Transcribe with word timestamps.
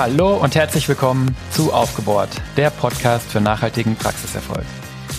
Hallo 0.00 0.38
und 0.38 0.54
herzlich 0.54 0.88
willkommen 0.88 1.36
zu 1.50 1.74
Aufgebohrt, 1.74 2.30
der 2.56 2.70
Podcast 2.70 3.30
für 3.30 3.38
nachhaltigen 3.42 3.96
Praxiserfolg. 3.96 4.64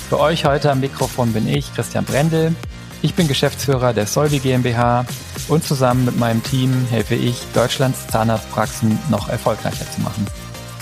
Für 0.10 0.20
euch 0.20 0.44
heute 0.46 0.72
am 0.72 0.80
Mikrofon 0.80 1.34
bin 1.34 1.48
ich, 1.48 1.72
Christian 1.76 2.04
Brendel. 2.04 2.56
Ich 3.04 3.14
bin 3.14 3.28
Geschäftsführer 3.28 3.94
der 3.94 4.08
Solvi 4.08 4.40
GmbH 4.40 5.06
und 5.50 5.64
zusammen 5.64 6.06
mit 6.06 6.18
meinem 6.18 6.42
Team 6.42 6.88
helfe 6.90 7.14
ich, 7.14 7.44
Deutschlands 7.54 8.08
Zahnarztpraxen 8.08 8.98
noch 9.12 9.30
erfolgreicher 9.30 9.86
zu 9.92 10.02
machen. 10.02 10.26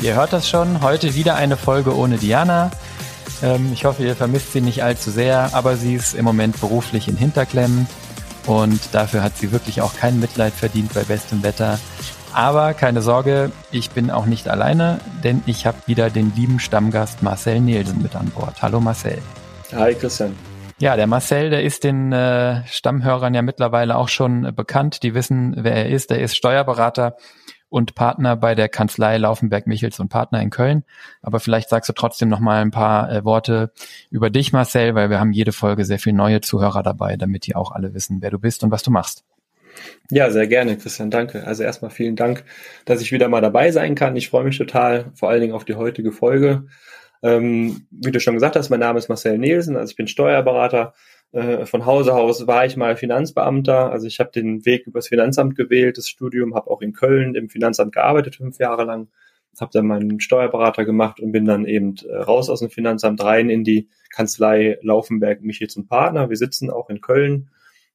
Ihr 0.01 0.15
hört 0.15 0.31
das 0.31 0.47
schon, 0.47 0.81
heute 0.81 1.13
wieder 1.13 1.35
eine 1.35 1.57
Folge 1.57 1.93
ohne 1.93 2.17
Diana. 2.17 2.71
Ähm, 3.43 3.69
ich 3.73 3.83
hoffe, 3.83 4.05
ihr 4.05 4.15
vermisst 4.15 4.53
sie 4.53 4.61
nicht 4.61 4.81
allzu 4.81 5.11
sehr, 5.11 5.53
aber 5.53 5.75
sie 5.75 5.95
ist 5.95 6.13
im 6.13 6.23
Moment 6.23 6.57
beruflich 6.61 7.09
in 7.09 7.17
Hinterklemmen 7.17 7.85
und 8.45 8.79
dafür 8.93 9.23
hat 9.23 9.37
sie 9.37 9.51
wirklich 9.51 9.81
auch 9.81 9.93
kein 9.93 10.21
Mitleid 10.21 10.53
verdient 10.53 10.93
bei 10.93 11.03
bestem 11.03 11.43
Wetter. 11.43 11.79
Aber 12.33 12.73
keine 12.73 13.01
Sorge, 13.01 13.51
ich 13.71 13.89
bin 13.89 14.11
auch 14.11 14.25
nicht 14.25 14.47
alleine, 14.47 14.99
denn 15.23 15.41
ich 15.45 15.65
habe 15.65 15.77
wieder 15.87 16.09
den 16.09 16.33
lieben 16.35 16.59
Stammgast 16.59 17.23
Marcel 17.23 17.59
Nielsen 17.59 18.01
mit 18.01 18.15
an 18.15 18.29
Bord. 18.29 18.61
Hallo 18.61 18.79
Marcel. 18.79 19.19
Hi 19.73 19.93
Christian. 19.95 20.35
Ja, 20.79 20.95
der 20.95 21.07
Marcel, 21.07 21.49
der 21.49 21.63
ist 21.63 21.83
den 21.83 22.13
äh, 22.13 22.65
Stammhörern 22.67 23.33
ja 23.33 23.41
mittlerweile 23.41 23.97
auch 23.97 24.07
schon 24.07 24.45
äh, 24.45 24.51
bekannt. 24.51 25.03
Die 25.03 25.13
wissen, 25.13 25.53
wer 25.57 25.73
er 25.73 25.89
ist. 25.89 26.11
Er 26.11 26.19
ist 26.19 26.37
Steuerberater 26.37 27.17
und 27.67 27.95
Partner 27.95 28.37
bei 28.37 28.55
der 28.55 28.69
Kanzlei 28.69 29.17
Laufenberg 29.17 29.67
Michels 29.67 29.99
und 29.99 30.09
Partner 30.09 30.41
in 30.41 30.51
Köln. 30.51 30.83
Aber 31.21 31.39
vielleicht 31.39 31.69
sagst 31.69 31.89
du 31.89 31.93
trotzdem 31.93 32.29
noch 32.29 32.39
mal 32.39 32.61
ein 32.61 32.71
paar 32.71 33.11
äh, 33.11 33.25
Worte 33.25 33.73
über 34.09 34.29
dich, 34.29 34.53
Marcel, 34.53 34.95
weil 34.95 35.09
wir 35.09 35.19
haben 35.19 35.33
jede 35.33 35.51
Folge 35.51 35.83
sehr 35.83 35.99
viele 35.99 36.15
neue 36.15 36.41
Zuhörer 36.41 36.83
dabei, 36.83 37.17
damit 37.17 37.45
die 37.47 37.55
auch 37.55 37.71
alle 37.71 37.93
wissen, 37.93 38.21
wer 38.21 38.31
du 38.31 38.39
bist 38.39 38.63
und 38.63 38.71
was 38.71 38.83
du 38.83 38.91
machst. 38.91 39.25
Ja, 40.11 40.29
sehr 40.31 40.47
gerne, 40.47 40.77
Christian, 40.77 41.11
danke. 41.11 41.45
Also 41.45 41.63
erstmal 41.63 41.91
vielen 41.91 42.15
Dank, 42.15 42.43
dass 42.85 43.01
ich 43.01 43.11
wieder 43.11 43.29
mal 43.29 43.41
dabei 43.41 43.71
sein 43.71 43.95
kann. 43.95 44.15
Ich 44.15 44.29
freue 44.29 44.43
mich 44.43 44.57
total, 44.57 45.11
vor 45.15 45.29
allen 45.29 45.41
Dingen 45.41 45.53
auf 45.53 45.65
die 45.65 45.75
heutige 45.75 46.11
Folge. 46.11 46.65
Ähm, 47.21 47.87
wie 47.91 48.11
du 48.11 48.19
schon 48.19 48.33
gesagt 48.33 48.55
hast, 48.55 48.69
mein 48.69 48.79
Name 48.79 48.97
ist 48.97 49.09
Marcel 49.09 49.37
Nielsen, 49.37 49.75
also 49.75 49.91
ich 49.91 49.97
bin 49.97 50.07
Steuerberater. 50.07 50.93
Äh, 51.31 51.65
von 51.65 51.85
Hause 51.85 52.15
aus 52.15 52.47
war 52.47 52.65
ich 52.65 52.75
mal 52.75 52.95
Finanzbeamter, 52.95 53.91
also 53.91 54.07
ich 54.07 54.19
habe 54.19 54.31
den 54.31 54.65
Weg 54.65 54.87
übers 54.87 55.09
Finanzamt 55.09 55.55
gewählt, 55.55 55.97
das 55.97 56.07
Studium, 56.09 56.55
habe 56.55 56.71
auch 56.71 56.81
in 56.81 56.93
Köln 56.93 57.35
im 57.35 57.49
Finanzamt 57.49 57.93
gearbeitet, 57.93 58.37
fünf 58.37 58.57
Jahre 58.57 58.85
lang, 58.85 59.09
habe 59.59 59.71
dann 59.73 59.85
meinen 59.85 60.19
Steuerberater 60.21 60.85
gemacht 60.85 61.19
und 61.19 61.33
bin 61.33 61.45
dann 61.45 61.65
eben 61.65 61.95
äh, 62.07 62.15
raus 62.15 62.49
aus 62.49 62.61
dem 62.61 62.69
Finanzamt 62.69 63.23
rein 63.23 63.49
in 63.49 63.63
die 63.63 63.89
Kanzlei 64.11 64.79
Laufenberg 64.81 65.41
Michels 65.41 65.75
und 65.75 65.87
Partner. 65.87 66.29
Wir 66.29 66.37
sitzen 66.37 66.71
auch 66.71 66.89
in 66.89 67.01
Köln 67.01 67.49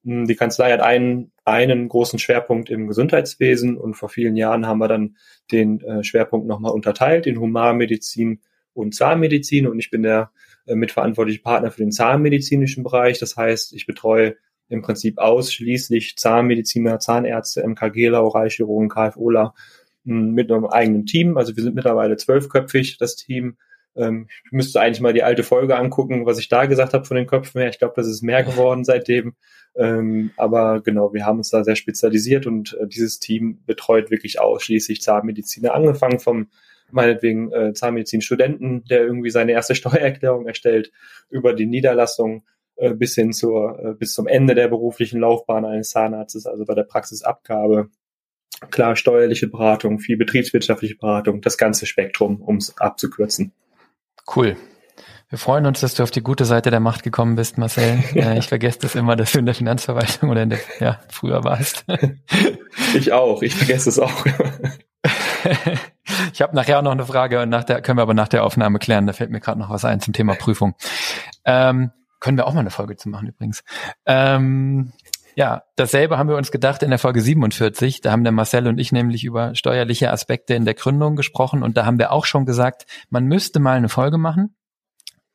hm, 0.04 0.26
die 0.26 0.36
Kanzlei 0.36 0.72
hat 0.72 0.80
einen, 0.80 1.32
einen 1.44 1.88
großen 1.88 2.18
Schwerpunkt 2.18 2.70
im 2.70 2.88
Gesundheitswesen 2.88 3.76
und 3.76 3.94
vor 3.94 4.08
vielen 4.08 4.36
Jahren 4.36 4.66
haben 4.66 4.78
wir 4.78 4.88
dann 4.88 5.16
den 5.52 5.80
äh, 5.80 6.02
Schwerpunkt 6.02 6.46
nochmal 6.46 6.72
unterteilt 6.72 7.26
in 7.26 7.38
Humanmedizin 7.38 8.40
und 8.72 8.94
Zahnmedizin 8.94 9.66
und 9.66 9.78
ich 9.78 9.90
bin 9.90 10.02
der 10.02 10.30
äh, 10.66 10.74
mitverantwortliche 10.74 11.42
Partner 11.42 11.70
für 11.70 11.82
den 11.82 11.92
zahnmedizinischen 11.92 12.82
Bereich. 12.82 13.18
Das 13.18 13.36
heißt, 13.36 13.74
ich 13.74 13.86
betreue 13.86 14.36
im 14.68 14.82
Prinzip 14.82 15.18
ausschließlich 15.18 16.16
Zahnmediziner, 16.16 16.98
Zahnärzte, 16.98 17.66
MKGler, 17.66 18.22
Oralchirurgen, 18.22 18.88
KFOler 18.88 19.54
hm, 20.04 20.32
mit 20.32 20.50
einem 20.50 20.66
eigenen 20.66 21.06
Team. 21.06 21.36
Also 21.36 21.56
wir 21.56 21.62
sind 21.62 21.74
mittlerweile 21.74 22.16
zwölfköpfig, 22.16 22.96
das 22.98 23.16
Team. 23.16 23.56
Ähm, 23.96 24.28
ich 24.44 24.52
müsste 24.52 24.80
eigentlich 24.80 25.00
mal 25.00 25.12
die 25.12 25.22
alte 25.22 25.42
Folge 25.42 25.76
angucken, 25.76 26.26
was 26.26 26.38
ich 26.38 26.48
da 26.48 26.66
gesagt 26.66 26.94
habe 26.94 27.04
von 27.04 27.16
den 27.16 27.26
Köpfen 27.26 27.60
her. 27.60 27.70
Ich 27.70 27.78
glaube, 27.78 27.94
das 27.96 28.06
ist 28.06 28.22
mehr 28.22 28.42
geworden 28.42 28.84
seitdem. 28.84 29.34
Ähm, 29.76 30.30
aber 30.36 30.80
genau, 30.80 31.12
wir 31.12 31.26
haben 31.26 31.38
uns 31.38 31.50
da 31.50 31.64
sehr 31.64 31.76
spezialisiert 31.76 32.46
und 32.46 32.76
äh, 32.80 32.86
dieses 32.86 33.18
Team 33.18 33.62
betreut 33.66 34.10
wirklich 34.10 34.40
ausschließlich 34.40 35.02
Zahnmediziner, 35.02 35.74
angefangen 35.74 36.20
vom 36.20 36.48
meinetwegen 36.90 37.52
äh, 37.52 37.72
Zahnmedizin-Studenten, 37.72 38.84
der 38.84 39.00
irgendwie 39.00 39.30
seine 39.30 39.52
erste 39.52 39.74
Steuererklärung 39.74 40.46
erstellt, 40.46 40.92
über 41.28 41.54
die 41.54 41.66
Niederlassung 41.66 42.44
äh, 42.76 42.94
bis 42.94 43.14
hin 43.14 43.32
zur, 43.32 43.78
äh, 43.78 43.94
bis 43.94 44.14
zum 44.14 44.26
Ende 44.26 44.54
der 44.54 44.68
beruflichen 44.68 45.20
Laufbahn 45.20 45.64
eines 45.64 45.90
Zahnarztes, 45.90 46.46
also 46.46 46.64
bei 46.64 46.74
der 46.74 46.84
Praxisabgabe. 46.84 47.88
Klar, 48.70 48.96
steuerliche 48.96 49.48
Beratung, 49.48 49.98
viel 49.98 50.16
betriebswirtschaftliche 50.16 50.96
Beratung, 50.96 51.40
das 51.40 51.58
ganze 51.58 51.86
Spektrum, 51.86 52.40
um 52.40 52.56
es 52.56 52.78
abzukürzen. 52.78 53.52
Cool. 54.34 54.56
Wir 55.28 55.38
freuen 55.38 55.66
uns, 55.66 55.80
dass 55.80 55.94
du 55.94 56.02
auf 56.02 56.10
die 56.10 56.22
gute 56.22 56.44
Seite 56.44 56.70
der 56.70 56.80
Macht 56.80 57.02
gekommen 57.02 57.34
bist, 57.34 57.58
Marcel. 57.58 58.02
Ja. 58.12 58.32
Ich 58.36 58.46
vergesse 58.46 58.78
das 58.80 58.94
immer, 58.94 59.16
dass 59.16 59.32
du 59.32 59.38
in 59.38 59.46
der 59.46 59.54
Finanzverwaltung 59.54 60.30
oder 60.30 60.42
in 60.42 60.50
der, 60.50 60.60
ja, 60.80 61.00
früher 61.08 61.44
warst. 61.44 61.84
Ich 62.94 63.12
auch, 63.12 63.42
ich 63.42 63.54
vergesse 63.54 63.88
es 63.88 63.98
auch. 63.98 64.24
Ich 66.32 66.42
habe 66.42 66.54
nachher 66.54 66.78
auch 66.78 66.82
noch 66.82 66.92
eine 66.92 67.06
Frage 67.06 67.42
und 67.42 67.48
nach 67.48 67.64
der 67.64 67.82
können 67.82 67.98
wir 67.98 68.02
aber 68.02 68.14
nach 68.14 68.28
der 68.28 68.44
Aufnahme 68.44 68.78
klären. 68.78 69.06
Da 69.06 69.12
fällt 69.12 69.30
mir 69.30 69.40
gerade 69.40 69.58
noch 69.58 69.70
was 69.70 69.84
ein 69.84 70.00
zum 70.00 70.12
Thema 70.12 70.34
Prüfung. 70.34 70.74
Ähm, 71.44 71.92
können 72.20 72.36
wir 72.36 72.46
auch 72.46 72.54
mal 72.54 72.60
eine 72.60 72.70
Folge 72.70 72.96
zu 72.96 73.08
machen 73.08 73.28
übrigens. 73.28 73.62
Ähm, 74.06 74.92
ja, 75.36 75.62
dasselbe 75.76 76.18
haben 76.18 76.28
wir 76.28 76.36
uns 76.36 76.50
gedacht 76.50 76.82
in 76.82 76.90
der 76.90 76.98
Folge 76.98 77.20
47. 77.20 78.00
Da 78.00 78.12
haben 78.12 78.24
der 78.24 78.32
Marcel 78.32 78.66
und 78.66 78.78
ich 78.78 78.92
nämlich 78.92 79.24
über 79.24 79.54
steuerliche 79.54 80.10
Aspekte 80.10 80.54
in 80.54 80.64
der 80.64 80.74
Gründung 80.74 81.16
gesprochen 81.16 81.62
und 81.62 81.76
da 81.76 81.86
haben 81.86 81.98
wir 81.98 82.12
auch 82.12 82.24
schon 82.24 82.46
gesagt, 82.46 82.86
man 83.10 83.24
müsste 83.24 83.60
mal 83.60 83.76
eine 83.76 83.88
Folge 83.88 84.18
machen 84.18 84.54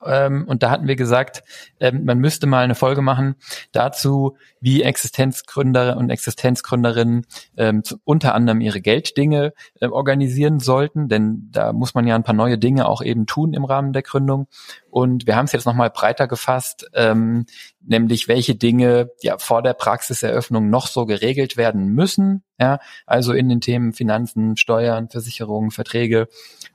ähm, 0.05 0.45
und 0.47 0.63
da 0.63 0.69
hatten 0.69 0.87
wir 0.87 0.95
gesagt, 0.95 1.43
ähm, 1.79 2.05
man 2.05 2.19
müsste 2.19 2.47
mal 2.47 2.63
eine 2.63 2.75
Folge 2.75 3.01
machen 3.01 3.35
dazu, 3.71 4.37
wie 4.61 4.81
Existenzgründer 4.81 5.97
und 5.97 6.09
Existenzgründerinnen 6.09 7.25
ähm, 7.57 7.83
zu, 7.83 7.97
unter 8.03 8.33
anderem 8.33 8.61
ihre 8.61 8.81
Gelddinge 8.81 9.53
äh, 9.81 9.87
organisieren 9.87 10.59
sollten, 10.59 11.09
denn 11.09 11.49
da 11.51 11.73
muss 11.73 11.93
man 11.93 12.07
ja 12.07 12.15
ein 12.15 12.23
paar 12.23 12.35
neue 12.35 12.57
Dinge 12.57 12.87
auch 12.87 13.01
eben 13.01 13.25
tun 13.25 13.53
im 13.53 13.65
Rahmen 13.65 13.93
der 13.93 14.03
Gründung. 14.03 14.47
Und 14.89 15.27
wir 15.27 15.35
haben 15.35 15.45
es 15.45 15.51
jetzt 15.51 15.65
nochmal 15.65 15.89
breiter 15.89 16.27
gefasst, 16.27 16.89
ähm, 16.93 17.45
nämlich 17.81 18.27
welche 18.27 18.55
Dinge 18.55 19.11
ja 19.21 19.37
vor 19.37 19.61
der 19.61 19.73
Praxiseröffnung 19.73 20.69
noch 20.69 20.87
so 20.87 21.05
geregelt 21.05 21.57
werden 21.57 21.87
müssen, 21.87 22.43
ja, 22.59 22.79
also 23.05 23.33
in 23.33 23.49
den 23.49 23.61
Themen 23.61 23.93
Finanzen, 23.93 24.57
Steuern, 24.57 25.09
Versicherungen, 25.09 25.71
Verträge 25.71 26.27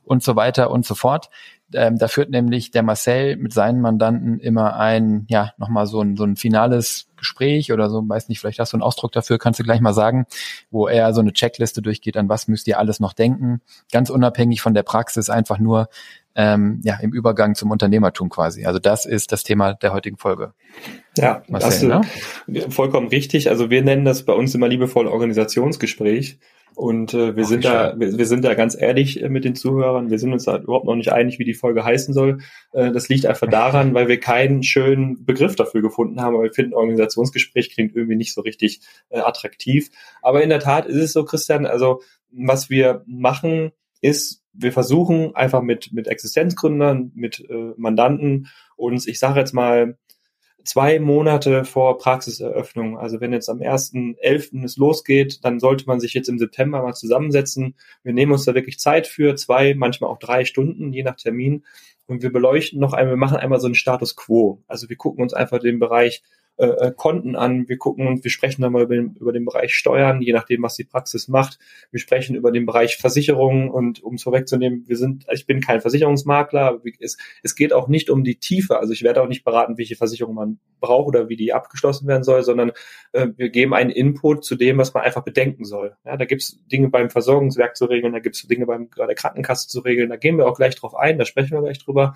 und 0.02 0.22
so 0.22 0.36
weiter 0.36 0.70
und 0.70 0.86
so 0.86 0.94
fort. 0.94 1.30
Ähm, 1.74 1.98
da 1.98 2.08
führt 2.08 2.30
nämlich 2.30 2.70
der 2.70 2.82
Marcel 2.82 3.36
mit 3.36 3.52
seinen 3.52 3.80
Mandanten 3.80 4.38
immer 4.38 4.76
ein, 4.76 5.26
ja, 5.28 5.52
nochmal 5.58 5.86
so 5.86 6.00
ein, 6.00 6.16
so 6.16 6.24
ein 6.24 6.36
finales 6.36 7.08
Gespräch 7.16 7.72
oder 7.72 7.90
so, 7.90 8.06
weiß 8.06 8.28
nicht, 8.28 8.40
vielleicht 8.40 8.58
hast 8.58 8.72
du 8.72 8.76
einen 8.76 8.82
Ausdruck 8.82 9.12
dafür, 9.12 9.38
kannst 9.38 9.60
du 9.60 9.64
gleich 9.64 9.80
mal 9.80 9.94
sagen, 9.94 10.26
wo 10.70 10.86
er 10.86 11.12
so 11.12 11.20
eine 11.20 11.32
Checkliste 11.32 11.82
durchgeht, 11.82 12.16
an 12.16 12.28
was 12.28 12.48
müsst 12.48 12.68
ihr 12.68 12.78
alles 12.78 13.00
noch 13.00 13.12
denken, 13.12 13.60
ganz 13.92 14.10
unabhängig 14.10 14.60
von 14.60 14.74
der 14.74 14.82
Praxis, 14.82 15.30
einfach 15.30 15.58
nur 15.58 15.88
ähm, 16.36 16.80
ja, 16.84 16.98
im 17.00 17.12
Übergang 17.12 17.54
zum 17.54 17.70
Unternehmertum 17.70 18.28
quasi. 18.28 18.64
Also 18.64 18.78
das 18.78 19.06
ist 19.06 19.32
das 19.32 19.44
Thema 19.44 19.74
der 19.74 19.92
heutigen 19.92 20.16
Folge. 20.16 20.52
Ja, 21.16 21.42
Marcel, 21.48 21.88
das 21.88 22.08
ist 22.46 22.58
ne? 22.58 22.70
vollkommen 22.70 23.08
richtig. 23.08 23.48
Also 23.50 23.70
wir 23.70 23.82
nennen 23.82 24.04
das 24.04 24.24
bei 24.24 24.32
uns 24.32 24.54
immer 24.54 24.68
liebevoll 24.68 25.06
Organisationsgespräch. 25.06 26.38
Und 26.76 27.14
äh, 27.14 27.36
wir 27.36 27.44
Ach, 27.44 27.48
sind 27.48 27.64
da, 27.64 27.94
wir, 27.98 28.18
wir, 28.18 28.26
sind 28.26 28.44
da 28.44 28.54
ganz 28.54 28.76
ehrlich 28.80 29.22
äh, 29.22 29.28
mit 29.28 29.44
den 29.44 29.54
Zuhörern. 29.54 30.10
Wir 30.10 30.18
sind 30.18 30.32
uns 30.32 30.44
da 30.44 30.58
überhaupt 30.58 30.86
noch 30.86 30.96
nicht 30.96 31.12
einig, 31.12 31.38
wie 31.38 31.44
die 31.44 31.54
Folge 31.54 31.84
heißen 31.84 32.12
soll. 32.12 32.38
Äh, 32.72 32.90
das 32.90 33.08
liegt 33.08 33.26
einfach 33.26 33.48
daran, 33.48 33.94
weil 33.94 34.08
wir 34.08 34.18
keinen 34.18 34.62
schönen 34.62 35.24
Begriff 35.24 35.54
dafür 35.54 35.82
gefunden 35.82 36.20
haben. 36.20 36.34
Aber 36.34 36.44
wir 36.44 36.52
finden, 36.52 36.74
Organisationsgespräch 36.74 37.70
klingt 37.70 37.94
irgendwie 37.94 38.16
nicht 38.16 38.34
so 38.34 38.40
richtig 38.40 38.80
äh, 39.10 39.20
attraktiv. 39.20 39.90
Aber 40.20 40.42
in 40.42 40.48
der 40.48 40.60
Tat 40.60 40.86
ist 40.86 40.96
es 40.96 41.12
so, 41.12 41.24
Christian. 41.24 41.66
Also 41.66 42.02
was 42.30 42.70
wir 42.70 43.04
machen, 43.06 43.70
ist, 44.00 44.42
wir 44.52 44.72
versuchen 44.72 45.34
einfach 45.34 45.62
mit 45.62 45.92
mit 45.92 46.08
Existenzgründern, 46.08 47.12
mit 47.14 47.40
äh, 47.48 47.72
Mandanten 47.76 48.48
uns, 48.76 49.06
ich 49.06 49.18
sage 49.18 49.40
jetzt 49.40 49.52
mal 49.52 49.96
zwei 50.64 50.98
Monate 50.98 51.64
vor 51.64 51.98
Praxiseröffnung. 51.98 52.98
Also 52.98 53.20
wenn 53.20 53.32
jetzt 53.32 53.48
am 53.48 53.58
1.11. 53.58 54.64
es 54.64 54.76
losgeht, 54.76 55.44
dann 55.44 55.60
sollte 55.60 55.86
man 55.86 56.00
sich 56.00 56.14
jetzt 56.14 56.28
im 56.28 56.38
September 56.38 56.82
mal 56.82 56.94
zusammensetzen. 56.94 57.74
Wir 58.02 58.12
nehmen 58.12 58.32
uns 58.32 58.44
da 58.44 58.54
wirklich 58.54 58.78
Zeit 58.78 59.06
für, 59.06 59.36
zwei, 59.36 59.74
manchmal 59.74 60.10
auch 60.10 60.18
drei 60.18 60.44
Stunden, 60.44 60.92
je 60.92 61.02
nach 61.02 61.16
Termin. 61.16 61.64
Und 62.06 62.22
wir 62.22 62.32
beleuchten 62.32 62.80
noch 62.80 62.92
einmal, 62.92 63.14
wir 63.14 63.18
machen 63.18 63.38
einmal 63.38 63.60
so 63.60 63.66
einen 63.66 63.74
Status 63.74 64.16
quo. 64.16 64.62
Also 64.66 64.88
wir 64.88 64.96
gucken 64.96 65.22
uns 65.22 65.32
einfach 65.32 65.58
den 65.58 65.78
Bereich 65.78 66.22
äh, 66.56 66.66
äh, 66.66 66.92
Konten 66.96 67.34
an. 67.34 67.68
Wir 67.68 67.78
gucken 67.78 68.22
wir 68.22 68.30
sprechen 68.30 68.62
dann 68.62 68.72
mal 68.72 68.82
über 68.82 68.94
den, 68.94 69.16
über 69.16 69.32
den 69.32 69.44
Bereich 69.44 69.74
Steuern, 69.74 70.22
je 70.22 70.32
nachdem, 70.32 70.62
was 70.62 70.76
die 70.76 70.84
Praxis 70.84 71.26
macht. 71.26 71.58
Wir 71.90 71.98
sprechen 71.98 72.36
über 72.36 72.52
den 72.52 72.64
Bereich 72.64 72.96
Versicherungen 72.96 73.70
und 73.70 74.02
um 74.02 74.14
es 74.14 74.22
vorwegzunehmen, 74.22 74.84
wir 74.86 74.96
sind, 74.96 75.26
ich 75.32 75.46
bin 75.46 75.60
kein 75.60 75.80
Versicherungsmakler. 75.80 76.80
Es, 77.00 77.16
es 77.42 77.56
geht 77.56 77.72
auch 77.72 77.88
nicht 77.88 78.08
um 78.08 78.22
die 78.22 78.36
Tiefe. 78.36 78.78
Also 78.78 78.92
ich 78.92 79.02
werde 79.02 79.22
auch 79.22 79.26
nicht 79.26 79.42
beraten, 79.44 79.78
welche 79.78 79.96
Versicherung 79.96 80.36
man 80.36 80.60
braucht 80.80 81.08
oder 81.08 81.28
wie 81.28 81.36
die 81.36 81.52
abgeschlossen 81.52 82.06
werden 82.06 82.22
soll, 82.22 82.42
sondern 82.42 82.70
äh, 83.12 83.28
wir 83.36 83.48
geben 83.48 83.74
einen 83.74 83.90
Input 83.90 84.44
zu 84.44 84.54
dem, 84.54 84.78
was 84.78 84.94
man 84.94 85.02
einfach 85.02 85.24
bedenken 85.24 85.64
soll. 85.64 85.96
Ja, 86.04 86.16
da 86.16 86.24
gibt 86.24 86.42
es 86.42 86.60
Dinge 86.70 86.88
beim 86.88 87.10
Versorgungswerk 87.10 87.76
zu 87.76 87.86
regeln, 87.86 88.12
da 88.12 88.20
gibt 88.20 88.36
es 88.36 88.46
Dinge 88.46 88.66
beim 88.66 88.88
bei 88.96 89.06
der 89.06 89.16
Krankenkasse 89.16 89.68
zu 89.68 89.80
regeln. 89.80 90.08
Da 90.08 90.16
gehen 90.16 90.38
wir 90.38 90.46
auch 90.46 90.56
gleich 90.56 90.76
drauf 90.76 90.94
ein, 90.94 91.18
da 91.18 91.24
sprechen 91.24 91.52
wir 91.52 91.62
gleich 91.62 91.78
drüber. 91.78 92.14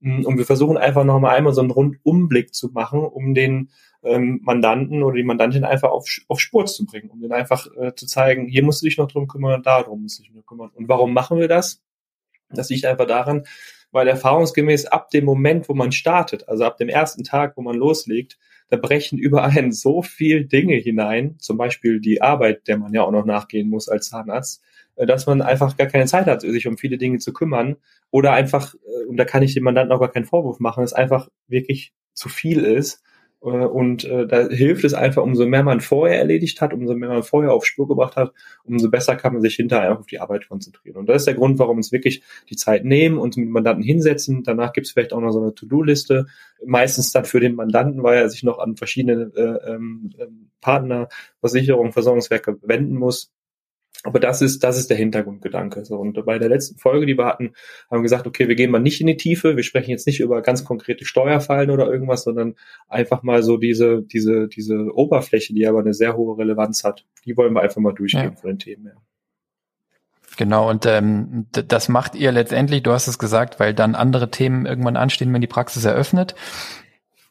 Mm, 0.00 0.24
und 0.24 0.38
wir 0.38 0.44
versuchen 0.44 0.76
einfach 0.76 1.04
nochmal 1.04 1.36
einmal 1.36 1.52
so 1.52 1.60
einen 1.60 1.70
Rundumblick 1.70 2.54
zu 2.54 2.68
machen, 2.68 3.00
um 3.00 3.34
den 3.34 3.70
ähm, 4.02 4.40
Mandanten 4.42 5.02
oder 5.02 5.16
die 5.16 5.24
Mandantin 5.24 5.64
einfach 5.64 5.90
auf, 5.90 6.06
auf 6.28 6.40
Spur 6.40 6.66
zu 6.66 6.84
bringen, 6.86 7.10
um 7.10 7.20
den 7.20 7.32
einfach 7.32 7.66
äh, 7.76 7.94
zu 7.94 8.06
zeigen, 8.06 8.46
hier 8.46 8.62
musst 8.62 8.82
du 8.82 8.86
dich 8.86 8.98
noch 8.98 9.08
drum 9.08 9.26
kümmern, 9.28 9.62
da 9.62 9.82
drum 9.82 10.02
musst 10.02 10.18
du 10.18 10.22
dich 10.22 10.32
noch 10.32 10.46
kümmern. 10.46 10.70
Und 10.74 10.88
warum 10.88 11.12
machen 11.14 11.38
wir 11.38 11.48
das? 11.48 11.82
Das 12.50 12.68
liegt 12.70 12.84
einfach 12.84 13.06
daran, 13.06 13.44
weil 13.90 14.08
erfahrungsgemäß 14.08 14.86
ab 14.86 15.10
dem 15.10 15.24
Moment, 15.24 15.68
wo 15.68 15.74
man 15.74 15.92
startet, 15.92 16.48
also 16.48 16.64
ab 16.64 16.76
dem 16.76 16.88
ersten 16.88 17.24
Tag, 17.24 17.56
wo 17.56 17.62
man 17.62 17.76
loslegt, 17.76 18.38
da 18.68 18.76
brechen 18.76 19.18
über 19.18 19.44
einen 19.44 19.72
so 19.72 20.02
viel 20.02 20.46
Dinge 20.46 20.76
hinein, 20.76 21.36
zum 21.38 21.56
Beispiel 21.56 22.00
die 22.00 22.20
Arbeit, 22.20 22.68
der 22.68 22.78
man 22.78 22.92
ja 22.92 23.02
auch 23.02 23.12
noch 23.12 23.24
nachgehen 23.24 23.70
muss 23.70 23.88
als 23.88 24.08
Zahnarzt, 24.08 24.62
dass 24.96 25.26
man 25.26 25.42
einfach 25.42 25.76
gar 25.76 25.86
keine 25.86 26.06
Zeit 26.06 26.26
hat, 26.26 26.42
sich 26.42 26.66
um 26.66 26.78
viele 26.78 26.98
Dinge 26.98 27.18
zu 27.18 27.32
kümmern 27.32 27.76
oder 28.10 28.32
einfach, 28.32 28.74
äh, 28.74 29.06
und 29.08 29.16
da 29.16 29.24
kann 29.24 29.42
ich 29.42 29.54
dem 29.54 29.64
Mandanten 29.64 29.92
auch 29.92 30.00
gar 30.00 30.12
keinen 30.12 30.24
Vorwurf 30.24 30.60
machen, 30.60 30.84
es 30.84 30.92
einfach 30.92 31.28
wirklich 31.48 31.92
zu 32.14 32.28
viel 32.28 32.64
ist 32.64 33.02
äh, 33.44 33.48
und 33.48 34.04
äh, 34.04 34.26
da 34.26 34.48
hilft 34.48 34.84
es 34.84 34.94
einfach, 34.94 35.22
umso 35.22 35.46
mehr 35.46 35.62
man 35.62 35.80
vorher 35.80 36.18
erledigt 36.18 36.60
hat, 36.60 36.72
umso 36.72 36.94
mehr 36.94 37.10
man 37.10 37.22
vorher 37.22 37.52
auf 37.52 37.66
Spur 37.66 37.86
gebracht 37.86 38.16
hat, 38.16 38.32
umso 38.64 38.90
besser 38.90 39.16
kann 39.16 39.34
man 39.34 39.42
sich 39.42 39.54
hinterher 39.54 39.88
einfach 39.88 40.00
auf 40.00 40.06
die 40.06 40.20
Arbeit 40.20 40.48
konzentrieren. 40.48 40.96
Und 40.96 41.08
das 41.08 41.22
ist 41.22 41.26
der 41.26 41.34
Grund, 41.34 41.58
warum 41.58 41.76
uns 41.76 41.92
wirklich 41.92 42.22
die 42.48 42.56
Zeit 42.56 42.84
nehmen 42.84 43.18
und 43.18 43.36
mit 43.36 43.46
dem 43.46 43.52
Mandanten 43.52 43.84
hinsetzen. 43.84 44.42
Danach 44.42 44.72
gibt 44.72 44.86
es 44.86 44.92
vielleicht 44.92 45.12
auch 45.12 45.20
noch 45.20 45.32
so 45.32 45.40
eine 45.40 45.54
To-Do-Liste, 45.54 46.26
meistens 46.64 47.12
dann 47.12 47.26
für 47.26 47.40
den 47.40 47.54
Mandanten, 47.54 48.02
weil 48.02 48.18
er 48.18 48.28
sich 48.30 48.42
noch 48.42 48.58
an 48.58 48.76
verschiedene 48.76 49.30
äh, 49.36 49.72
ähm, 49.72 50.14
Partner, 50.60 51.08
Versicherungen, 51.40 51.92
Versorgungswerke 51.92 52.56
wenden 52.62 52.96
muss. 52.96 53.33
Aber 54.06 54.20
das 54.20 54.42
ist, 54.42 54.62
das 54.62 54.76
ist 54.76 54.90
der 54.90 54.98
Hintergrundgedanke. 54.98 55.82
So, 55.86 55.96
und 55.96 56.22
bei 56.26 56.38
der 56.38 56.50
letzten 56.50 56.78
Folge, 56.78 57.06
die 57.06 57.16
wir 57.16 57.24
hatten, 57.24 57.54
haben 57.90 58.00
wir 58.00 58.02
gesagt, 58.02 58.26
okay, 58.26 58.48
wir 58.48 58.54
gehen 58.54 58.70
mal 58.70 58.78
nicht 58.78 59.00
in 59.00 59.06
die 59.06 59.16
Tiefe. 59.16 59.56
Wir 59.56 59.62
sprechen 59.62 59.90
jetzt 59.90 60.06
nicht 60.06 60.20
über 60.20 60.42
ganz 60.42 60.62
konkrete 60.62 61.06
Steuerfallen 61.06 61.70
oder 61.70 61.90
irgendwas, 61.90 62.22
sondern 62.24 62.54
einfach 62.86 63.22
mal 63.22 63.42
so 63.42 63.56
diese, 63.56 64.02
diese, 64.02 64.46
diese 64.46 64.94
Oberfläche, 64.94 65.54
die 65.54 65.66
aber 65.66 65.80
eine 65.80 65.94
sehr 65.94 66.16
hohe 66.16 66.36
Relevanz 66.36 66.84
hat. 66.84 67.06
Die 67.24 67.34
wollen 67.38 67.54
wir 67.54 67.62
einfach 67.62 67.80
mal 67.80 67.94
durchgehen 67.94 68.32
ja. 68.34 68.36
von 68.36 68.50
den 68.50 68.58
Themen 68.58 68.84
her. 68.84 68.96
Genau, 70.36 70.68
und 70.68 70.84
ähm, 70.84 71.46
das 71.52 71.88
macht 71.88 72.14
ihr 72.14 72.30
letztendlich, 72.30 72.82
du 72.82 72.92
hast 72.92 73.08
es 73.08 73.18
gesagt, 73.18 73.58
weil 73.58 73.72
dann 73.72 73.94
andere 73.94 74.30
Themen 74.30 74.66
irgendwann 74.66 74.98
anstehen, 74.98 75.32
wenn 75.32 75.40
die 75.40 75.46
Praxis 75.46 75.86
eröffnet. 75.86 76.34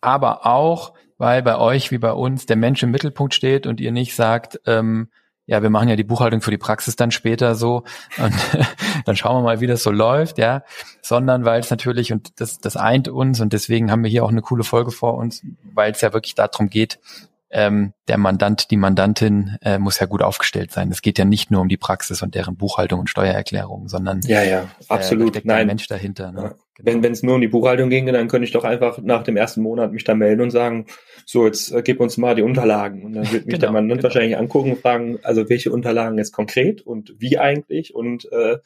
Aber 0.02 0.48
auch, 0.48 0.94
weil 1.20 1.44
bei 1.44 1.58
euch 1.58 1.92
wie 1.92 2.00
bei 2.00 2.14
uns 2.14 2.48
der 2.48 2.56
Mensch 2.56 2.82
im 2.82 2.90
Mittelpunkt 2.90 3.36
steht 3.36 3.68
und 3.68 3.80
ihr 3.80 3.92
nicht 3.92 4.16
sagt, 4.16 4.60
ähm, 4.66 5.10
ja, 5.46 5.62
wir 5.62 5.70
machen 5.70 5.90
ja 5.90 5.96
die 5.96 6.04
Buchhaltung 6.04 6.42
für 6.42 6.52
die 6.52 6.58
Praxis 6.58 6.96
dann 6.96 7.12
später 7.12 7.56
so 7.56 7.84
und 8.18 8.34
dann 9.06 9.16
schauen 9.16 9.38
wir 9.38 9.42
mal, 9.42 9.60
wie 9.62 9.68
das 9.68 9.84
so 9.84 9.92
läuft, 9.92 10.38
ja, 10.38 10.64
sondern 11.02 11.46
weil 11.46 11.60
es 11.60 11.70
natürlich 11.70 12.14
und 12.14 12.40
das 12.40 12.60
das 12.60 12.78
eint 12.78 13.08
uns 13.08 13.42
und 13.42 13.54
deswegen 13.54 13.92
haben 13.92 14.04
wir 14.04 14.10
hier 14.10 14.24
auch 14.24 14.32
eine 14.32 14.42
coole 14.42 14.64
Folge 14.64 14.92
vor 14.92 15.16
uns, 15.16 15.44
weil 15.64 15.92
es 15.92 16.02
ja 16.02 16.14
wirklich 16.14 16.36
darum 16.36 16.70
geht, 16.70 17.00
ähm, 17.54 17.94
der 18.08 18.18
Mandant, 18.18 18.72
die 18.72 18.78
Mandantin 18.78 19.58
äh, 19.62 19.78
muss 19.78 20.00
ja 20.00 20.08
gut 20.08 20.24
aufgestellt 20.24 20.72
sein. 20.72 20.92
Es 20.92 21.04
geht 21.04 21.20
ja 21.20 21.26
nicht 21.26 21.52
nur 21.52 21.62
um 21.62 21.70
die 21.70 21.78
Praxis 21.78 22.24
und 22.24 22.34
deren 22.34 22.58
Buchhaltung 22.58 23.02
und 23.02 23.10
Steuererklärung, 23.10 23.88
sondern 23.88 24.22
ja, 24.22 24.42
ja, 24.42 24.68
absolut. 24.90 25.36
Äh, 25.36 25.42
Nein. 25.44 25.68
Mensch 25.68 25.88
dahinter. 25.88 26.32
Ne? 26.32 26.56
Genau. 26.76 27.04
Wenn 27.04 27.12
es 27.12 27.22
nur 27.22 27.36
um 27.36 27.42
die 27.42 27.48
Buchhaltung 27.48 27.92
ginge, 27.92 28.12
dann 28.12 28.28
könnte 28.28 28.46
ich 28.46 28.52
doch 28.52 28.64
einfach 28.64 28.98
nach 29.00 29.24
dem 29.24 29.38
ersten 29.38 29.62
Monat 29.62 29.94
mich 29.94 30.04
da 30.04 30.16
melden 30.16 30.42
und 30.42 30.50
sagen, 30.50 30.88
so 31.26 31.46
jetzt 31.46 31.72
äh, 31.72 31.84
gib 31.84 32.00
uns 32.00 32.18
mal 32.18 32.34
die 32.34 32.42
Unterlagen 32.42 33.04
und 33.04 33.14
dann 33.14 33.32
wird 33.32 33.46
mich 33.46 33.56
genau, 33.56 33.60
der 33.60 33.72
Mandant 33.72 34.02
genau. 34.02 34.04
wahrscheinlich 34.04 34.38
angucken 34.38 34.72
und 34.72 34.80
fragen, 34.80 35.20
also 35.22 35.50
welche 35.50 35.72
Unterlagen 35.72 36.18
jetzt 36.18 36.32
konkret 36.32 36.82
und 36.82 37.14
wie 37.20 37.38
eigentlich 37.38 37.94
und 37.94 38.32
äh, 38.32 38.58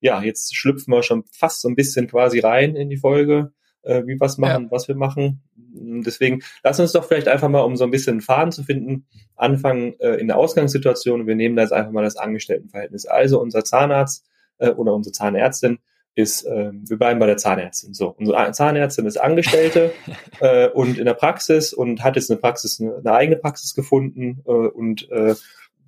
ja, 0.00 0.22
jetzt 0.22 0.54
schlüpfen 0.54 0.94
wir 0.94 1.02
schon 1.02 1.24
fast 1.32 1.60
so 1.60 1.68
ein 1.68 1.74
bisschen 1.74 2.06
quasi 2.06 2.38
rein 2.38 2.76
in 2.76 2.88
die 2.88 2.96
Folge, 2.96 3.52
äh, 3.82 4.04
wie 4.06 4.20
was 4.20 4.38
machen, 4.38 4.64
ja. 4.64 4.70
was 4.70 4.86
wir 4.86 4.94
machen. 4.94 5.42
Deswegen 5.56 6.42
lass 6.62 6.78
uns 6.78 6.92
doch 6.92 7.04
vielleicht 7.04 7.26
einfach 7.26 7.48
mal, 7.48 7.60
um 7.62 7.76
so 7.76 7.84
ein 7.84 7.90
bisschen 7.90 8.14
einen 8.14 8.20
Faden 8.20 8.52
zu 8.52 8.62
finden, 8.62 9.06
anfangen 9.34 9.98
äh, 9.98 10.14
in 10.14 10.28
der 10.28 10.36
Ausgangssituation. 10.36 11.26
Wir 11.26 11.34
nehmen 11.34 11.56
da 11.56 11.62
jetzt 11.62 11.72
einfach 11.72 11.92
mal 11.92 12.04
das 12.04 12.16
Angestelltenverhältnis. 12.16 13.06
Also 13.06 13.40
unser 13.40 13.64
Zahnarzt 13.64 14.24
äh, 14.58 14.70
oder 14.70 14.94
unsere 14.94 15.12
Zahnärztin 15.12 15.78
ist, 16.14 16.44
äh, 16.44 16.70
wir 16.72 16.98
bleiben 16.98 17.20
bei 17.20 17.26
der 17.26 17.36
Zahnärztin. 17.36 17.94
So, 17.94 18.14
unsere 18.18 18.50
Zahnärztin 18.52 19.06
ist 19.06 19.18
Angestellte 19.18 19.92
äh, 20.40 20.68
und 20.68 20.98
in 20.98 21.04
der 21.04 21.14
Praxis 21.14 21.72
und 21.72 22.02
hat 22.02 22.16
jetzt 22.16 22.30
eine 22.30 22.40
Praxis, 22.40 22.80
eine, 22.80 22.96
eine 22.96 23.12
eigene 23.12 23.36
Praxis 23.36 23.74
gefunden 23.74 24.42
äh, 24.46 24.50
und 24.50 25.10
äh, 25.10 25.34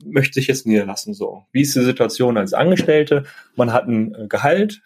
möchte 0.05 0.35
sich 0.35 0.47
jetzt 0.47 0.67
niederlassen. 0.67 1.15
So, 1.15 1.45
wie 1.53 1.63
ist 1.63 1.75
die 1.75 1.85
Situation 1.85 2.37
als 2.37 2.55
Angestellte? 2.55 3.25
Man 3.57 3.73
hat 3.73 3.87
ein 3.87 4.15
äh, 4.15 4.27
Gehalt, 4.29 4.83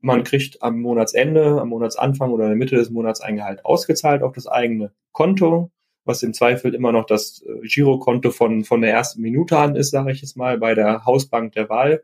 man 0.00 0.24
kriegt 0.24 0.62
am 0.62 0.80
Monatsende, 0.80 1.60
am 1.60 1.70
Monatsanfang 1.70 2.30
oder 2.30 2.44
in 2.44 2.50
der 2.50 2.56
Mitte 2.56 2.76
des 2.76 2.90
Monats 2.90 3.20
ein 3.20 3.36
Gehalt 3.36 3.64
ausgezahlt 3.64 4.22
auf 4.22 4.32
das 4.34 4.46
eigene 4.46 4.92
Konto, 5.12 5.70
was 6.04 6.22
im 6.22 6.32
Zweifel 6.32 6.74
immer 6.74 6.92
noch 6.92 7.06
das 7.06 7.42
äh, 7.42 7.66
Girokonto 7.66 8.30
von, 8.30 8.64
von 8.64 8.80
der 8.82 8.92
ersten 8.92 9.20
Minute 9.20 9.58
an 9.58 9.74
ist, 9.74 9.90
sage 9.90 10.12
ich 10.12 10.22
jetzt 10.22 10.36
mal, 10.36 10.58
bei 10.58 10.74
der 10.74 11.04
Hausbank 11.04 11.52
der 11.52 11.68
Wahl. 11.68 12.02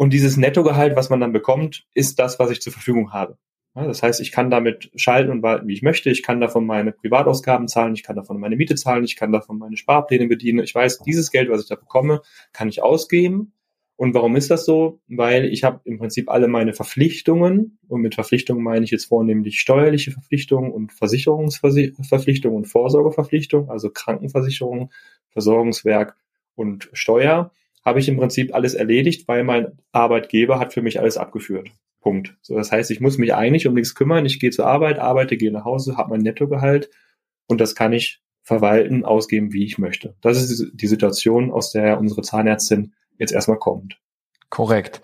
Und 0.00 0.14
dieses 0.14 0.38
Nettogehalt, 0.38 0.96
was 0.96 1.10
man 1.10 1.20
dann 1.20 1.34
bekommt, 1.34 1.84
ist 1.92 2.18
das, 2.18 2.38
was 2.38 2.50
ich 2.50 2.62
zur 2.62 2.72
Verfügung 2.72 3.12
habe. 3.12 3.36
Das 3.74 4.02
heißt, 4.02 4.22
ich 4.22 4.32
kann 4.32 4.48
damit 4.48 4.90
schalten 4.94 5.30
und 5.30 5.42
walten, 5.42 5.68
wie 5.68 5.74
ich 5.74 5.82
möchte. 5.82 6.08
Ich 6.08 6.22
kann 6.22 6.40
davon 6.40 6.64
meine 6.64 6.92
Privatausgaben 6.92 7.68
zahlen, 7.68 7.92
ich 7.92 8.02
kann 8.02 8.16
davon 8.16 8.40
meine 8.40 8.56
Miete 8.56 8.76
zahlen, 8.76 9.04
ich 9.04 9.14
kann 9.14 9.30
davon 9.30 9.58
meine 9.58 9.76
Sparpläne 9.76 10.26
bedienen. 10.26 10.60
Ich 10.60 10.74
weiß, 10.74 11.00
dieses 11.00 11.30
Geld, 11.30 11.50
was 11.50 11.60
ich 11.60 11.68
da 11.68 11.74
bekomme, 11.74 12.22
kann 12.54 12.70
ich 12.70 12.82
ausgeben 12.82 13.52
und 13.96 14.14
warum 14.14 14.36
ist 14.36 14.50
das 14.50 14.64
so? 14.64 15.02
Weil 15.06 15.44
ich 15.44 15.64
habe 15.64 15.82
im 15.84 15.98
Prinzip 15.98 16.30
alle 16.30 16.48
meine 16.48 16.72
Verpflichtungen, 16.72 17.78
und 17.86 18.00
mit 18.00 18.14
Verpflichtungen 18.14 18.64
meine 18.64 18.86
ich 18.86 18.92
jetzt 18.92 19.04
vornehmlich 19.04 19.60
steuerliche 19.60 20.12
Verpflichtungen 20.12 20.72
und 20.72 20.94
Versicherungsverpflichtungen 20.94 22.56
und 22.56 22.64
Vorsorgeverpflichtungen, 22.64 23.68
also 23.68 23.90
Krankenversicherung, 23.90 24.92
Versorgungswerk 25.28 26.16
und 26.54 26.88
Steuer, 26.94 27.52
habe 27.84 27.98
ich 28.00 28.08
im 28.08 28.16
Prinzip 28.16 28.54
alles 28.54 28.74
erledigt, 28.74 29.26
weil 29.28 29.44
mein 29.44 29.78
Arbeitgeber 29.92 30.58
hat 30.58 30.72
für 30.72 30.82
mich 30.82 31.00
alles 31.00 31.16
abgeführt. 31.16 31.70
Punkt. 32.00 32.36
So, 32.42 32.56
das 32.56 32.72
heißt, 32.72 32.90
ich 32.90 33.00
muss 33.00 33.18
mich 33.18 33.34
eigentlich 33.34 33.66
um 33.66 33.74
nichts 33.74 33.94
kümmern. 33.94 34.24
Ich 34.26 34.40
gehe 34.40 34.50
zur 34.50 34.66
Arbeit, 34.66 34.98
arbeite, 34.98 35.36
gehe 35.36 35.52
nach 35.52 35.64
Hause, 35.64 35.96
habe 35.96 36.10
mein 36.10 36.20
Nettogehalt 36.20 36.90
und 37.46 37.60
das 37.60 37.74
kann 37.74 37.92
ich 37.92 38.20
verwalten, 38.42 39.04
ausgeben, 39.04 39.52
wie 39.52 39.64
ich 39.64 39.78
möchte. 39.78 40.14
Das 40.22 40.42
ist 40.42 40.70
die 40.72 40.86
Situation, 40.86 41.50
aus 41.50 41.72
der 41.72 41.98
unsere 41.98 42.22
Zahnärztin 42.22 42.94
jetzt 43.18 43.32
erstmal 43.32 43.58
kommt. 43.58 43.98
Korrekt. 44.48 45.02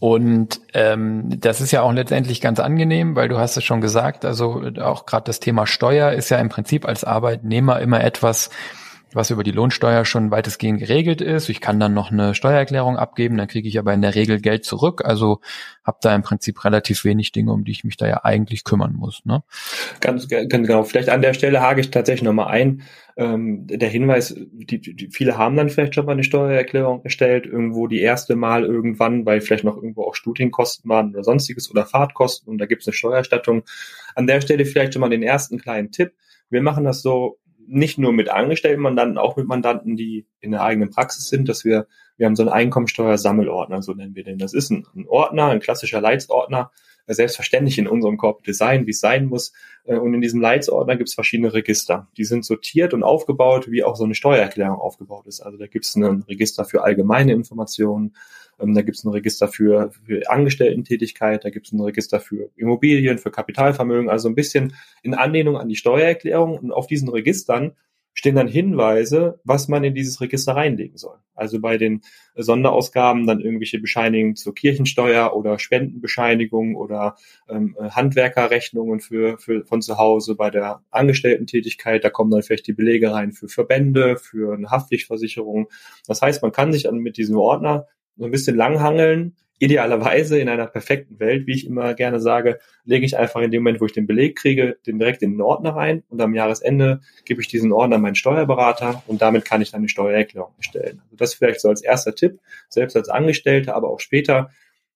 Und 0.00 0.60
ähm, 0.74 1.40
das 1.40 1.60
ist 1.60 1.70
ja 1.70 1.82
auch 1.82 1.92
letztendlich 1.92 2.40
ganz 2.40 2.60
angenehm, 2.60 3.16
weil 3.16 3.28
du 3.28 3.38
hast 3.38 3.56
es 3.56 3.64
schon 3.64 3.80
gesagt, 3.80 4.24
also 4.24 4.62
auch 4.80 5.06
gerade 5.06 5.24
das 5.24 5.40
Thema 5.40 5.66
Steuer 5.66 6.12
ist 6.12 6.28
ja 6.28 6.38
im 6.38 6.50
Prinzip 6.50 6.86
als 6.86 7.04
Arbeitnehmer 7.04 7.80
immer 7.80 8.02
etwas, 8.04 8.50
was 9.14 9.30
über 9.30 9.42
die 9.42 9.50
Lohnsteuer 9.50 10.04
schon 10.04 10.30
weitestgehend 10.30 10.80
geregelt 10.80 11.20
ist. 11.20 11.48
Ich 11.48 11.60
kann 11.60 11.80
dann 11.80 11.94
noch 11.94 12.10
eine 12.10 12.34
Steuererklärung 12.34 12.96
abgeben, 12.96 13.36
dann 13.36 13.48
kriege 13.48 13.68
ich 13.68 13.78
aber 13.78 13.92
in 13.94 14.02
der 14.02 14.14
Regel 14.14 14.40
Geld 14.40 14.64
zurück. 14.64 15.02
Also 15.04 15.40
habe 15.84 15.98
da 16.00 16.14
im 16.14 16.22
Prinzip 16.22 16.64
relativ 16.64 17.04
wenig 17.04 17.32
Dinge, 17.32 17.52
um 17.52 17.64
die 17.64 17.72
ich 17.72 17.84
mich 17.84 17.96
da 17.96 18.06
ja 18.06 18.24
eigentlich 18.24 18.64
kümmern 18.64 18.94
muss. 18.94 19.24
Ne? 19.24 19.42
Ganz, 20.00 20.28
ganz 20.28 20.50
genau. 20.50 20.84
Vielleicht 20.84 21.08
an 21.08 21.22
der 21.22 21.34
Stelle 21.34 21.60
hake 21.60 21.80
ich 21.80 21.90
tatsächlich 21.90 22.24
nochmal 22.24 22.48
ein. 22.48 22.82
Ähm, 23.16 23.66
der 23.68 23.88
Hinweis, 23.88 24.34
die, 24.36 24.80
die, 24.80 25.08
viele 25.12 25.38
haben 25.38 25.56
dann 25.56 25.68
vielleicht 25.68 25.94
schon 25.94 26.06
mal 26.06 26.12
eine 26.12 26.24
Steuererklärung 26.24 27.04
erstellt, 27.04 27.46
irgendwo 27.46 27.86
die 27.86 28.00
erste 28.00 28.34
Mal 28.34 28.64
irgendwann, 28.64 29.24
weil 29.24 29.40
vielleicht 29.40 29.62
noch 29.62 29.76
irgendwo 29.76 30.02
auch 30.02 30.16
Studienkosten 30.16 30.90
waren 30.90 31.10
oder 31.10 31.22
sonstiges 31.22 31.70
oder 31.70 31.86
Fahrtkosten 31.86 32.50
und 32.50 32.58
da 32.58 32.66
gibt 32.66 32.82
es 32.82 32.88
eine 32.88 32.94
Steuerstattung. 32.94 33.62
An 34.16 34.26
der 34.26 34.40
Stelle 34.40 34.64
vielleicht 34.64 34.94
schon 34.94 35.00
mal 35.00 35.10
den 35.10 35.22
ersten 35.22 35.58
kleinen 35.58 35.92
Tipp. 35.92 36.12
Wir 36.50 36.62
machen 36.62 36.84
das 36.84 37.02
so, 37.02 37.38
nicht 37.66 37.98
nur 37.98 38.12
mit 38.12 38.28
angestellten 38.28 38.82
Mandanten, 38.82 39.18
auch 39.18 39.36
mit 39.36 39.46
Mandanten, 39.46 39.96
die 39.96 40.26
in 40.40 40.52
der 40.52 40.62
eigenen 40.62 40.90
Praxis 40.90 41.28
sind, 41.28 41.48
dass 41.48 41.64
wir, 41.64 41.86
wir 42.16 42.26
haben 42.26 42.36
so 42.36 42.42
einen 42.42 42.52
Einkommensteuersammelordner, 42.52 43.82
so 43.82 43.92
nennen 43.92 44.14
wir 44.14 44.24
den. 44.24 44.38
Das 44.38 44.54
ist 44.54 44.70
ein, 44.70 44.86
ein 44.94 45.06
Ordner, 45.08 45.46
ein 45.46 45.60
klassischer 45.60 46.00
Leitsordner, 46.00 46.70
selbstverständlich 47.06 47.78
in 47.78 47.86
unserem 47.86 48.16
Corporate 48.16 48.46
Design, 48.46 48.86
wie 48.86 48.90
es 48.90 49.00
sein 49.00 49.26
muss. 49.26 49.52
Äh, 49.84 49.96
und 49.96 50.14
in 50.14 50.20
diesem 50.20 50.40
Leitsordner 50.40 50.96
gibt 50.96 51.08
es 51.08 51.14
verschiedene 51.14 51.52
Register. 51.52 52.08
Die 52.16 52.24
sind 52.24 52.44
sortiert 52.44 52.94
und 52.94 53.02
aufgebaut, 53.02 53.70
wie 53.70 53.84
auch 53.84 53.96
so 53.96 54.04
eine 54.04 54.14
Steuererklärung 54.14 54.78
aufgebaut 54.78 55.26
ist. 55.26 55.40
Also 55.40 55.58
da 55.58 55.66
gibt 55.66 55.84
es 55.84 55.94
ein 55.96 56.24
Register 56.28 56.64
für 56.64 56.82
allgemeine 56.82 57.32
Informationen, 57.32 58.14
ähm, 58.60 58.74
da 58.74 58.82
gibt 58.82 58.96
es 58.96 59.04
ein 59.04 59.10
Register 59.10 59.48
für, 59.48 59.90
für 60.06 60.28
Angestellten-Tätigkeit, 60.28 61.44
da 61.44 61.50
gibt 61.50 61.66
es 61.66 61.72
ein 61.72 61.80
Register 61.80 62.20
für 62.20 62.50
Immobilien, 62.56 63.18
für 63.18 63.30
Kapitalvermögen, 63.30 64.08
also 64.08 64.28
ein 64.28 64.34
bisschen 64.34 64.74
in 65.02 65.14
Anlehnung 65.14 65.56
an 65.56 65.68
die 65.68 65.76
Steuererklärung. 65.76 66.58
Und 66.58 66.72
auf 66.72 66.86
diesen 66.86 67.08
Registern 67.08 67.72
stehen 68.14 68.36
dann 68.36 68.48
Hinweise, 68.48 69.40
was 69.44 69.68
man 69.68 69.84
in 69.84 69.94
dieses 69.94 70.20
Register 70.20 70.54
reinlegen 70.54 70.96
soll. 70.96 71.18
Also 71.34 71.60
bei 71.60 71.78
den 71.78 72.02
Sonderausgaben 72.36 73.26
dann 73.26 73.40
irgendwelche 73.40 73.80
Bescheinigungen 73.80 74.36
zur 74.36 74.54
Kirchensteuer 74.54 75.34
oder 75.34 75.58
Spendenbescheinigungen 75.58 76.76
oder 76.76 77.16
ähm, 77.48 77.76
Handwerkerrechnungen 77.78 79.00
für, 79.00 79.36
für 79.38 79.64
von 79.66 79.82
zu 79.82 79.98
Hause. 79.98 80.36
Bei 80.36 80.50
der 80.50 80.82
Angestellten-Tätigkeit, 80.90 82.04
da 82.04 82.10
kommen 82.10 82.30
dann 82.30 82.42
vielleicht 82.42 82.68
die 82.68 82.72
Belege 82.72 83.12
rein 83.12 83.32
für 83.32 83.48
Verbände, 83.48 84.16
für 84.16 84.54
eine 84.54 84.70
Haftpflichtversicherung. 84.70 85.68
Das 86.06 86.22
heißt, 86.22 86.40
man 86.42 86.52
kann 86.52 86.72
sich 86.72 86.84
dann 86.84 86.98
mit 86.98 87.16
diesem 87.16 87.36
Ordner 87.36 87.88
so 88.16 88.24
ein 88.24 88.30
bisschen 88.30 88.56
langhangeln 88.56 89.34
idealerweise 89.58 90.38
in 90.38 90.48
einer 90.48 90.66
perfekten 90.66 91.20
Welt, 91.20 91.46
wie 91.46 91.54
ich 91.54 91.66
immer 91.66 91.94
gerne 91.94 92.20
sage, 92.20 92.58
lege 92.84 93.06
ich 93.06 93.16
einfach 93.16 93.40
in 93.40 93.50
dem 93.50 93.62
Moment, 93.62 93.80
wo 93.80 93.86
ich 93.86 93.92
den 93.92 94.06
Beleg 94.06 94.36
kriege, 94.36 94.76
den 94.86 94.98
direkt 94.98 95.22
in 95.22 95.32
den 95.32 95.40
Ordner 95.40 95.76
rein 95.76 96.02
und 96.08 96.20
am 96.20 96.34
Jahresende 96.34 97.00
gebe 97.24 97.40
ich 97.40 97.48
diesen 97.48 97.72
Ordner 97.72 97.98
meinen 97.98 98.16
Steuerberater 98.16 99.02
und 99.06 99.22
damit 99.22 99.44
kann 99.44 99.62
ich 99.62 99.70
dann 99.70 99.80
eine 99.80 99.88
Steuererklärung 99.88 100.52
erstellen. 100.56 101.00
Also 101.04 101.16
das 101.16 101.34
vielleicht 101.34 101.60
so 101.60 101.68
als 101.68 101.82
erster 101.82 102.14
Tipp, 102.14 102.40
selbst 102.68 102.96
als 102.96 103.08
Angestellter, 103.08 103.76
aber 103.76 103.90
auch 103.90 104.00
später 104.00 104.50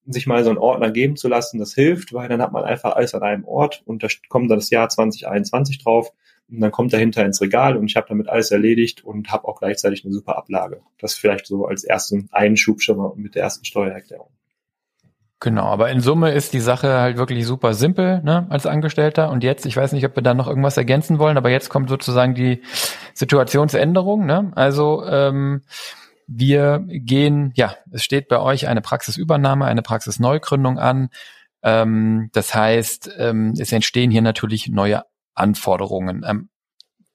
sich 0.06 0.26
mal 0.26 0.42
so 0.42 0.50
einen 0.50 0.58
Ordner 0.58 0.90
geben 0.90 1.16
zu 1.16 1.28
lassen, 1.28 1.58
das 1.58 1.74
hilft, 1.74 2.12
weil 2.12 2.28
dann 2.28 2.42
hat 2.42 2.52
man 2.52 2.64
einfach 2.64 2.96
alles 2.96 3.14
an 3.14 3.22
einem 3.22 3.44
Ort 3.44 3.82
und 3.84 4.02
da 4.02 4.08
kommt 4.28 4.50
dann 4.50 4.58
das 4.58 4.70
Jahr 4.70 4.88
2021 4.88 5.82
drauf 5.84 6.12
und 6.50 6.60
dann 6.60 6.70
kommt 6.70 6.92
dahinter 6.92 7.24
ins 7.24 7.40
Regal 7.40 7.76
und 7.76 7.86
ich 7.86 7.96
habe 7.96 8.06
damit 8.08 8.28
alles 8.28 8.50
erledigt 8.50 9.04
und 9.04 9.30
habe 9.30 9.46
auch 9.46 9.60
gleichzeitig 9.60 10.04
eine 10.04 10.14
super 10.14 10.36
Ablage. 10.38 10.80
Das 10.98 11.14
vielleicht 11.14 11.46
so 11.46 11.66
als 11.66 11.84
ersten 11.84 12.28
Einschub 12.32 12.80
schon 12.80 12.96
mal 12.96 13.12
mit 13.16 13.34
der 13.34 13.42
ersten 13.42 13.64
Steuererklärung. 13.64 14.30
Genau, 15.40 15.66
aber 15.66 15.90
in 15.90 16.00
Summe 16.00 16.32
ist 16.32 16.52
die 16.52 16.60
Sache 16.60 16.94
halt 16.94 17.16
wirklich 17.16 17.46
super 17.46 17.72
simpel 17.72 18.20
ne, 18.24 18.46
als 18.50 18.66
Angestellter. 18.66 19.30
Und 19.30 19.44
jetzt, 19.44 19.66
ich 19.66 19.76
weiß 19.76 19.92
nicht, 19.92 20.04
ob 20.04 20.16
wir 20.16 20.22
da 20.22 20.34
noch 20.34 20.48
irgendwas 20.48 20.76
ergänzen 20.76 21.20
wollen, 21.20 21.36
aber 21.36 21.50
jetzt 21.50 21.68
kommt 21.68 21.88
sozusagen 21.88 22.34
die 22.34 22.62
Situationsänderung. 23.14 24.26
Ne? 24.26 24.50
Also 24.56 25.04
ähm, 25.06 25.62
wir 26.26 26.82
gehen, 26.88 27.52
ja, 27.54 27.74
es 27.92 28.02
steht 28.02 28.26
bei 28.26 28.40
euch 28.40 28.66
eine 28.66 28.80
Praxisübernahme, 28.80 29.64
eine 29.64 29.82
Praxisneugründung 29.82 30.78
an. 30.78 31.10
Ähm, 31.62 32.30
das 32.32 32.52
heißt, 32.52 33.10
ähm, 33.18 33.54
es 33.56 33.70
entstehen 33.70 34.10
hier 34.10 34.22
natürlich 34.22 34.68
neue 34.68 35.04
Anforderungen. 35.38 36.24
Ähm, 36.26 36.48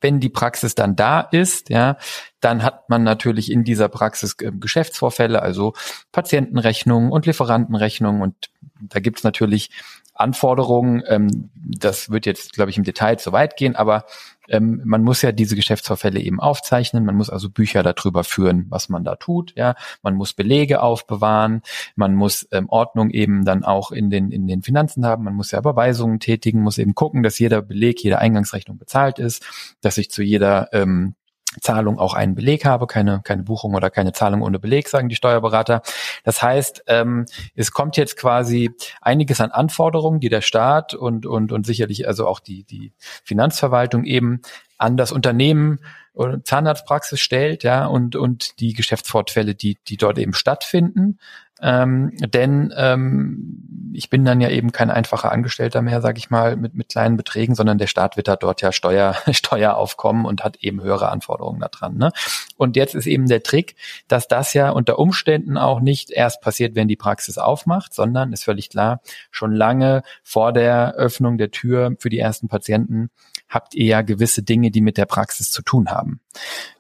wenn 0.02 0.20
die 0.20 0.30
Praxis 0.30 0.76
dann 0.76 0.96
da 0.98 1.22
ist, 1.22 1.70
ja, 1.70 1.98
dann 2.42 2.62
hat 2.62 2.90
man 2.90 3.04
natürlich 3.04 3.50
in 3.50 3.64
dieser 3.64 3.88
Praxis 3.88 4.36
äh, 4.42 4.52
Geschäftsvorfälle, 4.52 5.42
also 5.42 5.74
Patientenrechnungen 6.12 7.12
und 7.12 7.26
Lieferantenrechnungen 7.26 8.22
und 8.22 8.50
da 8.82 9.00
gibt's 9.00 9.24
natürlich 9.24 9.70
Anforderungen. 10.14 11.04
Ähm, 11.08 11.50
das 11.56 12.10
wird 12.10 12.26
jetzt, 12.26 12.54
glaube 12.54 12.72
ich, 12.72 12.78
im 12.78 12.84
Detail 12.84 13.18
zu 13.18 13.32
weit 13.32 13.58
gehen, 13.58 13.76
aber 13.76 14.06
ähm, 14.50 14.82
man 14.84 15.04
muss 15.04 15.22
ja 15.22 15.32
diese 15.32 15.56
Geschäftsvorfälle 15.56 16.20
eben 16.20 16.40
aufzeichnen. 16.40 17.06
Man 17.06 17.16
muss 17.16 17.30
also 17.30 17.50
Bücher 17.50 17.82
darüber 17.82 18.24
führen, 18.24 18.66
was 18.70 18.90
man 18.90 19.04
da 19.04 19.16
tut. 19.16 19.54
Ja, 19.56 19.76
man 20.02 20.16
muss 20.16 20.34
Belege 20.34 20.82
aufbewahren. 20.82 21.62
Man 21.96 22.16
muss 22.16 22.48
ähm, 22.52 22.70
Ordnung 22.70 23.10
eben 23.10 23.46
dann 23.46 23.64
auch 23.64 23.92
in 23.92 24.10
den 24.10 24.32
in 24.32 24.48
den 24.48 24.62
Finanzen 24.62 25.06
haben. 25.06 25.24
Man 25.24 25.36
muss 25.36 25.52
ja 25.52 25.60
Überweisungen 25.60 26.20
tätigen, 26.20 26.62
muss 26.62 26.78
eben 26.78 26.96
gucken, 26.96 27.24
dass 27.24 27.40
jeder 27.40 27.62
Beleg, 27.62 28.04
jede 28.04 28.20
Eingangsrechnung 28.20 28.78
bezahlt 28.78 29.20
ist, 29.20 29.46
dass 29.82 29.98
ich 29.98 30.12
zu 30.12 30.22
jeder 30.22 30.70
ähm, 30.74 31.16
Zahlung 31.62 32.00
auch 32.00 32.14
einen 32.14 32.36
Beleg 32.36 32.66
habe, 32.66 32.88
keine, 32.88 33.22
keine 33.24 33.44
Buchung 33.44 33.74
oder 33.74 33.90
keine 33.90 34.14
Zahlung 34.14 34.42
ohne 34.42 34.60
Beleg, 34.60 34.88
sagen 34.90 35.10
die 35.10 35.16
Steuerberater. 35.16 35.82
Das 36.24 36.42
heißt, 36.42 36.84
ähm, 36.88 37.26
es 37.56 37.72
kommt 37.72 37.98
jetzt 37.98 38.18
quasi 38.18 38.72
einiges 39.02 39.42
an 39.42 39.52
Anforderungen, 39.52 40.20
die 40.20 40.30
der 40.30 40.42
Staat 40.42 40.94
und, 40.94 41.26
und, 41.26 41.52
und 41.52 41.66
sicherlich 41.66 42.08
also 42.08 42.28
auch 42.28 42.40
die, 42.40 42.64
die 42.64 42.94
Finanzverwaltung 43.24 44.06
eben 44.06 44.42
an 44.78 44.98
das 44.98 45.12
Unternehmen 45.12 45.80
oder 46.14 46.44
Zahnarztpraxis 46.44 47.20
stellt, 47.20 47.64
ja, 47.64 47.86
und, 47.86 48.16
und 48.16 48.60
die 48.60 48.74
Geschäftsfortfälle, 48.74 49.56
die, 49.56 49.78
die 49.88 49.98
dort 49.98 50.20
eben 50.20 50.34
stattfinden. 50.34 51.18
Ähm, 51.64 52.12
denn 52.18 52.74
ähm, 52.76 53.92
ich 53.94 54.10
bin 54.10 54.26
dann 54.26 54.42
ja 54.42 54.50
eben 54.50 54.72
kein 54.72 54.92
einfacher 54.92 55.32
Angestellter 55.32 55.82
mehr, 55.82 56.02
sage 56.02 56.18
ich 56.18 56.30
mal, 56.30 56.58
mit, 56.58 56.74
mit 56.74 56.90
kleinen 56.90 57.16
Beträgen, 57.16 57.56
sondern 57.56 57.78
der 57.78 57.88
Staat 57.88 58.18
wird 58.18 58.28
da 58.28 58.36
dort 58.36 58.62
ja 58.62 58.72
Steuer, 58.72 59.16
Steueraufkommen 59.32 60.26
und 60.26 60.44
hat 60.44 60.58
eben 60.58 60.82
höhere 60.84 61.10
Anforderungen 61.10 61.62
da 61.62 61.70
dran. 61.70 61.98
Ne? 61.98 62.12
Und 62.58 62.76
jetzt 62.76 62.96
ist 62.96 63.08
eben 63.08 63.28
der 63.28 63.44
Trick, 63.44 63.76
dass 64.08 64.28
das 64.28 64.54
ja 64.54 64.72
unter 64.72 65.00
Umständen 65.00 65.58
auch 65.58 65.80
nicht 65.80 66.12
erst 66.12 66.42
passiert, 66.42 66.76
wenn 66.76 66.88
die 66.88 66.98
Praxis 66.98 67.38
aufmacht, 67.38 67.94
sondern 67.94 68.34
ist 68.34 68.44
völlig 68.44 68.70
klar, 68.70 69.02
schon 69.32 69.54
lange 69.54 70.04
vor 70.24 70.52
der 70.52 70.96
Öffnung 70.96 71.38
der 71.38 71.52
Tür 71.52 71.96
für 71.98 72.10
die 72.10 72.20
ersten 72.20 72.50
Patienten 72.50 73.10
habt 73.54 73.76
ihr 73.76 73.86
ja 73.86 74.02
gewisse 74.02 74.42
Dinge, 74.42 74.72
die 74.72 74.82
mit 74.82 74.98
der 74.98 75.06
Praxis 75.06 75.52
zu 75.52 75.62
tun 75.62 75.90
haben. 75.90 76.22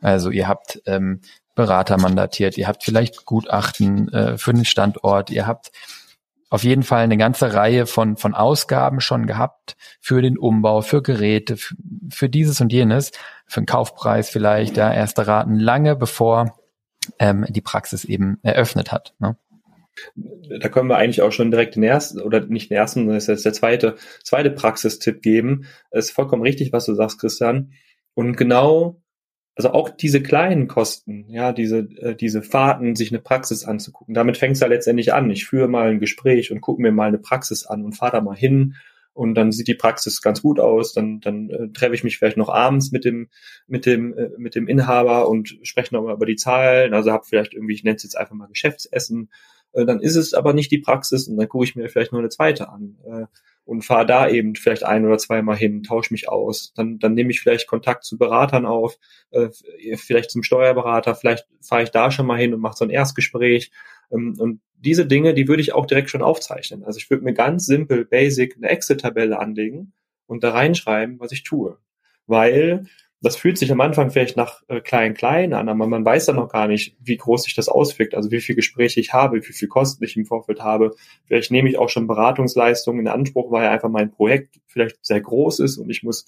Also 0.02 0.32
ihr 0.32 0.48
habt 0.48 0.82
ähm, 0.88 1.22
Berater 1.56 2.00
mandatiert, 2.00 2.58
ihr 2.58 2.68
habt 2.68 2.84
vielleicht 2.84 3.26
Gutachten 3.26 4.12
äh, 4.12 4.38
für 4.38 4.54
den 4.54 4.66
Standort, 4.66 5.30
ihr 5.30 5.46
habt 5.46 5.72
auf 6.54 6.64
jeden 6.64 6.84
Fall 6.84 7.04
eine 7.04 7.18
ganze 7.18 7.56
Reihe 7.56 7.88
von, 7.88 8.16
von 8.16 8.36
Ausgaben 8.36 9.02
schon 9.02 9.26
gehabt 9.26 9.76
für 10.00 10.22
den 10.22 10.38
Umbau, 10.38 10.82
für 10.82 11.02
Geräte, 11.02 11.58
für, 12.12 12.30
dieses 12.30 12.62
und 12.62 12.72
jenes, 12.72 13.12
für 13.48 13.62
den 13.62 13.66
Kaufpreis 13.66 14.30
vielleicht, 14.30 14.78
ja, 14.78 14.94
erste 14.94 15.26
Raten, 15.26 15.56
lange 15.56 15.96
bevor 15.96 16.56
ähm, 17.18 17.46
die 17.50 17.62
Praxis 17.62 18.06
eben 18.06 18.38
eröffnet 18.44 18.92
hat. 18.92 19.16
Ne? 19.18 19.36
Da 20.60 20.70
können 20.70 20.90
wir 20.90 20.98
eigentlich 20.98 21.24
auch 21.24 21.32
schon 21.32 21.50
direkt 21.50 21.76
den 21.76 21.82
ersten, 21.82 22.22
oder 22.22 22.42
nicht 22.42 22.70
den 22.70 22.78
ersten, 22.78 23.00
sondern 23.02 23.16
das 23.16 23.30
ist 23.30 23.46
der 23.46 23.54
zweite, 23.54 23.96
zweite 24.24 24.52
Praxistipp 24.52 25.24
geben. 25.24 25.66
Es 25.90 26.06
ist 26.06 26.12
vollkommen 26.12 26.44
richtig, 26.44 26.72
was 26.72 26.86
du 26.86 26.94
sagst, 26.94 27.20
Christian. 27.20 27.74
Und 28.14 28.36
genau 28.38 29.02
also 29.56 29.72
auch 29.72 29.90
diese 29.90 30.22
kleinen 30.22 30.68
Kosten, 30.68 31.26
ja, 31.30 31.54
diese, 31.54 31.80
äh, 31.98 32.16
diese 32.16 32.42
Fahrten, 32.42 32.96
sich 32.96 33.12
eine 33.12 33.22
Praxis 33.22 33.66
anzugucken, 33.66 34.14
damit 34.14 34.38
fängt 34.38 34.56
es 34.56 34.62
ja 34.62 34.68
letztendlich 34.68 35.14
an. 35.14 35.30
Ich 35.30 35.46
führe 35.46 35.68
mal 35.68 35.90
ein 35.90 36.00
Gespräch 36.00 36.52
und 36.52 36.62
gucke 36.62 36.82
mir 36.82 36.92
mal 36.92 37.08
eine 37.08 37.20
Praxis 37.20 37.66
an 37.66 37.84
und 37.86 37.94
fahre 37.94 38.14
da 38.14 38.22
mal 38.22 38.36
hin 38.36 38.76
und 39.14 39.36
dann 39.36 39.52
sieht 39.52 39.68
die 39.68 39.76
Praxis 39.76 40.22
ganz 40.22 40.42
gut 40.42 40.60
aus. 40.60 40.94
Dann, 40.94 41.20
dann 41.20 41.50
äh, 41.50 41.70
treffe 41.70 41.94
ich 41.94 42.04
mich 42.04 42.18
vielleicht 42.18 42.38
noch 42.38 42.50
abends 42.50 42.92
mit 42.92 43.06
dem, 43.06 43.30
mit 43.68 43.86
dem, 43.86 44.18
äh, 44.18 44.30
mit 44.38 44.56
dem 44.56 44.68
Inhaber 44.68 45.30
und 45.30 45.60
spreche 45.62 45.94
nochmal 45.94 46.16
über 46.16 46.26
die 46.26 46.36
Zahlen. 46.36 46.94
Also 46.94 47.12
habe 47.12 47.26
vielleicht 47.26 47.54
irgendwie, 47.54 47.76
ich 47.76 47.84
nenne 47.84 47.96
es 47.96 48.04
jetzt 48.04 48.18
einfach 48.18 48.36
mal 48.36 48.48
Geschäftsessen. 48.48 49.30
Äh, 49.74 49.86
dann 49.86 50.00
ist 50.00 50.16
es 50.16 50.34
aber 50.34 50.54
nicht 50.54 50.72
die 50.72 50.80
Praxis 50.80 51.28
und 51.28 51.38
dann 51.38 51.48
gucke 51.48 51.66
ich 51.66 51.76
mir 51.76 51.88
vielleicht 51.90 52.12
noch 52.12 52.20
eine 52.20 52.30
zweite 52.30 52.70
an. 52.70 52.98
Äh, 53.06 53.26
und 53.66 53.84
fahre 53.84 54.06
da 54.06 54.28
eben 54.28 54.56
vielleicht 54.56 54.84
ein 54.84 55.06
oder 55.06 55.18
zweimal 55.18 55.56
hin, 55.56 55.84
tausche 55.84 56.14
mich 56.14 56.30
aus. 56.30 56.74
Dann, 56.76 57.00
dann 57.00 57.14
nehme 57.14 57.32
ich 57.32 57.40
vielleicht 57.42 57.68
Kontakt 57.68 58.04
zu 58.04 58.18
Beratern 58.18 58.66
auf, 58.66 58.98
äh, 59.32 59.50
vielleicht 59.96 60.32
zum 60.32 60.44
Steuerberater, 60.44 61.16
vielleicht 61.16 61.48
fahre 61.62 61.84
ich 61.84 61.92
da 61.92 62.12
schon 62.12 62.26
mal 62.26 62.38
hin 62.38 62.54
und 62.54 62.60
mache 62.60 62.78
so 62.78 62.86
ein 62.86 62.90
Erstgespräch. 62.90 63.72
Ähm, 64.12 64.36
und 64.38 64.62
diese 64.78 65.06
Dinge, 65.06 65.34
die 65.34 65.48
würde 65.48 65.62
ich 65.62 65.74
auch 65.74 65.86
direkt 65.86 66.10
schon 66.10 66.22
aufzeichnen. 66.22 66.84
Also 66.84 66.98
ich 66.98 67.10
würde 67.10 67.24
mir 67.24 67.34
ganz 67.34 67.66
simpel, 67.66 68.06
basic 68.06 68.58
eine 68.58 68.70
Excel-Tabelle 68.70 69.40
anlegen 69.40 69.94
und 70.28 70.44
da 70.44 70.52
reinschreiben, 70.52 71.20
was 71.20 71.32
ich 71.32 71.44
tue. 71.44 71.78
Weil 72.28 72.86
das 73.24 73.38
fühlt 73.38 73.58
sich 73.58 73.72
am 73.72 73.80
Anfang 73.80 74.12
vielleicht 74.12 74.36
nach 74.36 74.62
äh, 74.68 74.82
klein 74.82 75.14
klein 75.14 75.54
an, 75.54 75.70
aber 75.70 75.88
man 75.88 76.04
weiß 76.04 76.26
dann 76.26 76.36
noch 76.36 76.50
gar 76.50 76.68
nicht, 76.68 76.98
wie 77.00 77.16
groß 77.16 77.44
sich 77.44 77.56
das 77.56 77.70
auswirkt, 77.70 78.16
also 78.16 78.32
wie 78.32 78.42
viel 78.42 78.56
Gespräche 78.56 79.00
ich 79.00 79.14
habe, 79.14 79.38
wie 79.38 79.54
viel 79.54 79.70
Kosten 79.70 80.04
ich 80.04 80.18
im 80.18 80.26
Vorfeld 80.26 80.62
habe. 80.62 80.92
Vielleicht 81.26 81.50
nehme 81.50 81.70
ich 81.70 81.78
auch 81.78 81.88
schon 81.90 82.06
Beratungsleistungen 82.06 83.00
in 83.00 83.08
Anspruch, 83.08 83.50
weil 83.50 83.68
einfach 83.68 83.90
mein 83.90 84.12
Projekt 84.12 84.60
vielleicht 84.68 85.04
sehr 85.06 85.22
groß 85.22 85.60
ist 85.60 85.78
und 85.78 85.90
ich 85.90 86.04
muss 86.04 86.26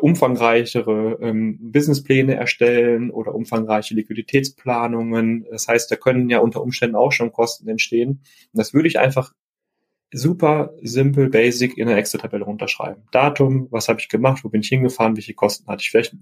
umfangreichere 0.00 1.18
ähm, 1.20 1.58
Businesspläne 1.60 2.36
erstellen 2.36 3.10
oder 3.10 3.34
umfangreiche 3.34 3.94
Liquiditätsplanungen. 3.94 5.44
Das 5.50 5.68
heißt, 5.68 5.90
da 5.90 5.96
können 5.96 6.30
ja 6.30 6.38
unter 6.38 6.62
Umständen 6.62 6.96
auch 6.96 7.12
schon 7.12 7.32
Kosten 7.32 7.68
entstehen. 7.68 8.08
Und 8.52 8.58
das 8.58 8.72
würde 8.72 8.88
ich 8.88 8.98
einfach 8.98 9.32
super 10.12 10.74
simpel, 10.82 11.30
basic 11.30 11.78
in 11.78 11.88
eine 11.88 11.98
Excel-Tabelle 11.98 12.44
runterschreiben. 12.44 13.02
Datum, 13.10 13.68
was 13.70 13.88
habe 13.88 14.00
ich 14.00 14.08
gemacht, 14.08 14.44
wo 14.44 14.48
bin 14.48 14.60
ich 14.60 14.68
hingefahren, 14.68 15.16
welche 15.16 15.34
Kosten 15.34 15.66
hatte 15.66 15.82
ich. 15.82 15.90
Vielleicht, 15.90 16.14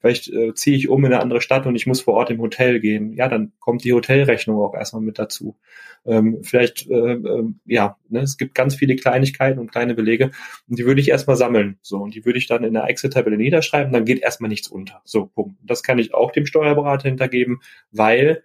vielleicht 0.00 0.28
äh, 0.28 0.54
ziehe 0.54 0.76
ich 0.76 0.88
um 0.88 1.04
in 1.04 1.12
eine 1.12 1.20
andere 1.20 1.40
Stadt 1.40 1.66
und 1.66 1.74
ich 1.74 1.86
muss 1.86 2.00
vor 2.00 2.14
Ort 2.14 2.30
im 2.30 2.40
Hotel 2.40 2.80
gehen. 2.80 3.12
Ja, 3.14 3.28
dann 3.28 3.52
kommt 3.58 3.84
die 3.84 3.92
Hotelrechnung 3.92 4.58
auch 4.58 4.74
erstmal 4.74 5.02
mit 5.02 5.18
dazu. 5.18 5.56
Ähm, 6.04 6.42
vielleicht, 6.42 6.88
äh, 6.88 7.12
äh, 7.14 7.44
ja, 7.66 7.96
ne, 8.08 8.20
es 8.20 8.36
gibt 8.36 8.54
ganz 8.54 8.74
viele 8.74 8.96
Kleinigkeiten 8.96 9.58
und 9.58 9.70
kleine 9.70 9.94
Belege 9.94 10.30
und 10.68 10.78
die 10.78 10.84
würde 10.84 11.00
ich 11.00 11.08
erstmal 11.08 11.36
sammeln. 11.36 11.78
So, 11.82 11.98
und 11.98 12.14
die 12.14 12.24
würde 12.24 12.38
ich 12.38 12.46
dann 12.46 12.64
in 12.64 12.74
der 12.74 12.88
Excel-Tabelle 12.88 13.36
niederschreiben, 13.36 13.92
dann 13.92 14.04
geht 14.04 14.22
erstmal 14.22 14.48
nichts 14.48 14.68
unter. 14.68 15.02
So, 15.04 15.26
Punkt. 15.26 15.56
Das 15.62 15.82
kann 15.82 15.98
ich 15.98 16.14
auch 16.14 16.32
dem 16.32 16.46
Steuerberater 16.46 17.08
hintergeben, 17.08 17.60
weil 17.90 18.44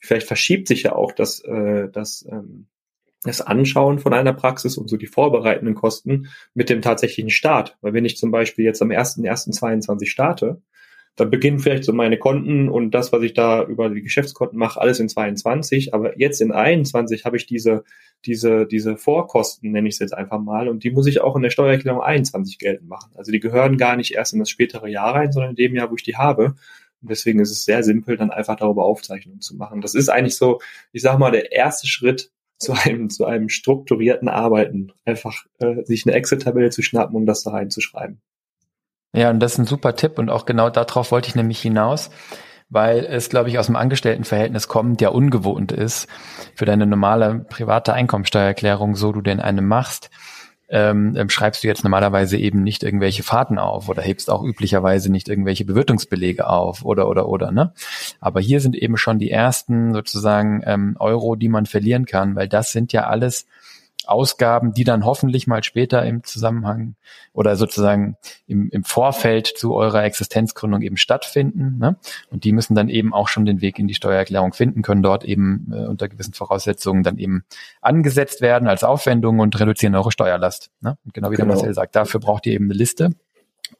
vielleicht 0.00 0.26
verschiebt 0.26 0.68
sich 0.68 0.84
ja 0.84 0.94
auch 0.94 1.12
das, 1.12 1.40
äh, 1.44 1.88
das 1.90 2.26
ähm, 2.30 2.66
das 3.24 3.40
Anschauen 3.40 3.98
von 3.98 4.14
einer 4.14 4.32
Praxis 4.32 4.76
und 4.76 4.88
so 4.88 4.96
die 4.96 5.06
vorbereitenden 5.06 5.74
Kosten 5.74 6.28
mit 6.54 6.70
dem 6.70 6.82
tatsächlichen 6.82 7.30
Start. 7.30 7.76
Weil 7.80 7.92
wenn 7.92 8.04
ich 8.04 8.16
zum 8.16 8.30
Beispiel 8.30 8.64
jetzt 8.64 8.82
am 8.82 8.90
1.1.22 8.90 10.06
starte, 10.06 10.60
dann 11.16 11.30
beginnen 11.30 11.58
vielleicht 11.58 11.84
so 11.84 11.92
meine 11.92 12.18
Konten 12.18 12.70
und 12.70 12.92
das, 12.92 13.12
was 13.12 13.22
ich 13.22 13.34
da 13.34 13.62
über 13.62 13.90
die 13.90 14.02
Geschäftskonten 14.02 14.58
mache, 14.58 14.80
alles 14.80 14.98
in 14.98 15.10
22. 15.10 15.92
Aber 15.92 16.18
jetzt 16.18 16.40
in 16.40 16.52
21 16.52 17.26
habe 17.26 17.36
ich 17.36 17.46
diese, 17.46 17.84
diese, 18.24 18.66
diese 18.66 18.96
Vorkosten, 18.96 19.72
nenne 19.72 19.88
ich 19.88 19.94
es 19.96 20.00
jetzt 20.00 20.14
einfach 20.14 20.40
mal, 20.40 20.68
und 20.68 20.84
die 20.84 20.90
muss 20.90 21.06
ich 21.06 21.20
auch 21.20 21.36
in 21.36 21.42
der 21.42 21.50
Steuererklärung 21.50 22.00
21 22.00 22.58
geltend 22.58 22.88
machen. 22.88 23.12
Also 23.14 23.30
die 23.30 23.40
gehören 23.40 23.76
gar 23.76 23.96
nicht 23.96 24.14
erst 24.14 24.32
in 24.32 24.38
das 24.38 24.48
spätere 24.48 24.88
Jahr 24.88 25.14
rein, 25.14 25.32
sondern 25.32 25.50
in 25.50 25.56
dem 25.56 25.74
Jahr, 25.74 25.90
wo 25.90 25.96
ich 25.96 26.02
die 26.02 26.16
habe. 26.16 26.54
Und 27.02 27.10
deswegen 27.10 27.40
ist 27.40 27.50
es 27.50 27.64
sehr 27.64 27.82
simpel, 27.82 28.16
dann 28.16 28.30
einfach 28.30 28.56
darüber 28.56 28.84
Aufzeichnungen 28.84 29.40
zu 29.40 29.54
machen. 29.56 29.82
Das 29.82 29.94
ist 29.94 30.08
eigentlich 30.08 30.36
so, 30.36 30.60
ich 30.92 31.02
sag 31.02 31.18
mal, 31.18 31.32
der 31.32 31.52
erste 31.52 31.86
Schritt 31.86 32.30
zu 32.58 32.72
einem, 32.72 33.10
zu 33.10 33.24
einem 33.24 33.48
strukturierten 33.48 34.28
Arbeiten. 34.28 34.92
Einfach 35.04 35.44
äh, 35.58 35.84
sich 35.84 36.06
eine 36.06 36.14
Excel-Tabelle 36.14 36.70
zu 36.70 36.82
schnappen 36.82 37.16
und 37.16 37.26
das 37.26 37.42
da 37.42 37.50
reinzuschreiben. 37.50 38.20
Ja, 39.14 39.30
und 39.30 39.40
das 39.40 39.52
ist 39.52 39.58
ein 39.58 39.66
super 39.66 39.94
Tipp 39.94 40.18
und 40.18 40.30
auch 40.30 40.46
genau 40.46 40.70
darauf 40.70 41.10
wollte 41.10 41.28
ich 41.28 41.34
nämlich 41.34 41.60
hinaus, 41.60 42.10
weil 42.70 43.04
es, 43.04 43.28
glaube 43.28 43.50
ich, 43.50 43.58
aus 43.58 43.66
dem 43.66 43.76
Angestelltenverhältnis 43.76 44.68
kommt, 44.68 45.02
ja 45.02 45.10
ungewohnt 45.10 45.72
ist 45.72 46.08
für 46.54 46.64
deine 46.64 46.86
normale 46.86 47.44
private 47.50 47.92
Einkommensteuererklärung, 47.92 48.96
so 48.96 49.12
du 49.12 49.20
denn 49.20 49.40
eine 49.40 49.60
machst, 49.60 50.10
ähm, 50.72 51.14
ähm, 51.16 51.28
schreibst 51.28 51.62
du 51.62 51.68
jetzt 51.68 51.84
normalerweise 51.84 52.38
eben 52.38 52.62
nicht 52.62 52.82
irgendwelche 52.82 53.22
Fahrten 53.22 53.58
auf 53.58 53.88
oder 53.90 54.02
hebst 54.02 54.30
auch 54.30 54.42
üblicherweise 54.42 55.12
nicht 55.12 55.28
irgendwelche 55.28 55.66
Bewirtungsbelege 55.66 56.46
auf 56.46 56.84
oder 56.84 57.08
oder 57.08 57.28
oder 57.28 57.52
ne. 57.52 57.72
Aber 58.20 58.40
hier 58.40 58.60
sind 58.60 58.74
eben 58.74 58.96
schon 58.96 59.18
die 59.18 59.30
ersten 59.30 59.92
sozusagen 59.92 60.62
ähm, 60.64 60.96
Euro, 60.98 61.36
die 61.36 61.50
man 61.50 61.66
verlieren 61.66 62.06
kann, 62.06 62.34
weil 62.34 62.48
das 62.48 62.72
sind 62.72 62.92
ja 62.92 63.06
alles 63.06 63.46
Ausgaben, 64.06 64.72
die 64.74 64.84
dann 64.84 65.04
hoffentlich 65.04 65.46
mal 65.46 65.62
später 65.62 66.04
im 66.04 66.24
Zusammenhang 66.24 66.94
oder 67.32 67.56
sozusagen 67.56 68.16
im, 68.46 68.68
im 68.70 68.84
Vorfeld 68.84 69.46
zu 69.46 69.74
eurer 69.74 70.04
Existenzgründung 70.04 70.82
eben 70.82 70.96
stattfinden. 70.96 71.78
Ne? 71.78 71.96
Und 72.30 72.44
die 72.44 72.52
müssen 72.52 72.74
dann 72.74 72.88
eben 72.88 73.12
auch 73.14 73.28
schon 73.28 73.44
den 73.44 73.60
Weg 73.60 73.78
in 73.78 73.88
die 73.88 73.94
Steuererklärung 73.94 74.52
finden, 74.52 74.82
können 74.82 75.02
dort 75.02 75.24
eben 75.24 75.72
äh, 75.72 75.86
unter 75.86 76.08
gewissen 76.08 76.34
Voraussetzungen 76.34 77.02
dann 77.02 77.18
eben 77.18 77.44
angesetzt 77.80 78.40
werden 78.40 78.68
als 78.68 78.84
Aufwendung 78.84 79.38
und 79.38 79.58
reduzieren 79.58 79.94
eure 79.94 80.12
Steuerlast. 80.12 80.70
Ne? 80.80 80.96
Und 81.04 81.14
genau 81.14 81.30
wie 81.30 81.36
genau. 81.36 81.48
der 81.48 81.56
Marcel 81.56 81.74
sagt, 81.74 81.96
dafür 81.96 82.20
braucht 82.20 82.46
ihr 82.46 82.54
eben 82.54 82.66
eine 82.66 82.74
Liste 82.74 83.10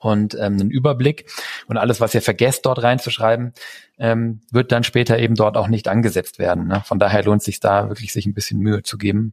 und 0.03 0.35
ähm, 0.35 0.55
einen 0.55 0.71
Überblick 0.71 1.31
und 1.69 1.77
alles, 1.77 2.01
was 2.01 2.15
ihr 2.15 2.23
vergesst 2.23 2.67
dort 2.67 2.83
reinzuschreiben, 2.83 3.53
ähm, 3.99 4.41
wird 4.51 4.73
dann 4.73 4.83
später 4.85 5.19
eben 5.19 5.37
dort 5.37 5.57
auch 5.57 5.69
nicht 5.69 5.87
angesetzt 5.87 6.39
werden. 6.39 6.67
Ne? 6.67 6.83
Von 6.85 6.99
daher 6.99 7.23
lohnt 7.23 7.43
sich 7.43 7.61
da 7.61 7.89
wirklich 7.89 8.13
sich 8.13 8.27
ein 8.27 8.35
bisschen 8.35 8.59
Mühe 8.59 8.83
zu 8.83 8.99
geben. 8.99 9.33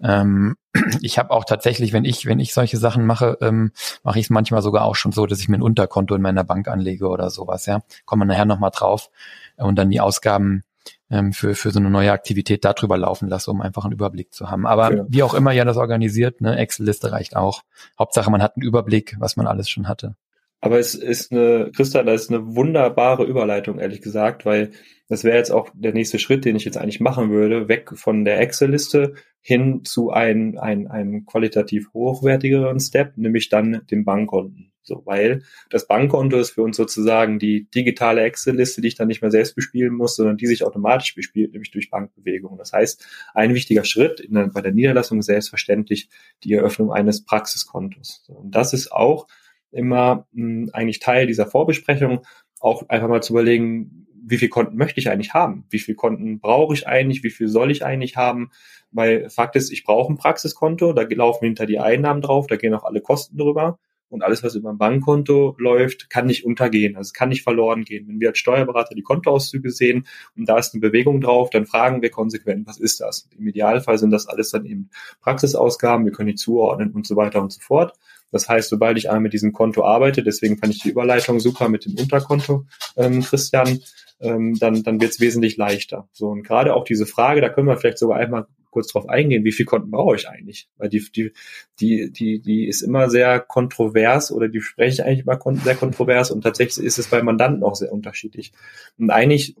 Ähm, 0.00 0.56
ich 1.02 1.18
habe 1.18 1.32
auch 1.32 1.44
tatsächlich, 1.44 1.92
wenn 1.92 2.04
ich 2.04 2.26
wenn 2.26 2.38
ich 2.38 2.54
solche 2.54 2.76
Sachen 2.76 3.06
mache, 3.06 3.38
ähm, 3.40 3.72
mache 4.04 4.20
ich 4.20 4.26
es 4.26 4.30
manchmal 4.30 4.62
sogar 4.62 4.84
auch 4.84 4.94
schon 4.94 5.12
so, 5.12 5.26
dass 5.26 5.40
ich 5.40 5.48
mir 5.48 5.58
ein 5.58 5.62
Unterkonto 5.62 6.14
in 6.14 6.22
meiner 6.22 6.44
Bank 6.44 6.68
anlege 6.68 7.08
oder 7.08 7.30
sowas. 7.30 7.66
Ja, 7.66 7.80
kommen 8.04 8.22
wir 8.22 8.26
nachher 8.26 8.44
noch 8.44 8.60
mal 8.60 8.70
drauf 8.70 9.10
und 9.56 9.76
dann 9.76 9.90
die 9.90 10.00
Ausgaben 10.00 10.62
ähm, 11.10 11.32
für, 11.32 11.54
für 11.54 11.70
so 11.70 11.78
eine 11.78 11.90
neue 11.90 12.12
Aktivität 12.12 12.64
darüber 12.64 12.98
laufen 12.98 13.28
lasse, 13.28 13.50
um 13.50 13.60
einfach 13.60 13.84
einen 13.84 13.92
Überblick 13.92 14.32
zu 14.32 14.50
haben. 14.50 14.66
Aber 14.66 14.94
ja. 14.94 15.06
wie 15.08 15.22
auch 15.22 15.34
immer 15.34 15.52
ja 15.52 15.64
das 15.64 15.76
organisiert, 15.76 16.40
ne, 16.40 16.56
Excel-Liste 16.56 17.12
reicht 17.12 17.36
auch. 17.36 17.62
Hauptsache, 17.98 18.30
man 18.30 18.42
hat 18.42 18.56
einen 18.56 18.66
Überblick, 18.66 19.16
was 19.18 19.36
man 19.36 19.46
alles 19.46 19.68
schon 19.68 19.88
hatte. 19.88 20.16
Aber 20.60 20.78
es 20.78 20.94
ist 20.94 21.32
eine, 21.32 21.70
Christa, 21.74 22.02
das 22.02 22.22
ist 22.22 22.30
eine 22.30 22.56
wunderbare 22.56 23.24
Überleitung, 23.24 23.78
ehrlich 23.78 24.00
gesagt, 24.00 24.44
weil 24.44 24.72
das 25.08 25.24
wäre 25.24 25.36
jetzt 25.36 25.50
auch 25.50 25.70
der 25.72 25.92
nächste 25.92 26.18
Schritt, 26.18 26.44
den 26.44 26.56
ich 26.56 26.64
jetzt 26.64 26.76
eigentlich 26.76 27.00
machen 27.00 27.30
würde, 27.30 27.68
weg 27.68 27.90
von 27.94 28.24
der 28.24 28.40
Excel-Liste 28.40 29.14
hin 29.40 29.84
zu 29.84 30.10
einem, 30.10 30.58
einem, 30.58 30.88
einem 30.88 31.26
qualitativ 31.26 31.92
hochwertigeren 31.94 32.80
Step, 32.80 33.16
nämlich 33.16 33.48
dann 33.48 33.82
dem 33.90 34.04
Bankkonten. 34.04 34.72
So, 34.82 35.02
weil 35.04 35.42
das 35.70 35.86
Bankkonto 35.86 36.38
ist 36.38 36.50
für 36.50 36.62
uns 36.62 36.76
sozusagen 36.76 37.38
die 37.38 37.68
digitale 37.70 38.22
Excel-Liste, 38.22 38.80
die 38.80 38.88
ich 38.88 38.94
dann 38.94 39.08
nicht 39.08 39.20
mehr 39.20 39.30
selbst 39.30 39.54
bespielen 39.54 39.94
muss, 39.94 40.16
sondern 40.16 40.38
die 40.38 40.46
sich 40.46 40.64
automatisch 40.64 41.14
bespielt, 41.14 41.52
nämlich 41.52 41.70
durch 41.70 41.90
Bankbewegung. 41.90 42.56
Das 42.56 42.72
heißt, 42.72 43.06
ein 43.34 43.54
wichtiger 43.54 43.84
Schritt 43.84 44.26
der, 44.30 44.46
bei 44.48 44.62
der 44.62 44.72
Niederlassung 44.72 45.18
ist 45.18 45.26
selbstverständlich 45.26 46.08
die 46.42 46.54
Eröffnung 46.54 46.90
eines 46.90 47.24
Praxiskontos. 47.24 48.24
Und 48.28 48.54
das 48.54 48.72
ist 48.72 48.90
auch 48.90 49.26
immer 49.72 50.26
mh, 50.32 50.44
hm, 50.64 50.70
eigentlich 50.72 51.00
Teil 51.00 51.26
dieser 51.26 51.46
Vorbesprechung, 51.46 52.20
auch 52.60 52.88
einfach 52.88 53.08
mal 53.08 53.22
zu 53.22 53.32
überlegen, 53.32 54.06
wie 54.30 54.38
viel 54.38 54.48
Konten 54.48 54.76
möchte 54.76 55.00
ich 55.00 55.10
eigentlich 55.10 55.34
haben? 55.34 55.64
Wie 55.70 55.78
viel 55.78 55.94
Konten 55.94 56.40
brauche 56.40 56.74
ich 56.74 56.86
eigentlich? 56.86 57.22
Wie 57.22 57.30
viel 57.30 57.48
soll 57.48 57.70
ich 57.70 57.84
eigentlich 57.84 58.16
haben? 58.16 58.50
Weil 58.90 59.30
Fakt 59.30 59.56
ist, 59.56 59.70
ich 59.70 59.84
brauche 59.84 60.12
ein 60.12 60.16
Praxiskonto, 60.16 60.92
da 60.92 61.02
laufen 61.02 61.46
hinter 61.46 61.66
die 61.66 61.78
Einnahmen 61.78 62.20
drauf, 62.20 62.46
da 62.46 62.56
gehen 62.56 62.74
auch 62.74 62.84
alle 62.84 63.00
Kosten 63.00 63.38
drüber 63.38 63.78
und 64.10 64.22
alles, 64.22 64.42
was 64.42 64.54
über 64.54 64.70
ein 64.70 64.78
Bankkonto 64.78 65.54
läuft, 65.58 66.08
kann 66.10 66.26
nicht 66.26 66.44
untergehen, 66.44 66.96
also 66.96 67.12
kann 67.12 67.28
nicht 67.28 67.42
verloren 67.42 67.84
gehen. 67.84 68.08
Wenn 68.08 68.20
wir 68.20 68.30
als 68.30 68.38
Steuerberater 68.38 68.94
die 68.94 69.02
Kontoauszüge 69.02 69.70
sehen 69.70 70.06
und 70.36 70.48
da 70.48 70.58
ist 70.58 70.74
eine 70.74 70.80
Bewegung 70.80 71.20
drauf, 71.20 71.50
dann 71.50 71.66
fragen 71.66 72.02
wir 72.02 72.10
konsequent, 72.10 72.66
was 72.66 72.78
ist 72.78 73.00
das? 73.00 73.28
Im 73.36 73.46
Idealfall 73.46 73.98
sind 73.98 74.10
das 74.10 74.26
alles 74.26 74.50
dann 74.50 74.64
eben 74.64 74.90
Praxisausgaben, 75.20 76.06
wir 76.06 76.12
können 76.12 76.28
die 76.28 76.34
zuordnen 76.34 76.92
und 76.92 77.06
so 77.06 77.16
weiter 77.16 77.42
und 77.42 77.52
so 77.52 77.60
fort. 77.60 77.98
Das 78.30 78.48
heißt, 78.48 78.68
sobald 78.68 78.98
ich 78.98 79.08
einmal 79.08 79.22
mit 79.22 79.32
diesem 79.32 79.52
Konto 79.52 79.84
arbeite, 79.84 80.22
deswegen 80.22 80.58
fand 80.58 80.74
ich 80.74 80.82
die 80.82 80.90
Überleitung 80.90 81.40
super 81.40 81.68
mit 81.68 81.84
dem 81.84 81.94
Unterkonto, 81.94 82.66
ähm, 82.96 83.22
Christian, 83.22 83.80
ähm, 84.20 84.58
dann, 84.58 84.82
dann 84.82 85.00
wird 85.00 85.12
es 85.12 85.20
wesentlich 85.20 85.56
leichter. 85.56 86.08
So, 86.12 86.28
und 86.28 86.42
gerade 86.42 86.74
auch 86.74 86.84
diese 86.84 87.06
Frage, 87.06 87.40
da 87.40 87.48
können 87.48 87.68
wir 87.68 87.76
vielleicht 87.76 87.98
sogar 87.98 88.18
einmal 88.18 88.46
kurz 88.70 88.88
drauf 88.92 89.08
eingehen, 89.08 89.44
wie 89.44 89.52
viel 89.52 89.66
Konten 89.66 89.90
brauche 89.90 90.16
ich 90.16 90.28
eigentlich? 90.28 90.68
Weil 90.76 90.88
die, 90.88 91.04
die, 91.10 91.32
die, 91.80 92.12
die, 92.12 92.40
die 92.40 92.66
ist 92.66 92.82
immer 92.82 93.08
sehr 93.08 93.40
kontrovers 93.40 94.30
oder 94.30 94.48
die 94.48 94.60
spreche 94.60 95.02
ich 95.02 95.04
eigentlich 95.04 95.26
immer 95.26 95.38
sehr 95.64 95.74
kontrovers 95.74 96.30
und 96.30 96.42
tatsächlich 96.42 96.84
ist 96.84 96.98
es 96.98 97.08
bei 97.08 97.22
Mandanten 97.22 97.62
auch 97.62 97.74
sehr 97.74 97.92
unterschiedlich. 97.92 98.52
Und 98.98 99.10
eigentlich 99.10 99.56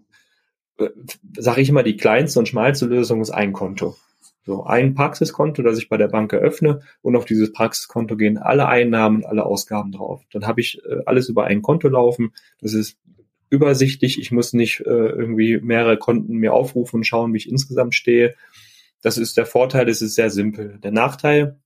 äh, 0.78 0.90
sage 1.36 1.60
ich 1.60 1.68
immer, 1.68 1.82
die 1.82 1.96
kleinste 1.96 2.38
und 2.38 2.48
schmalste 2.48 2.86
Lösung 2.86 3.20
ist 3.20 3.30
ein 3.30 3.52
Konto. 3.52 3.96
So 4.48 4.64
ein 4.64 4.94
Praxiskonto, 4.94 5.60
das 5.62 5.76
ich 5.76 5.90
bei 5.90 5.98
der 5.98 6.08
Bank 6.08 6.32
eröffne 6.32 6.80
und 7.02 7.16
auf 7.16 7.26
dieses 7.26 7.52
Praxiskonto 7.52 8.16
gehen 8.16 8.38
alle 8.38 8.66
Einnahmen, 8.66 9.26
alle 9.26 9.44
Ausgaben 9.44 9.92
drauf. 9.92 10.22
Dann 10.32 10.46
habe 10.46 10.62
ich 10.62 10.80
äh, 10.86 11.02
alles 11.04 11.28
über 11.28 11.44
ein 11.44 11.60
Konto 11.60 11.86
laufen. 11.90 12.32
Das 12.58 12.72
ist 12.72 12.96
übersichtlich. 13.50 14.18
Ich 14.18 14.32
muss 14.32 14.54
nicht 14.54 14.80
äh, 14.80 14.88
irgendwie 14.88 15.60
mehrere 15.60 15.98
Konten 15.98 16.36
mir 16.36 16.54
aufrufen 16.54 16.96
und 16.96 17.04
schauen, 17.04 17.34
wie 17.34 17.36
ich 17.36 17.50
insgesamt 17.50 17.94
stehe. 17.94 18.36
Das 19.02 19.18
ist 19.18 19.36
der 19.36 19.44
Vorteil, 19.44 19.86
es 19.86 20.00
ist 20.00 20.14
sehr 20.14 20.30
simpel. 20.30 20.78
Der 20.82 20.92
Nachteil 20.92 21.60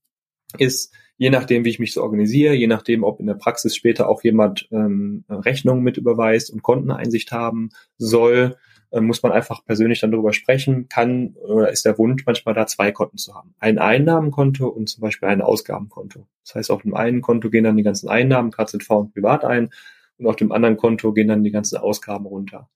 ist, 0.57 0.93
je 1.15 1.29
nachdem, 1.29 1.63
wie 1.63 1.69
ich 1.69 1.79
mich 1.79 1.93
so 1.93 2.03
organisiere, 2.03 2.53
je 2.53 2.67
nachdem, 2.67 3.05
ob 3.05 3.21
in 3.21 3.27
der 3.27 3.35
Praxis 3.35 3.77
später 3.77 4.09
auch 4.09 4.25
jemand 4.25 4.67
ähm, 4.73 5.23
Rechnungen 5.29 5.83
mit 5.83 5.95
überweist 5.95 6.51
und 6.51 6.63
Konteneinsicht 6.63 7.31
haben 7.31 7.69
soll, 7.97 8.57
muss 9.01 9.23
man 9.23 9.31
einfach 9.31 9.65
persönlich 9.65 10.01
dann 10.01 10.11
darüber 10.11 10.33
sprechen, 10.33 10.87
kann 10.87 11.35
oder 11.43 11.69
ist 11.69 11.85
der 11.85 11.97
Wunsch 11.97 12.25
manchmal 12.25 12.53
da 12.53 12.67
zwei 12.67 12.91
Konten 12.91 13.17
zu 13.17 13.33
haben. 13.33 13.55
Ein 13.59 13.79
Einnahmenkonto 13.79 14.67
und 14.67 14.87
zum 14.87 15.01
Beispiel 15.01 15.29
ein 15.29 15.41
Ausgabenkonto. 15.41 16.27
Das 16.45 16.55
heißt, 16.55 16.71
auf 16.71 16.83
dem 16.83 16.93
einen 16.93 17.21
Konto 17.21 17.49
gehen 17.49 17.63
dann 17.63 17.77
die 17.77 17.83
ganzen 17.83 18.09
Einnahmen, 18.09 18.51
KZV 18.51 18.89
und 18.91 19.13
Privat 19.13 19.45
ein 19.45 19.69
und 20.17 20.27
auf 20.27 20.35
dem 20.35 20.51
anderen 20.51 20.77
Konto 20.77 21.11
gehen 21.13 21.27
dann 21.27 21.43
die 21.43 21.51
ganzen 21.51 21.77
Ausgaben 21.77 22.25
runter. 22.25 22.69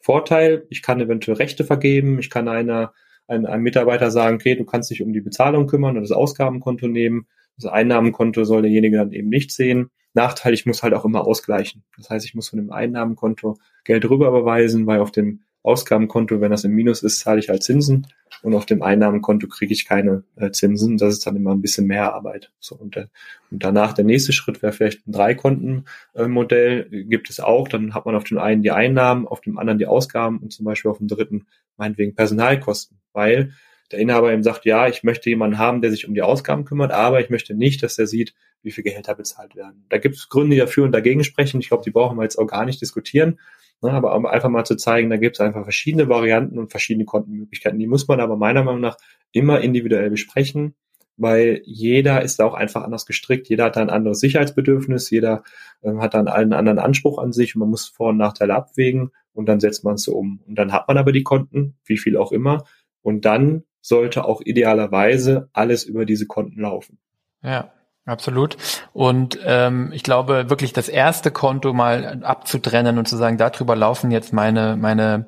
Vorteil, 0.00 0.66
ich 0.70 0.82
kann 0.82 1.00
eventuell 1.00 1.36
Rechte 1.36 1.62
vergeben, 1.62 2.18
ich 2.18 2.30
kann 2.30 2.48
einer 2.48 2.92
ein, 3.28 3.46
ein 3.46 3.62
Mitarbeiter 3.62 4.10
sagen, 4.10 4.36
okay, 4.36 4.56
du 4.56 4.64
kannst 4.64 4.90
dich 4.90 5.02
um 5.02 5.12
die 5.12 5.20
Bezahlung 5.20 5.66
kümmern 5.66 5.96
und 5.96 6.02
das 6.02 6.10
Ausgabenkonto 6.10 6.88
nehmen. 6.88 7.26
Das 7.56 7.70
Einnahmenkonto 7.70 8.44
soll 8.44 8.62
derjenige 8.62 8.96
dann 8.96 9.12
eben 9.12 9.28
nicht 9.28 9.52
sehen. 9.52 9.90
Nachteil, 10.14 10.52
ich 10.52 10.66
muss 10.66 10.82
halt 10.82 10.94
auch 10.94 11.04
immer 11.04 11.24
ausgleichen. 11.24 11.84
Das 11.96 12.10
heißt, 12.10 12.26
ich 12.26 12.34
muss 12.34 12.48
von 12.48 12.58
dem 12.58 12.72
Einnahmenkonto 12.72 13.58
Geld 13.84 14.08
rüber 14.10 14.26
überweisen, 14.26 14.86
weil 14.86 14.98
auf 14.98 15.12
dem 15.12 15.44
Ausgabenkonto, 15.62 16.40
wenn 16.40 16.50
das 16.50 16.64
im 16.64 16.72
Minus 16.72 17.02
ist, 17.02 17.20
zahle 17.20 17.40
ich 17.40 17.48
halt 17.48 17.62
Zinsen 17.62 18.06
und 18.42 18.54
auf 18.54 18.64
dem 18.64 18.82
Einnahmenkonto 18.82 19.46
kriege 19.48 19.72
ich 19.72 19.84
keine 19.84 20.24
äh, 20.36 20.50
Zinsen. 20.50 20.96
Das 20.96 21.12
ist 21.12 21.26
dann 21.26 21.36
immer 21.36 21.52
ein 21.52 21.60
bisschen 21.60 21.86
mehr 21.86 22.14
Arbeit. 22.14 22.50
So 22.60 22.74
und, 22.74 22.96
äh, 22.96 23.06
und 23.50 23.62
danach 23.62 23.92
der 23.92 24.04
nächste 24.04 24.32
Schritt 24.32 24.62
wäre 24.62 24.72
vielleicht 24.72 25.06
ein 25.06 25.12
Dreikontenmodell. 25.12 26.88
Äh, 26.90 27.04
gibt 27.04 27.28
es 27.28 27.40
auch. 27.40 27.68
Dann 27.68 27.94
hat 27.94 28.06
man 28.06 28.14
auf 28.14 28.24
dem 28.24 28.38
einen 28.38 28.62
die 28.62 28.70
Einnahmen, 28.70 29.26
auf 29.26 29.42
dem 29.42 29.58
anderen 29.58 29.78
die 29.78 29.86
Ausgaben 29.86 30.38
und 30.38 30.52
zum 30.52 30.64
Beispiel 30.64 30.90
auf 30.90 30.98
dem 30.98 31.08
dritten 31.08 31.46
meinetwegen 31.76 32.14
Personalkosten, 32.14 32.98
weil 33.12 33.52
der 33.92 33.98
Inhaber 33.98 34.32
eben 34.32 34.42
sagt, 34.42 34.64
ja, 34.64 34.88
ich 34.88 35.02
möchte 35.02 35.28
jemanden 35.28 35.58
haben, 35.58 35.82
der 35.82 35.90
sich 35.90 36.06
um 36.06 36.14
die 36.14 36.22
Ausgaben 36.22 36.64
kümmert, 36.64 36.92
aber 36.92 37.20
ich 37.20 37.28
möchte 37.28 37.54
nicht, 37.54 37.82
dass 37.82 37.98
er 37.98 38.06
sieht, 38.06 38.34
wie 38.62 38.70
viel 38.70 38.84
Gehälter 38.84 39.14
bezahlt 39.14 39.56
werden. 39.56 39.84
Da 39.88 39.98
gibt 39.98 40.16
es 40.16 40.28
Gründe, 40.28 40.56
dafür 40.56 40.84
und 40.84 40.92
dagegen 40.92 41.24
sprechen. 41.24 41.60
Ich 41.60 41.68
glaube, 41.68 41.82
die 41.82 41.90
brauchen 41.90 42.16
wir 42.16 42.22
jetzt 42.22 42.38
auch 42.38 42.46
gar 42.46 42.64
nicht 42.64 42.80
diskutieren. 42.80 43.38
Ne, 43.82 43.92
aber 43.92 44.14
um 44.14 44.26
einfach 44.26 44.50
mal 44.50 44.64
zu 44.64 44.76
zeigen, 44.76 45.08
da 45.08 45.16
gibt 45.16 45.36
es 45.36 45.40
einfach 45.40 45.62
verschiedene 45.62 46.08
Varianten 46.08 46.58
und 46.58 46.70
verschiedene 46.70 47.06
Kontenmöglichkeiten. 47.06 47.78
Die 47.78 47.86
muss 47.86 48.06
man 48.08 48.20
aber 48.20 48.36
meiner 48.36 48.62
Meinung 48.62 48.82
nach 48.82 48.98
immer 49.32 49.60
individuell 49.62 50.10
besprechen, 50.10 50.74
weil 51.16 51.62
jeder 51.64 52.20
ist 52.22 52.40
da 52.40 52.44
auch 52.44 52.54
einfach 52.54 52.82
anders 52.82 53.06
gestrickt. 53.06 53.48
Jeder 53.48 53.64
hat 53.64 53.76
da 53.76 53.80
ein 53.80 53.90
anderes 53.90 54.20
Sicherheitsbedürfnis, 54.20 55.08
jeder 55.08 55.44
äh, 55.82 55.94
hat 55.96 56.12
dann 56.12 56.28
einen 56.28 56.52
anderen 56.52 56.78
Anspruch 56.78 57.18
an 57.18 57.32
sich 57.32 57.54
und 57.54 57.60
man 57.60 57.70
muss 57.70 57.88
Vor- 57.88 58.10
und 58.10 58.18
Nachteile 58.18 58.54
abwägen 58.54 59.12
und 59.32 59.46
dann 59.48 59.60
setzt 59.60 59.82
man 59.82 59.94
es 59.94 60.02
so 60.02 60.14
um. 60.14 60.40
Und 60.46 60.56
dann 60.56 60.72
hat 60.72 60.86
man 60.88 60.98
aber 60.98 61.12
die 61.12 61.22
Konten, 61.22 61.76
wie 61.84 61.98
viel 61.98 62.18
auch 62.18 62.32
immer, 62.32 62.64
und 63.00 63.24
dann 63.24 63.64
sollte 63.80 64.26
auch 64.26 64.42
idealerweise 64.44 65.48
alles 65.54 65.84
über 65.84 66.04
diese 66.04 66.26
Konten 66.26 66.60
laufen. 66.60 66.98
Ja. 67.42 67.72
Absolut. 68.06 68.56
Und 68.92 69.38
ähm, 69.44 69.90
ich 69.92 70.02
glaube 70.02 70.50
wirklich 70.50 70.72
das 70.72 70.88
erste 70.88 71.30
Konto 71.30 71.72
mal 71.72 72.22
abzutrennen 72.24 72.98
und 72.98 73.06
zu 73.06 73.16
sagen, 73.16 73.36
darüber 73.36 73.76
laufen 73.76 74.10
jetzt 74.10 74.32
meine 74.32 74.76
meine 74.76 75.26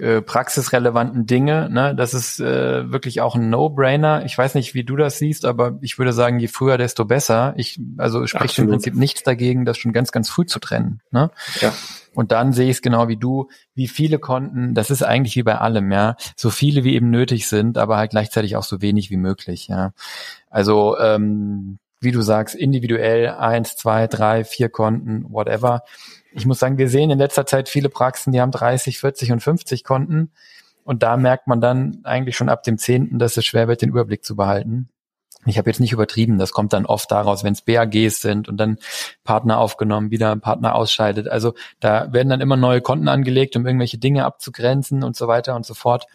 äh, 0.00 0.22
praxisrelevanten 0.22 1.24
Dinge. 1.26 1.68
Ne? 1.70 1.94
Das 1.94 2.14
ist 2.14 2.40
äh, 2.40 2.90
wirklich 2.90 3.20
auch 3.20 3.36
ein 3.36 3.48
No-Brainer. 3.48 4.24
Ich 4.24 4.36
weiß 4.36 4.56
nicht, 4.56 4.74
wie 4.74 4.82
du 4.82 4.96
das 4.96 5.18
siehst, 5.18 5.44
aber 5.44 5.78
ich 5.82 5.98
würde 5.98 6.12
sagen, 6.12 6.40
je 6.40 6.48
früher, 6.48 6.78
desto 6.78 7.04
besser. 7.04 7.54
Ich 7.56 7.80
also 7.96 8.26
spricht 8.26 8.58
im 8.58 8.68
Prinzip 8.68 8.96
nichts 8.96 9.22
dagegen, 9.22 9.64
das 9.64 9.78
schon 9.78 9.92
ganz, 9.92 10.10
ganz 10.10 10.28
früh 10.28 10.46
zu 10.46 10.58
trennen. 10.58 11.00
Ne? 11.12 11.30
Ja. 11.60 11.72
Und 12.12 12.32
dann 12.32 12.52
sehe 12.52 12.70
ich 12.70 12.78
es 12.78 12.82
genau 12.82 13.06
wie 13.06 13.16
du, 13.16 13.48
wie 13.76 13.86
viele 13.86 14.18
Konten, 14.18 14.74
das 14.74 14.90
ist 14.90 15.04
eigentlich 15.04 15.36
wie 15.36 15.44
bei 15.44 15.58
allem, 15.58 15.92
ja, 15.92 16.16
so 16.36 16.50
viele 16.50 16.82
wie 16.82 16.94
eben 16.94 17.10
nötig 17.10 17.48
sind, 17.48 17.78
aber 17.78 17.96
halt 17.96 18.10
gleichzeitig 18.10 18.56
auch 18.56 18.64
so 18.64 18.82
wenig 18.82 19.10
wie 19.10 19.16
möglich, 19.16 19.68
ja. 19.68 19.92
Also 20.50 20.98
ähm, 20.98 21.78
wie 22.04 22.12
du 22.12 22.22
sagst, 22.22 22.54
individuell 22.54 23.28
eins, 23.28 23.76
zwei, 23.76 24.06
drei, 24.06 24.44
vier 24.44 24.68
Konten, 24.68 25.26
whatever. 25.30 25.82
Ich 26.32 26.46
muss 26.46 26.58
sagen, 26.58 26.78
wir 26.78 26.88
sehen 26.88 27.10
in 27.10 27.18
letzter 27.18 27.46
Zeit 27.46 27.68
viele 27.68 27.88
Praxen, 27.88 28.32
die 28.32 28.40
haben 28.40 28.50
30, 28.50 28.98
40 28.98 29.32
und 29.32 29.40
50 29.40 29.84
Konten. 29.84 30.30
Und 30.84 31.02
da 31.02 31.16
merkt 31.16 31.46
man 31.46 31.60
dann 31.60 32.00
eigentlich 32.04 32.36
schon 32.36 32.48
ab 32.48 32.62
dem 32.62 32.78
zehnten, 32.78 33.18
dass 33.18 33.36
es 33.36 33.46
schwer 33.46 33.68
wird, 33.68 33.82
den 33.82 33.88
Überblick 33.88 34.24
zu 34.24 34.36
behalten. 34.36 34.88
Ich 35.46 35.58
habe 35.58 35.68
jetzt 35.68 35.80
nicht 35.80 35.92
übertrieben, 35.92 36.38
das 36.38 36.52
kommt 36.52 36.72
dann 36.72 36.86
oft 36.86 37.10
daraus, 37.10 37.44
wenn 37.44 37.52
es 37.52 37.62
BAGs 37.62 38.20
sind 38.20 38.48
und 38.48 38.56
dann 38.56 38.78
Partner 39.24 39.58
aufgenommen, 39.58 40.10
wieder 40.10 40.32
ein 40.32 40.40
Partner 40.40 40.74
ausscheidet. 40.74 41.28
Also 41.28 41.54
da 41.80 42.12
werden 42.12 42.30
dann 42.30 42.40
immer 42.40 42.56
neue 42.56 42.80
Konten 42.80 43.08
angelegt, 43.08 43.56
um 43.56 43.66
irgendwelche 43.66 43.98
Dinge 43.98 44.24
abzugrenzen 44.24 45.02
und 45.02 45.16
so 45.16 45.28
weiter 45.28 45.54
und 45.54 45.66
so 45.66 45.74
fort. 45.74 46.06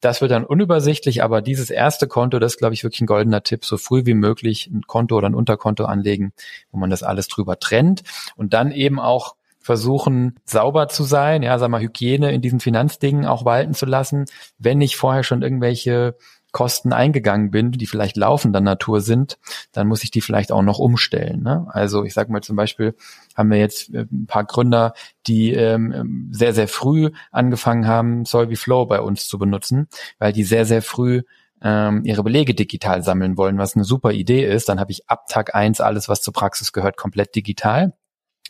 Das 0.00 0.20
wird 0.20 0.30
dann 0.30 0.44
unübersichtlich, 0.44 1.22
aber 1.22 1.42
dieses 1.42 1.70
erste 1.70 2.06
Konto, 2.06 2.38
das 2.38 2.54
ist, 2.54 2.58
glaube 2.58 2.74
ich, 2.74 2.84
wirklich 2.84 3.00
ein 3.00 3.06
goldener 3.06 3.42
Tipp, 3.42 3.64
so 3.64 3.76
früh 3.76 4.06
wie 4.06 4.14
möglich 4.14 4.68
ein 4.72 4.82
Konto 4.86 5.16
oder 5.16 5.28
ein 5.28 5.34
Unterkonto 5.34 5.84
anlegen, 5.84 6.32
wo 6.70 6.78
man 6.78 6.90
das 6.90 7.02
alles 7.02 7.28
drüber 7.28 7.58
trennt 7.58 8.02
und 8.36 8.54
dann 8.54 8.70
eben 8.70 9.00
auch 9.00 9.34
versuchen, 9.60 10.36
sauber 10.44 10.88
zu 10.88 11.04
sein, 11.04 11.42
ja, 11.42 11.58
sag 11.58 11.68
mal, 11.68 11.82
Hygiene 11.82 12.32
in 12.32 12.40
diesen 12.40 12.60
Finanzdingen 12.60 13.26
auch 13.26 13.44
walten 13.44 13.74
zu 13.74 13.86
lassen, 13.86 14.24
wenn 14.58 14.80
ich 14.80 14.96
vorher 14.96 15.24
schon 15.24 15.42
irgendwelche 15.42 16.16
Kosten 16.52 16.92
eingegangen 16.92 17.50
bin, 17.50 17.72
die 17.72 17.86
vielleicht 17.86 18.16
laufender 18.16 18.60
Natur 18.60 19.00
sind, 19.00 19.38
dann 19.72 19.86
muss 19.86 20.02
ich 20.02 20.10
die 20.10 20.20
vielleicht 20.20 20.50
auch 20.50 20.62
noch 20.62 20.78
umstellen. 20.78 21.42
Ne? 21.42 21.66
Also 21.68 22.04
ich 22.04 22.14
sage 22.14 22.32
mal 22.32 22.42
zum 22.42 22.56
Beispiel, 22.56 22.94
haben 23.36 23.50
wir 23.50 23.58
jetzt 23.58 23.92
äh, 23.94 24.06
ein 24.10 24.26
paar 24.26 24.44
Gründer, 24.44 24.94
die 25.26 25.52
ähm, 25.52 26.28
sehr, 26.32 26.54
sehr 26.54 26.68
früh 26.68 27.10
angefangen 27.30 27.86
haben, 27.86 28.24
Solvi 28.24 28.56
Flow 28.56 28.86
bei 28.86 29.00
uns 29.00 29.28
zu 29.28 29.38
benutzen, 29.38 29.88
weil 30.18 30.32
die 30.32 30.44
sehr, 30.44 30.64
sehr 30.64 30.82
früh 30.82 31.22
ähm, 31.60 32.02
ihre 32.04 32.22
Belege 32.22 32.54
digital 32.54 33.02
sammeln 33.02 33.36
wollen, 33.36 33.58
was 33.58 33.74
eine 33.74 33.84
super 33.84 34.12
Idee 34.12 34.44
ist. 34.44 34.68
Dann 34.68 34.80
habe 34.80 34.92
ich 34.92 35.08
ab 35.08 35.26
Tag 35.28 35.54
eins 35.54 35.80
alles, 35.80 36.08
was 36.08 36.22
zur 36.22 36.32
Praxis 36.32 36.72
gehört, 36.72 36.96
komplett 36.96 37.34
digital 37.34 37.92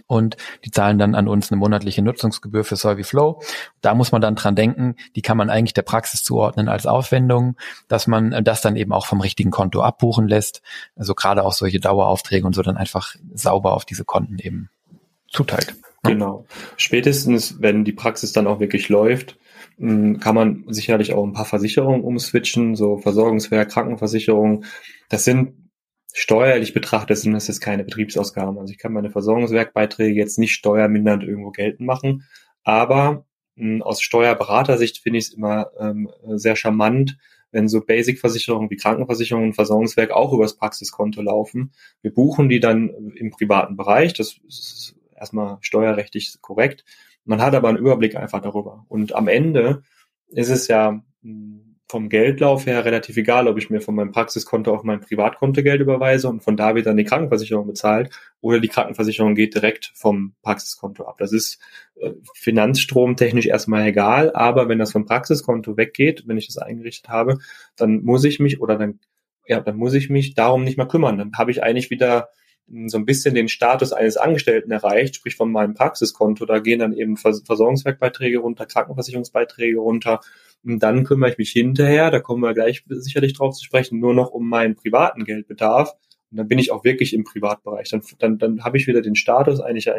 und 0.07 0.37
die 0.65 0.71
zahlen 0.71 0.99
dann 0.99 1.15
an 1.15 1.29
uns 1.29 1.51
eine 1.51 1.59
monatliche 1.59 2.03
Nutzungsgebühr 2.03 2.65
für 2.65 2.77
Solviflow. 2.77 3.41
Da 3.81 3.95
muss 3.95 4.13
man 4.13 4.21
dann 4.21 4.35
dran 4.35 4.55
denken, 4.55 4.97
die 5.17 5.23
kann 5.23 5.37
man 5.37 5.51
eigentlich 5.51 5.75
der 5.75 5.83
Praxis 5.83 6.23
zuordnen 6.23 6.69
als 6.69 6.87
Aufwendung, 6.87 7.57
dass 7.89 8.07
man 8.07 8.45
das 8.45 8.61
dann 8.61 8.77
eben 8.77 8.93
auch 8.93 9.07
vom 9.07 9.21
richtigen 9.21 9.51
Konto 9.51 9.81
abbuchen 9.83 10.29
lässt. 10.29 10.63
Also 10.97 11.15
gerade 11.15 11.45
auch 11.45 11.53
solche 11.53 11.81
Daueraufträge 11.81 12.47
und 12.47 12.55
so 12.55 12.63
dann 12.63 12.77
einfach 12.77 13.15
sauber 13.35 13.75
auf 13.75 13.85
diese 13.85 14.05
Konten 14.05 14.39
eben 14.39 14.71
zuteilt. 15.31 15.75
Genau. 16.05 16.47
Spätestens, 16.77 17.61
wenn 17.61 17.85
die 17.85 17.93
Praxis 17.93 18.33
dann 18.33 18.47
auch 18.47 18.61
wirklich 18.61 18.89
läuft, 18.89 19.37
hm, 19.79 20.21
kann 20.21 20.35
man 20.35 20.65
sicherlich 20.69 21.13
auch 21.13 21.25
ein 21.25 21.33
paar 21.33 21.45
Versicherungen 21.45 22.03
umswitchen, 22.03 22.77
so 22.77 22.99
Versorgungswehr, 22.99 23.67
Krankenversicherung. 23.67 24.65
Das 25.09 25.25
sind 25.25 25.68
steuerlich 26.12 26.75
betrachtet 26.75 27.18
sind 27.18 27.33
das 27.33 27.49
jetzt 27.49 27.61
keine 27.61 27.85
Betriebsausgaben. 27.85 28.59
Also 28.59 28.73
ich 28.73 28.79
kann 28.79 28.92
meine 28.92 29.11
Versorgungswerkbeiträge 29.11 30.18
jetzt 30.18 30.38
nicht 30.38 30.55
steuermindernd 30.55 31.23
irgendwo 31.23 31.51
geltend 31.51 31.87
machen. 31.87 32.25
Aber 32.64 33.27
mh, 33.57 33.75
hm, 33.77 33.83
aus 33.83 34.03
Steuerberatersicht 34.03 34.99
finde 34.99 35.18
ich 35.18 35.27
es 35.27 35.35
immer 35.35 35.71
ähm, 35.79 36.11
sehr 36.35 36.57
charmant, 36.57 37.18
wenn 37.51 37.68
so 37.68 37.81
Basic-Versicherungen 37.81 38.71
wie 38.71 38.77
Krankenversicherungen 38.77 39.51
und 39.51 39.55
Versorgungswerk 39.55 40.11
auch 40.11 40.33
übers 40.33 40.57
Praxiskonto 40.57 41.23
laufen. 41.23 41.73
Wir 42.03 42.12
buchen 42.12 42.49
die 42.49 42.61
dann 42.61 42.90
im 43.14 43.31
privaten 43.31 43.77
Bereich. 43.77 44.12
Das 44.12 44.38
ist 44.47 44.97
erstmal 45.16 45.59
steuerrechtlich 45.61 46.37
korrekt. 46.40 46.85
Man 47.25 47.40
hat 47.40 47.55
aber 47.55 47.68
einen 47.68 47.79
Überblick 47.79 48.16
einfach 48.16 48.40
darüber. 48.40 48.85
Und 48.88 49.14
am 49.14 49.29
Ende 49.29 49.83
ist 50.29 50.51
es 50.51 50.68
ja 50.68 50.92
mh, 50.92 51.03
hm, 51.23 51.68
vom 51.90 52.09
Geldlauf 52.11 52.66
her 52.66 52.85
relativ 52.85 53.16
egal, 53.16 53.48
ob 53.48 53.57
ich 53.57 53.70
mir 53.70 53.81
von 53.81 53.94
meinem 53.94 54.12
Praxiskonto 54.12 54.74
auf 54.74 54.83
mein 54.83 55.01
Privatkonto 55.01 55.62
Geld 55.62 55.81
überweise 55.81 56.29
und 56.29 56.42
von 56.42 56.57
da 56.57 56.74
wird 56.74 56.87
dann 56.87 56.98
die 56.98 57.05
Krankenversicherung 57.05 57.66
bezahlt 57.66 58.11
oder 58.40 58.61
die 58.61 58.68
Krankenversicherung 58.68 59.35
geht 59.35 59.55
direkt 59.55 59.92
vom 59.94 60.35
Praxiskonto 60.42 61.07
ab. 61.07 61.16
Das 61.18 61.33
ist 61.33 61.59
äh, 61.96 62.11
finanzstromtechnisch 62.35 63.46
erstmal 63.46 63.87
egal, 63.87 64.33
aber 64.35 64.68
wenn 64.68 64.79
das 64.79 64.92
vom 64.92 65.07
Praxiskonto 65.07 65.77
weggeht, 65.77 66.24
wenn 66.27 66.37
ich 66.37 66.46
das 66.46 66.59
eingerichtet 66.59 67.09
habe, 67.09 67.38
dann 67.77 68.03
muss 68.03 68.24
ich 68.24 68.38
mich 68.38 68.61
oder 68.61 68.77
dann 68.77 69.01
ja, 69.48 69.61
dann 69.61 69.77
muss 69.77 69.94
ich 69.94 70.11
mich 70.11 70.35
darum 70.35 70.62
nicht 70.62 70.77
mehr 70.77 70.87
kümmern. 70.87 71.16
Dann 71.16 71.33
habe 71.37 71.51
ich 71.51 71.62
eigentlich 71.62 71.88
wieder 71.90 72.29
so 72.87 72.98
ein 72.98 73.07
bisschen 73.07 73.35
den 73.35 73.48
Status 73.48 73.94
eines 73.94 74.18
Angestellten 74.18 74.70
erreicht, 74.70 75.16
sprich 75.16 75.37
von 75.37 75.51
meinem 75.51 75.72
Praxiskonto. 75.72 76.44
Da 76.44 76.59
gehen 76.59 76.81
dann 76.81 76.92
eben 76.92 77.16
Versorgungswerkbeiträge 77.16 78.38
runter, 78.40 78.66
Krankenversicherungsbeiträge 78.66 79.79
runter 79.79 80.20
und 80.64 80.83
dann 80.83 81.05
kümmere 81.05 81.31
ich 81.31 81.38
mich 81.38 81.51
hinterher, 81.51 82.11
da 82.11 82.21
kommen 82.21 82.42
wir 82.42 82.55
gleich 82.55 82.85
sicherlich 82.88 83.33
drauf 83.35 83.55
zu 83.55 83.64
sprechen, 83.64 84.01
nur 84.01 84.14
noch 84.14 84.31
um 84.31 84.49
meinen 84.49 84.75
privaten 84.75 85.25
Geldbedarf. 85.25 85.94
Und 86.31 86.37
dann 86.37 86.49
bin 86.49 86.59
ich 86.59 86.71
auch 86.73 86.85
wirklich 86.85 87.14
im 87.14 87.25
Privatbereich. 87.25 87.88
Dann, 87.88 88.03
dann, 88.18 88.38
dann 88.38 88.64
habe 88.64 88.77
ich 88.77 88.87
wieder 88.87 89.01
den 89.01 89.14
Status 89.14 89.61
eigentlich 89.61 89.90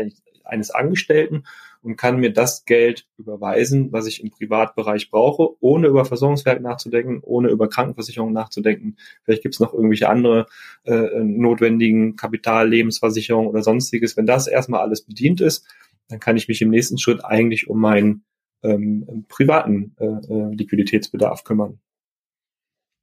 eines 0.43 0.69
Angestellten 0.69 1.43
und 1.81 1.95
kann 1.95 2.19
mir 2.19 2.33
das 2.33 2.65
Geld 2.65 3.07
überweisen, 3.17 3.91
was 3.91 4.05
ich 4.05 4.21
im 4.21 4.29
Privatbereich 4.29 5.09
brauche, 5.09 5.55
ohne 5.59 5.87
über 5.87 6.05
Versorgungswerk 6.05 6.61
nachzudenken, 6.61 7.21
ohne 7.23 7.49
über 7.49 7.69
Krankenversicherung 7.69 8.33
nachzudenken. 8.33 8.97
Vielleicht 9.23 9.43
gibt 9.43 9.55
es 9.55 9.59
noch 9.59 9.73
irgendwelche 9.73 10.09
andere 10.09 10.45
äh, 10.83 11.23
notwendigen 11.23 12.15
Kapital, 12.15 12.69
Lebensversicherung 12.69 13.47
oder 13.47 13.63
sonstiges. 13.63 14.17
Wenn 14.17 14.25
das 14.25 14.47
erstmal 14.47 14.81
alles 14.81 15.01
bedient 15.03 15.41
ist, 15.41 15.65
dann 16.09 16.19
kann 16.19 16.37
ich 16.37 16.47
mich 16.47 16.61
im 16.61 16.69
nächsten 16.69 16.97
Schritt 16.97 17.23
eigentlich 17.23 17.69
um 17.69 17.79
meinen 17.79 18.23
ähm, 18.63 19.25
privaten 19.27 19.95
äh, 19.99 20.05
äh, 20.05 20.53
Liquiditätsbedarf 20.55 21.43
kümmern. 21.43 21.79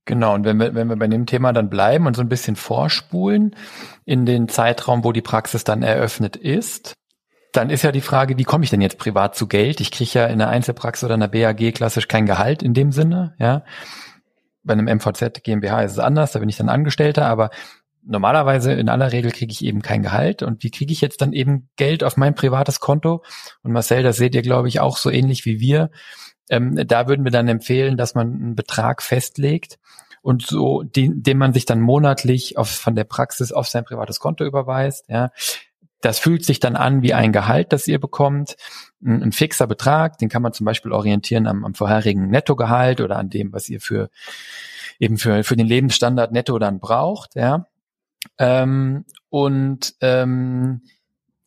Genau, 0.05 0.35
und 0.35 0.45
wenn 0.45 0.59
wir, 0.59 0.75
wenn 0.75 0.89
wir 0.89 0.97
bei 0.97 1.09
dem 1.09 1.27
Thema 1.27 1.53
dann 1.53 1.69
bleiben 1.69 2.07
und 2.07 2.15
so 2.15 2.23
ein 2.23 2.29
bisschen 2.29 2.55
vorspulen 2.55 3.57
in 4.05 4.25
den 4.25 4.49
Zeitraum, 4.49 5.03
wo 5.03 5.11
die 5.11 5.23
Praxis 5.23 5.65
dann 5.65 5.83
eröffnet 5.83 6.37
ist, 6.37 6.95
dann 7.53 7.71
ist 7.71 7.83
ja 7.83 7.91
die 7.91 8.01
Frage, 8.01 8.39
wie 8.39 8.45
komme 8.45 8.63
ich 8.63 8.71
denn 8.71 8.81
jetzt 8.81 8.99
privat 8.99 9.35
zu 9.35 9.49
Geld? 9.49 9.81
Ich 9.81 9.91
kriege 9.91 10.11
ja 10.13 10.27
in 10.27 10.41
einer 10.41 10.51
Einzelpraxis 10.51 11.05
oder 11.05 11.15
einer 11.15 11.29
BAG 11.29 11.75
klassisch 11.75 12.07
kein 12.07 12.27
Gehalt 12.27 12.63
in 12.63 12.75
dem 12.75 12.93
Sinne, 12.93 13.35
ja. 13.39 13.65
Bei 14.63 14.75
einem 14.75 14.87
MVZ 14.87 15.43
GmbH 15.43 15.83
ist 15.83 15.93
es 15.93 15.99
anders, 15.99 16.33
da 16.33 16.39
bin 16.39 16.49
ich 16.49 16.57
dann 16.57 16.69
Angestellter, 16.69 17.27
aber 17.27 17.51
normalerweise 18.07 18.73
in 18.73 18.89
aller 18.89 19.13
Regel 19.13 19.31
kriege 19.33 19.53
ich 19.53 19.65
eben 19.65 19.83
kein 19.83 20.03
Gehalt. 20.03 20.43
Und 20.43 20.63
wie 20.63 20.71
kriege 20.71 20.93
ich 20.93 21.01
jetzt 21.01 21.21
dann 21.21 21.33
eben 21.33 21.69
Geld 21.77 22.05
auf 22.05 22.17
mein 22.17 22.35
privates 22.35 22.81
Konto? 22.81 23.23
Und 23.63 23.73
Marcel, 23.73 24.03
das 24.03 24.17
seht 24.17 24.35
ihr, 24.35 24.43
glaube 24.43 24.69
ich, 24.69 24.81
auch 24.81 24.97
so 24.97 25.11
ähnlich 25.11 25.45
wie 25.45 25.61
wir. 25.61 25.91
Ähm, 26.49 26.77
da 26.87 27.09
würden 27.09 27.25
wir 27.25 27.33
dann 27.33 27.49
empfehlen, 27.49 27.97
dass 27.97 28.15
man 28.15 28.33
einen 28.33 28.55
Betrag 28.55 29.03
festlegt 29.03 29.79
und 30.23 30.47
so, 30.47 30.83
den, 30.83 31.23
den 31.23 31.39
man 31.39 31.53
sich 31.53 31.67
dann 31.67 31.81
monatlich 31.81 32.57
auf, 32.57 32.71
von 32.71 32.95
der 32.95 33.05
Praxis 33.05 33.53
auf 33.53 33.69
sein 33.69 33.85
privates 33.85 34.21
Konto 34.21 34.45
überweist. 34.45 35.07
Ja. 35.09 35.31
Das 36.01 36.19
fühlt 36.19 36.45
sich 36.45 36.61
dann 36.61 36.77
an 36.77 37.03
wie 37.03 37.15
ein 37.15 37.33
Gehalt, 37.33 37.73
das 37.73 37.89
ihr 37.89 37.99
bekommt. 37.99 38.57
Ein, 39.05 39.23
ein 39.23 39.33
fixer 39.33 39.67
Betrag, 39.67 40.19
den 40.19 40.29
kann 40.29 40.43
man 40.43 40.53
zum 40.53 40.65
Beispiel 40.65 40.93
orientieren 40.93 41.47
am, 41.47 41.65
am 41.65 41.75
vorherigen 41.75 42.29
Nettogehalt 42.29 43.01
oder 43.01 43.17
an 43.17 43.31
dem, 43.31 43.53
was 43.53 43.69
ihr 43.69 43.81
für 43.81 44.09
eben 44.99 45.19
für, 45.19 45.45
für 45.45 45.57
den 45.57 45.67
Lebensstandard 45.67 46.33
netto 46.33 46.59
dann 46.59 46.81
braucht. 46.81 47.35
Ja. 47.35 47.67
Ähm, 48.39 49.05
und 49.29 49.95
ähm, 50.01 50.83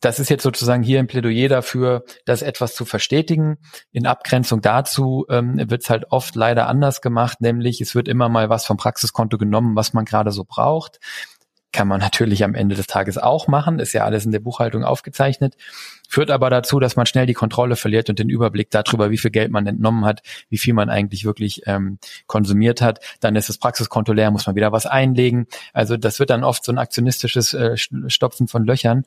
das 0.00 0.18
ist 0.18 0.30
jetzt 0.30 0.42
sozusagen 0.42 0.82
hier 0.82 0.98
ein 0.98 1.06
Plädoyer 1.06 1.48
dafür, 1.48 2.04
das 2.24 2.40
etwas 2.40 2.74
zu 2.74 2.86
verstetigen. 2.86 3.58
In 3.92 4.06
Abgrenzung 4.06 4.62
dazu 4.62 5.26
ähm, 5.28 5.58
wird 5.70 5.82
es 5.82 5.90
halt 5.90 6.06
oft 6.10 6.34
leider 6.34 6.68
anders 6.68 7.02
gemacht, 7.02 7.40
nämlich 7.42 7.80
es 7.80 7.94
wird 7.94 8.08
immer 8.08 8.28
mal 8.30 8.48
was 8.48 8.64
vom 8.64 8.78
Praxiskonto 8.78 9.36
genommen, 9.36 9.76
was 9.76 9.92
man 9.92 10.06
gerade 10.06 10.32
so 10.32 10.44
braucht. 10.44 11.00
Kann 11.72 11.86
man 11.86 12.00
natürlich 12.00 12.42
am 12.42 12.54
Ende 12.54 12.74
des 12.74 12.88
Tages 12.88 13.16
auch 13.16 13.46
machen, 13.46 13.78
ist 13.78 13.92
ja 13.92 14.04
alles 14.04 14.24
in 14.24 14.32
der 14.32 14.40
Buchhaltung 14.40 14.82
aufgezeichnet, 14.82 15.56
führt 16.08 16.30
aber 16.30 16.50
dazu, 16.50 16.80
dass 16.80 16.96
man 16.96 17.06
schnell 17.06 17.26
die 17.26 17.34
Kontrolle 17.34 17.76
verliert 17.76 18.10
und 18.10 18.18
den 18.18 18.28
Überblick 18.28 18.70
darüber, 18.70 19.10
wie 19.10 19.18
viel 19.18 19.30
Geld 19.30 19.52
man 19.52 19.66
entnommen 19.66 20.04
hat, 20.04 20.22
wie 20.48 20.58
viel 20.58 20.74
man 20.74 20.90
eigentlich 20.90 21.24
wirklich 21.24 21.62
ähm, 21.66 21.98
konsumiert 22.26 22.82
hat. 22.82 22.98
Dann 23.20 23.36
ist 23.36 23.48
das 23.48 23.58
Praxiskonto 23.58 24.12
leer, 24.12 24.32
muss 24.32 24.46
man 24.46 24.56
wieder 24.56 24.72
was 24.72 24.86
einlegen. 24.86 25.46
Also 25.72 25.96
das 25.96 26.18
wird 26.18 26.30
dann 26.30 26.42
oft 26.42 26.64
so 26.64 26.72
ein 26.72 26.78
aktionistisches 26.78 27.54
äh, 27.54 27.76
Stopfen 27.76 28.48
von 28.48 28.64
Löchern. 28.64 29.04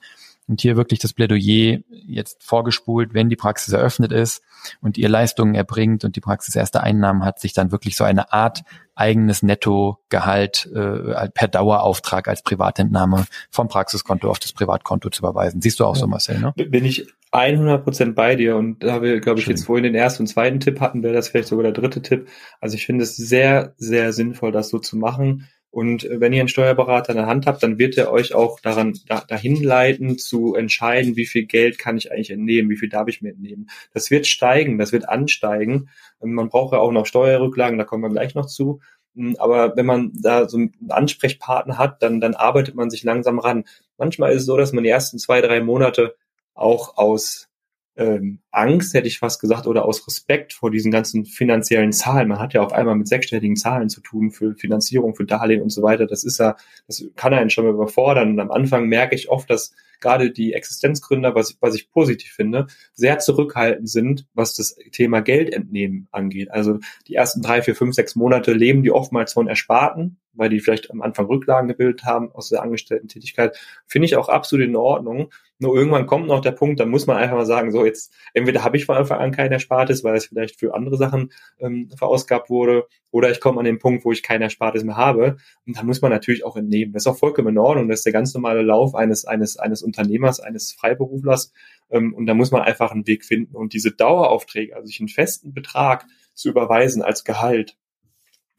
Und 0.48 0.62
hier 0.62 0.76
wirklich 0.76 1.00
das 1.00 1.14
Plädoyer 1.14 1.80
jetzt 1.90 2.44
vorgespult, 2.44 3.14
wenn 3.14 3.30
die 3.30 3.36
Praxis 3.36 3.74
eröffnet 3.74 4.12
ist 4.12 4.42
und 4.82 4.98
ihr 4.98 5.08
Leistungen 5.08 5.56
erbringt 5.56 6.04
und 6.04 6.16
die 6.16 6.22
Praxis 6.22 6.56
erste 6.56 6.84
Einnahmen 6.84 7.24
hat, 7.24 7.40
sich 7.40 7.54
dann 7.54 7.72
wirklich 7.72 7.96
so 7.96 8.04
eine 8.04 8.34
Art 8.34 8.64
eigenes 8.96 9.42
Nettogehalt 9.42 10.70
äh, 10.74 11.30
per 11.30 11.48
Dauerauftrag 11.48 12.28
als 12.28 12.44
Privatentnahme 12.44 13.26
vom 13.50 13.68
Praxiskonto 13.68 14.30
auf 14.30 14.40
das 14.40 14.54
Privatkonto 14.54 15.10
zu 15.10 15.22
überweisen. 15.22 15.62
Siehst 15.62 15.80
du 15.80 15.86
auch 15.86 15.96
so, 15.96 16.08
Marcel, 16.08 16.40
ne? 16.40 16.54
Bin 16.56 16.86
ich 16.86 17.08
100 17.32 17.84
Prozent 17.84 18.16
bei 18.16 18.36
dir 18.36 18.56
und 18.58 18.84
da 18.84 19.02
wir, 19.02 19.20
glaube 19.20 19.40
ich, 19.40 19.48
jetzt 19.48 19.66
vorhin 19.66 19.84
den 19.84 19.96
ersten 19.96 20.24
und 20.24 20.28
zweiten 20.28 20.60
Tipp 20.60 20.80
hatten, 20.80 21.02
wäre 21.02 21.16
das 21.16 21.30
vielleicht 21.30 21.48
sogar 21.48 21.64
der 21.64 21.72
dritte 21.72 22.02
Tipp. 22.02 22.28
Also 22.62 22.76
ich 22.76 22.86
finde 22.86 23.04
es 23.04 23.16
sehr, 23.16 23.74
sehr 23.78 24.14
sinnvoll, 24.14 24.52
das 24.52 24.70
so 24.70 24.78
zu 24.78 24.98
machen 24.98 25.48
und 25.74 26.04
äh, 26.04 26.20
wenn 26.20 26.34
ihr 26.34 26.40
einen 26.40 26.50
Steuerberater 26.50 27.14
in 27.14 27.18
der 27.18 27.26
Hand 27.26 27.48
habt, 27.48 27.64
dann 27.64 27.80
wird 27.80 27.98
er 27.98 28.12
euch 28.12 28.36
auch 28.36 28.60
daran 28.60 28.94
da, 29.08 29.22
dahin 29.22 29.62
leiten, 29.64 30.20
zu 30.20 30.54
entscheiden, 30.54 31.16
wie 31.16 31.26
viel 31.26 31.48
Geld 31.48 31.80
kann 31.80 31.98
ich 31.98 32.12
eigentlich 32.12 32.30
entnehmen, 32.30 32.70
wie 32.70 32.78
viel 32.78 32.90
darf 32.90 33.08
ich 33.08 33.24
mir 33.24 33.32
entnehmen. 33.32 33.72
Das 33.92 34.12
wird 34.12 34.28
steigen, 34.28 34.78
das 34.78 34.92
wird 34.92 35.10
ansteigen. 35.10 35.90
Man 36.22 36.50
braucht 36.50 36.74
ja 36.74 36.80
auch 36.80 36.92
noch 36.92 37.08
Steuerrücklagen, 37.08 37.80
da 37.80 37.86
kommen 37.86 38.04
wir 38.04 38.12
gleich 38.12 38.36
noch 38.36 38.46
zu. 38.46 38.82
Hm, 39.16 39.36
aber 39.40 39.76
wenn 39.76 39.88
man 39.88 40.12
da 40.14 40.48
so 40.48 40.58
einen 40.58 40.76
Ansprechpartner 40.90 41.80
hat, 41.80 42.04
dann, 42.04 42.22
dann 42.22 42.36
arbeitet 42.36 42.76
man 42.76 42.92
sich 42.92 43.04
langsam 43.04 43.40
ran. 43.40 43.64
Manchmal 43.98 44.34
ist 44.34 44.42
es 44.42 44.46
so, 44.46 44.58
dass 44.58 44.74
man 44.74 44.84
die 44.84 44.92
ersten 44.92 45.18
zwei, 45.18 45.42
drei 45.42 45.60
Monate 45.60 46.16
auch 46.54 46.98
aus 46.98 47.50
ähm, 47.96 48.40
Angst, 48.52 48.94
hätte 48.94 49.08
ich 49.08 49.20
fast 49.20 49.40
gesagt, 49.40 49.68
oder 49.68 49.86
aus 49.86 50.08
Respekt 50.08 50.54
vor 50.54 50.72
diesen 50.72 50.92
ganzen 50.92 51.26
finanziellen 51.26 51.92
Zahlen. 51.92 52.28
Man 52.28 52.40
hat 52.40 52.54
ja 52.54 52.62
auf 52.62 52.74
einmal 52.74 52.96
mit 52.96 53.08
sechsstelligen 53.08 53.56
Zahlen 53.56 53.90
zu 53.90 54.02
tun 54.02 54.32
für 54.32 54.56
Finanzierung, 54.56 55.16
für 55.16 55.26
Darlehen 55.26 55.62
und 55.62 55.70
so 55.70 55.84
weiter. 55.84 56.08
Das 56.08 56.24
ist 56.24 56.40
ja, 56.40 56.56
das 56.88 57.06
kann 57.16 57.34
einen 57.34 57.50
schon 57.50 57.66
mal 57.66 57.74
überfordern. 57.74 58.32
Und 58.32 58.40
am 58.40 58.52
Anfang 58.52 58.88
merke 58.88 59.16
ich 59.16 59.30
oft, 59.30 59.50
dass 59.50 59.74
gerade 60.02 60.32
die 60.32 60.54
Existenzgründer, 60.54 61.36
was, 61.36 61.58
was 61.62 61.76
ich 61.76 61.92
positiv 61.92 62.32
finde, 62.32 62.68
sehr 62.94 63.20
zurückhaltend 63.20 63.90
sind, 63.90 64.28
was 64.34 64.56
das 64.56 64.76
Thema 64.92 65.22
Geldentnehmen 65.22 66.08
angeht. 66.12 66.52
Also 66.52 66.80
die 67.08 67.16
ersten 67.16 67.42
drei, 67.42 67.62
vier, 67.62 67.76
fünf, 67.76 67.96
sechs 67.96 68.16
Monate 68.16 68.54
leben 68.54 68.84
die 68.84 68.92
oftmals 68.92 69.34
von 69.34 69.48
Ersparten, 69.48 70.18
weil 70.34 70.50
die 70.50 70.60
vielleicht 70.60 70.92
am 70.92 71.02
Anfang 71.02 71.26
Rücklagen 71.26 71.68
gebildet 71.68 72.06
haben 72.06 72.32
aus 72.32 72.50
der 72.50 72.62
Angestellten-Tätigkeit. 72.62 73.58
Finde 73.88 74.06
ich 74.06 74.16
auch 74.16 74.30
absolut 74.30 74.66
in 74.66 74.76
Ordnung. 74.76 75.32
Nur 75.60 75.76
irgendwann 75.76 76.08
kommt 76.08 76.28
noch 76.28 76.42
der 76.42 76.52
Punkt, 76.52 76.80
da 76.80 76.86
muss 76.86 77.08
man 77.08 77.18
einfach 77.18 77.38
mal 77.38 77.46
sagen, 77.46 77.72
so 77.72 77.86
jetzt, 77.86 78.14
entweder 78.34 78.64
habe 78.64 78.76
ich 78.76 78.86
von 78.86 78.98
Anfang 78.98 79.20
an 79.20 79.32
kein 79.32 79.52
Erspartes, 79.52 80.04
weil 80.04 80.16
es 80.16 80.26
vielleicht 80.26 80.60
für 80.60 80.74
andere 80.74 80.98
Sachen 80.98 81.32
ähm, 81.60 81.90
verausgabt 81.96 82.50
wurde, 82.50 82.86
oder 83.12 83.30
ich 83.30 83.40
komme 83.40 83.60
an 83.60 83.66
den 83.66 83.80
Punkt, 83.80 84.04
wo 84.04 84.12
ich 84.12 84.24
kein 84.24 84.42
Erspartes 84.42 84.84
mehr 84.84 84.98
habe. 84.98 85.38
Und 85.66 85.78
da 85.78 85.84
muss 85.84 86.02
man 86.02 86.12
natürlich 86.12 86.44
auch 86.44 86.58
entnehmen. 86.58 86.94
Das 86.94 87.04
ist 87.04 87.08
auch 87.08 87.18
vollkommen 87.18 87.50
in 87.50 87.58
Ordnung. 87.60 87.88
Das 87.88 88.00
ist 88.00 88.06
der 88.06 88.12
ganz 88.12 88.34
normale 88.34 88.64
Lauf 88.64 88.96
eines, 88.96 89.26
eines, 89.26 89.58
eines 89.58 89.84
Unternehmers, 89.84 90.40
eines 90.40 90.74
Freiberuflers. 90.74 91.54
Ähm, 91.92 92.14
und 92.14 92.26
da 92.26 92.34
muss 92.34 92.52
man 92.52 92.64
einfach 92.64 92.92
einen 92.92 93.08
Weg 93.08 93.24
finden. 93.24 93.56
Und 93.56 93.74
diese 93.74 93.92
Daueraufträge, 93.92 94.76
also 94.76 94.88
sich 94.88 95.00
einen 95.00 95.10
festen 95.10 95.54
Betrag 95.54 96.08
zu 96.34 96.50
überweisen 96.50 97.04
als 97.04 97.24
Gehalt, 97.24 97.78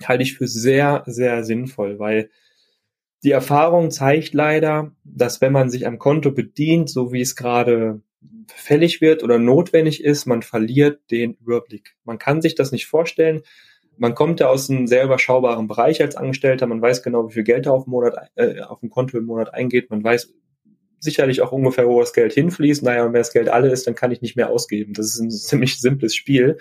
halte 0.03 0.23
ich 0.23 0.35
für 0.35 0.47
sehr, 0.47 1.03
sehr 1.07 1.45
sinnvoll, 1.45 1.99
weil 1.99 2.31
die 3.23 3.31
Erfahrung 3.31 3.91
zeigt 3.91 4.35
leider, 4.35 4.93
dass 5.05 5.41
wenn 5.41 5.53
man 5.53 5.71
sich 5.71 5.87
am 5.87 5.99
Konto 5.99 6.31
bedient, 6.31 6.91
so 6.91 7.13
wie 7.13 7.23
es 7.23 7.37
gerade 7.37 8.03
fällig 8.49 9.01
wird 9.01 9.23
oder 9.23 9.39
notwendig 9.39 10.05
ist, 10.05 10.27
man 10.27 10.43
verliert 10.43 11.01
den 11.11 11.35
Überblick. 11.35 11.97
Man 12.05 12.19
kann 12.19 12.43
sich 12.43 12.55
das 12.55 12.73
nicht 12.73 12.87
vorstellen. 12.87 13.43
Man 13.97 14.15
kommt 14.15 14.41
ja 14.41 14.49
aus 14.49 14.69
einem 14.69 14.87
sehr 14.87 15.05
überschaubaren 15.05 15.69
Bereich 15.69 16.03
als 16.03 16.17
Angestellter. 16.17 16.67
Man 16.67 16.83
weiß 16.83 17.03
genau, 17.03 17.29
wie 17.29 17.33
viel 17.33 17.45
Geld 17.45 17.67
da 17.67 17.71
auf 17.71 17.85
dem, 17.85 17.93
Monat, 17.93 18.15
äh, 18.35 18.61
auf 18.61 18.81
dem 18.81 18.91
Konto 18.91 19.17
im 19.17 19.25
Monat 19.25 19.55
eingeht. 19.55 19.89
Man 19.89 20.03
weiß 20.03 20.35
sicherlich 20.99 21.43
auch 21.43 21.53
ungefähr, 21.53 21.87
wo 21.87 22.01
das 22.01 22.13
Geld 22.13 22.33
hinfließt. 22.33 22.83
Naja, 22.83 23.05
und 23.05 23.13
wenn 23.13 23.21
das 23.21 23.33
Geld 23.33 23.49
alle 23.49 23.71
ist, 23.71 23.87
dann 23.87 23.95
kann 23.95 24.11
ich 24.11 24.21
nicht 24.21 24.37
mehr 24.37 24.51
ausgeben. 24.51 24.95
Das 24.95 25.07
ist 25.07 25.21
ein 25.21 25.31
ziemlich 25.31 25.81
simples 25.81 26.15
Spiel. 26.15 26.59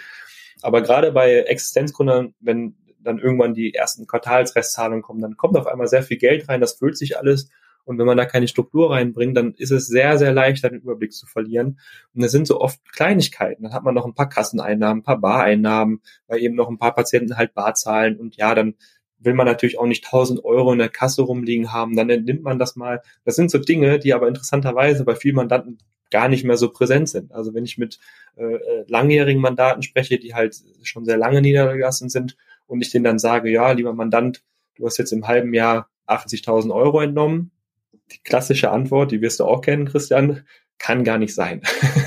Aber 0.62 0.82
gerade 0.82 1.12
bei 1.12 1.34
Existenzgründern, 1.34 2.36
wenn 2.39 2.76
dann 3.04 3.20
irgendwann 3.20 3.54
die 3.54 3.74
ersten 3.74 4.08
Quartalsrestzahlungen 4.08 5.02
kommen, 5.02 5.22
dann 5.22 5.38
kommt 5.38 5.58
auf 5.58 5.68
einmal 5.68 5.88
sehr 5.88 6.04
viel 6.04 6.18
Geld 6.18 6.50
rein, 6.50 6.62
das 6.62 6.74
füllt 6.74 6.98
sich 6.98 7.18
alles. 7.18 7.50
Und 7.86 7.98
wenn 7.98 8.06
man 8.06 8.18
da 8.18 8.26
keine 8.26 8.48
Struktur 8.48 8.92
reinbringt, 8.92 9.36
dann 9.36 9.54
ist 9.58 9.72
es 9.72 9.88
sehr, 9.88 10.18
sehr 10.18 10.32
leicht, 10.32 10.63
den 10.63 10.76
Überblick 10.76 11.13
zu 11.13 11.26
verlieren. 11.26 11.80
Und 12.13 12.24
das 12.24 12.32
sind 12.32 12.48
so 12.48 12.62
oft 12.62 12.80
Kleinigkeiten. 12.94 13.63
Dann 13.63 13.74
hat 13.74 13.84
man 13.84 13.94
noch 13.94 14.06
ein 14.06 14.13
paar 14.13 14.30
Kasseneinnahmen, 14.30 15.02
ein 15.02 15.04
paar 15.04 15.20
Bareinnahmen, 15.20 16.02
weil 16.28 16.39
eben 16.39 16.56
noch 16.56 16.70
ein 16.70 16.78
paar 16.78 16.96
Patienten 16.96 17.36
halt 17.36 17.54
Bar 17.54 17.74
zahlen. 17.74 18.18
Und 18.18 18.38
ja, 18.38 18.56
dann 18.56 18.76
will 19.20 19.34
man 19.34 19.46
natürlich 19.46 19.80
auch 19.80 19.86
nicht 19.86 20.06
1000 20.06 20.44
Euro 20.46 20.72
in 20.72 20.80
der 20.80 20.89
Kasse 20.89 21.24
rumliegen 21.24 21.74
haben. 21.74 21.96
Dann 21.96 22.10
entnimmt 22.10 22.44
man 22.44 22.60
das 22.60 22.76
mal. 22.76 23.02
Das 23.26 23.36
sind 23.36 23.52
so 23.52 23.58
Dinge, 23.58 24.00
die 24.00 24.13
aber 24.13 24.28
interessanterweise 24.28 25.04
bei 25.04 25.16
vielen 25.16 25.36
Mandanten 25.36 25.78
gar 26.10 26.30
nicht 26.30 26.44
mehr 26.46 26.58
so 26.58 26.70
präsent 26.70 27.10
sind. 27.10 27.34
Also 27.34 27.54
wenn 27.54 27.66
ich 27.66 27.78
mit 27.78 28.00
äh, 28.38 28.44
äh 28.44 28.86
langjährigen 28.88 29.42
Mandaten 29.42 29.82
spreche, 29.82 30.20
die 30.20 30.36
halt 30.36 30.56
schon 30.84 31.06
sehr 31.06 31.18
lange 31.18 31.42
niedergelassen 31.42 32.10
sind 32.10 32.38
und 32.67 32.82
ich 32.82 32.91
denen 32.91 33.04
dann 33.04 33.19
sage, 33.19 33.49
ja, 33.49 33.71
lieber 33.71 33.93
Mandant, 33.93 34.43
du 34.76 34.86
hast 34.86 34.97
jetzt 34.97 35.12
im 35.12 35.28
halben 35.28 35.54
Jahr 35.54 35.89
80.000 36.08 36.73
Euro 36.73 37.02
entnommen. 37.02 37.52
Die 38.12 38.19
klassische 38.23 38.71
Antwort, 38.71 39.12
die 39.12 39.21
wirst 39.21 39.39
du 39.39 39.45
auch 39.45 39.62
kennen, 39.62 39.86
Christian, 39.86 40.43
kann 40.80 41.04
gar 41.04 41.17
nicht 41.17 41.34
sein. 41.34 41.62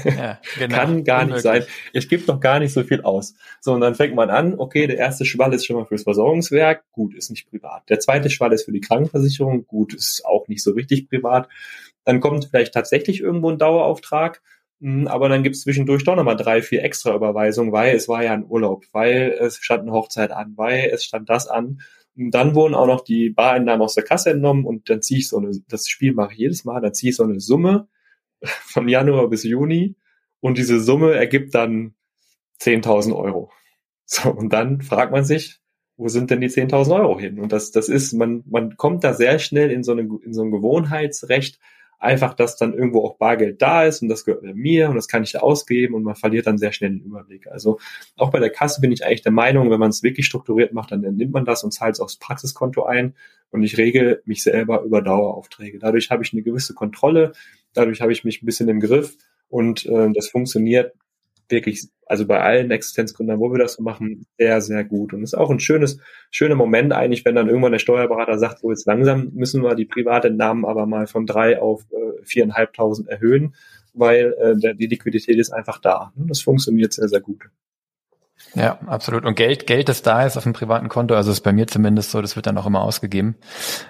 Ja, 0.05 0.39
genau. 0.59 0.77
kann 0.77 1.05
gar 1.05 1.23
Unmöglich. 1.23 1.45
nicht 1.45 1.65
sein. 1.65 1.65
Ich 1.93 2.09
gebe 2.09 2.25
doch 2.25 2.41
gar 2.41 2.59
nicht 2.59 2.73
so 2.73 2.83
viel 2.83 3.01
aus. 3.03 3.35
So, 3.61 3.73
und 3.73 3.81
dann 3.81 3.95
fängt 3.95 4.15
man 4.15 4.29
an, 4.29 4.59
okay, 4.59 4.87
der 4.87 4.99
erste 4.99 5.25
Schwall 5.25 5.55
ist 5.55 5.65
schon 5.65 5.77
mal 5.77 5.87
fürs 5.87 6.03
Versorgungswerk, 6.03 6.85
gut, 6.93 7.15
ist 7.15 7.31
nicht 7.31 7.49
privat. 7.49 7.89
Der 7.89 8.01
zweite 8.01 8.29
Schwall 8.29 8.53
ist 8.53 8.65
für 8.65 8.73
die 8.73 8.81
Krankenversicherung, 8.81 9.67
gut, 9.67 9.95
ist 9.95 10.25
auch 10.27 10.47
nicht 10.49 10.63
so 10.63 10.73
richtig 10.73 11.09
privat. 11.09 11.49
Dann 12.05 12.21
kommt 12.21 12.49
vielleicht 12.51 12.75
tatsächlich 12.75 13.21
irgendwo 13.21 13.51
ein 13.51 13.59
Dauerauftrag 13.59 14.43
aber 14.81 15.29
dann 15.29 15.43
gibt 15.43 15.57
es 15.57 15.63
zwischendurch 15.63 16.05
doch 16.05 16.17
nochmal 16.17 16.37
drei, 16.37 16.61
vier 16.61 16.83
extra 16.85 17.15
Überweisungen, 17.15 17.73
weil 17.73 17.97
es 17.97 18.09
war 18.09 18.23
ja 18.23 18.33
ein 18.33 18.47
Urlaub, 18.47 18.85
weil 18.93 19.35
es 19.41 19.57
stand 19.57 19.83
eine 19.83 19.93
Hochzeit 19.93 20.31
an, 20.33 20.53
weil 20.57 20.91
es 20.93 21.05
stand 21.05 21.31
das 21.31 21.49
an. 21.49 21.81
Und 22.17 22.31
dann 22.33 22.55
wurden 22.55 22.75
auch 22.75 22.87
noch 22.87 23.03
die 23.03 23.31
Bareinnahmen 23.31 23.83
aus 23.83 23.95
der 23.95 24.05
Kasse 24.05 24.31
entnommen 24.31 24.65
und 24.65 24.89
dann 24.91 25.03
ziehe 25.03 25.21
ich 25.21 25.29
so 25.29 25.39
eine, 25.39 25.51
das 25.69 25.89
Spiel 25.89 26.13
mache 26.13 26.33
ich 26.33 26.39
jedes 26.39 26.65
Mal, 26.65 26.81
dann 26.81 26.95
ziehe 26.95 27.11
ich 27.11 27.17
so 27.17 27.25
eine 27.25 27.41
Summe 27.41 27.89
von 28.43 28.89
Januar 28.89 29.29
bis 29.29 29.45
Juni 29.45 29.97
und 30.41 30.59
diese 30.59 30.81
Summe 30.81 31.15
ergibt 31.15 31.55
dann 31.55 31.95
10.000 32.61 33.17
Euro. 33.17 33.51
So, 34.05 34.31
und 34.31 34.53
dann 34.53 34.83
fragt 34.83 35.11
man 35.11 35.25
sich, 35.25 35.59
wo 35.97 36.09
sind 36.09 36.31
denn 36.31 36.41
die 36.41 36.49
10.000 36.49 36.95
Euro 36.95 37.19
hin? 37.19 37.41
Und 37.41 37.53
das, 37.53 37.71
das 37.71 37.89
ist, 37.89 38.13
man, 38.13 38.45
man 38.47 38.77
kommt 38.77 39.03
da 39.03 39.15
sehr 39.15 39.39
schnell 39.39 39.71
in 39.71 39.83
so, 39.83 39.93
eine, 39.93 40.03
in 40.23 40.33
so 40.33 40.43
ein 40.43 40.51
Gewohnheitsrecht, 40.51 41.59
einfach, 41.99 42.35
dass 42.35 42.57
dann 42.57 42.75
irgendwo 42.75 43.05
auch 43.05 43.17
Bargeld 43.17 43.63
da 43.63 43.85
ist 43.85 44.03
und 44.03 44.09
das 44.09 44.25
gehört 44.25 44.43
mir 44.43 44.89
und 44.89 44.97
das 44.97 45.09
kann 45.09 45.23
ich 45.23 45.33
da 45.33 45.41
ausgeben 45.41 45.95
und 45.95 46.03
man 46.03 46.15
verliert 46.15 46.47
dann 46.47 46.59
sehr 46.59 46.73
schnell 46.73 46.91
den 46.91 47.01
Überblick. 47.01 47.47
Also 47.49 47.79
auch 48.17 48.31
bei 48.31 48.39
der 48.39 48.51
Kasse 48.51 48.81
bin 48.81 48.93
ich 48.93 49.05
eigentlich 49.05 49.23
der 49.23 49.33
Meinung, 49.33 49.71
wenn 49.71 49.81
man 49.81 49.91
es 49.91 50.03
wirklich 50.03 50.27
strukturiert 50.27 50.73
macht, 50.73 50.93
dann 50.93 51.01
nimmt 51.01 51.33
man 51.33 51.45
das 51.45 51.65
und 51.65 51.73
zahlt 51.73 51.95
es 51.95 52.01
aufs 52.01 52.17
Praxiskonto 52.17 52.85
ein 52.85 53.15
und 53.51 53.63
ich 53.63 53.79
regel 53.79 54.23
mich 54.25 54.43
selber 54.43 54.83
über 54.83 55.03
Daueraufträge. 55.03 55.79
Dadurch 55.79 56.11
habe 56.11 56.23
ich 56.23 56.33
eine 56.33 56.43
gewisse 56.43 56.75
Kontrolle, 56.75 57.33
dadurch 57.73 58.01
habe 58.01 58.13
ich 58.13 58.25
mich 58.25 58.43
ein 58.43 58.47
bisschen 58.47 58.69
im 58.69 58.81
Griff 58.81 59.17
und 59.49 59.87
äh, 59.87 60.13
das 60.13 60.29
funktioniert 60.29 60.93
wirklich, 61.49 61.89
also 62.07 62.27
bei 62.27 62.41
allen 62.41 62.71
Existenzgründern, 62.71 63.41
wo 63.41 63.51
wir 63.53 63.59
das 63.59 63.75
so 63.75 63.83
machen, 63.83 64.27
sehr, 64.39 64.61
sehr 64.61 64.85
gut. 64.85 65.13
Und 65.13 65.23
es 65.23 65.33
ist 65.33 65.39
auch 65.39 65.51
ein 65.51 65.61
schönes, 65.61 65.99
schöner 66.31 66.55
Moment 66.55 66.93
eigentlich, 66.93 67.25
wenn 67.25 67.35
dann 67.35 67.49
irgendwann 67.49 67.73
der 67.73 67.79
Steuerberater 67.79 68.39
sagt, 68.39 68.61
so 68.61 68.71
jetzt 68.71 68.87
langsam 68.87 69.31
müssen 69.35 69.63
wir 69.63 69.75
die 69.75 69.85
Privatentnahmen 69.85 70.65
aber 70.65 70.87
mal 70.87 71.07
von 71.07 71.27
drei 71.27 71.61
auf 71.61 71.83
äh, 71.93 72.25
viereinhalbtausend 72.25 73.09
erhöhen, 73.09 73.55
weil 73.95 74.35
äh, 74.39 74.75
die 74.75 74.87
Liquidität 74.87 75.39
ist 75.39 75.53
einfach 75.53 75.81
da. 75.81 76.13
Das 76.17 76.41
funktioniert 76.41 76.93
sehr, 76.93 77.09
sehr 77.09 77.21
gut. 77.21 77.45
Ja, 78.55 78.79
absolut. 78.87 79.25
Und 79.25 79.35
Geld, 79.35 79.67
Geld, 79.67 79.89
das 79.89 80.03
da 80.03 80.25
ist 80.25 80.37
auf 80.37 80.45
dem 80.45 80.55
privaten 80.55 80.89
Konto, 80.89 81.15
also 81.15 81.31
ist 81.31 81.43
bei 81.43 81.53
mir 81.53 81.67
zumindest 81.67 82.11
so, 82.11 82.23
das 82.23 82.37
wird 82.37 82.47
dann 82.47 82.57
auch 82.57 82.67
immer 82.67 82.83
ausgegeben. 82.83 83.37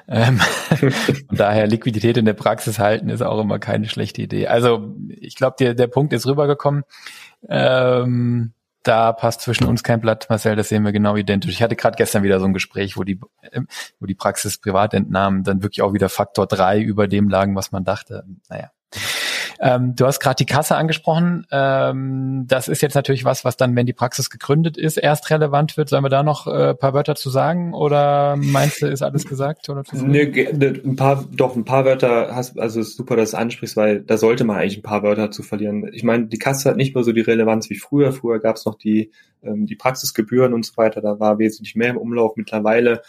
Ähm, 0.09 0.41
und 0.81 1.39
daher 1.39 1.67
Liquidität 1.67 2.17
in 2.17 2.25
der 2.25 2.35
Praxis 2.35 2.79
halten 2.79 3.09
ist 3.09 3.23
auch 3.23 3.41
immer 3.41 3.59
keine 3.59 3.89
schlechte 3.89 4.23
Idee. 4.23 4.49
Also 4.49 4.97
ich 5.09 5.37
glaube, 5.37 5.57
der, 5.59 5.75
der 5.75 5.87
Punkt 5.87 6.13
ist 6.13 6.27
rübergekommen. 6.27 6.83
Ähm, 7.49 8.53
da 8.83 9.13
passt 9.13 9.41
zwischen 9.41 9.67
uns 9.67 9.83
kein 9.83 10.01
Blatt, 10.01 10.27
Marcel, 10.29 10.57
das 10.57 10.69
sehen 10.69 10.85
wir 10.85 10.93
genau 10.93 11.17
identisch. 11.17 11.51
Ich 11.51 11.63
hatte 11.63 11.77
gerade 11.77 11.97
gestern 11.97 12.23
wieder 12.23 12.39
so 12.39 12.47
ein 12.47 12.55
Gespräch, 12.55 12.97
wo 12.97 13.05
die, 13.05 13.21
äh, 13.43 13.61
wo 13.99 14.07
die 14.07 14.15
Praxis 14.15 14.59
Privatentnahmen 14.59 15.43
dann 15.43 15.63
wirklich 15.63 15.83
auch 15.83 15.93
wieder 15.93 16.09
Faktor 16.09 16.47
drei 16.47 16.81
über 16.81 17.09
dem 17.09 17.29
lagen, 17.29 17.57
was 17.57 17.73
man 17.73 17.85
dachte. 17.85 18.25
Naja. 18.49 18.71
Ähm, 19.61 19.95
du 19.97 20.07
hast 20.07 20.21
gerade 20.21 20.37
die 20.37 20.47
Kasse 20.47 20.77
angesprochen. 20.77 21.47
Ähm, 21.51 22.45
das 22.47 22.69
ist 22.69 22.83
jetzt 22.83 22.95
natürlich 22.95 23.25
was, 23.25 23.45
was 23.45 23.57
dann, 23.57 23.75
wenn 23.77 23.87
die 23.87 23.93
Praxis 23.93 24.31
gegründet 24.31 24.77
ist, 24.77 24.97
erst 24.97 25.31
relevant 25.31 25.77
wird. 25.77 25.89
Sollen 25.89 26.05
wir 26.05 26.09
da 26.09 26.23
noch 26.23 26.47
äh, 26.47 26.75
paar 26.75 26.95
Wörter 26.95 27.15
zu 27.15 27.31
sagen 27.31 27.75
oder 27.75 28.37
meinst 28.37 28.83
du, 28.83 28.87
ist 28.87 29.03
alles 29.03 29.27
gesagt? 29.27 29.69
Oder 29.69 29.83
nee, 29.93 30.23
ein 30.25 30.97
paar, 30.97 31.25
doch 31.33 31.57
ein 31.57 31.65
paar 31.65 31.85
Wörter 31.85 32.35
hast, 32.35 32.59
also 32.59 32.81
ist 32.81 32.97
super, 32.97 33.17
dass 33.17 33.33
du 33.33 33.39
ansprichst, 33.39 33.77
weil 33.77 34.01
da 34.01 34.17
sollte 34.17 34.45
man 34.45 34.57
eigentlich 34.57 34.79
ein 34.79 34.83
paar 34.83 35.03
Wörter 35.03 35.31
zu 35.31 35.43
verlieren. 35.43 35.89
Ich 35.93 36.05
meine, 36.05 36.27
die 36.27 36.39
Kasse 36.39 36.69
hat 36.69 36.77
nicht 36.77 36.95
mehr 36.95 37.05
so 37.05 37.13
die 37.13 37.21
Relevanz 37.21 37.71
wie 37.71 37.77
früher. 37.77 38.13
Früher 38.13 38.41
gab 38.41 38.57
es 38.57 38.65
noch 38.65 38.77
die, 38.77 39.11
ähm, 39.43 39.67
die 39.67 39.77
Praxisgebühren 39.77 40.55
und 40.55 40.65
so 40.65 40.77
weiter. 40.77 41.01
Da 41.01 41.19
war 41.21 41.39
wesentlich 41.39 41.77
mehr 41.77 41.91
im 41.91 41.97
Umlauf. 41.97 42.37
Mittlerweile 42.37 43.03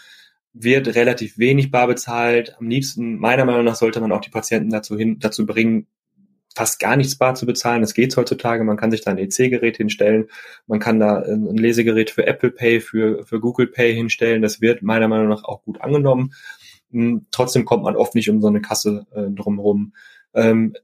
wird 0.52 0.94
relativ 0.94 1.38
wenig 1.38 1.70
bar 1.70 1.86
bezahlt. 1.86 2.56
Am 2.58 2.68
liebsten, 2.68 3.18
meiner 3.18 3.44
Meinung 3.44 3.64
nach, 3.64 3.76
sollte 3.76 4.00
man 4.00 4.12
auch 4.12 4.20
die 4.20 4.30
Patienten 4.30 4.70
dazu 4.70 4.96
hin, 4.96 5.18
dazu 5.18 5.46
bringen, 5.46 5.86
fast 6.54 6.80
gar 6.80 6.96
nichts 6.96 7.16
bar 7.16 7.34
zu 7.34 7.46
bezahlen. 7.46 7.82
Das 7.82 7.94
geht 7.94 8.16
heutzutage. 8.16 8.64
Man 8.64 8.76
kann 8.76 8.90
sich 8.90 9.02
da 9.02 9.10
ein 9.10 9.18
EC-Gerät 9.18 9.76
hinstellen. 9.76 10.28
Man 10.66 10.80
kann 10.80 10.98
da 10.98 11.22
ein 11.22 11.56
Lesegerät 11.56 12.10
für 12.10 12.26
Apple 12.26 12.50
Pay, 12.50 12.80
für, 12.80 13.24
für 13.24 13.40
Google 13.40 13.68
Pay 13.68 13.94
hinstellen. 13.94 14.42
Das 14.42 14.60
wird 14.60 14.82
meiner 14.82 15.08
Meinung 15.08 15.28
nach 15.28 15.44
auch 15.44 15.62
gut 15.62 15.80
angenommen. 15.80 16.32
Hm, 16.90 17.26
trotzdem 17.30 17.64
kommt 17.64 17.84
man 17.84 17.96
oft 17.96 18.14
nicht 18.14 18.30
um 18.30 18.40
so 18.40 18.48
eine 18.48 18.60
Kasse 18.60 19.06
äh, 19.14 19.30
drumherum. 19.30 19.92
Ähm, 20.38 20.74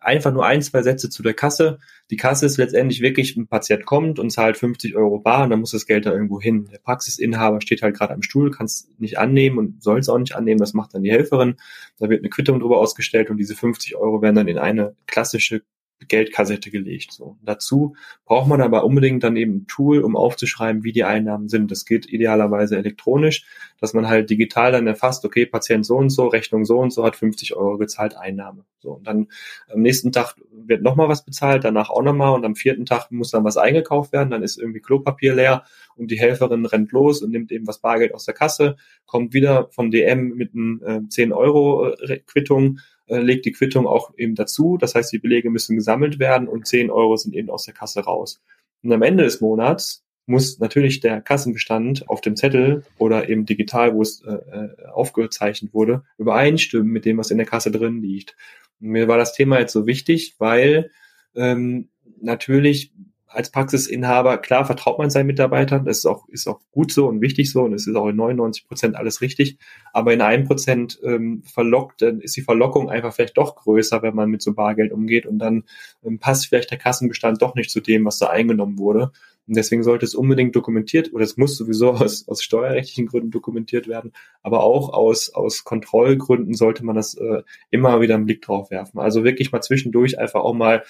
einfach 0.00 0.32
nur 0.32 0.44
ein, 0.44 0.60
zwei 0.60 0.82
Sätze 0.82 1.08
zu 1.08 1.22
der 1.22 1.34
Kasse. 1.34 1.78
Die 2.10 2.16
Kasse 2.16 2.46
ist 2.46 2.56
letztendlich 2.56 3.00
wirklich, 3.00 3.36
ein 3.36 3.46
Patient 3.46 3.86
kommt 3.86 4.18
und 4.18 4.30
zahlt 4.30 4.56
50 4.56 4.96
Euro 4.96 5.18
bar 5.20 5.44
und 5.44 5.50
dann 5.50 5.60
muss 5.60 5.70
das 5.70 5.86
Geld 5.86 6.04
da 6.04 6.12
irgendwo 6.12 6.40
hin. 6.40 6.68
Der 6.72 6.78
Praxisinhaber 6.78 7.60
steht 7.60 7.82
halt 7.82 7.96
gerade 7.96 8.12
am 8.12 8.22
Stuhl, 8.22 8.50
kann 8.50 8.66
es 8.66 8.88
nicht 8.98 9.18
annehmen 9.18 9.58
und 9.58 9.82
soll 9.82 10.00
es 10.00 10.08
auch 10.08 10.18
nicht 10.18 10.34
annehmen. 10.34 10.58
Das 10.58 10.74
macht 10.74 10.94
dann 10.94 11.02
die 11.02 11.10
Helferin. 11.12 11.56
Da 11.98 12.08
wird 12.08 12.20
eine 12.20 12.30
Quittung 12.30 12.58
drüber 12.60 12.78
ausgestellt 12.78 13.30
und 13.30 13.36
diese 13.36 13.54
50 13.54 13.96
Euro 13.96 14.20
werden 14.20 14.34
dann 14.34 14.48
in 14.48 14.58
eine 14.58 14.96
klassische 15.06 15.62
Geldkassette 16.08 16.70
gelegt. 16.70 17.12
So. 17.12 17.36
Dazu 17.42 17.96
braucht 18.24 18.48
man 18.48 18.60
aber 18.60 18.84
unbedingt 18.84 19.24
dann 19.24 19.36
eben 19.36 19.56
ein 19.56 19.66
Tool, 19.66 20.00
um 20.00 20.14
aufzuschreiben, 20.14 20.84
wie 20.84 20.92
die 20.92 21.04
Einnahmen 21.04 21.48
sind. 21.48 21.70
Das 21.70 21.84
geht 21.84 22.06
idealerweise 22.06 22.76
elektronisch, 22.76 23.46
dass 23.80 23.94
man 23.94 24.08
halt 24.08 24.28
digital 24.28 24.72
dann 24.72 24.86
erfasst, 24.86 25.24
okay, 25.24 25.46
Patient 25.46 25.86
so 25.86 25.96
und 25.96 26.10
so, 26.10 26.26
Rechnung 26.28 26.64
so 26.64 26.78
und 26.78 26.92
so, 26.92 27.04
hat 27.04 27.16
50 27.16 27.56
Euro 27.56 27.78
gezahlt, 27.78 28.16
Einnahme. 28.16 28.64
So. 28.78 28.92
Und 28.92 29.06
dann 29.06 29.28
am 29.68 29.80
nächsten 29.80 30.12
Tag 30.12 30.36
wird 30.52 30.82
nochmal 30.82 31.08
was 31.08 31.24
bezahlt, 31.24 31.64
danach 31.64 31.90
auch 31.90 32.02
nochmal 32.02 32.34
und 32.34 32.44
am 32.44 32.56
vierten 32.56 32.86
Tag 32.86 33.10
muss 33.10 33.30
dann 33.30 33.44
was 33.44 33.56
eingekauft 33.56 34.12
werden, 34.12 34.30
dann 34.30 34.42
ist 34.42 34.58
irgendwie 34.58 34.80
Klopapier 34.80 35.34
leer 35.34 35.64
und 35.96 36.10
die 36.10 36.18
Helferin 36.18 36.66
rennt 36.66 36.92
los 36.92 37.22
und 37.22 37.30
nimmt 37.30 37.50
eben 37.52 37.66
was 37.66 37.80
Bargeld 37.80 38.14
aus 38.14 38.26
der 38.26 38.34
Kasse, 38.34 38.76
kommt 39.06 39.32
wieder 39.32 39.68
vom 39.70 39.90
DM 39.90 40.34
mit 40.34 40.54
einem 40.54 40.82
äh, 40.84 41.08
10 41.08 41.32
Euro 41.32 41.88
äh, 41.88 42.18
Quittung 42.26 42.78
äh, 43.06 43.18
legt 43.18 43.44
die 43.44 43.52
Quittung 43.52 43.86
auch 43.86 44.12
eben 44.16 44.34
dazu. 44.34 44.76
Das 44.78 44.94
heißt, 44.94 45.12
die 45.12 45.18
Belege 45.18 45.50
müssen 45.50 45.76
gesammelt 45.76 46.18
werden 46.18 46.48
und 46.48 46.66
10 46.66 46.90
Euro 46.90 47.16
sind 47.16 47.34
eben 47.34 47.50
aus 47.50 47.64
der 47.64 47.74
Kasse 47.74 48.00
raus. 48.00 48.40
Und 48.82 48.92
am 48.92 49.02
Ende 49.02 49.24
des 49.24 49.40
Monats 49.40 50.04
muss 50.26 50.58
natürlich 50.58 51.00
der 51.00 51.20
Kassenbestand 51.20 52.08
auf 52.08 52.20
dem 52.20 52.36
Zettel 52.36 52.84
oder 52.98 53.28
eben 53.28 53.46
digital, 53.46 53.94
wo 53.94 54.02
es 54.02 54.22
äh, 54.22 54.32
äh, 54.32 54.86
aufgezeichnet 54.88 55.72
wurde, 55.72 56.02
übereinstimmen 56.18 56.88
mit 56.88 57.04
dem, 57.04 57.18
was 57.18 57.30
in 57.30 57.38
der 57.38 57.46
Kasse 57.46 57.70
drin 57.70 58.02
liegt. 58.02 58.36
Und 58.80 58.88
mir 58.88 59.08
war 59.08 59.18
das 59.18 59.34
Thema 59.34 59.60
jetzt 59.60 59.72
so 59.72 59.86
wichtig, 59.86 60.34
weil 60.38 60.90
ähm, 61.34 61.88
natürlich 62.20 62.92
als 63.28 63.50
Praxisinhaber, 63.50 64.38
klar 64.38 64.64
vertraut 64.64 64.98
man 64.98 65.10
seinen 65.10 65.26
Mitarbeitern, 65.26 65.84
das 65.84 65.98
ist 65.98 66.06
auch, 66.06 66.28
ist 66.28 66.46
auch 66.46 66.60
gut 66.70 66.92
so 66.92 67.06
und 67.08 67.20
wichtig 67.20 67.50
so 67.50 67.62
und 67.62 67.72
es 67.72 67.86
ist 67.86 67.96
auch 67.96 68.08
in 68.08 68.16
99 68.16 68.66
Prozent 68.66 68.96
alles 68.96 69.20
richtig, 69.20 69.58
aber 69.92 70.12
in 70.12 70.20
einem 70.20 70.44
Prozent 70.44 70.98
ähm, 71.02 71.42
verlockt, 71.44 72.02
dann 72.02 72.20
ist 72.20 72.36
die 72.36 72.42
Verlockung 72.42 72.88
einfach 72.88 73.12
vielleicht 73.12 73.36
doch 73.36 73.56
größer, 73.56 74.02
wenn 74.02 74.14
man 74.14 74.30
mit 74.30 74.42
so 74.42 74.54
Bargeld 74.54 74.92
umgeht 74.92 75.26
und 75.26 75.38
dann 75.38 75.64
ähm, 76.04 76.18
passt 76.18 76.46
vielleicht 76.46 76.70
der 76.70 76.78
Kassenbestand 76.78 77.42
doch 77.42 77.54
nicht 77.54 77.70
zu 77.70 77.80
dem, 77.80 78.04
was 78.04 78.18
da 78.18 78.28
eingenommen 78.28 78.78
wurde. 78.78 79.10
Und 79.48 79.56
deswegen 79.56 79.84
sollte 79.84 80.04
es 80.04 80.14
unbedingt 80.14 80.56
dokumentiert, 80.56 81.12
oder 81.12 81.22
es 81.22 81.36
muss 81.36 81.56
sowieso 81.56 81.90
aus, 81.92 82.26
aus 82.28 82.42
steuerrechtlichen 82.42 83.06
Gründen 83.06 83.30
dokumentiert 83.30 83.88
werden, 83.88 84.12
aber 84.42 84.62
auch 84.62 84.92
aus, 84.92 85.32
aus 85.32 85.64
Kontrollgründen 85.64 86.54
sollte 86.54 86.84
man 86.84 86.96
das 86.96 87.14
äh, 87.14 87.42
immer 87.70 88.00
wieder 88.00 88.14
einen 88.14 88.26
Blick 88.26 88.42
drauf 88.42 88.70
werfen. 88.70 88.98
Also 88.98 89.24
wirklich 89.24 89.52
mal 89.52 89.62
zwischendurch 89.62 90.18
einfach 90.18 90.40
auch 90.40 90.54
mal 90.54 90.82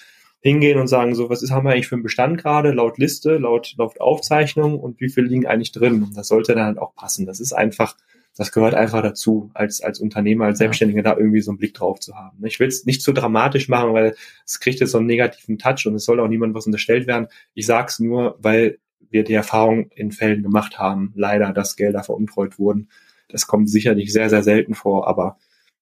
hingehen 0.46 0.78
und 0.78 0.86
sagen, 0.86 1.14
so, 1.14 1.28
was 1.28 1.42
ist, 1.42 1.50
haben 1.50 1.66
wir 1.66 1.72
eigentlich 1.72 1.88
für 1.88 1.96
einen 1.96 2.04
Bestand 2.04 2.40
gerade, 2.40 2.70
laut 2.70 2.98
Liste, 2.98 3.36
laut, 3.36 3.74
laut 3.76 4.00
Aufzeichnung 4.00 4.78
und 4.78 5.00
wie 5.00 5.08
viel 5.08 5.24
liegen 5.24 5.46
eigentlich 5.46 5.72
drin? 5.72 6.12
Das 6.14 6.28
sollte 6.28 6.54
dann 6.54 6.66
halt 6.66 6.78
auch 6.78 6.94
passen. 6.94 7.26
Das 7.26 7.40
ist 7.40 7.52
einfach, 7.52 7.96
das 8.36 8.52
gehört 8.52 8.74
einfach 8.74 9.02
dazu, 9.02 9.50
als, 9.54 9.80
als 9.80 9.98
Unternehmer, 9.98 10.44
als 10.44 10.58
Selbstständiger 10.58 11.02
da 11.02 11.16
irgendwie 11.16 11.40
so 11.40 11.50
einen 11.50 11.58
Blick 11.58 11.74
drauf 11.74 11.98
zu 11.98 12.14
haben. 12.14 12.44
Ich 12.46 12.60
will 12.60 12.68
es 12.68 12.86
nicht 12.86 13.02
zu 13.02 13.12
dramatisch 13.12 13.68
machen, 13.68 13.92
weil 13.92 14.14
es 14.44 14.60
kriegt 14.60 14.78
jetzt 14.78 14.92
so 14.92 14.98
einen 14.98 15.08
negativen 15.08 15.58
Touch 15.58 15.86
und 15.86 15.96
es 15.96 16.04
soll 16.04 16.20
auch 16.20 16.28
niemandem 16.28 16.54
was 16.54 16.66
unterstellt 16.66 17.08
werden. 17.08 17.26
Ich 17.54 17.66
sage 17.66 17.88
es 17.88 17.98
nur, 17.98 18.36
weil 18.38 18.78
wir 19.10 19.24
die 19.24 19.34
Erfahrung 19.34 19.90
in 19.96 20.12
Fällen 20.12 20.44
gemacht 20.44 20.78
haben, 20.78 21.12
leider, 21.16 21.52
dass 21.52 21.76
Gelder 21.76 22.04
veruntreut 22.04 22.58
wurden. 22.58 22.88
Das 23.28 23.48
kommt 23.48 23.68
sicherlich 23.68 24.12
sehr, 24.12 24.30
sehr 24.30 24.44
selten 24.44 24.74
vor, 24.74 25.08
aber 25.08 25.38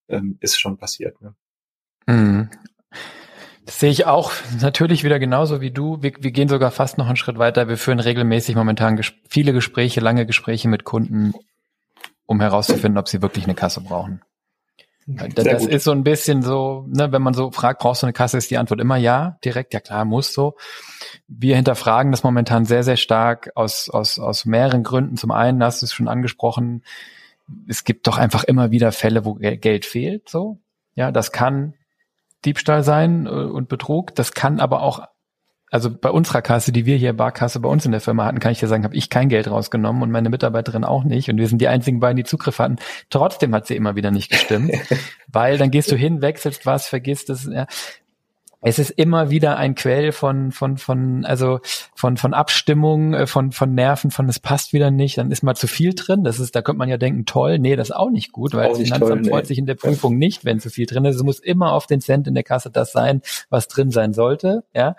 ähm, 0.09 0.38
ist 0.40 0.59
schon 0.59 0.79
passiert. 0.79 1.20
Ne? 1.20 1.35
Mhm. 2.07 2.48
Das 3.66 3.81
sehe 3.81 3.90
ich 3.90 4.07
auch 4.07 4.33
natürlich 4.61 5.05
wieder 5.05 5.18
genauso 5.18 5.61
wie 5.61 5.70
du. 5.70 6.03
Wir, 6.03 6.12
wir 6.18 6.31
gehen 6.33 6.48
sogar 6.48 6.70
fast 6.70 6.98
noch 6.98 7.07
einen 7.07 7.16
Schritt 7.16 7.38
weiter. 7.38 7.68
Wir 7.68 7.77
führen 7.77 8.00
regelmäßig 8.00 8.57
momentan 8.57 8.96
ges 8.96 9.12
viele 9.29 9.53
Gespräche, 9.53 10.00
lange 10.00 10.27
Gespräche 10.27 10.68
mit 10.68 10.85
Kunden, 10.85 11.35
um 12.27 12.40
herauszufinden, 12.40 12.98
ob 12.98 13.09
sie 13.09 13.22
wirklich 13.22 13.44
eine 13.44 13.55
Kasse 13.55 13.81
brauchen. 13.81 14.22
Sehr 15.07 15.29
das 15.29 15.62
gut. 15.62 15.70
ist 15.70 15.85
so 15.85 15.92
ein 15.92 16.03
bisschen 16.03 16.42
so, 16.42 16.87
ne, 16.88 17.12
wenn 17.12 17.20
man 17.20 17.35
so 17.35 17.50
fragt, 17.50 17.81
brauchst 17.81 18.03
du 18.03 18.07
eine 18.07 18.14
Kasse, 18.14 18.38
ist 18.38 18.50
die 18.50 18.57
Antwort 18.57 18.81
immer 18.81 18.96
ja, 18.96 19.38
direkt, 19.44 19.74
ja 19.74 19.81
klar, 19.81 20.07
muss 20.07 20.33
so. 20.33 20.57
Wir 21.29 21.57
hinterfragen 21.57 22.11
das 22.11 22.22
momentan 22.22 22.64
sehr, 22.64 22.83
sehr 22.83 22.96
stark 22.96 23.50
aus, 23.55 23.90
aus, 23.90 24.18
aus 24.18 24.46
mehreren 24.46 24.83
Gründen. 24.83 25.18
Zum 25.18 25.31
einen 25.31 25.62
hast 25.62 25.83
du 25.83 25.87
es 25.87 25.92
schon 25.92 26.09
angesprochen, 26.09 26.85
es 27.68 27.85
gibt 27.85 28.07
doch 28.07 28.16
einfach 28.16 28.44
immer 28.44 28.70
wieder 28.70 28.92
Fälle, 28.92 29.27
wo 29.27 29.35
Geld 29.35 29.85
fehlt, 29.85 30.31
so. 30.31 30.61
Ja, 30.94 31.12
das 31.12 31.33
kann 31.33 31.74
Diebstahl 32.45 32.83
sein 32.83 33.27
äh, 33.27 33.31
und 33.31 33.69
Betrug. 33.69 34.15
Das 34.15 34.33
kann 34.33 34.61
aber 34.61 34.83
auch, 34.83 35.03
also 35.71 35.91
bei 35.91 36.11
unserer 36.11 36.43
Kasse, 36.43 36.73
die 36.73 36.87
wir 36.87 36.97
hier 36.97 37.13
Barkasse 37.13 37.61
bei 37.61 37.69
uns 37.69 37.85
in 37.85 37.93
der 37.93 38.01
Firma 38.01 38.25
hatten, 38.25 38.39
kann 38.39 38.53
ich 38.53 38.61
dir 38.61 38.69
sagen, 38.69 38.85
habe 38.85 38.97
ich 38.97 39.11
kein 39.11 39.29
Geld 39.29 39.51
rausgenommen 39.51 40.03
und 40.03 40.11
meine 40.11 40.31
Mitarbeiterin 40.31 40.85
auch 40.85 41.05
nicht. 41.05 41.29
Und 41.31 41.39
wir 41.39 41.49
sind 41.49 41.61
die 41.61 41.69
einzigen 41.69 42.01
beiden, 42.01 42.17
die 42.17 42.25
Zugriff 42.25 42.59
hatten. 42.59 42.77
Trotzdem 43.11 43.55
hat 43.55 43.67
sie 43.67 43.77
immer 43.77 43.97
wieder 43.97 44.11
nicht 44.11 44.31
gestimmt, 44.31 44.73
weil 45.29 45.59
dann 45.59 45.71
gehst 45.71 45.91
du 45.91 45.97
hin, 45.97 46.23
wechselst 46.23 46.67
was, 46.67 46.87
vergisst 46.87 47.31
es. 47.31 47.45
Ja 47.45 47.67
es 48.66 48.79
ist 48.79 48.90
immer 48.90 49.29
wieder 49.29 49.59
ein 49.59 49.74
Quell 49.74 50.11
von 50.11 50.50
von 50.50 50.79
von 50.79 51.27
also 51.27 51.61
von 51.94 52.16
von 52.16 52.33
Abstimmung, 52.33 53.12
äh, 53.12 53.27
von 53.27 53.53
von 53.53 53.74
Nerven, 53.74 54.11
von 54.11 54.27
es 54.27 54.40
passt 54.40 54.72
wieder 54.72 54.90
nicht, 54.90 55.18
dann 55.18 55.31
ist 55.31 55.42
mal 55.42 55.55
zu 55.55 55.66
viel 55.66 55.94
drin. 55.94 56.24
Das 56.24 56.40
ist, 56.40 56.57
da 56.57 56.62
könnte 56.62 56.79
man 56.79 56.88
ja 56.88 56.96
denken, 56.96 57.27
toll, 57.27 57.59
nee, 57.59 57.77
das 57.77 57.90
ist 57.90 57.94
auch 57.94 58.11
nicht 58.11 58.33
gut, 58.33 58.55
weil 58.55 58.70
das 58.70 58.79
Finanzamt 58.79 59.24
toll, 59.24 59.31
freut 59.31 59.44
nee. 59.44 59.48
sich 59.48 59.59
in 59.59 59.66
der 59.66 59.74
Prüfung 59.74 60.16
nicht, 60.16 60.46
wenn 60.46 60.61
zu 60.61 60.70
viel 60.70 60.87
drin 60.87 61.05
ist. 61.05 61.16
Es 61.16 61.22
muss 61.22 61.40
immer 61.40 61.72
auf 61.72 61.87
den 61.87 62.00
Cent 62.00 62.27
in 62.27 62.35
der 62.35 62.42
Kasse 62.42 62.70
das 62.70 62.92
sein, 62.92 63.20
was 63.50 63.68
drin 63.68 63.90
sein 63.90 64.14
sollte, 64.14 64.64
ja. 64.74 64.96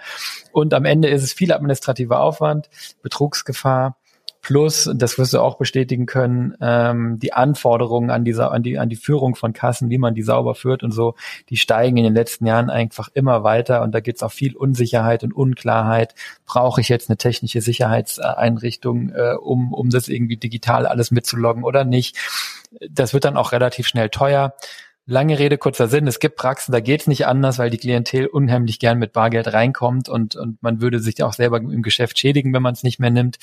Und 0.51 0.75
am 0.75 0.85
Ende 0.85 1.07
ist 1.07 1.23
es 1.23 1.33
viel 1.33 1.51
administrativer 1.51 2.19
Aufwand, 2.19 2.69
Betrugsgefahr 3.01 3.97
Plus, 4.45 4.87
das 4.93 5.17
wirst 5.17 5.33
du 5.33 5.39
auch 5.39 5.57
bestätigen 5.57 6.05
können, 6.05 6.53
ähm, 6.61 7.17
die 7.17 7.33
Anforderungen 7.33 8.11
an 8.11 8.23
dieser, 8.23 8.51
an 8.51 8.61
die, 8.61 8.77
an 8.77 8.89
die 8.89 8.95
Führung 8.95 9.33
von 9.33 9.53
Kassen, 9.53 9.89
wie 9.89 9.97
man 9.97 10.13
die 10.13 10.21
sauber 10.21 10.53
führt 10.53 10.83
und 10.83 10.91
so, 10.91 11.15
die 11.49 11.57
steigen 11.57 11.97
in 11.97 12.03
den 12.03 12.13
letzten 12.13 12.45
Jahren 12.45 12.69
einfach 12.69 13.09
immer 13.15 13.43
weiter 13.43 13.81
und 13.81 13.91
da 13.91 14.01
gibt 14.01 14.17
es 14.19 14.21
auch 14.21 14.31
viel 14.31 14.55
Unsicherheit 14.55 15.23
und 15.23 15.33
Unklarheit. 15.33 16.13
Brauche 16.45 16.79
ich 16.79 16.89
jetzt 16.89 17.09
eine 17.09 17.17
technische 17.17 17.59
Sicherheitseinrichtung, 17.59 19.09
äh, 19.15 19.33
um, 19.33 19.73
um 19.73 19.89
das 19.89 20.09
irgendwie 20.09 20.37
digital 20.37 20.85
alles 20.85 21.09
mitzuloggen 21.09 21.63
oder 21.63 21.83
nicht? 21.83 22.15
Das 22.87 23.15
wird 23.15 23.25
dann 23.25 23.37
auch 23.37 23.51
relativ 23.51 23.87
schnell 23.87 24.09
teuer. 24.09 24.53
Lange 25.07 25.39
Rede, 25.39 25.57
kurzer 25.57 25.87
Sinn. 25.87 26.05
Es 26.05 26.19
gibt 26.19 26.35
Praxen, 26.35 26.71
da 26.71 26.81
geht's 26.81 27.07
nicht 27.07 27.25
anders, 27.25 27.57
weil 27.57 27.71
die 27.71 27.77
Klientel 27.79 28.27
unheimlich 28.27 28.77
gern 28.77 28.99
mit 28.99 29.11
Bargeld 29.11 29.51
reinkommt 29.53 30.07
und, 30.07 30.35
und 30.35 30.61
man 30.61 30.81
würde 30.81 30.99
sich 30.99 31.23
auch 31.23 31.33
selber 31.33 31.57
im 31.57 31.81
Geschäft 31.81 32.19
schädigen, 32.19 32.53
wenn 32.53 32.63
man 32.63 32.73
es 32.73 32.83
nicht 32.83 32.99
mehr 32.99 33.11
nimmt. 33.11 33.37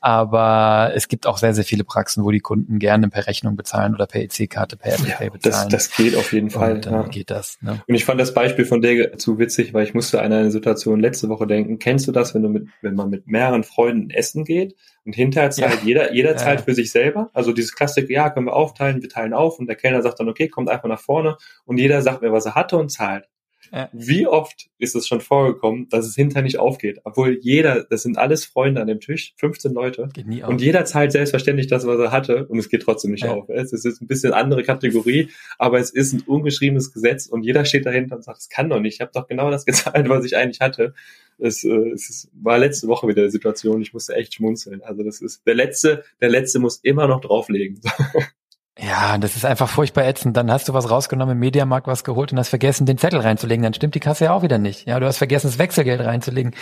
Aber 0.00 0.92
es 0.94 1.08
gibt 1.08 1.26
auch 1.26 1.38
sehr, 1.38 1.54
sehr 1.54 1.64
viele 1.64 1.84
Praxen, 1.84 2.24
wo 2.24 2.30
die 2.30 2.40
Kunden 2.40 2.78
gerne 2.78 3.08
per 3.08 3.26
Rechnung 3.26 3.56
bezahlen 3.56 3.94
oder 3.94 4.06
per 4.06 4.20
EC-Karte, 4.22 4.76
per 4.76 4.94
Apple 4.94 5.14
Pay 5.16 5.30
bezahlen. 5.30 5.68
Das, 5.70 5.88
das 5.88 5.96
geht 5.96 6.16
auf 6.16 6.32
jeden 6.32 6.50
Fall. 6.50 6.74
Und 6.74 6.86
dann 6.86 6.94
ja. 6.94 7.02
geht 7.08 7.30
das. 7.30 7.58
Ne? 7.62 7.82
Und 7.86 7.94
ich 7.94 8.04
fand 8.04 8.20
das 8.20 8.34
Beispiel 8.34 8.64
von 8.64 8.80
dir 8.82 9.16
zu 9.16 9.38
witzig, 9.38 9.74
weil 9.74 9.84
ich 9.84 9.94
musste 9.94 10.20
an 10.20 10.32
eine 10.32 10.50
Situation 10.50 11.00
letzte 11.00 11.28
Woche 11.28 11.46
denken. 11.46 11.78
Kennst 11.78 12.06
du 12.06 12.12
das, 12.12 12.34
wenn 12.34 12.42
du 12.42 12.48
mit, 12.48 12.68
wenn 12.82 12.94
man 12.94 13.10
mit 13.10 13.26
mehreren 13.26 13.64
Freunden 13.64 14.10
essen 14.10 14.44
geht 14.44 14.76
und 15.04 15.14
hinterher 15.14 15.50
zahlt 15.50 15.80
ja. 15.80 15.86
jeder, 15.86 16.12
jeder 16.14 16.36
zahlt 16.36 16.62
für 16.62 16.74
sich 16.74 16.92
selber? 16.92 17.30
Also 17.32 17.52
dieses 17.52 17.74
Klassik, 17.74 18.10
ja, 18.10 18.30
können 18.30 18.46
wir 18.46 18.54
aufteilen, 18.54 19.02
wir 19.02 19.08
teilen 19.08 19.32
auf 19.32 19.58
und 19.58 19.66
der 19.66 19.76
Kellner 19.76 20.02
sagt 20.02 20.20
dann, 20.20 20.28
okay, 20.28 20.48
kommt 20.48 20.68
einfach 20.68 20.88
nach 20.88 21.00
vorne 21.00 21.36
und 21.64 21.78
jeder 21.78 22.02
sagt 22.02 22.22
mir, 22.22 22.32
was 22.32 22.46
er 22.46 22.54
hatte 22.54 22.76
und 22.76 22.90
zahlt. 22.90 23.28
Ja. 23.72 23.88
Wie 23.92 24.26
oft 24.26 24.68
ist 24.78 24.94
es 24.94 25.06
schon 25.06 25.20
vorgekommen, 25.20 25.88
dass 25.88 26.06
es 26.06 26.14
hinterher 26.14 26.42
nicht 26.42 26.58
aufgeht? 26.58 27.00
Obwohl 27.04 27.38
jeder, 27.40 27.84
das 27.84 28.02
sind 28.02 28.18
alles 28.18 28.44
Freunde 28.44 28.80
an 28.80 28.86
dem 28.86 29.00
Tisch, 29.00 29.34
15 29.36 29.72
Leute. 29.72 30.08
Geht 30.12 30.26
nie 30.26 30.42
auf. 30.42 30.50
Und 30.50 30.60
jeder 30.60 30.84
zahlt 30.84 31.12
selbstverständlich 31.12 31.66
das, 31.66 31.86
was 31.86 31.98
er 31.98 32.12
hatte 32.12 32.46
und 32.46 32.58
es 32.58 32.68
geht 32.68 32.82
trotzdem 32.82 33.12
nicht 33.12 33.24
ja. 33.24 33.32
auf. 33.32 33.48
Es 33.48 33.72
ist 33.72 34.00
ein 34.00 34.06
bisschen 34.06 34.32
andere 34.32 34.62
Kategorie, 34.62 35.30
aber 35.58 35.78
es 35.78 35.90
ist 35.90 36.12
ein 36.12 36.22
ungeschriebenes 36.22 36.92
Gesetz 36.92 37.26
und 37.26 37.42
jeder 37.42 37.64
steht 37.64 37.86
dahinter 37.86 38.16
und 38.16 38.22
sagt, 38.22 38.38
es 38.38 38.48
kann 38.48 38.68
doch 38.68 38.80
nicht. 38.80 38.94
Ich 38.94 39.00
habe 39.00 39.12
doch 39.14 39.26
genau 39.26 39.50
das 39.50 39.64
gezahlt, 39.66 40.08
was 40.08 40.24
ich 40.24 40.36
eigentlich 40.36 40.60
hatte. 40.60 40.94
Es, 41.38 41.64
äh, 41.64 41.90
es 41.90 42.08
ist, 42.08 42.30
war 42.32 42.58
letzte 42.58 42.88
Woche 42.88 43.08
wieder 43.08 43.22
die 43.24 43.30
Situation. 43.30 43.82
Ich 43.82 43.92
musste 43.92 44.14
echt 44.14 44.34
schmunzeln. 44.34 44.82
Also 44.82 45.02
das 45.02 45.20
ist 45.20 45.46
der 45.46 45.54
letzte, 45.54 46.04
der 46.20 46.30
letzte 46.30 46.58
muss 46.58 46.78
immer 46.78 47.06
noch 47.06 47.20
drauflegen. 47.20 47.80
Ja, 48.78 49.16
das 49.16 49.36
ist 49.36 49.46
einfach 49.46 49.70
furchtbar 49.70 50.04
ätzend. 50.04 50.36
Dann 50.36 50.50
hast 50.50 50.68
du 50.68 50.74
was 50.74 50.90
rausgenommen, 50.90 51.32
im 51.32 51.38
Mediamarkt 51.38 51.86
was 51.86 52.04
geholt 52.04 52.32
und 52.32 52.38
hast 52.38 52.50
vergessen, 52.50 52.84
den 52.84 52.98
Zettel 52.98 53.20
reinzulegen. 53.20 53.62
Dann 53.62 53.72
stimmt 53.72 53.94
die 53.94 54.00
Kasse 54.00 54.26
ja 54.26 54.34
auch 54.34 54.42
wieder 54.42 54.58
nicht. 54.58 54.86
Ja, 54.86 55.00
du 55.00 55.06
hast 55.06 55.16
vergessen, 55.16 55.46
das 55.46 55.58
Wechselgeld 55.58 56.00
reinzulegen. 56.02 56.54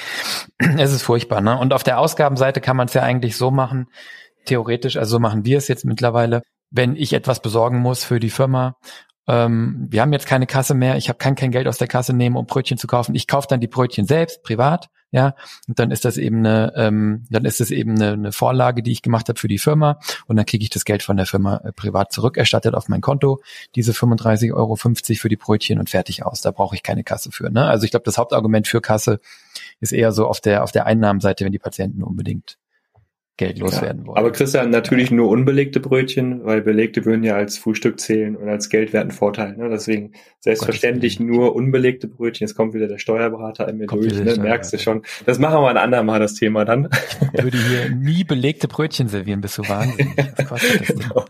es 0.79 0.93
ist 0.93 1.03
furchtbar, 1.03 1.41
ne? 1.41 1.59
Und 1.59 1.73
auf 1.73 1.83
der 1.83 1.99
Ausgabenseite 1.99 2.61
kann 2.61 2.77
man 2.77 2.87
es 2.87 2.95
ja 2.95 3.03
eigentlich 3.03 3.37
so 3.37 3.51
machen, 3.51 3.89
theoretisch, 4.45 4.97
also 4.97 5.13
so 5.13 5.19
machen 5.19 5.45
wir 5.45 5.59
es 5.59 5.67
jetzt 5.69 5.85
mittlerweile, 5.85 6.43
wenn 6.71 6.95
ich 6.95 7.15
etwas 7.15 7.41
besorgen 7.41 7.81
muss 7.81 8.05
für 8.05 8.21
die 8.21 8.31
Firma 8.31 8.77
ähm, 9.27 9.87
wir 9.89 10.03
haben 10.03 10.13
jetzt 10.13 10.27
keine 10.27 10.47
Kasse 10.47 10.75
mehr, 10.75 10.97
ich 10.97 11.09
hab, 11.09 11.19
kann 11.19 11.35
kein 11.35 11.51
Geld 11.51 11.67
aus 11.67 11.79
der 11.79 11.89
Kasse 11.89 12.13
nehmen, 12.13 12.37
um 12.37 12.47
Brötchen 12.47 12.79
zu 12.79 12.87
kaufen. 12.87 13.15
Ich 13.15 13.27
kaufe 13.27 13.47
dann 13.49 13.61
die 13.61 13.69
Brötchen 13.69 14.07
selbst, 14.07 14.43
privat, 14.43 14.89
ja, 15.15 15.37
und 15.69 15.79
dann 15.79 15.93
ist 15.93 16.05
das 16.05 16.17
eben 16.17 16.39
eine, 16.39 16.73
ähm, 16.75 17.23
dann 17.31 17.45
ist 17.45 17.61
es 17.61 17.71
eben 17.71 17.93
eine, 17.93 18.15
eine 18.15 18.33
Vorlage, 18.33 18.83
die 18.83 18.91
ich 18.91 19.01
gemacht 19.01 19.29
habe 19.29 19.39
für 19.39 19.47
die 19.47 19.61
Firma 19.61 20.01
und 20.27 20.35
dann 20.35 20.45
kriege 20.45 20.65
ich 20.65 20.71
das 20.71 20.85
Geld 20.85 21.05
von 21.05 21.17
der 21.17 21.25
Firma 21.25 21.59
äh, 21.59 21.71
privat 21.71 22.11
zurückerstattet 22.11 22.75
auf 22.75 22.89
mein 22.89 23.01
Konto, 23.01 23.41
diese 23.77 23.93
35,50 23.93 24.53
Euro 24.55 24.75
für 24.75 25.29
die 25.29 25.37
Brötchen 25.37 25.79
und 25.79 25.89
fertig 25.89 26.27
aus. 26.27 26.41
Da 26.41 26.51
brauche 26.51 26.75
ich 26.75 26.83
keine 26.83 27.05
Kasse 27.05 27.31
für. 27.31 27.49
Ne? 27.49 27.65
Also 27.65 27.85
ich 27.85 27.93
glaube, 27.93 28.03
das 28.03 28.19
Hauptargument 28.19 28.67
für 28.67 28.81
Kasse 28.81 29.21
ist 29.79 29.93
eher 29.93 30.11
so 30.11 30.27
auf 30.27 30.41
der 30.41 30.65
auf 30.65 30.73
der 30.73 30.85
Einnahmenseite, 30.85 31.45
wenn 31.45 31.53
die 31.53 31.61
Patienten 31.61 32.03
unbedingt 32.03 32.59
Geld 33.37 33.59
loswerden 33.59 34.03
ja, 34.03 34.07
wollen. 34.07 34.19
Aber 34.19 34.31
Christian, 34.31 34.71
natürlich 34.71 35.11
nur 35.11 35.29
unbelegte 35.29 35.81
Brötchen, 35.81 36.45
weil 36.45 36.63
belegte 36.63 37.05
würden 37.05 37.25
ja 37.25 37.35
als 37.35 37.59
Frühstück 37.59 37.99
zählen 37.99 38.37
und 38.37 38.49
als 38.49 38.69
Geldwerten 38.69 39.11
Vorteil. 39.11 39.57
Ne? 39.57 39.69
Deswegen 39.69 40.13
selbstverständlich 40.39 41.19
nur 41.19 41.57
unbelegte 41.57 42.07
Brötchen. 42.07 42.47
Jetzt 42.47 42.55
kommt 42.55 42.75
wieder 42.75 42.87
der 42.87 42.99
Steuerberater 42.99 43.67
in 43.69 43.79
mir 43.79 43.87
kommt 43.87 44.05
durch, 44.05 44.23
ne? 44.23 44.37
merkst 44.37 44.73
du 44.73 44.79
schon. 44.79 45.03
Das 45.27 45.41
machen 45.41 45.61
wir 45.61 45.69
ein 45.69 45.77
andermal, 45.77 46.21
das 46.21 46.35
Thema 46.35 46.65
dann. 46.65 46.89
Ich 47.33 47.43
würde 47.43 47.59
hier 47.59 47.91
nie 47.91 48.23
belegte 48.23 48.69
Brötchen 48.69 49.09
servieren, 49.09 49.41
bist 49.41 49.59
du 49.59 49.69
wahnsinnig. 49.69 50.15
Genau. 50.87 51.25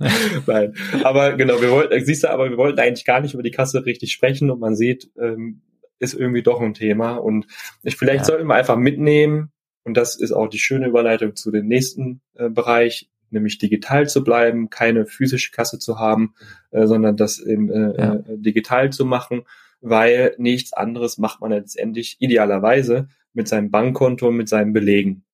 Nein, 0.46 0.74
aber 1.02 1.34
genau, 1.34 1.61
wir 1.61 1.70
wollten, 1.70 2.05
siehst 2.05 2.24
du, 2.24 2.30
aber 2.30 2.50
wir 2.50 2.57
wollten 2.57 2.78
eigentlich 2.80 3.05
gar 3.05 3.20
nicht 3.20 3.34
über 3.34 3.42
die 3.42 3.50
Kasse 3.50 3.86
richtig 3.86 4.12
sprechen 4.12 4.50
und 4.50 4.61
man 4.61 4.74
sieht, 4.76 5.11
ähm, 5.20 5.62
ist 5.98 6.14
irgendwie 6.14 6.42
doch 6.42 6.61
ein 6.61 6.74
Thema 6.74 7.16
und 7.16 7.46
ich, 7.82 7.96
vielleicht 7.96 8.20
ja. 8.20 8.24
sollten 8.24 8.46
wir 8.46 8.55
einfach 8.55 8.76
mitnehmen, 8.76 9.50
und 9.85 9.97
das 9.97 10.16
ist 10.16 10.32
auch 10.32 10.49
die 10.49 10.59
schöne 10.59 10.89
Überleitung 10.89 11.37
zu 11.37 11.51
dem 11.51 11.68
nächsten 11.68 12.20
äh, 12.35 12.49
Bereich, 12.49 13.11
nämlich 13.30 13.59
digital 13.59 14.09
zu 14.09 14.24
bleiben, 14.24 14.70
keine 14.70 15.07
physische 15.07 15.53
Kasse 15.53 15.78
zu 15.78 15.99
haben, 15.99 16.35
äh, 16.70 16.87
sondern 16.87 17.16
das 17.16 17.39
im, 17.39 17.70
äh, 17.70 17.97
ja. 17.97 18.14
Äh, 18.14 18.22
digital 18.39 18.91
zu 18.91 19.05
machen, 19.05 19.43
weil 19.80 20.35
nichts 20.39 20.72
anderes 20.72 21.18
macht 21.18 21.41
man 21.41 21.51
letztendlich 21.51 22.16
idealerweise 22.20 23.09
mit 23.35 23.49
seinem 23.49 23.70
Bankkonto, 23.70 24.30
mit 24.30 24.49
seinen 24.49 24.72
Belegen. 24.72 25.24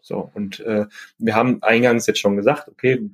So, 0.00 0.30
und 0.34 0.60
äh, 0.60 0.86
wir 1.18 1.34
haben 1.34 1.62
eingangs 1.62 2.06
jetzt 2.06 2.18
schon 2.18 2.36
gesagt, 2.36 2.68
okay, 2.68 3.08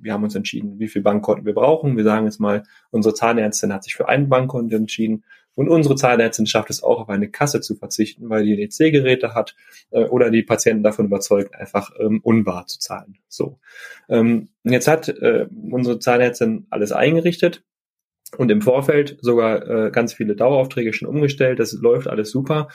wir 0.00 0.12
haben 0.12 0.22
uns 0.22 0.34
entschieden, 0.34 0.78
wie 0.78 0.88
viel 0.88 1.02
Bankkonten 1.02 1.44
wir 1.44 1.54
brauchen. 1.54 1.96
Wir 1.96 2.04
sagen 2.04 2.26
jetzt 2.26 2.38
mal, 2.38 2.62
unsere 2.90 3.14
Zahnärztin 3.14 3.72
hat 3.72 3.84
sich 3.84 3.94
für 3.94 4.08
ein 4.08 4.28
Bankkonto 4.28 4.76
entschieden. 4.76 5.24
Und 5.58 5.68
unsere 5.68 5.96
Zahnärztin 5.96 6.46
schafft 6.46 6.70
es 6.70 6.84
auch, 6.84 7.00
auf 7.00 7.08
eine 7.08 7.28
Kasse 7.28 7.60
zu 7.60 7.74
verzichten, 7.74 8.30
weil 8.30 8.44
die 8.44 8.62
EC-Geräte 8.62 9.34
hat 9.34 9.56
äh, 9.90 10.04
oder 10.04 10.30
die 10.30 10.44
Patienten 10.44 10.84
davon 10.84 11.06
überzeugt, 11.06 11.56
einfach 11.56 11.90
ähm, 11.98 12.20
unwahr 12.22 12.68
zu 12.68 12.78
zahlen. 12.78 13.18
So. 13.26 13.58
Ähm, 14.08 14.50
jetzt 14.62 14.86
hat 14.86 15.08
äh, 15.08 15.48
unsere 15.68 15.98
Zahnärztin 15.98 16.68
alles 16.70 16.92
eingerichtet 16.92 17.64
und 18.36 18.52
im 18.52 18.62
Vorfeld 18.62 19.18
sogar 19.20 19.86
äh, 19.86 19.90
ganz 19.90 20.12
viele 20.12 20.36
Daueraufträge 20.36 20.92
schon 20.92 21.08
umgestellt. 21.08 21.58
Das 21.58 21.72
läuft 21.72 22.06
alles 22.06 22.30
super. 22.30 22.68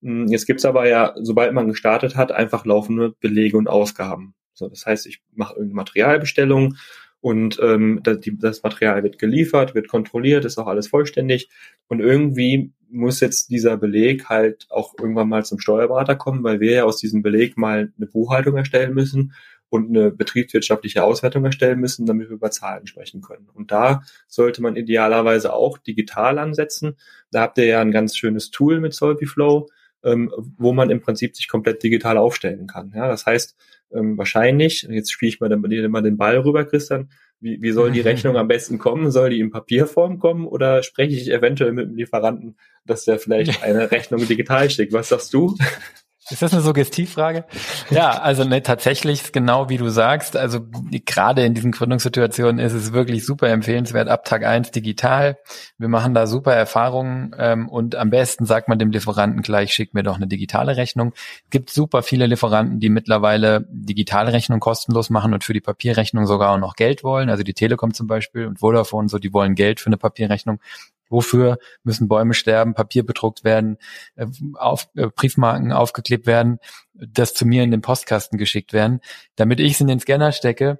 Hm, 0.00 0.28
jetzt 0.28 0.46
gibt's 0.46 0.64
aber 0.64 0.86
ja, 0.86 1.14
sobald 1.16 1.52
man 1.52 1.66
gestartet 1.66 2.14
hat, 2.14 2.30
einfach 2.30 2.64
laufende 2.64 3.16
Belege 3.18 3.56
und 3.56 3.68
Ausgaben. 3.68 4.36
So, 4.54 4.68
das 4.68 4.86
heißt, 4.86 5.08
ich 5.08 5.24
mache 5.34 5.54
irgendeine 5.54 5.74
Materialbestellung 5.74 6.76
und 7.20 7.58
ähm, 7.62 8.00
das, 8.02 8.20
die, 8.20 8.38
das 8.38 8.62
Material 8.62 9.02
wird 9.02 9.18
geliefert, 9.18 9.74
wird 9.74 9.88
kontrolliert, 9.88 10.44
ist 10.44 10.58
auch 10.58 10.66
alles 10.66 10.88
vollständig 10.88 11.48
und 11.88 12.00
irgendwie 12.00 12.72
muss 12.90 13.20
jetzt 13.20 13.50
dieser 13.50 13.76
Beleg 13.76 14.28
halt 14.28 14.66
auch 14.70 14.94
irgendwann 14.98 15.28
mal 15.28 15.44
zum 15.44 15.58
Steuerberater 15.58 16.16
kommen, 16.16 16.42
weil 16.42 16.60
wir 16.60 16.72
ja 16.72 16.84
aus 16.84 16.98
diesem 16.98 17.22
Beleg 17.22 17.56
mal 17.56 17.92
eine 17.96 18.06
Buchhaltung 18.06 18.56
erstellen 18.56 18.94
müssen 18.94 19.32
und 19.70 19.88
eine 19.90 20.10
betriebswirtschaftliche 20.10 21.04
Auswertung 21.04 21.44
erstellen 21.44 21.80
müssen, 21.80 22.06
damit 22.06 22.28
wir 22.28 22.36
über 22.36 22.50
Zahlen 22.50 22.86
sprechen 22.86 23.20
können. 23.20 23.48
Und 23.52 23.70
da 23.70 24.02
sollte 24.26 24.62
man 24.62 24.76
idealerweise 24.76 25.52
auch 25.52 25.78
digital 25.78 26.38
ansetzen. 26.38 26.96
Da 27.30 27.42
habt 27.42 27.58
ihr 27.58 27.66
ja 27.66 27.80
ein 27.80 27.90
ganz 27.90 28.16
schönes 28.16 28.50
Tool 28.50 28.80
mit 28.80 28.94
Solviflow, 28.94 29.68
ähm, 30.04 30.32
wo 30.56 30.72
man 30.72 30.90
im 30.90 31.00
Prinzip 31.00 31.36
sich 31.36 31.48
komplett 31.48 31.82
digital 31.82 32.16
aufstellen 32.16 32.66
kann. 32.66 32.92
Ja, 32.94 33.08
das 33.08 33.26
heißt, 33.26 33.56
ähm, 33.92 34.18
wahrscheinlich, 34.18 34.82
jetzt 34.90 35.12
spiele 35.12 35.30
ich 35.30 35.40
mal, 35.40 35.48
dann, 35.48 35.60
mal 35.90 36.02
den 36.02 36.16
Ball 36.16 36.38
rüber, 36.38 36.64
Christian, 36.64 37.10
wie, 37.40 37.60
wie 37.62 37.72
soll 37.72 37.90
die 37.90 38.00
Rechnung 38.02 38.36
am 38.36 38.48
besten 38.48 38.78
kommen? 38.78 39.10
Soll 39.10 39.30
die 39.30 39.40
in 39.40 39.50
Papierform 39.50 40.18
kommen 40.18 40.46
oder 40.46 40.82
spreche 40.82 41.14
ich 41.14 41.30
eventuell 41.30 41.72
mit 41.72 41.88
dem 41.88 41.96
Lieferanten, 41.96 42.56
dass 42.84 43.04
der 43.04 43.18
vielleicht 43.18 43.62
eine 43.62 43.90
Rechnung 43.90 44.26
digital 44.26 44.70
schickt? 44.70 44.92
Was 44.92 45.08
sagst 45.08 45.32
du? 45.34 45.56
Ist 46.30 46.42
das 46.42 46.52
eine 46.52 46.62
Suggestivfrage? 46.62 47.44
Ja, 47.90 48.10
also 48.10 48.44
ne, 48.44 48.62
tatsächlich 48.62 49.32
genau 49.32 49.68
wie 49.68 49.78
du 49.78 49.88
sagst. 49.88 50.36
Also 50.36 50.60
gerade 51.06 51.44
in 51.44 51.54
diesen 51.54 51.72
Gründungssituationen 51.72 52.58
ist 52.58 52.74
es 52.74 52.92
wirklich 52.92 53.24
super 53.24 53.48
empfehlenswert 53.48 54.08
ab 54.08 54.24
Tag 54.24 54.44
eins 54.44 54.70
digital. 54.70 55.38
Wir 55.78 55.88
machen 55.88 56.14
da 56.14 56.26
super 56.26 56.52
Erfahrungen 56.52 57.34
ähm, 57.38 57.68
und 57.68 57.96
am 57.96 58.10
besten 58.10 58.44
sagt 58.44 58.68
man 58.68 58.78
dem 58.78 58.90
Lieferanten 58.90 59.42
gleich, 59.42 59.72
schick 59.72 59.94
mir 59.94 60.02
doch 60.02 60.16
eine 60.16 60.26
digitale 60.26 60.76
Rechnung. 60.76 61.12
Es 61.14 61.50
gibt 61.50 61.70
super 61.70 62.02
viele 62.02 62.26
Lieferanten, 62.26 62.78
die 62.78 62.90
mittlerweile 62.90 63.66
digitale 63.70 64.32
Rechnung 64.32 64.60
kostenlos 64.60 65.10
machen 65.10 65.32
und 65.32 65.44
für 65.44 65.54
die 65.54 65.60
Papierrechnung 65.60 66.26
sogar 66.26 66.52
auch 66.52 66.58
noch 66.58 66.76
Geld 66.76 67.04
wollen. 67.04 67.30
Also 67.30 67.42
die 67.42 67.54
Telekom 67.54 67.94
zum 67.94 68.06
Beispiel 68.06 68.46
und 68.46 68.60
Vodafone, 68.60 69.08
so 69.08 69.18
die 69.18 69.32
wollen 69.32 69.54
Geld 69.54 69.80
für 69.80 69.86
eine 69.86 69.96
Papierrechnung. 69.96 70.60
Wofür 71.08 71.58
müssen 71.84 72.08
Bäume 72.08 72.34
sterben, 72.34 72.74
Papier 72.74 73.04
bedruckt 73.04 73.44
werden, 73.44 73.78
äh, 74.16 74.26
auf, 74.54 74.88
äh, 74.96 75.08
Briefmarken 75.08 75.72
aufgeklebt 75.72 76.26
werden, 76.26 76.58
das 76.94 77.34
zu 77.34 77.46
mir 77.46 77.62
in 77.62 77.70
den 77.70 77.80
Postkasten 77.80 78.38
geschickt 78.38 78.72
werden, 78.72 79.00
damit 79.36 79.60
ich 79.60 79.72
es 79.72 79.80
in 79.80 79.86
den 79.86 80.00
Scanner 80.00 80.32
stecke 80.32 80.78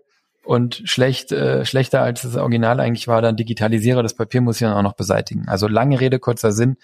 und 0.48 0.82
schlecht, 0.86 1.30
äh, 1.30 1.66
schlechter 1.66 2.00
als 2.00 2.22
das 2.22 2.36
Original 2.36 2.80
eigentlich 2.80 3.06
war, 3.06 3.20
dann 3.20 3.36
digitalisiere. 3.36 4.02
Das 4.02 4.14
Papier 4.14 4.40
muss 4.40 4.56
ich 4.56 4.66
dann 4.66 4.72
auch 4.72 4.82
noch 4.82 4.94
beseitigen. 4.94 5.46
Also 5.46 5.68
lange 5.68 6.00
Rede, 6.00 6.18
kurzer 6.18 6.52
Sinn. 6.52 6.78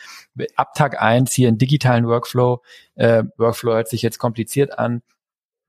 Ab 0.54 0.74
Tag 0.74 1.00
eins 1.00 1.32
hier 1.32 1.48
einen 1.48 1.56
digitalen 1.56 2.06
Workflow. 2.06 2.60
Äh, 2.94 3.24
Workflow 3.38 3.72
hört 3.72 3.88
sich 3.88 4.02
jetzt 4.02 4.18
kompliziert 4.18 4.78
an. 4.78 5.00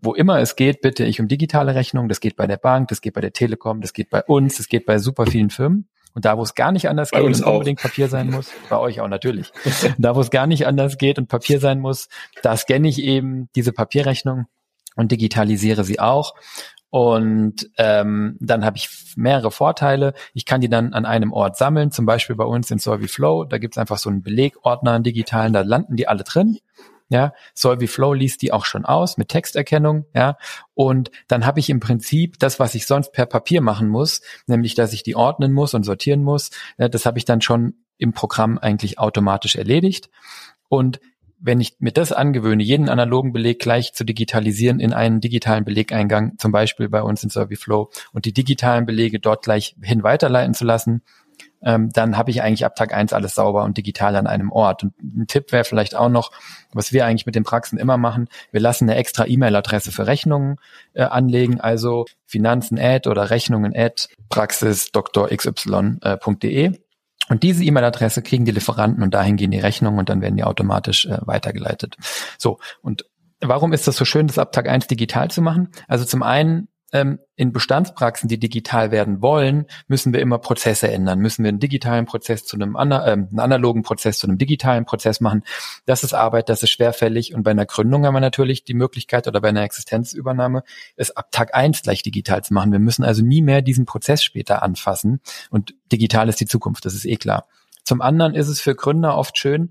Wo 0.02 0.14
immer 0.14 0.40
es 0.40 0.58
geht, 0.58 0.82
bitte 0.82 1.06
ich 1.06 1.22
um 1.22 1.30
digitale 1.30 1.74
Rechnung. 1.74 2.10
Das 2.10 2.20
geht 2.20 2.36
bei 2.36 2.48
der 2.48 2.58
Bank, 2.58 2.90
das 2.90 3.00
geht 3.00 3.14
bei 3.14 3.22
der 3.22 3.32
Telekom, 3.32 3.80
das 3.80 3.94
geht 3.94 4.10
bei 4.10 4.22
uns, 4.24 4.58
das 4.58 4.68
geht 4.68 4.86
bei 4.86 5.00
super 5.00 5.26
vielen 5.26 5.50
Firmen. 5.50 5.88
Und 6.16 6.26
da, 6.26 6.38
wo 6.38 6.44
es 6.44 6.56
gar 6.56 6.72
nicht 6.72 6.90
anders 6.90 7.12
bei 7.12 7.22
geht 7.22 7.28
und 7.28 7.44
unbedingt 7.44 7.82
Papier 7.82 8.08
sein 8.08 8.32
muss, 8.32 8.50
bei 8.70 8.78
euch 8.78 9.02
auch 9.02 9.08
natürlich, 9.08 9.52
da, 9.98 10.16
wo 10.16 10.22
es 10.22 10.32
gar 10.32 10.48
nicht 10.48 10.66
anders 10.66 10.98
geht 10.98 11.20
und 11.20 11.28
Papier 11.28 11.60
sein 11.60 11.80
muss, 11.80 12.08
da 12.42 12.56
scanne 12.58 12.88
ich 12.88 13.00
eben 13.00 13.50
diese 13.56 13.74
Papierrechnung 13.74 14.46
und 14.96 15.12
digitalisiere 15.12 15.84
sie 15.84 16.00
auch. 16.00 16.34
Und 16.90 17.70
ähm, 17.78 18.38
dann 18.40 18.64
habe 18.64 18.78
ich 18.78 18.90
mehrere 19.18 19.52
Vorteile. 19.52 20.14
Ich 20.34 20.46
kann 20.46 20.62
die 20.62 20.70
dann 20.70 20.94
an 20.94 21.06
einem 21.06 21.34
Ort 21.34 21.58
sammeln, 21.58 21.92
zum 21.92 22.06
Beispiel 22.06 22.38
bei 22.38 22.46
uns 22.46 22.72
in 22.72 22.80
Solviflow. 22.80 23.44
Da 23.44 23.58
gibt's 23.58 23.78
einfach 23.78 23.98
so 23.98 24.10
einen 24.10 24.22
Belegordner, 24.22 24.94
einen 24.94 25.04
digitalen, 25.04 25.52
da 25.52 25.62
landen 25.62 25.98
die 25.98 26.08
alle 26.08 26.24
drin 26.24 26.58
ja, 27.10 27.34
Solvi 27.54 27.88
Flow 27.88 28.14
liest 28.14 28.42
die 28.42 28.52
auch 28.52 28.66
schon 28.66 28.86
aus 28.86 29.18
mit 29.18 29.30
Texterkennung, 29.30 30.06
ja, 30.14 30.38
und 30.74 31.12
dann 31.28 31.46
habe 31.46 31.60
ich 31.60 31.70
im 31.70 31.80
Prinzip 31.80 32.40
das, 32.40 32.60
was 32.60 32.76
ich 32.76 32.86
sonst 32.86 33.12
per 33.12 33.26
Papier 33.26 33.62
machen 33.62 33.88
muss, 33.88 34.22
nämlich, 34.48 34.76
dass 34.76 34.94
ich 34.94 35.04
die 35.04 35.16
ordnen 35.16 35.54
muss 35.54 35.74
und 35.74 35.84
sortieren 35.84 36.24
muss, 36.24 36.52
ja, 36.78 36.88
das 36.90 37.06
habe 37.06 37.18
ich 37.18 37.26
dann 37.26 37.42
schon 37.42 37.76
im 37.98 38.14
Programm 38.14 38.58
eigentlich 38.58 39.00
automatisch 39.00 39.56
erledigt. 39.56 40.10
Und 40.68 41.00
wenn 41.40 41.62
ich 41.62 41.76
mir 41.80 41.92
das 41.92 42.12
angewöhne, 42.12 42.64
jeden 42.64 42.90
analogen 42.90 43.34
Beleg 43.34 43.60
gleich 43.60 43.94
zu 43.94 44.04
digitalisieren 44.04 44.80
in 44.80 44.94
einen 44.94 45.22
digitalen 45.22 45.66
Belegeingang, 45.66 46.38
zum 46.38 46.52
Beispiel 46.52 46.90
bei 46.90 47.02
uns 47.02 47.24
in 47.24 47.30
SurveyFlow 47.30 47.92
und 48.14 48.26
die 48.26 48.34
digitalen 48.34 48.86
Belege 48.86 49.20
dort 49.20 49.44
gleich 49.44 49.76
hin 49.82 50.04
weiterleiten 50.04 50.54
zu 50.54 50.66
lassen, 50.66 51.04
ähm, 51.62 51.92
dann 51.92 52.18
habe 52.18 52.32
ich 52.32 52.42
eigentlich 52.42 52.66
ab 52.66 52.76
Tag 52.76 52.94
eins 52.94 53.14
alles 53.14 53.36
sauber 53.36 53.64
und 53.64 53.78
digital 53.78 54.16
an 54.16 54.28
einem 54.28 54.52
Ort. 54.52 54.84
Und 54.84 54.94
ein 55.02 55.28
Tipp 55.28 55.52
wäre 55.52 55.64
vielleicht 55.64 55.96
auch 55.96 56.10
noch, 56.10 56.32
was 56.74 56.94
wir 56.94 57.06
eigentlich 57.06 57.26
mit 57.26 57.36
den 57.36 57.44
Praxen 57.44 57.78
immer 57.78 57.98
machen, 57.98 58.28
wir 58.52 58.62
lassen 58.62 58.90
eine 58.90 58.98
extra 58.98 59.26
E-Mail-Adresse 59.26 59.92
für 59.92 60.08
Rechnungen 60.08 60.58
äh, 60.94 61.04
anlegen, 61.04 61.60
also 61.60 62.06
Finanzen 62.26 62.80
at 62.80 63.08
oder 63.08 63.30
Rechnungen 63.30 63.76
at 63.76 64.10
praxisdrxy.de. 64.30 66.66
Äh, 66.66 66.72
und 67.28 67.44
diese 67.44 67.64
E-Mail-Adresse 67.64 68.22
kriegen 68.22 68.46
die 68.46 68.52
Lieferanten 68.52 69.04
und 69.04 69.14
dahin 69.14 69.36
gehen 69.36 69.52
die 69.52 69.60
Rechnungen 69.60 70.00
und 70.00 70.10
dann 70.10 70.22
werden 70.22 70.38
die 70.38 70.44
automatisch 70.44 71.06
äh, 71.06 71.18
weitergeleitet. 71.22 71.98
So, 72.38 72.60
und 72.82 73.06
warum 73.42 73.74
ist 73.74 73.88
das 73.88 73.98
so 73.98 74.06
schön, 74.06 74.28
das 74.28 74.38
ab 74.38 74.52
Tag 74.52 74.70
eins 74.70 74.88
digital 74.88 75.32
zu 75.32 75.42
machen? 75.42 75.70
Also 75.88 76.06
zum 76.06 76.24
einen 76.24 76.68
in 77.36 77.52
Bestandspraxen, 77.52 78.30
die 78.30 78.40
digital 78.40 78.92
werden 78.92 79.22
wollen, 79.22 79.66
müssen 79.88 80.14
wir 80.14 80.22
immer 80.22 80.38
Prozesse 80.38 80.90
ändern. 80.90 81.20
Müssen 81.20 81.44
wir 81.44 81.50
einen 81.50 81.60
digitalen 81.60 82.06
Prozess 82.06 82.46
zu 82.46 82.56
einem, 82.56 82.76
ana 82.76 83.06
äh, 83.06 83.12
einen 83.12 83.40
analogen 83.40 83.84
Prozess 83.84 84.20
zu 84.20 84.28
einem 84.28 84.38
digitalen 84.38 84.86
Prozess 84.86 85.20
machen. 85.20 85.44
Das 85.86 86.04
ist 86.04 86.14
Arbeit, 86.14 86.50
das 86.50 86.64
ist 86.64 86.70
schwerfällig. 86.70 87.34
Und 87.34 87.44
bei 87.44 87.52
einer 87.52 87.66
Gründung 87.66 88.06
haben 88.06 88.14
wir 88.14 88.22
natürlich 88.22 88.64
die 88.64 88.74
Möglichkeit 88.74 89.28
oder 89.28 89.42
bei 89.42 89.50
einer 89.50 89.64
Existenzübernahme, 89.64 90.64
es 90.96 91.16
ab 91.16 91.32
Tag 91.32 91.54
eins 91.56 91.82
gleich 91.82 92.04
digital 92.04 92.44
zu 92.44 92.54
machen. 92.54 92.72
Wir 92.72 92.80
müssen 92.80 93.04
also 93.04 93.24
nie 93.24 93.42
mehr 93.42 93.62
diesen 93.62 93.86
Prozess 93.86 94.24
später 94.24 94.64
anfassen. 94.64 95.22
Und 95.50 95.74
digital 95.92 96.30
ist 96.30 96.40
die 96.40 96.46
Zukunft, 96.46 96.86
das 96.86 96.94
ist 96.94 97.06
eh 97.06 97.18
klar. 97.18 97.48
Zum 97.86 98.02
anderen 98.02 98.34
ist 98.34 98.48
es 98.48 98.60
für 98.60 98.74
Gründer 98.74 99.16
oft 99.16 99.38
schön, 99.38 99.70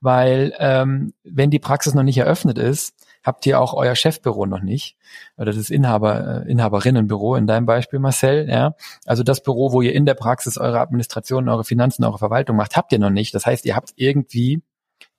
weil 0.00 0.54
ähm, 0.58 1.12
wenn 1.24 1.50
die 1.50 1.58
Praxis 1.58 1.94
noch 1.94 2.04
nicht 2.04 2.18
eröffnet 2.18 2.58
ist, 2.58 2.94
habt 3.26 3.44
ihr 3.44 3.60
auch 3.60 3.74
euer 3.74 3.96
Chefbüro 3.96 4.46
noch 4.46 4.62
nicht 4.62 4.96
oder 5.36 5.52
das 5.52 5.68
Inhaber 5.68 6.44
äh, 6.46 6.50
Inhaberinnenbüro 6.50 7.34
in 7.34 7.46
deinem 7.46 7.66
Beispiel 7.66 7.98
Marcel, 7.98 8.48
ja? 8.48 8.76
Also 9.04 9.24
das 9.24 9.42
Büro, 9.42 9.72
wo 9.72 9.82
ihr 9.82 9.92
in 9.92 10.06
der 10.06 10.14
Praxis 10.14 10.56
eure 10.56 10.80
Administration, 10.80 11.48
eure 11.48 11.64
Finanzen, 11.64 12.04
eure 12.04 12.18
Verwaltung 12.18 12.56
macht, 12.56 12.76
habt 12.76 12.92
ihr 12.92 13.00
noch 13.00 13.10
nicht. 13.10 13.34
Das 13.34 13.44
heißt, 13.44 13.66
ihr 13.66 13.74
habt 13.74 13.92
irgendwie 13.96 14.62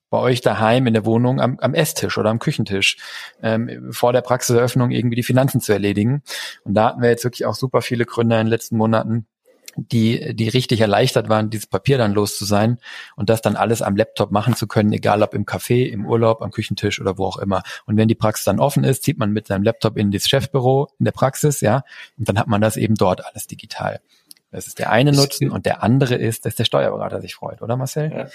bei 0.10 0.20
euch 0.20 0.40
daheim 0.40 0.88
in 0.88 0.94
der 0.94 1.06
Wohnung 1.06 1.42
am, 1.42 1.60
am 1.60 1.74
Esstisch 1.74 2.18
oder 2.18 2.30
am 2.30 2.40
Küchentisch 2.40 2.98
ähm, 3.44 3.90
vor 3.92 4.14
der 4.14 4.22
Praxiseröffnung 4.22 4.92
irgendwie 4.92 5.18
die 5.18 5.24
Finanzen 5.24 5.60
zu 5.60 5.74
erledigen. 5.74 6.24
Und 6.64 6.76
da 6.76 6.90
hatten 6.90 7.02
wir 7.02 7.10
jetzt 7.10 7.26
wirklich 7.26 7.46
auch 7.46 7.56
super 7.56 7.82
viele 7.82 8.06
Gründer 8.06 8.40
in 8.40 8.46
den 8.46 8.52
letzten 8.52 8.78
Monaten, 8.78 9.28
die, 9.78 10.36
die 10.36 10.50
richtig 10.50 10.82
erleichtert 10.82 11.30
waren, 11.30 11.50
dieses 11.50 11.68
Papier 11.68 11.98
dann 11.98 12.14
los 12.14 12.38
zu 12.38 12.46
sein 12.46 12.80
und 13.16 13.30
das 13.30 13.42
dann 13.42 13.56
alles 13.56 13.82
am 13.82 13.96
Laptop 13.96 14.32
machen 14.32 14.56
zu 14.56 14.68
können, 14.68 14.92
egal 14.92 15.22
ob 15.22 15.34
im 15.34 15.46
Café, 15.46 15.86
im 15.86 16.06
Urlaub, 16.06 16.42
am 16.42 16.52
Küchentisch 16.52 17.00
oder 17.00 17.18
wo 17.18 17.26
auch 17.26 17.38
immer. 17.38 17.64
Und 17.86 17.98
wenn 17.98 18.08
die 18.08 18.16
Praxis 18.16 18.46
dann 18.46 18.60
offen 18.60 18.84
ist, 18.84 19.04
zieht 19.04 19.18
man 19.18 19.32
mit 19.32 19.48
seinem 19.48 19.64
Laptop 19.64 19.98
in 19.98 20.12
das 20.12 20.28
Chefbüro 20.28 20.90
in 21.00 21.06
der 21.06 21.12
Praxis, 21.12 21.62
ja, 21.62 21.84
und 22.18 22.28
dann 22.28 22.40
hat 22.40 22.48
man 22.48 22.62
das 22.62 22.78
eben 22.78 22.96
dort 22.96 23.26
alles 23.26 23.48
digital. 23.48 24.00
Das 24.50 24.66
ist 24.66 24.80
der 24.80 24.92
eine 24.92 25.12
Nutzen 25.12 25.50
und 25.52 25.66
der 25.66 25.84
andere 25.84 26.16
ist, 26.16 26.46
dass 26.46 26.56
der 26.56 26.64
Steuerberater 26.64 27.20
sich 27.22 27.36
freut, 27.36 27.62
oder 27.62 27.76
Marcel? 27.76 28.12
Ja. 28.12 28.28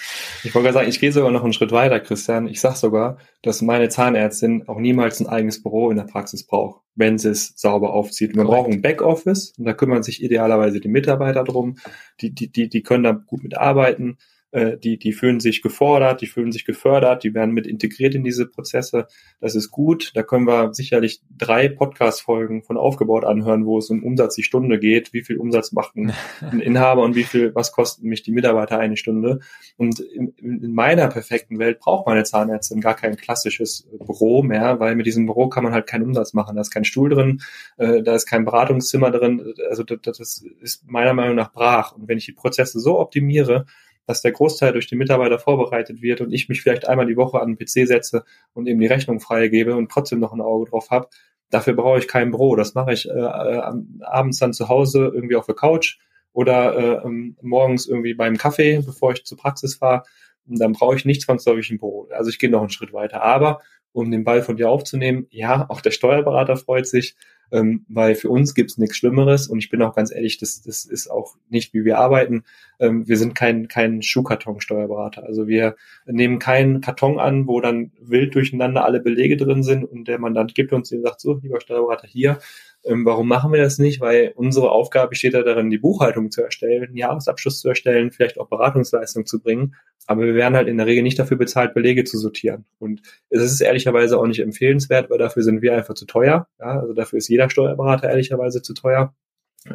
Ich 0.44 0.54
wollte 0.54 0.66
gerade 0.66 0.74
sagen, 0.74 0.88
ich 0.88 1.00
gehe 1.00 1.10
sogar 1.10 1.30
noch 1.30 1.42
einen 1.42 1.54
Schritt 1.54 1.72
weiter, 1.72 2.00
Christian. 2.00 2.46
Ich 2.46 2.60
sage 2.60 2.76
sogar, 2.76 3.16
dass 3.40 3.62
meine 3.62 3.88
Zahnärztin 3.88 4.68
auch 4.68 4.78
niemals 4.78 5.20
ein 5.20 5.26
eigenes 5.26 5.62
Büro 5.62 5.90
in 5.90 5.96
der 5.96 6.04
Praxis 6.04 6.46
braucht, 6.46 6.82
wenn 6.94 7.18
sie 7.18 7.30
es 7.30 7.54
sauber 7.56 7.94
aufzieht. 7.94 8.36
Wir 8.36 8.44
brauchen 8.44 8.74
ein 8.74 8.82
Backoffice 8.82 9.54
und 9.56 9.64
da 9.64 9.72
kümmern 9.72 10.02
sich 10.02 10.22
idealerweise 10.22 10.80
die 10.80 10.88
Mitarbeiter 10.88 11.44
drum. 11.44 11.78
Die, 12.20 12.34
die, 12.34 12.52
die, 12.52 12.68
die 12.68 12.82
können 12.82 13.04
da 13.04 13.12
gut 13.12 13.42
mitarbeiten 13.42 14.18
äh, 14.52 14.76
die, 14.76 14.98
die 14.98 15.12
fühlen 15.12 15.40
sich 15.40 15.62
gefordert, 15.62 16.20
die 16.20 16.26
fühlen 16.26 16.52
sich 16.52 16.64
gefördert, 16.64 17.24
die 17.24 17.34
werden 17.34 17.52
mit 17.52 17.66
integriert 17.66 18.14
in 18.14 18.22
diese 18.22 18.46
Prozesse. 18.46 19.06
Das 19.40 19.54
ist 19.54 19.70
gut. 19.70 20.12
Da 20.14 20.22
können 20.22 20.46
wir 20.46 20.74
sicherlich 20.74 21.22
drei 21.36 21.68
Podcast-Folgen 21.68 22.62
von 22.62 22.76
aufgebaut 22.76 23.24
anhören, 23.24 23.64
wo 23.64 23.78
es 23.78 23.88
um 23.88 24.04
Umsatz 24.04 24.34
die 24.34 24.42
Stunde 24.42 24.78
geht. 24.78 25.14
Wie 25.14 25.22
viel 25.22 25.38
Umsatz 25.38 25.72
macht 25.72 25.96
ein, 25.96 26.12
ein 26.40 26.60
Inhaber 26.60 27.02
und 27.02 27.16
wie 27.16 27.24
viel, 27.24 27.54
was 27.54 27.72
kosten 27.72 28.08
mich 28.08 28.22
die 28.22 28.30
Mitarbeiter 28.30 28.78
eine 28.78 28.98
Stunde? 28.98 29.40
Und 29.78 30.00
in, 30.00 30.34
in 30.36 30.74
meiner 30.74 31.08
perfekten 31.08 31.58
Welt 31.58 31.78
braucht 31.80 32.06
meine 32.06 32.24
Zahnärztin 32.24 32.82
gar 32.82 32.94
kein 32.94 33.16
klassisches 33.16 33.88
Büro 34.04 34.42
mehr, 34.42 34.78
weil 34.80 34.96
mit 34.96 35.06
diesem 35.06 35.24
Büro 35.24 35.48
kann 35.48 35.64
man 35.64 35.72
halt 35.72 35.86
keinen 35.86 36.04
Umsatz 36.04 36.34
machen. 36.34 36.56
Da 36.56 36.60
ist 36.60 36.70
kein 36.70 36.84
Stuhl 36.84 37.08
drin, 37.08 37.40
äh, 37.78 38.02
da 38.02 38.14
ist 38.14 38.26
kein 38.26 38.44
Beratungszimmer 38.44 39.10
drin. 39.10 39.54
Also 39.70 39.82
das, 39.82 39.98
das 40.02 40.44
ist 40.60 40.86
meiner 40.86 41.14
Meinung 41.14 41.36
nach 41.36 41.52
brach. 41.52 41.92
Und 41.92 42.06
wenn 42.06 42.18
ich 42.18 42.26
die 42.26 42.32
Prozesse 42.32 42.80
so 42.80 42.98
optimiere, 42.98 43.64
dass 44.06 44.22
der 44.22 44.32
Großteil 44.32 44.72
durch 44.72 44.86
die 44.86 44.96
Mitarbeiter 44.96 45.38
vorbereitet 45.38 46.02
wird 46.02 46.20
und 46.20 46.32
ich 46.32 46.48
mich 46.48 46.62
vielleicht 46.62 46.88
einmal 46.88 47.06
die 47.06 47.16
Woche 47.16 47.40
an 47.40 47.54
den 47.54 47.58
PC 47.58 47.86
setze 47.86 48.24
und 48.52 48.66
eben 48.66 48.80
die 48.80 48.86
Rechnung 48.86 49.20
freigebe 49.20 49.76
und 49.76 49.90
trotzdem 49.90 50.18
noch 50.18 50.32
ein 50.32 50.40
Auge 50.40 50.70
drauf 50.70 50.90
habe. 50.90 51.08
Dafür 51.50 51.74
brauche 51.74 51.98
ich 51.98 52.08
kein 52.08 52.30
Büro. 52.30 52.56
Das 52.56 52.74
mache 52.74 52.92
ich 52.92 53.08
äh, 53.08 53.12
äh, 53.12 53.62
abends 54.00 54.38
dann 54.38 54.52
zu 54.52 54.68
Hause 54.68 55.10
irgendwie 55.14 55.36
auf 55.36 55.46
der 55.46 55.54
Couch 55.54 55.98
oder 56.32 56.76
äh, 56.76 57.06
ähm, 57.06 57.36
morgens 57.42 57.86
irgendwie 57.86 58.14
beim 58.14 58.36
Kaffee, 58.36 58.80
bevor 58.84 59.12
ich 59.12 59.24
zur 59.24 59.38
Praxis 59.38 59.76
fahre. 59.76 60.02
Und 60.48 60.58
dann 60.58 60.72
brauche 60.72 60.96
ich 60.96 61.04
nichts 61.04 61.26
zwangsläufig 61.26 61.70
ein 61.70 61.78
Büro. 61.78 62.08
Also 62.10 62.30
ich 62.30 62.38
gehe 62.38 62.50
noch 62.50 62.60
einen 62.60 62.70
Schritt 62.70 62.92
weiter. 62.92 63.22
Aber 63.22 63.60
um 63.92 64.10
den 64.10 64.24
Ball 64.24 64.42
von 64.42 64.56
dir 64.56 64.70
aufzunehmen, 64.70 65.26
ja, 65.30 65.66
auch 65.68 65.80
der 65.80 65.90
Steuerberater 65.90 66.56
freut 66.56 66.86
sich 66.86 67.14
ähm, 67.52 67.84
weil 67.88 68.14
für 68.14 68.30
uns 68.30 68.54
gibt's 68.54 68.78
nichts 68.78 68.96
Schlimmeres 68.96 69.46
und 69.46 69.58
ich 69.58 69.70
bin 69.70 69.82
auch 69.82 69.94
ganz 69.94 70.12
ehrlich, 70.12 70.38
das, 70.38 70.62
das 70.62 70.84
ist 70.84 71.10
auch 71.10 71.36
nicht, 71.50 71.74
wie 71.74 71.84
wir 71.84 71.98
arbeiten. 71.98 72.44
Ähm, 72.80 73.06
wir 73.06 73.18
sind 73.18 73.34
kein, 73.34 73.68
kein 73.68 74.02
Schuhkarton-Steuerberater. 74.02 75.24
Also 75.24 75.46
wir 75.46 75.76
nehmen 76.06 76.38
keinen 76.38 76.80
Karton 76.80 77.20
an, 77.20 77.46
wo 77.46 77.60
dann 77.60 77.92
wild 78.00 78.34
durcheinander 78.34 78.84
alle 78.84 79.00
Belege 79.00 79.36
drin 79.36 79.62
sind 79.62 79.84
und 79.84 80.08
der 80.08 80.18
Mandant 80.18 80.54
gibt 80.54 80.72
uns 80.72 80.88
den 80.88 81.02
sagt, 81.02 81.20
so, 81.20 81.34
lieber 81.42 81.60
Steuerberater, 81.60 82.08
hier, 82.08 82.38
ähm, 82.84 83.04
warum 83.04 83.28
machen 83.28 83.52
wir 83.52 83.60
das 83.60 83.78
nicht? 83.78 84.00
Weil 84.00 84.32
unsere 84.34 84.70
Aufgabe 84.70 85.10
besteht 85.10 85.34
ja 85.34 85.42
darin, 85.42 85.68
die 85.70 85.78
Buchhaltung 85.78 86.30
zu 86.30 86.42
erstellen, 86.42 86.84
einen 86.84 86.96
Jahresabschluss 86.96 87.60
zu 87.60 87.68
erstellen, 87.68 88.10
vielleicht 88.10 88.38
auch 88.38 88.48
Beratungsleistung 88.48 89.26
zu 89.26 89.40
bringen. 89.40 89.74
Aber 90.06 90.24
wir 90.24 90.34
werden 90.34 90.56
halt 90.56 90.68
in 90.68 90.78
der 90.78 90.86
Regel 90.86 91.02
nicht 91.02 91.18
dafür 91.18 91.36
bezahlt, 91.36 91.74
Belege 91.74 92.04
zu 92.04 92.18
sortieren. 92.18 92.64
Und 92.78 93.02
es 93.30 93.42
ist 93.42 93.60
ehrlicherweise 93.60 94.18
auch 94.18 94.26
nicht 94.26 94.40
empfehlenswert, 94.40 95.10
weil 95.10 95.18
dafür 95.18 95.44
sind 95.44 95.62
wir 95.62 95.76
einfach 95.76 95.94
zu 95.94 96.06
teuer. 96.06 96.48
Ja, 96.58 96.80
also 96.80 96.92
dafür 96.92 97.18
ist 97.18 97.28
jeder 97.28 97.48
Steuerberater 97.50 98.08
ehrlicherweise 98.08 98.62
zu 98.62 98.74
teuer. 98.74 99.14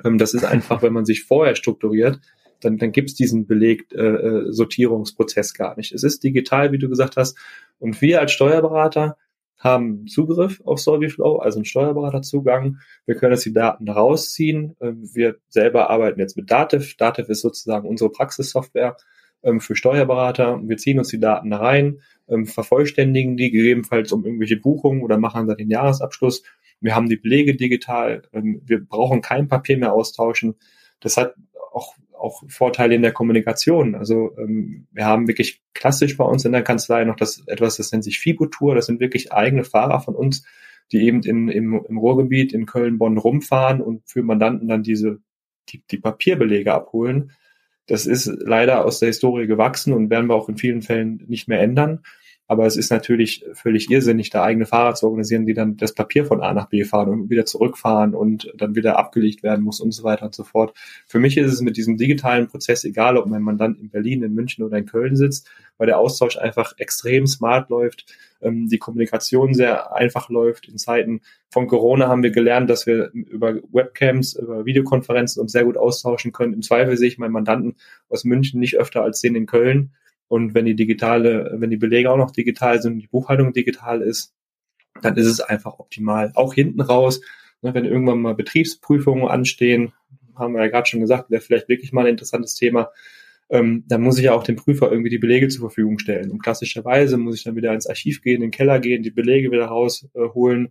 Ähm, 0.03 0.17
das 0.17 0.33
ist 0.33 0.43
einfach, 0.43 0.81
wenn 0.81 0.93
man 0.93 1.05
sich 1.05 1.23
vorher 1.23 1.55
strukturiert, 1.55 2.19
dann, 2.59 2.77
dann 2.77 2.91
gibt 2.91 3.09
es 3.09 3.15
diesen 3.15 3.47
Beleg-Sortierungsprozess 3.47 5.53
äh, 5.53 5.57
gar 5.57 5.77
nicht. 5.77 5.93
Es 5.93 6.03
ist 6.03 6.23
digital, 6.23 6.71
wie 6.71 6.79
du 6.79 6.89
gesagt 6.89 7.15
hast. 7.15 7.37
Und 7.79 8.01
wir 8.01 8.19
als 8.19 8.31
Steuerberater 8.31 9.15
haben 9.67 10.07
Zugriff 10.07 10.61
auf 10.65 10.79
Solviflow, 10.79 11.37
also 11.37 11.59
einen 11.59 11.65
Steuerberaterzugang. 11.65 12.77
Wir 13.05 13.15
können 13.15 13.33
jetzt 13.33 13.45
die 13.45 13.53
Daten 13.53 13.89
rausziehen. 13.89 14.75
Ähm, 14.81 15.09
wir 15.13 15.37
selber 15.49 15.89
arbeiten 15.89 16.19
jetzt 16.19 16.37
mit 16.37 16.49
Dativ. 16.49 16.97
Dativ 16.97 17.29
ist 17.29 17.41
sozusagen 17.41 17.87
unsere 17.87 18.09
Praxissoftware 18.09 18.97
ähm, 19.43 19.59
für 19.59 19.75
Steuerberater. 19.75 20.59
Wir 20.63 20.77
ziehen 20.77 20.99
uns 20.99 21.09
die 21.09 21.19
Daten 21.19 21.49
da 21.49 21.57
rein, 21.57 22.01
ähm, 22.27 22.45
vervollständigen 22.45 23.37
die 23.37 23.51
gegebenenfalls 23.51 24.11
um 24.11 24.25
irgendwelche 24.25 24.57
Buchungen 24.57 25.03
oder 25.03 25.17
machen 25.17 25.47
dann 25.47 25.57
den 25.57 25.69
Jahresabschluss. 25.69 26.43
Wir 26.79 26.95
haben 26.95 27.09
die 27.09 27.17
Belege 27.17 27.55
digital. 27.55 28.21
Wir 28.31 28.85
brauchen 28.85 29.21
kein 29.21 29.47
Papier 29.47 29.77
mehr 29.77 29.93
austauschen. 29.93 30.55
Das 30.99 31.17
hat 31.17 31.33
auch 31.73 31.95
auch 32.19 32.43
Vorteile 32.49 32.95
in 32.95 33.01
der 33.01 33.11
Kommunikation. 33.11 33.95
Also 33.95 34.35
ähm, 34.37 34.87
wir 34.91 35.05
haben 35.05 35.27
wirklich 35.27 35.61
klassisch 35.73 36.17
bei 36.17 36.25
uns 36.25 36.45
in 36.45 36.51
der 36.51 36.63
Kanzlei 36.63 37.03
noch 37.05 37.15
das 37.15 37.43
etwas, 37.47 37.77
das 37.77 37.91
nennt 37.91 38.03
sich 38.03 38.19
Fibutour. 38.19 38.75
Das 38.75 38.85
sind 38.85 38.99
wirklich 38.99 39.31
eigene 39.31 39.63
Fahrer 39.63 39.99
von 39.99 40.15
uns, 40.15 40.45
die 40.91 41.05
eben 41.05 41.21
in, 41.23 41.47
im, 41.47 41.85
im 41.87 41.97
Ruhrgebiet 41.97 42.53
in 42.53 42.65
Köln, 42.65 42.97
Bonn 42.97 43.17
rumfahren 43.17 43.81
und 43.81 44.03
für 44.05 44.23
Mandanten 44.23 44.67
dann 44.67 44.83
diese 44.83 45.19
die, 45.69 45.83
die 45.89 45.97
Papierbelege 45.97 46.73
abholen. 46.73 47.31
Das 47.87 48.05
ist 48.05 48.25
leider 48.25 48.85
aus 48.85 48.99
der 48.99 49.07
Historie 49.07 49.47
gewachsen 49.47 49.93
und 49.93 50.09
werden 50.09 50.27
wir 50.27 50.35
auch 50.35 50.49
in 50.49 50.57
vielen 50.57 50.81
Fällen 50.81 51.23
nicht 51.27 51.47
mehr 51.47 51.61
ändern. 51.61 52.03
Aber 52.49 52.65
es 52.65 52.77
ist 52.77 52.91
natürlich 52.91 53.45
völlig 53.53 53.91
irrsinnig, 53.91 54.29
da 54.29 54.43
eigene 54.43 54.65
Fahrer 54.65 54.95
zu 54.95 55.05
organisieren, 55.05 55.45
die 55.45 55.53
dann 55.53 55.75
das 55.75 55.93
Papier 55.93 56.25
von 56.25 56.41
A 56.41 56.53
nach 56.53 56.69
B 56.69 56.85
fahren 56.85 57.09
und 57.09 57.29
wieder 57.29 57.45
zurückfahren 57.45 58.15
und 58.15 58.53
dann 58.55 58.75
wieder 58.75 58.97
abgelegt 58.97 59.43
werden 59.43 59.65
muss 59.65 59.81
und 59.81 59.91
so 59.91 60.03
weiter 60.03 60.25
und 60.25 60.33
so 60.33 60.45
fort. 60.45 60.73
Für 61.05 61.19
mich 61.19 61.37
ist 61.37 61.51
es 61.51 61.61
mit 61.61 61.75
diesem 61.75 61.97
digitalen 61.97 62.47
Prozess 62.47 62.85
egal, 62.85 63.17
ob 63.17 63.25
mein 63.25 63.41
Mandant 63.41 63.79
in 63.79 63.89
Berlin, 63.89 64.23
in 64.23 64.33
München 64.33 64.63
oder 64.63 64.77
in 64.77 64.85
Köln 64.85 65.17
sitzt, 65.17 65.49
weil 65.77 65.87
der 65.87 65.99
Austausch 65.99 66.37
einfach 66.37 66.73
extrem 66.77 67.27
smart 67.27 67.69
läuft, 67.69 68.05
ähm, 68.41 68.69
die 68.69 68.77
Kommunikation 68.77 69.53
sehr 69.53 69.93
einfach 69.93 70.29
läuft. 70.29 70.69
In 70.69 70.77
Zeiten 70.77 71.21
von 71.49 71.67
Corona 71.67 72.07
haben 72.07 72.23
wir 72.23 72.31
gelernt, 72.31 72.69
dass 72.69 72.87
wir 72.87 73.11
über 73.11 73.55
Webcams, 73.73 74.35
über 74.35 74.65
Videokonferenzen 74.65 75.41
uns 75.41 75.51
sehr 75.51 75.65
gut 75.65 75.75
austauschen 75.75 76.31
können. 76.31 76.53
Im 76.53 76.61
Zweifel 76.61 76.95
sehe 76.95 77.09
ich 77.09 77.17
meinen 77.17 77.33
Mandanten 77.33 77.75
aus 78.07 78.23
München 78.23 78.61
nicht 78.61 78.77
öfter 78.77 79.03
als 79.03 79.19
den 79.19 79.35
in 79.35 79.47
Köln 79.47 79.91
und 80.27 80.53
wenn 80.53 80.65
die 80.65 80.75
digitale, 80.75 81.55
wenn 81.55 81.69
die 81.69 81.77
Belege 81.77 82.11
auch 82.11 82.17
noch 82.17 82.31
digital 82.31 82.81
sind 82.81 82.99
die 82.99 83.07
Buchhaltung 83.07 83.53
digital 83.53 84.01
ist, 84.01 84.33
dann 85.01 85.15
ist 85.15 85.27
es 85.27 85.39
einfach 85.39 85.79
optimal. 85.79 86.31
Auch 86.35 86.53
hinten 86.53 86.81
raus, 86.81 87.21
ne, 87.61 87.73
wenn 87.73 87.85
irgendwann 87.85 88.21
mal 88.21 88.35
Betriebsprüfungen 88.35 89.27
anstehen, 89.27 89.93
haben 90.35 90.53
wir 90.53 90.63
ja 90.63 90.69
gerade 90.69 90.87
schon 90.87 90.99
gesagt, 90.99 91.31
wäre 91.31 91.41
vielleicht 91.41 91.69
wirklich 91.69 91.91
mal 91.93 92.01
ein 92.01 92.11
interessantes 92.11 92.55
Thema, 92.55 92.89
ähm, 93.49 93.85
dann 93.87 94.01
muss 94.01 94.17
ich 94.17 94.25
ja 94.25 94.33
auch 94.33 94.43
dem 94.43 94.57
Prüfer 94.57 94.91
irgendwie 94.91 95.09
die 95.09 95.17
Belege 95.17 95.47
zur 95.47 95.61
Verfügung 95.61 95.99
stellen. 95.99 96.31
Und 96.31 96.43
klassischerweise 96.43 97.17
muss 97.17 97.35
ich 97.35 97.43
dann 97.43 97.55
wieder 97.55 97.73
ins 97.73 97.87
Archiv 97.87 98.21
gehen, 98.21 98.35
in 98.35 98.41
den 98.41 98.51
Keller 98.51 98.79
gehen, 98.79 99.03
die 99.03 99.11
Belege 99.11 99.51
wieder 99.51 99.65
rausholen, 99.65 100.65
äh, 100.65 100.69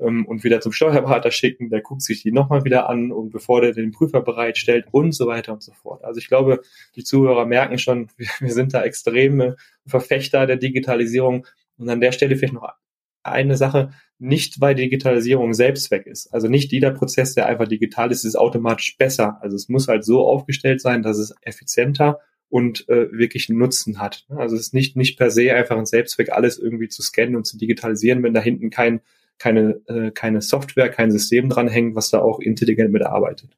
ähm, 0.00 0.26
und 0.26 0.44
wieder 0.44 0.60
zum 0.60 0.72
Steuerberater 0.72 1.30
schicken, 1.30 1.70
der 1.70 1.80
guckt 1.80 2.02
sich 2.02 2.22
die 2.22 2.32
nochmal 2.32 2.64
wieder 2.64 2.88
an 2.88 3.12
und 3.12 3.30
bevor 3.30 3.60
der 3.60 3.72
den 3.72 3.92
Prüfer 3.92 4.20
bereitstellt 4.20 4.86
und 4.90 5.12
so 5.12 5.26
weiter 5.26 5.52
und 5.52 5.62
so 5.62 5.72
fort. 5.72 6.04
Also 6.04 6.18
ich 6.18 6.28
glaube, 6.28 6.62
die 6.96 7.04
Zuhörer 7.04 7.46
merken 7.46 7.78
schon, 7.78 8.08
wir 8.40 8.52
sind 8.52 8.74
da 8.74 8.82
extreme 8.82 9.56
Verfechter 9.86 10.46
der 10.46 10.56
Digitalisierung 10.56 11.46
und 11.78 11.88
an 11.88 12.00
der 12.00 12.12
Stelle 12.12 12.36
vielleicht 12.36 12.54
noch 12.54 12.68
eine 13.22 13.56
Sache, 13.56 13.92
nicht 14.18 14.60
weil 14.60 14.74
Digitalisierung 14.74 15.54
Selbstzweck 15.54 16.06
ist. 16.06 16.32
Also 16.32 16.48
nicht 16.48 16.72
jeder 16.72 16.90
Prozess, 16.90 17.34
der 17.34 17.46
einfach 17.46 17.68
digital 17.68 18.10
ist, 18.10 18.24
ist 18.24 18.36
automatisch 18.36 18.96
besser. 18.96 19.38
Also 19.42 19.56
es 19.56 19.68
muss 19.68 19.88
halt 19.88 20.04
so 20.04 20.26
aufgestellt 20.26 20.80
sein, 20.80 21.02
dass 21.02 21.18
es 21.18 21.34
effizienter 21.42 22.20
und 22.48 22.88
äh, 22.88 23.10
wirklich 23.12 23.48
Nutzen 23.48 24.00
hat. 24.00 24.26
Also 24.28 24.56
es 24.56 24.62
ist 24.62 24.74
nicht, 24.74 24.96
nicht 24.96 25.16
per 25.16 25.30
se 25.30 25.54
einfach 25.54 25.76
ein 25.76 25.86
Selbstzweck, 25.86 26.32
alles 26.32 26.58
irgendwie 26.58 26.88
zu 26.88 27.02
scannen 27.02 27.36
und 27.36 27.46
zu 27.46 27.56
digitalisieren, 27.56 28.22
wenn 28.22 28.34
da 28.34 28.40
hinten 28.40 28.70
kein 28.70 29.00
keine, 29.40 29.80
äh, 29.88 30.12
keine 30.12 30.42
Software, 30.42 30.90
kein 30.90 31.10
System 31.10 31.48
dranhängt, 31.48 31.96
was 31.96 32.10
da 32.10 32.20
auch 32.20 32.38
intelligent 32.38 32.92
mitarbeitet. 32.92 33.56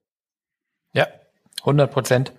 Ja, 0.95 1.09
100 1.61 1.91
Prozent. 1.91 2.33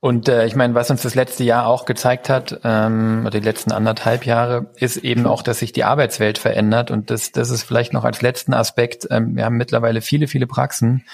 Und 0.00 0.28
äh, 0.28 0.46
ich 0.46 0.54
meine, 0.54 0.74
was 0.74 0.90
uns 0.90 1.02
das 1.02 1.16
letzte 1.16 1.42
Jahr 1.42 1.66
auch 1.66 1.86
gezeigt 1.86 2.28
hat, 2.28 2.60
ähm, 2.62 3.22
oder 3.26 3.40
die 3.40 3.44
letzten 3.44 3.72
anderthalb 3.72 4.26
Jahre, 4.26 4.70
ist 4.76 4.98
eben 4.98 5.26
auch, 5.26 5.42
dass 5.42 5.58
sich 5.58 5.72
die 5.72 5.82
Arbeitswelt 5.82 6.38
verändert. 6.38 6.92
Und 6.92 7.10
das, 7.10 7.32
das 7.32 7.50
ist 7.50 7.64
vielleicht 7.64 7.92
noch 7.92 8.04
als 8.04 8.22
letzten 8.22 8.54
Aspekt. 8.54 9.08
Ähm, 9.10 9.34
wir 9.34 9.44
haben 9.44 9.56
mittlerweile 9.56 10.00
viele, 10.00 10.28
viele 10.28 10.46
Praxen, 10.46 11.04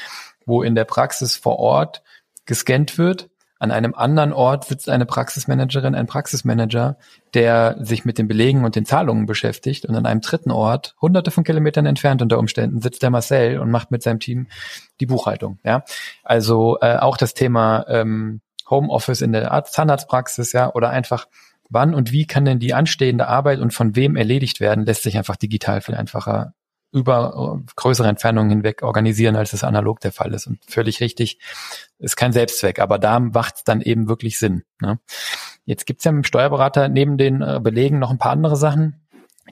wo 0.45 0.63
in 0.63 0.75
der 0.75 0.85
Praxis 0.85 1.37
vor 1.37 1.59
Ort 1.59 2.03
gescannt 2.45 2.99
wird 2.99 3.31
an 3.65 3.71
einem 3.71 3.95
anderen 3.95 4.35
Ort 4.35 4.67
sitzt 4.67 4.91
eine 4.91 5.07
Praxismanagerin, 5.07 5.95
ein 5.95 6.07
Praxismanager, 6.07 6.99
der 7.33 7.77
sich 7.81 8.05
mit 8.05 8.19
den 8.19 8.29
Belegen 8.29 8.65
und 8.65 8.77
den 8.77 8.85
Zahlungen 8.85 9.25
beschäftigt. 9.25 9.87
Und 9.87 9.97
an 9.97 10.05
einem 10.05 10.21
dritten 10.21 10.51
Ort, 10.51 10.95
hunderte 11.01 11.31
von 11.31 11.45
Kilometern 11.45 11.87
entfernt 11.87 12.21
unter 12.21 12.39
Umständen, 12.39 12.83
sitzt 12.83 13.03
der 13.03 13.09
Marcel 13.09 13.59
und 13.59 13.71
macht 13.71 13.91
mit 13.91 14.03
seinem 14.03 14.21
Team 14.21 14.49
die 15.01 15.07
Buchhaltung. 15.07 15.59
Ja, 15.65 15.83
also 16.23 16.77
äh, 16.83 16.99
auch 16.99 17.17
das 17.17 17.33
Thema 17.33 17.87
ähm, 17.89 18.43
Homeoffice 18.69 19.23
in 19.23 19.33
der 19.33 19.51
Arzt 19.51 19.73
Zahnarztpraxis, 19.73 20.53
ja, 20.53 20.71
oder 20.75 20.91
einfach 20.91 21.27
wann 21.71 21.95
und 21.95 22.13
wie 22.13 22.27
kann 22.27 22.45
denn 22.45 22.59
die 22.59 22.75
anstehende 22.75 23.29
Arbeit 23.29 23.61
und 23.61 23.73
von 23.73 23.97
wem 23.97 24.15
erledigt 24.15 24.61
werden, 24.61 24.85
lässt 24.85 25.03
sich 25.03 25.17
einfach 25.17 25.37
digital 25.37 25.81
viel 25.81 25.95
einfacher 25.95 26.53
über 26.95 27.59
äh, 27.59 27.73
größere 27.75 28.09
Entfernungen 28.09 28.51
hinweg 28.51 28.83
organisieren, 28.83 29.35
als 29.35 29.53
es 29.53 29.65
analog 29.65 29.99
der 30.01 30.13
Fall 30.13 30.33
ist. 30.33 30.47
Und 30.47 30.61
völlig 30.67 31.01
richtig, 31.01 31.41
ist 31.99 32.17
kein 32.17 32.33
Selbstzweck, 32.33 32.79
aber 32.79 32.99
da 32.99 33.19
macht 33.19 33.57
es 33.57 33.65
dann 33.65 33.81
eben 33.81 34.09
wirklich 34.09 34.39
Sinn. 34.39 34.63
Ne? 34.81 35.01
Jetzt 35.65 35.87
gibt's 35.87 36.05
ja 36.05 36.13
mit 36.13 36.25
dem 36.25 36.27
Steuerberater 36.27 36.89
neben 36.89 37.19
den 37.19 37.43
äh, 37.43 37.61
Belegen 37.61 37.99
noch 37.99 38.11
ein 38.11 38.19
paar 38.19 38.31
andere 38.31 38.57
Sachen, 38.57 39.04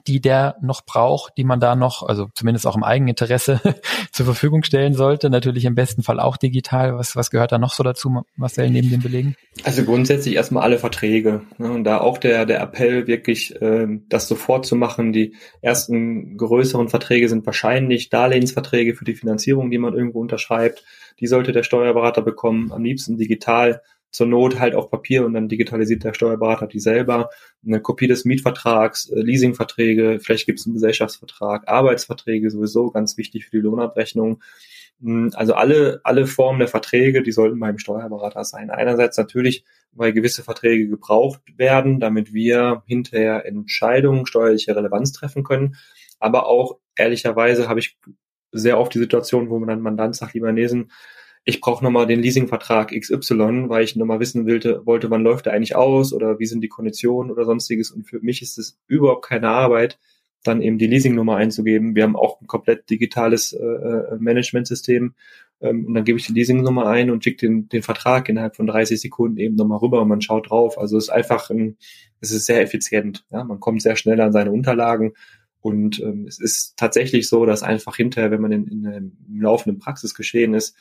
die 0.07 0.21
der 0.21 0.55
noch 0.61 0.85
braucht, 0.85 1.37
die 1.37 1.43
man 1.43 1.59
da 1.59 1.75
noch, 1.75 2.03
also 2.03 2.27
zumindest 2.35 2.67
auch 2.67 2.75
im 2.75 2.83
Eigeninteresse 2.83 3.61
zur 4.11 4.25
Verfügung 4.25 4.63
stellen 4.63 4.93
sollte. 4.93 5.29
Natürlich 5.29 5.65
im 5.65 5.75
besten 5.75 6.03
Fall 6.03 6.19
auch 6.19 6.37
digital. 6.37 6.97
Was, 6.97 7.15
was 7.15 7.31
gehört 7.31 7.51
da 7.51 7.57
noch 7.57 7.73
so 7.73 7.83
dazu, 7.83 8.23
Marcel, 8.35 8.69
neben 8.69 8.89
den 8.89 9.01
Belegen? 9.01 9.35
Also 9.63 9.83
grundsätzlich 9.83 10.35
erstmal 10.35 10.63
alle 10.63 10.79
Verträge. 10.79 11.41
Ne? 11.57 11.71
Und 11.71 11.83
da 11.83 11.99
auch 11.99 12.17
der, 12.17 12.45
der 12.45 12.61
Appell 12.61 13.07
wirklich, 13.07 13.59
äh, 13.61 13.87
das 14.09 14.27
sofort 14.27 14.65
zu 14.65 14.75
machen. 14.75 15.13
Die 15.13 15.35
ersten 15.61 16.37
größeren 16.37 16.89
Verträge 16.89 17.29
sind 17.29 17.45
wahrscheinlich 17.45 18.09
Darlehensverträge 18.09 18.95
für 18.95 19.05
die 19.05 19.15
Finanzierung, 19.15 19.71
die 19.71 19.77
man 19.77 19.93
irgendwo 19.93 20.19
unterschreibt. 20.19 20.83
Die 21.19 21.27
sollte 21.27 21.51
der 21.51 21.63
Steuerberater 21.63 22.21
bekommen, 22.21 22.71
am 22.71 22.83
liebsten 22.83 23.17
digital 23.17 23.81
zur 24.13 24.27
Not 24.27 24.59
halt 24.59 24.75
auf 24.75 24.91
Papier 24.91 25.25
und 25.25 25.33
dann 25.33 25.49
digitalisiert 25.49 26.03
der 26.03 26.13
Steuerberater 26.13 26.67
die 26.67 26.79
selber. 26.79 27.29
Eine 27.65 27.81
Kopie 27.81 28.07
des 28.07 28.25
Mietvertrags, 28.25 29.09
äh, 29.09 29.19
Leasingverträge, 29.19 30.19
vielleicht 30.21 30.45
gibt 30.45 30.59
es 30.59 30.67
einen 30.67 30.75
Gesellschaftsvertrag, 30.75 31.67
Arbeitsverträge 31.67 32.49
sowieso 32.51 32.91
ganz 32.91 33.17
wichtig 33.17 33.45
für 33.45 33.57
die 33.57 33.63
Lohnabrechnung. 33.63 34.41
Hm, 35.01 35.31
also 35.33 35.55
alle, 35.55 35.99
alle 36.03 36.27
Formen 36.27 36.59
der 36.59 36.67
Verträge, 36.67 37.23
die 37.23 37.31
sollten 37.31 37.59
beim 37.59 37.79
Steuerberater 37.79 38.43
sein. 38.43 38.69
Einerseits 38.69 39.17
natürlich, 39.17 39.65
weil 39.91 40.13
gewisse 40.13 40.43
Verträge 40.43 40.87
gebraucht 40.87 41.41
werden, 41.57 41.99
damit 41.99 42.33
wir 42.33 42.83
hinterher 42.85 43.47
Entscheidungen 43.47 44.27
steuerlicher 44.27 44.75
Relevanz 44.75 45.11
treffen 45.11 45.43
können. 45.43 45.75
Aber 46.19 46.45
auch 46.45 46.77
ehrlicherweise 46.95 47.67
habe 47.67 47.79
ich 47.79 47.97
sehr 48.51 48.77
oft 48.77 48.93
die 48.93 48.99
Situation, 48.99 49.49
wo 49.49 49.57
man 49.57 49.69
dann 49.69 49.81
Mandant 49.81 50.15
sagt, 50.15 50.35
lieber 50.35 50.51
Nesen, 50.51 50.91
ich 51.45 51.59
brauche 51.59 51.83
nochmal 51.83 52.07
den 52.07 52.21
Leasingvertrag 52.21 52.91
XY, 52.91 53.67
weil 53.67 53.83
ich 53.83 53.95
nochmal 53.95 54.19
wissen 54.19 54.47
wollte, 54.47 54.85
wollte, 54.85 55.09
wann 55.09 55.23
läuft 55.23 55.45
der 55.45 55.53
eigentlich 55.53 55.75
aus 55.75 56.13
oder 56.13 56.39
wie 56.39 56.45
sind 56.45 56.61
die 56.61 56.69
Konditionen 56.69 57.31
oder 57.31 57.43
sonstiges. 57.43 57.91
Und 57.91 58.03
für 58.03 58.19
mich 58.21 58.41
ist 58.41 58.57
es 58.57 58.79
überhaupt 58.87 59.25
keine 59.25 59.49
Arbeit, 59.49 59.99
dann 60.43 60.61
eben 60.61 60.77
die 60.77 60.87
Leasingnummer 60.87 61.35
einzugeben. 61.35 61.95
Wir 61.95 62.03
haben 62.03 62.15
auch 62.15 62.39
ein 62.41 62.47
komplett 62.47 62.89
digitales 62.89 63.53
äh, 63.53 63.63
äh 63.63 64.17
Managementsystem. 64.19 65.15
Ähm, 65.59 65.85
und 65.85 65.93
dann 65.93 66.05
gebe 66.05 66.17
ich 66.17 66.27
die 66.27 66.33
Leasingnummer 66.33 66.85
ein 66.87 67.09
und 67.09 67.23
schicke 67.23 67.47
den, 67.47 67.67
den 67.67 67.83
Vertrag 67.83 68.29
innerhalb 68.29 68.55
von 68.55 68.67
30 68.67 68.99
Sekunden 69.01 69.37
eben 69.37 69.55
nochmal 69.55 69.79
rüber 69.79 70.01
und 70.01 70.07
man 70.07 70.21
schaut 70.21 70.49
drauf. 70.49 70.77
Also 70.77 70.97
es 70.97 71.05
ist 71.05 71.09
einfach 71.09 71.49
ein, 71.49 71.77
es 72.21 72.31
ist 72.31 72.45
sehr 72.45 72.61
effizient. 72.61 73.25
Ja? 73.31 73.43
Man 73.43 73.59
kommt 73.59 73.81
sehr 73.81 73.97
schnell 73.97 74.21
an 74.21 74.31
seine 74.31 74.51
Unterlagen. 74.51 75.13
Und 75.59 76.01
ähm, 76.01 76.25
es 76.27 76.39
ist 76.39 76.75
tatsächlich 76.77 77.29
so, 77.29 77.45
dass 77.45 77.63
einfach 77.63 77.95
hinterher, 77.95 78.31
wenn 78.31 78.41
man 78.41 78.51
in, 78.51 78.67
in 78.67 78.85
einem 78.85 79.17
laufenden 79.33 79.79
Praxisgeschehen 79.79 80.53
ist, 80.53 80.75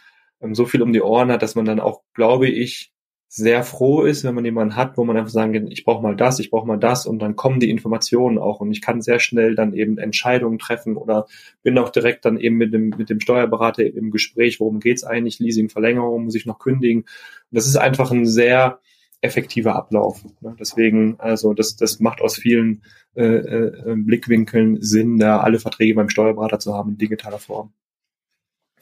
so 0.52 0.66
viel 0.66 0.82
um 0.82 0.92
die 0.92 1.02
Ohren 1.02 1.30
hat, 1.30 1.42
dass 1.42 1.54
man 1.54 1.64
dann 1.64 1.80
auch, 1.80 2.02
glaube 2.14 2.48
ich, 2.48 2.92
sehr 3.34 3.64
froh 3.64 4.02
ist, 4.02 4.24
wenn 4.24 4.34
man 4.34 4.44
jemanden 4.44 4.76
hat, 4.76 4.98
wo 4.98 5.04
man 5.04 5.16
einfach 5.16 5.30
sagen 5.30 5.54
kann, 5.54 5.66
ich 5.66 5.86
brauche 5.86 6.02
mal 6.02 6.14
das, 6.14 6.38
ich 6.38 6.50
brauche 6.50 6.66
mal 6.66 6.76
das 6.76 7.06
und 7.06 7.18
dann 7.20 7.34
kommen 7.34 7.60
die 7.60 7.70
Informationen 7.70 8.36
auch 8.36 8.60
und 8.60 8.70
ich 8.72 8.82
kann 8.82 9.00
sehr 9.00 9.20
schnell 9.20 9.54
dann 9.54 9.72
eben 9.72 9.96
Entscheidungen 9.96 10.58
treffen 10.58 10.98
oder 10.98 11.26
bin 11.62 11.78
auch 11.78 11.88
direkt 11.88 12.26
dann 12.26 12.38
eben 12.38 12.58
mit 12.58 12.74
dem, 12.74 12.90
mit 12.90 13.08
dem 13.08 13.20
Steuerberater 13.20 13.86
im 13.86 14.10
Gespräch, 14.10 14.60
worum 14.60 14.80
geht's 14.80 15.02
eigentlich, 15.02 15.38
Leasing, 15.38 15.70
Verlängerung, 15.70 16.24
muss 16.24 16.34
ich 16.34 16.44
noch 16.44 16.58
kündigen. 16.58 17.06
Das 17.50 17.66
ist 17.66 17.76
einfach 17.76 18.10
ein 18.10 18.26
sehr 18.26 18.80
effektiver 19.22 19.76
Ablauf. 19.76 20.22
Ne? 20.42 20.54
Deswegen, 20.60 21.18
also 21.18 21.54
das, 21.54 21.76
das 21.76 22.00
macht 22.00 22.20
aus 22.20 22.36
vielen 22.36 22.82
äh, 23.14 23.24
äh, 23.24 23.94
Blickwinkeln 23.96 24.82
Sinn, 24.82 25.18
da 25.18 25.40
alle 25.40 25.58
Verträge 25.58 25.94
beim 25.94 26.10
Steuerberater 26.10 26.58
zu 26.58 26.74
haben 26.74 26.90
in 26.90 26.98
digitaler 26.98 27.38
Form. 27.38 27.72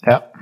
Ja. 0.05 0.33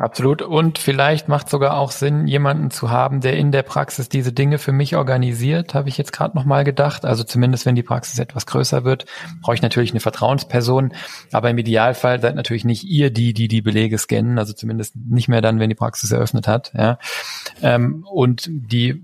Absolut. 0.00 0.40
Und 0.40 0.78
vielleicht 0.78 1.28
macht 1.28 1.50
sogar 1.50 1.76
auch 1.76 1.90
Sinn, 1.90 2.26
jemanden 2.26 2.70
zu 2.70 2.88
haben, 2.88 3.20
der 3.20 3.36
in 3.36 3.52
der 3.52 3.62
Praxis 3.62 4.08
diese 4.08 4.32
Dinge 4.32 4.56
für 4.56 4.72
mich 4.72 4.96
organisiert, 4.96 5.74
habe 5.74 5.90
ich 5.90 5.98
jetzt 5.98 6.14
gerade 6.14 6.34
nochmal 6.38 6.64
gedacht. 6.64 7.04
Also 7.04 7.22
zumindest, 7.22 7.66
wenn 7.66 7.74
die 7.74 7.82
Praxis 7.82 8.18
etwas 8.18 8.46
größer 8.46 8.84
wird, 8.84 9.04
brauche 9.42 9.54
ich 9.54 9.60
natürlich 9.60 9.90
eine 9.90 10.00
Vertrauensperson. 10.00 10.94
Aber 11.32 11.50
im 11.50 11.58
Idealfall 11.58 12.18
seid 12.18 12.34
natürlich 12.34 12.64
nicht 12.64 12.84
ihr 12.84 13.10
die, 13.10 13.34
die 13.34 13.46
die 13.46 13.60
Belege 13.60 13.98
scannen. 13.98 14.38
Also 14.38 14.54
zumindest 14.54 14.96
nicht 14.96 15.28
mehr 15.28 15.42
dann, 15.42 15.60
wenn 15.60 15.68
die 15.68 15.74
Praxis 15.74 16.10
eröffnet 16.10 16.48
hat. 16.48 16.72
Ja. 16.74 16.98
Ähm, 17.60 18.06
und 18.10 18.48
die 18.50 19.02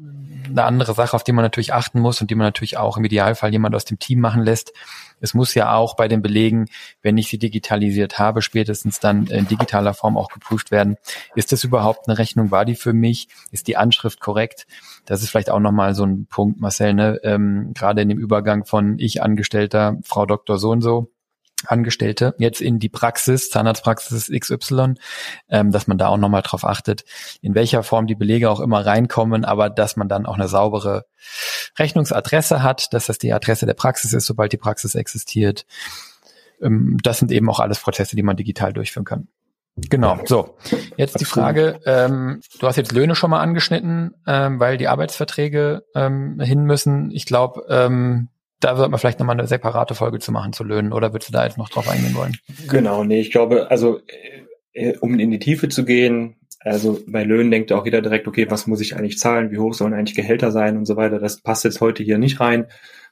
eine 0.48 0.64
andere 0.64 0.94
Sache, 0.94 1.14
auf 1.14 1.24
die 1.24 1.32
man 1.32 1.44
natürlich 1.44 1.74
achten 1.74 2.00
muss 2.00 2.22
und 2.22 2.30
die 2.30 2.34
man 2.36 2.46
natürlich 2.46 2.78
auch 2.78 2.96
im 2.96 3.04
Idealfall 3.04 3.52
jemand 3.52 3.74
aus 3.74 3.84
dem 3.84 3.98
Team 3.98 4.20
machen 4.20 4.42
lässt, 4.42 4.72
es 5.26 5.34
muss 5.34 5.54
ja 5.54 5.74
auch 5.74 5.96
bei 5.96 6.06
den 6.06 6.22
Belegen, 6.22 6.66
wenn 7.02 7.18
ich 7.18 7.28
sie 7.28 7.38
digitalisiert 7.38 8.18
habe, 8.18 8.42
spätestens 8.42 9.00
dann 9.00 9.26
in 9.26 9.48
digitaler 9.48 9.92
Form 9.92 10.16
auch 10.16 10.28
geprüft 10.28 10.70
werden. 10.70 10.96
Ist 11.34 11.50
das 11.50 11.64
überhaupt 11.64 12.08
eine 12.08 12.18
Rechnung? 12.18 12.52
War 12.52 12.64
die 12.64 12.76
für 12.76 12.92
mich? 12.92 13.28
Ist 13.50 13.66
die 13.66 13.76
Anschrift 13.76 14.20
korrekt? 14.20 14.66
Das 15.04 15.22
ist 15.22 15.30
vielleicht 15.30 15.50
auch 15.50 15.58
nochmal 15.58 15.94
so 15.94 16.04
ein 16.04 16.26
Punkt, 16.26 16.60
Marcel, 16.60 16.94
ne? 16.94 17.20
ähm, 17.24 17.72
gerade 17.74 18.02
in 18.02 18.08
dem 18.08 18.18
Übergang 18.18 18.64
von 18.64 18.98
ich 18.98 19.22
Angestellter, 19.22 19.98
Frau 20.04 20.26
Doktor 20.26 20.58
so 20.58 20.70
und 20.70 20.82
so 20.82 21.10
Angestellte 21.64 22.34
jetzt 22.38 22.60
in 22.60 22.78
die 22.78 22.88
Praxis, 22.88 23.50
Zahnarztpraxis 23.50 24.30
XY, 24.30 24.94
ähm, 25.48 25.72
dass 25.72 25.86
man 25.86 25.96
da 25.96 26.08
auch 26.08 26.18
nochmal 26.18 26.42
drauf 26.42 26.64
achtet, 26.64 27.04
in 27.40 27.54
welcher 27.54 27.82
Form 27.82 28.06
die 28.06 28.14
Belege 28.14 28.50
auch 28.50 28.60
immer 28.60 28.84
reinkommen, 28.84 29.44
aber 29.44 29.70
dass 29.70 29.96
man 29.96 30.08
dann 30.08 30.26
auch 30.26 30.34
eine 30.34 30.48
saubere 30.48 31.06
Rechnungsadresse 31.78 32.62
hat, 32.62 32.92
dass 32.92 33.06
das 33.06 33.18
die 33.18 33.32
Adresse 33.32 33.66
der 33.66 33.74
Praxis 33.74 34.12
ist, 34.12 34.26
sobald 34.26 34.52
die 34.52 34.58
Praxis 34.58 34.94
existiert. 34.94 35.66
Ähm, 36.60 36.98
das 37.02 37.18
sind 37.18 37.32
eben 37.32 37.48
auch 37.48 37.60
alles 37.60 37.78
Prozesse, 37.78 38.16
die 38.16 38.22
man 38.22 38.36
digital 38.36 38.72
durchführen 38.72 39.04
kann. 39.04 39.28
Genau, 39.76 40.18
so. 40.24 40.56
Jetzt 40.96 41.20
die 41.20 41.26
Frage, 41.26 41.80
ähm, 41.84 42.40
du 42.60 42.66
hast 42.66 42.76
jetzt 42.76 42.92
Löhne 42.92 43.14
schon 43.14 43.30
mal 43.30 43.40
angeschnitten, 43.40 44.14
ähm, 44.26 44.58
weil 44.58 44.78
die 44.78 44.88
Arbeitsverträge 44.88 45.84
ähm, 45.94 46.40
hin 46.40 46.64
müssen. 46.64 47.10
Ich 47.10 47.26
glaube, 47.26 47.66
ähm, 47.68 48.28
da 48.60 48.78
wird 48.78 48.90
man 48.90 48.98
vielleicht 48.98 49.18
nochmal 49.18 49.38
eine 49.38 49.46
separate 49.46 49.94
Folge 49.94 50.18
zu 50.18 50.32
machen 50.32 50.52
zu 50.52 50.64
Löhnen 50.64 50.92
oder 50.92 51.12
würdest 51.12 51.28
du 51.28 51.32
da 51.32 51.44
jetzt 51.44 51.58
noch 51.58 51.68
drauf 51.68 51.88
eingehen 51.88 52.14
wollen? 52.14 52.36
Genau, 52.68 53.04
nee, 53.04 53.20
ich 53.20 53.30
glaube, 53.30 53.70
also 53.70 54.00
äh, 54.72 54.96
um 54.98 55.18
in 55.18 55.30
die 55.30 55.38
Tiefe 55.38 55.68
zu 55.68 55.84
gehen, 55.84 56.36
also 56.60 56.98
bei 57.06 57.22
Löhnen 57.22 57.50
denkt 57.50 57.72
auch 57.72 57.84
jeder 57.84 58.02
direkt, 58.02 58.26
okay, 58.26 58.50
was 58.50 58.66
muss 58.66 58.80
ich 58.80 58.96
eigentlich 58.96 59.18
zahlen, 59.18 59.50
wie 59.50 59.58
hoch 59.58 59.74
sollen 59.74 59.94
eigentlich 59.94 60.16
Gehälter 60.16 60.50
sein 60.50 60.76
und 60.76 60.84
so 60.84 60.96
weiter. 60.96 61.18
Das 61.18 61.40
passt 61.40 61.64
jetzt 61.64 61.80
heute 61.80 62.02
hier 62.02 62.18
nicht 62.18 62.40
rein. 62.40 62.66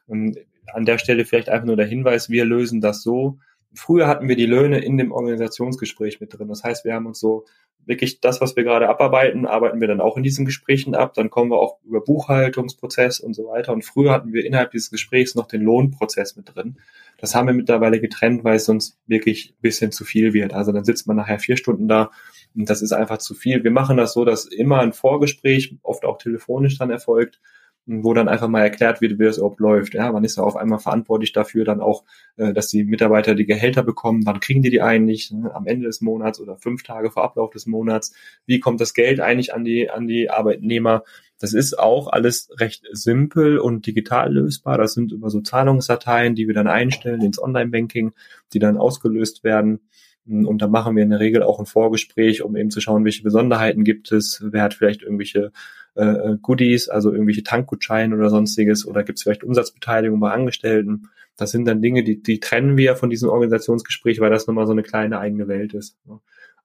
Und 0.06 0.38
an 0.72 0.84
der 0.84 0.98
Stelle 0.98 1.24
vielleicht 1.24 1.48
einfach 1.48 1.66
nur 1.66 1.76
der 1.76 1.86
Hinweis, 1.86 2.28
wir 2.28 2.44
lösen 2.44 2.80
das 2.80 3.02
so. 3.02 3.38
Früher 3.74 4.08
hatten 4.08 4.28
wir 4.28 4.36
die 4.36 4.46
Löhne 4.46 4.78
in 4.78 4.96
dem 4.96 5.12
Organisationsgespräch 5.12 6.20
mit 6.20 6.36
drin. 6.36 6.48
Das 6.48 6.64
heißt, 6.64 6.84
wir 6.84 6.94
haben 6.94 7.06
uns 7.06 7.20
so 7.20 7.44
wirklich 7.86 8.20
das, 8.20 8.40
was 8.40 8.56
wir 8.56 8.64
gerade 8.64 8.88
abarbeiten, 8.88 9.46
arbeiten 9.46 9.80
wir 9.80 9.88
dann 9.88 10.00
auch 10.00 10.16
in 10.16 10.22
diesen 10.22 10.44
Gesprächen 10.44 10.94
ab. 10.94 11.14
Dann 11.14 11.30
kommen 11.30 11.50
wir 11.50 11.58
auch 11.58 11.78
über 11.84 12.00
Buchhaltungsprozess 12.00 13.20
und 13.20 13.34
so 13.34 13.46
weiter. 13.46 13.72
Und 13.72 13.84
früher 13.84 14.12
hatten 14.12 14.32
wir 14.32 14.44
innerhalb 14.44 14.70
dieses 14.70 14.90
Gesprächs 14.90 15.34
noch 15.34 15.46
den 15.46 15.62
Lohnprozess 15.62 16.36
mit 16.36 16.54
drin. 16.54 16.78
Das 17.18 17.34
haben 17.34 17.46
wir 17.46 17.54
mittlerweile 17.54 18.00
getrennt, 18.00 18.44
weil 18.44 18.56
es 18.56 18.64
sonst 18.64 18.98
wirklich 19.06 19.50
ein 19.50 19.62
bisschen 19.62 19.92
zu 19.92 20.04
viel 20.04 20.32
wird. 20.32 20.54
Also 20.54 20.72
dann 20.72 20.84
sitzt 20.84 21.06
man 21.06 21.16
nachher 21.16 21.38
vier 21.38 21.56
Stunden 21.56 21.88
da 21.88 22.10
und 22.54 22.68
das 22.68 22.82
ist 22.82 22.92
einfach 22.92 23.18
zu 23.18 23.34
viel. 23.34 23.64
Wir 23.64 23.70
machen 23.70 23.96
das 23.96 24.12
so, 24.12 24.24
dass 24.24 24.46
immer 24.46 24.80
ein 24.80 24.92
Vorgespräch, 24.92 25.76
oft 25.82 26.04
auch 26.04 26.18
telefonisch 26.18 26.78
dann 26.78 26.90
erfolgt, 26.90 27.40
wo 27.86 28.14
dann 28.14 28.28
einfach 28.28 28.48
mal 28.48 28.62
erklärt 28.62 29.00
wird, 29.00 29.18
wie 29.18 29.24
das 29.24 29.36
überhaupt 29.36 29.60
läuft. 29.60 29.94
Ja, 29.94 30.10
man 30.10 30.24
ist 30.24 30.36
ja 30.36 30.42
auf 30.42 30.56
einmal 30.56 30.78
verantwortlich 30.78 31.32
dafür, 31.32 31.64
dann 31.64 31.80
auch, 31.80 32.04
äh, 32.36 32.52
dass 32.52 32.68
die 32.68 32.84
Mitarbeiter 32.84 33.34
die 33.34 33.46
Gehälter 33.46 33.82
bekommen. 33.82 34.24
Wann 34.24 34.40
kriegen 34.40 34.62
die 34.62 34.70
die 34.70 34.80
eigentlich? 34.80 35.30
Ne? 35.30 35.54
Am 35.54 35.66
Ende 35.66 35.86
des 35.86 36.00
Monats 36.00 36.40
oder 36.40 36.56
fünf 36.56 36.82
Tage 36.82 37.10
vor 37.10 37.24
Ablauf 37.24 37.50
des 37.50 37.66
Monats? 37.66 38.14
Wie 38.46 38.60
kommt 38.60 38.80
das 38.80 38.94
Geld 38.94 39.20
eigentlich 39.20 39.52
an 39.52 39.64
die 39.64 39.90
an 39.90 40.06
die 40.06 40.30
Arbeitnehmer? 40.30 41.04
Das 41.38 41.52
ist 41.52 41.78
auch 41.78 42.08
alles 42.08 42.48
recht 42.58 42.84
simpel 42.92 43.58
und 43.58 43.86
digital 43.86 44.32
lösbar. 44.32 44.78
Das 44.78 44.94
sind 44.94 45.12
über 45.12 45.28
so 45.28 45.40
Zahlungsdateien, 45.40 46.34
die 46.34 46.46
wir 46.46 46.54
dann 46.54 46.68
einstellen 46.68 47.20
ins 47.20 47.42
Online-Banking, 47.42 48.12
die 48.54 48.58
dann 48.60 48.78
ausgelöst 48.78 49.44
werden. 49.44 49.80
Und 50.26 50.62
da 50.62 50.68
machen 50.68 50.96
wir 50.96 51.02
in 51.02 51.10
der 51.10 51.20
Regel 51.20 51.42
auch 51.42 51.60
ein 51.60 51.66
Vorgespräch, 51.66 52.40
um 52.42 52.56
eben 52.56 52.70
zu 52.70 52.80
schauen, 52.80 53.04
welche 53.04 53.22
Besonderheiten 53.22 53.84
gibt 53.84 54.10
es, 54.10 54.42
wer 54.42 54.62
hat 54.62 54.72
vielleicht 54.72 55.02
irgendwelche 55.02 55.52
äh, 55.94 56.36
Goodies, 56.40 56.88
also 56.88 57.12
irgendwelche 57.12 57.42
Tankgutscheine 57.42 58.14
oder 58.14 58.30
sonstiges, 58.30 58.86
oder 58.86 59.04
gibt 59.04 59.18
es 59.18 59.22
vielleicht 59.22 59.44
Umsatzbeteiligung 59.44 60.20
bei 60.20 60.30
Angestellten. 60.30 61.08
Das 61.36 61.50
sind 61.50 61.64
dann 61.64 61.82
Dinge, 61.82 62.04
die, 62.04 62.22
die 62.22 62.40
trennen 62.40 62.76
wir 62.76 62.96
von 62.96 63.10
diesem 63.10 63.28
Organisationsgespräch, 63.28 64.20
weil 64.20 64.30
das 64.30 64.46
nochmal 64.46 64.66
so 64.66 64.72
eine 64.72 64.82
kleine 64.82 65.18
eigene 65.18 65.48
Welt 65.48 65.74
ist. 65.74 65.98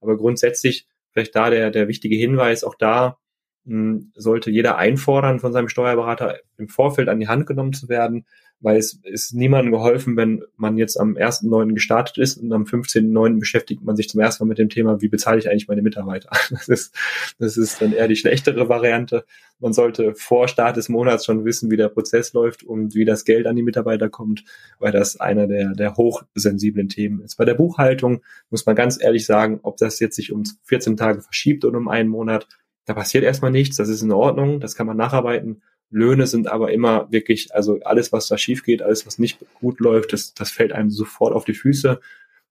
Aber 0.02 0.18
grundsätzlich 0.18 0.88
vielleicht 1.12 1.36
da 1.36 1.50
der, 1.50 1.72
der 1.72 1.88
wichtige 1.88 2.16
Hinweis, 2.16 2.64
auch 2.64 2.76
da 2.76 3.18
mh, 3.66 4.02
sollte 4.16 4.52
jeder 4.52 4.78
einfordern, 4.78 5.40
von 5.40 5.54
seinem 5.54 5.70
Steuerberater 5.70 6.38
im 6.58 6.68
Vorfeld 6.68 7.10
an 7.10 7.20
die 7.20 7.28
Hand 7.28 7.46
genommen 7.48 7.74
zu 7.74 7.90
werden, 7.90 8.26
weil 8.62 8.78
es 8.78 9.00
ist 9.04 9.34
niemandem 9.34 9.72
geholfen, 9.72 10.18
wenn 10.18 10.44
man 10.58 10.78
jetzt 10.78 11.00
am 11.00 11.16
1.9. 11.16 11.74
gestartet 11.74 12.18
ist 12.18 12.38
und 12.38 12.52
am 12.52 12.64
15.9. 12.64 13.40
beschäftigt 13.40 13.84
man 13.84 13.96
sich 13.96 14.10
zum 14.10 14.20
ersten 14.20 14.44
Mal 14.44 14.50
mit 14.50 14.58
dem 14.58 14.70
Thema, 14.70 15.02
wie 15.02 15.08
bezahle 15.08 15.40
ich 15.40 15.50
eigentlich 15.50 15.68
meine 15.68 15.82
Mitarbeiter. 15.82 16.30
Das 16.50 16.68
ist, 16.68 16.96
das 17.38 17.58
ist 17.58 17.82
dann 17.82 17.94
eher 17.94 18.08
die 18.08 18.16
schlechtere 18.18 18.68
Variante. 18.68 19.24
Man 19.60 19.72
sollte 19.72 20.14
vor 20.16 20.48
Start 20.48 20.76
des 20.78 20.90
Monats 20.90 21.26
schon 21.26 21.46
wissen, 21.46 21.72
wie 21.72 21.78
der 21.78 21.88
Prozess 21.88 22.34
läuft 22.34 22.64
und 22.64 22.96
wie 22.96 23.06
das 23.06 23.24
Geld 23.24 23.48
an 23.48 23.56
die 23.56 23.62
Mitarbeiter 23.62 24.10
kommt, 24.10 24.44
weil 24.80 24.92
das 24.92 25.20
einer 25.20 25.48
der, 25.48 25.74
der 25.74 25.96
hochsensiblen 25.96 26.90
Themen 26.90 27.22
ist. 27.22 27.38
Bei 27.38 27.46
der 27.46 27.54
Buchhaltung 27.54 28.22
muss 28.50 28.66
man 28.66 28.76
ganz 28.76 29.02
ehrlich 29.02 29.26
sagen, 29.26 29.60
ob 29.64 29.78
das 29.78 30.00
jetzt 30.00 30.16
sich 30.16 30.32
um 30.34 30.44
14 30.64 30.98
Tage 30.98 31.22
verschiebt 31.22 31.64
oder 31.64 31.78
um 31.78 31.88
einen 31.88 32.10
Monat, 32.10 32.48
da 32.86 32.94
passiert 32.94 33.24
erstmal 33.24 33.52
nichts, 33.52 33.78
das 33.78 33.88
ist 33.88 34.02
in 34.02 34.12
Ordnung, 34.12 34.60
das 34.60 34.76
kann 34.76 34.88
man 34.88 34.98
nacharbeiten 34.98 35.62
Löhne 35.92 36.28
sind 36.28 36.48
aber 36.48 36.72
immer 36.72 37.12
wirklich, 37.12 37.54
also 37.54 37.80
alles, 37.84 38.12
was 38.12 38.28
da 38.28 38.38
schief 38.38 38.64
geht, 38.64 38.82
alles, 38.82 39.08
was 39.08 39.18
nicht 39.20 39.40
gut 39.56 39.80
läuft, 39.80 40.14
das, 40.14 40.34
das 40.34 40.52
fällt 40.52 40.72
einem 40.72 40.92
sofort 40.92 41.34
auf 41.34 41.46
die 41.46 41.54
Füße. 41.54 42.00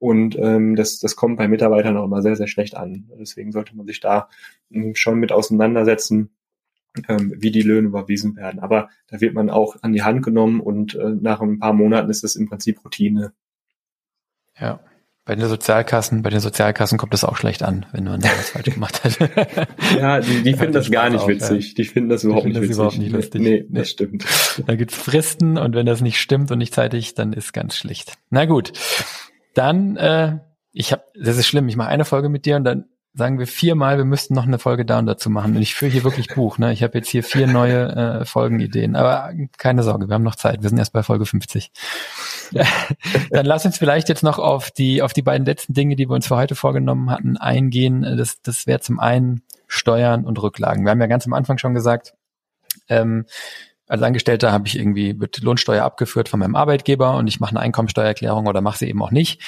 Und 0.01 0.36
ähm, 0.39 0.76
das, 0.76 1.01
das 1.01 1.16
kommt 1.16 1.39
bei 1.39 1.49
Mitarbeitern 1.49 1.97
auch 1.97 2.05
immer 2.05 2.22
sehr, 2.22 2.36
sehr 2.36 2.47
schlecht 2.47 2.76
an. 2.76 3.11
Deswegen 3.18 3.53
sollte 3.53 3.76
man 3.76 3.86
sich 3.86 4.01
da 4.01 4.28
ähm, 4.70 4.95
schon 4.95 5.18
mit 5.18 5.32
auseinandersetzen, 5.32 6.30
ähm, 7.09 7.34
wie 7.36 7.51
die 7.51 7.62
Löhne 7.62 7.89
überwiesen 7.89 8.36
werden. 8.36 8.61
Aber 8.61 8.91
da 9.09 9.20
wird 9.20 9.34
man 9.34 9.51
auch 9.51 9.76
an 9.82 9.93
die 9.93 10.03
Hand 10.03 10.24
genommen 10.24 10.61
und 10.61 10.95
äh, 10.95 11.11
nach 11.11 11.41
ein 11.41 11.59
paar 11.59 11.72
Monaten 11.72 12.11
ist 12.11 12.24
das 12.24 12.36
im 12.36 12.49
Prinzip 12.49 12.84
Routine. 12.84 13.32
Ja. 14.59 14.80
Bei 15.29 15.35
den 15.35 15.47
Sozialkassen, 15.47 16.22
bei 16.22 16.31
den 16.31 16.41
Sozialkassen 16.41 16.97
kommt 16.97 17.12
das 17.12 17.22
auch 17.22 17.37
schlecht 17.37 17.62
an, 17.62 17.85
wenn 17.93 18.05
man 18.05 18.22
was 18.22 18.49
falsch 18.49 18.72
gemacht 18.72 19.05
hat. 19.05 19.18
ja, 19.95 20.20
die, 20.20 20.43
die 20.43 20.55
finden 20.55 20.72
das 20.72 20.91
gar 20.91 21.11
nicht 21.11 21.20
auch, 21.20 21.29
witzig. 21.29 21.68
Ja. 21.68 21.74
Die 21.74 21.85
finden 21.85 22.09
das 22.09 22.24
überhaupt 22.24 22.47
nicht 22.47 22.57
das 22.57 22.62
witzig. 22.62 22.76
Überhaupt 22.76 22.97
nicht 22.97 23.12
lustig. 23.12 23.43
Nee, 23.43 23.66
nee, 23.68 23.79
das 23.79 23.91
stimmt. 23.91 24.24
Da 24.66 24.74
gibt's 24.74 24.95
Fristen 24.95 25.59
und 25.59 25.74
wenn 25.74 25.85
das 25.85 26.01
nicht 26.01 26.18
stimmt 26.18 26.51
und 26.51 26.57
nicht 26.57 26.72
zeitig, 26.72 27.12
dann 27.12 27.35
ist 27.35 27.53
ganz 27.53 27.76
schlicht. 27.76 28.14
Na 28.31 28.47
gut. 28.47 28.72
Dann, 29.53 29.99
äh, 29.99 30.39
ich 30.72 30.93
habe, 30.93 31.03
das 31.14 31.37
ist 31.37 31.47
schlimm, 31.47 31.68
ich 31.68 31.76
mache 31.76 31.91
eine 31.91 32.07
Folge 32.07 32.31
mit 32.31 32.47
dir 32.47 32.57
und 32.57 32.64
dann 32.64 32.87
sagen 33.14 33.38
wir 33.38 33.46
viermal, 33.46 33.98
wir 33.98 34.04
müssten 34.04 34.34
noch 34.34 34.46
eine 34.46 34.59
Folge 34.59 34.82
und 34.94 35.06
dazu 35.06 35.28
machen. 35.30 35.56
Und 35.56 35.62
ich 35.62 35.74
führe 35.74 35.90
hier 35.90 36.04
wirklich 36.04 36.28
Buch. 36.28 36.59
Ne? 36.59 36.72
Ich 36.72 36.82
habe 36.82 36.96
jetzt 36.98 37.09
hier 37.09 37.24
vier 37.24 37.46
neue 37.46 38.20
äh, 38.20 38.24
Folgenideen. 38.24 38.96
Aber 38.96 39.32
keine 39.56 39.82
Sorge, 39.82 40.09
wir 40.09 40.14
haben 40.14 40.22
noch 40.22 40.36
Zeit. 40.36 40.62
Wir 40.62 40.68
sind 40.68 40.78
erst 40.78 40.92
bei 40.92 41.02
Folge 41.02 41.26
50. 41.26 41.72
Dann 43.30 43.46
lass 43.46 43.66
uns 43.66 43.78
vielleicht 43.78 44.09
jetzt 44.09 44.22
noch 44.22 44.38
auf 44.38 44.70
die, 44.70 45.02
auf 45.02 45.12
die 45.12 45.22
beiden 45.22 45.46
letzten 45.46 45.74
Dinge, 45.74 45.96
die 45.96 46.09
wir 46.09 46.14
uns 46.14 46.28
für 46.28 46.36
heute 46.36 46.54
vorgenommen 46.54 47.11
hatten, 47.11 47.36
eingehen. 47.36 48.02
Das, 48.16 48.40
das 48.42 48.66
wäre 48.66 48.80
zum 48.80 49.00
einen 49.00 49.42
Steuern 49.66 50.24
und 50.24 50.40
Rücklagen. 50.40 50.84
Wir 50.84 50.90
haben 50.90 51.00
ja 51.00 51.06
ganz 51.06 51.26
am 51.26 51.32
Anfang 51.32 51.59
schon 51.59 51.74
gesagt, 51.74 52.14
ähm, 52.88 53.26
als 53.88 54.02
Angestellter 54.02 54.52
habe 54.52 54.68
ich 54.68 54.78
irgendwie 54.78 55.18
wird 55.18 55.40
Lohnsteuer 55.40 55.82
abgeführt 55.82 56.28
von 56.28 56.40
meinem 56.40 56.56
Arbeitgeber 56.56 57.16
und 57.16 57.26
ich 57.26 57.40
mache 57.40 57.50
eine 57.50 57.61
Einkommensteuererklärung 57.61 58.46
oder 58.46 58.61
mache 58.61 58.78
sie 58.78 58.88
eben 58.88 59.02
auch 59.02 59.11
nicht. 59.11 59.42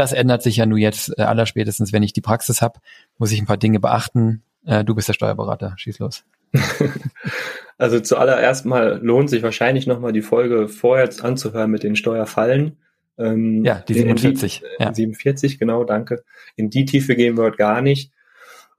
Das 0.00 0.14
ändert 0.14 0.42
sich 0.42 0.56
ja 0.56 0.64
nur 0.64 0.78
jetzt 0.78 1.12
äh, 1.18 1.22
allerspätestens, 1.24 1.92
wenn 1.92 2.02
ich 2.02 2.14
die 2.14 2.22
Praxis 2.22 2.62
habe, 2.62 2.80
muss 3.18 3.32
ich 3.32 3.38
ein 3.38 3.44
paar 3.44 3.58
Dinge 3.58 3.80
beachten. 3.80 4.42
Äh, 4.64 4.82
du 4.82 4.94
bist 4.94 5.08
der 5.08 5.12
Steuerberater, 5.12 5.74
schieß 5.76 5.98
los. 5.98 6.24
also 7.76 8.00
zuallererst 8.00 8.64
mal 8.64 8.98
lohnt 9.02 9.28
sich 9.28 9.42
wahrscheinlich 9.42 9.86
nochmal 9.86 10.14
die 10.14 10.22
Folge 10.22 10.68
vorher 10.68 11.10
anzuhören 11.22 11.70
mit 11.70 11.82
den 11.82 11.96
Steuerfallen. 11.96 12.78
Ähm, 13.18 13.62
ja, 13.62 13.84
die 13.86 13.92
47. 13.92 14.62
Die, 14.78 14.82
ja. 14.82 14.94
47, 14.94 15.58
genau, 15.58 15.84
danke. 15.84 16.24
In 16.56 16.70
die 16.70 16.86
Tiefe 16.86 17.14
gehen 17.14 17.36
wir 17.36 17.44
heute 17.44 17.58
gar 17.58 17.82
nicht. 17.82 18.10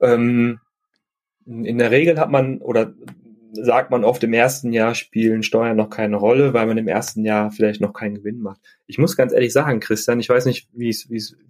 Ähm, 0.00 0.58
in 1.46 1.78
der 1.78 1.92
Regel 1.92 2.18
hat 2.18 2.32
man, 2.32 2.58
oder 2.58 2.94
sagt 3.52 3.90
man 3.90 4.04
oft, 4.04 4.24
im 4.24 4.32
ersten 4.32 4.72
Jahr 4.72 4.94
spielen 4.94 5.42
Steuern 5.42 5.76
noch 5.76 5.90
keine 5.90 6.16
Rolle, 6.16 6.54
weil 6.54 6.66
man 6.66 6.78
im 6.78 6.88
ersten 6.88 7.24
Jahr 7.24 7.50
vielleicht 7.50 7.80
noch 7.80 7.92
keinen 7.92 8.16
Gewinn 8.16 8.40
macht. 8.40 8.60
Ich 8.86 8.98
muss 8.98 9.16
ganz 9.16 9.32
ehrlich 9.32 9.52
sagen, 9.52 9.80
Christian, 9.80 10.20
ich 10.20 10.28
weiß 10.28 10.46
nicht, 10.46 10.68
wie 10.72 10.96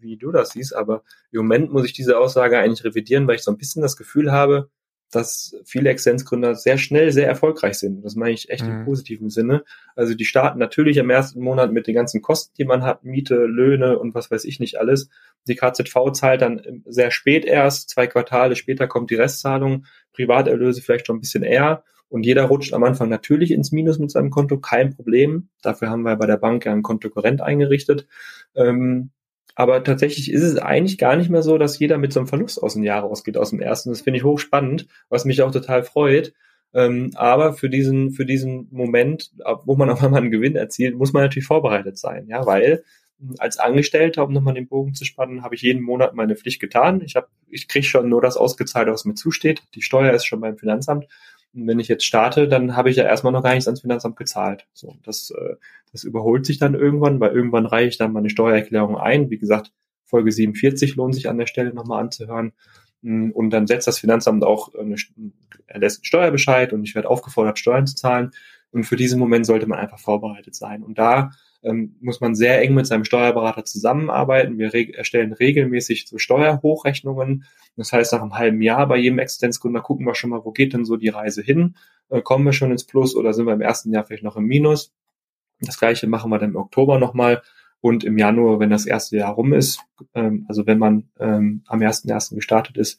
wie 0.00 0.16
du 0.16 0.32
das 0.32 0.50
siehst, 0.50 0.74
aber 0.74 1.02
im 1.30 1.38
Moment 1.38 1.72
muss 1.72 1.84
ich 1.86 1.92
diese 1.92 2.18
Aussage 2.18 2.58
eigentlich 2.58 2.84
revidieren, 2.84 3.26
weil 3.26 3.36
ich 3.36 3.42
so 3.42 3.52
ein 3.52 3.58
bisschen 3.58 3.82
das 3.82 3.96
Gefühl 3.96 4.32
habe, 4.32 4.68
dass 5.12 5.54
viele 5.64 5.90
Exzellenzgründer 5.90 6.54
sehr 6.54 6.78
schnell 6.78 7.12
sehr 7.12 7.28
erfolgreich 7.28 7.74
sind. 7.74 8.02
Das 8.02 8.16
meine 8.16 8.32
ich 8.32 8.50
echt 8.50 8.64
mhm. 8.64 8.70
im 8.70 8.84
positiven 8.86 9.28
Sinne. 9.28 9.62
Also 9.94 10.14
die 10.14 10.24
starten 10.24 10.58
natürlich 10.58 10.98
am 10.98 11.10
ersten 11.10 11.40
Monat 11.40 11.70
mit 11.70 11.86
den 11.86 11.94
ganzen 11.94 12.22
Kosten, 12.22 12.54
die 12.58 12.64
man 12.64 12.82
hat, 12.82 13.04
Miete, 13.04 13.36
Löhne 13.36 13.98
und 13.98 14.14
was 14.14 14.30
weiß 14.30 14.44
ich 14.44 14.58
nicht 14.58 14.78
alles. 14.78 15.10
Die 15.46 15.54
KZV 15.54 16.12
zahlt 16.12 16.40
dann 16.40 16.82
sehr 16.86 17.10
spät 17.10 17.44
erst, 17.44 17.90
zwei 17.90 18.06
Quartale 18.06 18.56
später 18.56 18.88
kommt 18.88 19.10
die 19.10 19.16
Restzahlung, 19.16 19.84
Privaterlöse 20.14 20.80
vielleicht 20.80 21.06
schon 21.06 21.16
ein 21.16 21.20
bisschen 21.20 21.42
eher. 21.42 21.84
Und 22.12 22.26
jeder 22.26 22.44
rutscht 22.44 22.74
am 22.74 22.84
Anfang 22.84 23.08
natürlich 23.08 23.52
ins 23.52 23.72
Minus 23.72 23.98
mit 23.98 24.10
seinem 24.10 24.28
Konto, 24.28 24.58
kein 24.58 24.94
Problem. 24.94 25.48
Dafür 25.62 25.88
haben 25.88 26.02
wir 26.02 26.14
bei 26.16 26.26
der 26.26 26.36
Bank 26.36 26.66
ja 26.66 26.72
ein 26.72 26.82
Kontokorrent 26.82 27.40
eingerichtet. 27.40 28.06
Ähm, 28.54 29.10
aber 29.54 29.82
tatsächlich 29.82 30.30
ist 30.30 30.42
es 30.42 30.58
eigentlich 30.58 30.98
gar 30.98 31.16
nicht 31.16 31.30
mehr 31.30 31.42
so, 31.42 31.56
dass 31.56 31.78
jeder 31.78 31.96
mit 31.96 32.12
so 32.12 32.20
einem 32.20 32.26
Verlust 32.26 32.62
aus 32.62 32.74
dem 32.74 32.82
Jahr 32.82 33.00
rausgeht, 33.00 33.38
aus 33.38 33.50
dem 33.50 33.60
ersten. 33.60 33.90
Das 33.90 34.02
finde 34.02 34.18
ich 34.18 34.24
hochspannend, 34.24 34.88
was 35.08 35.24
mich 35.24 35.40
auch 35.40 35.52
total 35.52 35.84
freut. 35.84 36.34
Ähm, 36.74 37.12
aber 37.14 37.54
für 37.54 37.70
diesen, 37.70 38.12
für 38.12 38.26
diesen 38.26 38.68
Moment, 38.70 39.30
wo 39.64 39.74
man 39.74 39.88
auf 39.90 40.02
einmal 40.02 40.20
einen 40.20 40.30
Gewinn 40.30 40.56
erzielt, 40.56 40.96
muss 40.96 41.14
man 41.14 41.22
natürlich 41.22 41.46
vorbereitet 41.46 41.96
sein, 41.96 42.26
ja, 42.28 42.44
weil 42.44 42.84
hm, 43.20 43.36
als 43.38 43.58
Angestellter, 43.58 44.24
um 44.24 44.34
nochmal 44.34 44.54
den 44.54 44.68
Bogen 44.68 44.94
zu 44.94 45.06
spannen, 45.06 45.42
habe 45.42 45.54
ich 45.54 45.62
jeden 45.62 45.82
Monat 45.82 46.14
meine 46.14 46.36
Pflicht 46.36 46.60
getan. 46.60 47.00
Ich 47.02 47.16
habe, 47.16 47.28
ich 47.48 47.68
kriege 47.68 47.86
schon 47.86 48.08
nur 48.08 48.20
das 48.20 48.36
ausgezahlt, 48.36 48.88
was 48.88 49.04
mir 49.04 49.14
zusteht. 49.14 49.62
Die 49.74 49.82
Steuer 49.82 50.12
ist 50.12 50.26
schon 50.26 50.40
beim 50.40 50.58
Finanzamt. 50.58 51.06
Und 51.54 51.66
wenn 51.66 51.80
ich 51.80 51.88
jetzt 51.88 52.04
starte, 52.04 52.48
dann 52.48 52.76
habe 52.76 52.90
ich 52.90 52.96
ja 52.96 53.04
erstmal 53.04 53.32
noch 53.32 53.42
gar 53.42 53.52
nichts 53.52 53.68
ans 53.68 53.82
Finanzamt 53.82 54.16
gezahlt. 54.16 54.66
So, 54.72 54.96
das, 55.02 55.30
äh, 55.30 55.56
das 55.92 56.04
überholt 56.04 56.46
sich 56.46 56.58
dann 56.58 56.74
irgendwann, 56.74 57.20
weil 57.20 57.32
irgendwann 57.32 57.66
reiche 57.66 57.88
ich 57.88 57.98
dann 57.98 58.12
meine 58.12 58.30
Steuererklärung 58.30 58.96
ein. 58.96 59.30
Wie 59.30 59.38
gesagt, 59.38 59.72
Folge 60.04 60.32
47 60.32 60.96
lohnt 60.96 61.14
sich 61.14 61.28
an 61.28 61.38
der 61.38 61.46
Stelle 61.46 61.74
nochmal 61.74 62.00
anzuhören. 62.00 62.52
Mm, 63.02 63.30
und 63.30 63.50
dann 63.50 63.66
setzt 63.66 63.86
das 63.86 63.98
Finanzamt 63.98 64.44
auch 64.44 64.74
eine, 64.74 64.96
er 65.66 65.80
lässt 65.80 65.98
einen 65.98 66.04
Steuerbescheid 66.04 66.72
und 66.72 66.84
ich 66.84 66.94
werde 66.94 67.10
aufgefordert, 67.10 67.58
Steuern 67.58 67.86
zu 67.86 67.96
zahlen. 67.96 68.30
Und 68.70 68.84
für 68.84 68.96
diesen 68.96 69.18
Moment 69.18 69.44
sollte 69.44 69.66
man 69.66 69.78
einfach 69.78 69.98
vorbereitet 69.98 70.54
sein. 70.54 70.82
Und 70.82 70.98
da 70.98 71.32
ähm, 71.62 71.96
muss 72.00 72.20
man 72.20 72.34
sehr 72.34 72.60
eng 72.60 72.74
mit 72.74 72.86
seinem 72.86 73.04
Steuerberater 73.04 73.64
zusammenarbeiten. 73.64 74.58
Wir 74.58 74.72
reg 74.72 74.94
erstellen 74.94 75.32
regelmäßig 75.32 76.06
so 76.08 76.18
Steuerhochrechnungen. 76.18 77.44
Das 77.76 77.92
heißt, 77.92 78.12
nach 78.12 78.22
einem 78.22 78.34
halben 78.34 78.62
Jahr 78.62 78.86
bei 78.86 78.96
jedem 78.96 79.18
Existenzgründer 79.18 79.80
gucken 79.80 80.06
wir 80.06 80.14
schon 80.14 80.30
mal, 80.30 80.44
wo 80.44 80.52
geht 80.52 80.72
denn 80.72 80.84
so 80.84 80.96
die 80.96 81.08
Reise 81.08 81.42
hin? 81.42 81.76
Äh, 82.08 82.22
kommen 82.22 82.44
wir 82.44 82.52
schon 82.52 82.72
ins 82.72 82.84
Plus 82.84 83.16
oder 83.16 83.32
sind 83.32 83.46
wir 83.46 83.54
im 83.54 83.60
ersten 83.60 83.92
Jahr 83.92 84.04
vielleicht 84.04 84.24
noch 84.24 84.36
im 84.36 84.44
Minus? 84.44 84.92
Das 85.60 85.78
gleiche 85.78 86.06
machen 86.06 86.30
wir 86.30 86.38
dann 86.38 86.50
im 86.50 86.56
Oktober 86.56 86.98
nochmal 86.98 87.42
und 87.80 88.04
im 88.04 88.18
Januar, 88.18 88.60
wenn 88.60 88.70
das 88.70 88.86
erste 88.86 89.16
Jahr 89.16 89.32
rum 89.32 89.52
ist, 89.52 89.80
ähm, 90.14 90.46
also 90.48 90.66
wenn 90.66 90.78
man 90.78 91.08
ähm, 91.18 91.62
am 91.66 91.80
1.1. 91.80 92.34
gestartet 92.34 92.76
ist, 92.76 92.98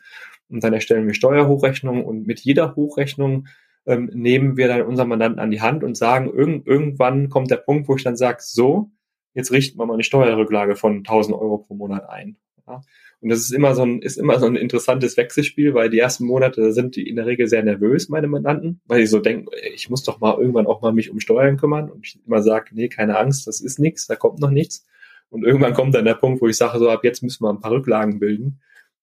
und 0.50 0.64
dann 0.64 0.74
erstellen 0.74 1.08
wir 1.08 1.14
Steuerhochrechnungen 1.14 2.04
und 2.04 2.28
mit 2.28 2.40
jeder 2.40 2.76
Hochrechnung 2.76 3.48
ähm, 3.86 4.10
nehmen 4.14 4.58
wir 4.58 4.68
dann 4.68 4.84
unseren 4.84 5.10
Mandanten 5.10 5.40
an 5.40 5.52
die 5.52 5.62
Hand 5.62 5.84
und 5.84 5.98
sagen, 5.98 6.32
irgend, 6.34 6.68
irgendwann 6.68 7.30
kommt 7.30 7.52
der 7.52 7.58
Punkt, 7.58 7.88
wo 7.88 7.96
ich 7.96 8.04
dann 8.04 8.16
sage, 8.16 8.38
so, 8.42 8.92
jetzt 9.34 9.52
richten 9.52 9.78
wir 9.78 9.86
mal 9.86 9.96
eine 9.96 10.04
Steuerrücklage 10.04 10.76
von 10.76 10.98
1000 10.98 11.36
Euro 11.36 11.58
pro 11.58 11.74
Monat 11.76 12.10
ein. 12.10 12.38
Ja? 12.68 12.82
Und 13.20 13.30
das 13.30 13.40
ist 13.40 13.52
immer 13.52 13.74
so 13.74 13.84
ein, 13.84 14.02
ist 14.02 14.18
immer 14.18 14.38
so 14.40 14.46
ein 14.46 14.58
interessantes 14.58 15.16
Wechselspiel, 15.16 15.74
weil 15.74 15.90
die 15.90 16.00
ersten 16.00 16.26
Monate 16.26 16.74
sind 16.74 16.98
die 16.98 17.08
in 17.08 17.16
der 17.16 17.26
Regel 17.26 17.48
sehr 17.48 17.64
nervös, 17.64 18.10
meine 18.10 18.28
Mandanten, 18.28 18.82
weil 18.86 19.00
die 19.00 19.08
so 19.08 19.20
denken, 19.20 19.48
ich 19.74 19.90
muss 19.90 20.04
doch 20.04 20.20
mal 20.20 20.38
irgendwann 20.38 20.68
auch 20.68 20.82
mal 20.82 20.92
mich 20.92 21.10
um 21.10 21.22
Steuern 21.22 21.56
kümmern. 21.58 21.90
Und 21.90 22.06
ich 22.06 22.20
immer 22.26 22.42
sage, 22.42 22.72
nee, 22.74 22.90
keine 22.90 23.18
Angst, 23.18 23.48
das 23.48 23.62
ist 23.62 23.80
nichts, 23.80 24.08
da 24.08 24.16
kommt 24.16 24.40
noch 24.40 24.50
nichts. 24.50 24.86
Und 25.30 25.46
irgendwann 25.46 25.74
kommt 25.74 25.96
dann 25.96 26.06
der 26.06 26.16
Punkt, 26.16 26.42
wo 26.42 26.48
ich 26.48 26.58
sage, 26.58 26.78
so 26.80 26.90
ab 26.90 27.04
jetzt 27.04 27.24
müssen 27.24 27.44
wir 27.44 27.50
ein 27.50 27.62
paar 27.62 27.72
Rücklagen 27.72 28.20
bilden. 28.20 28.60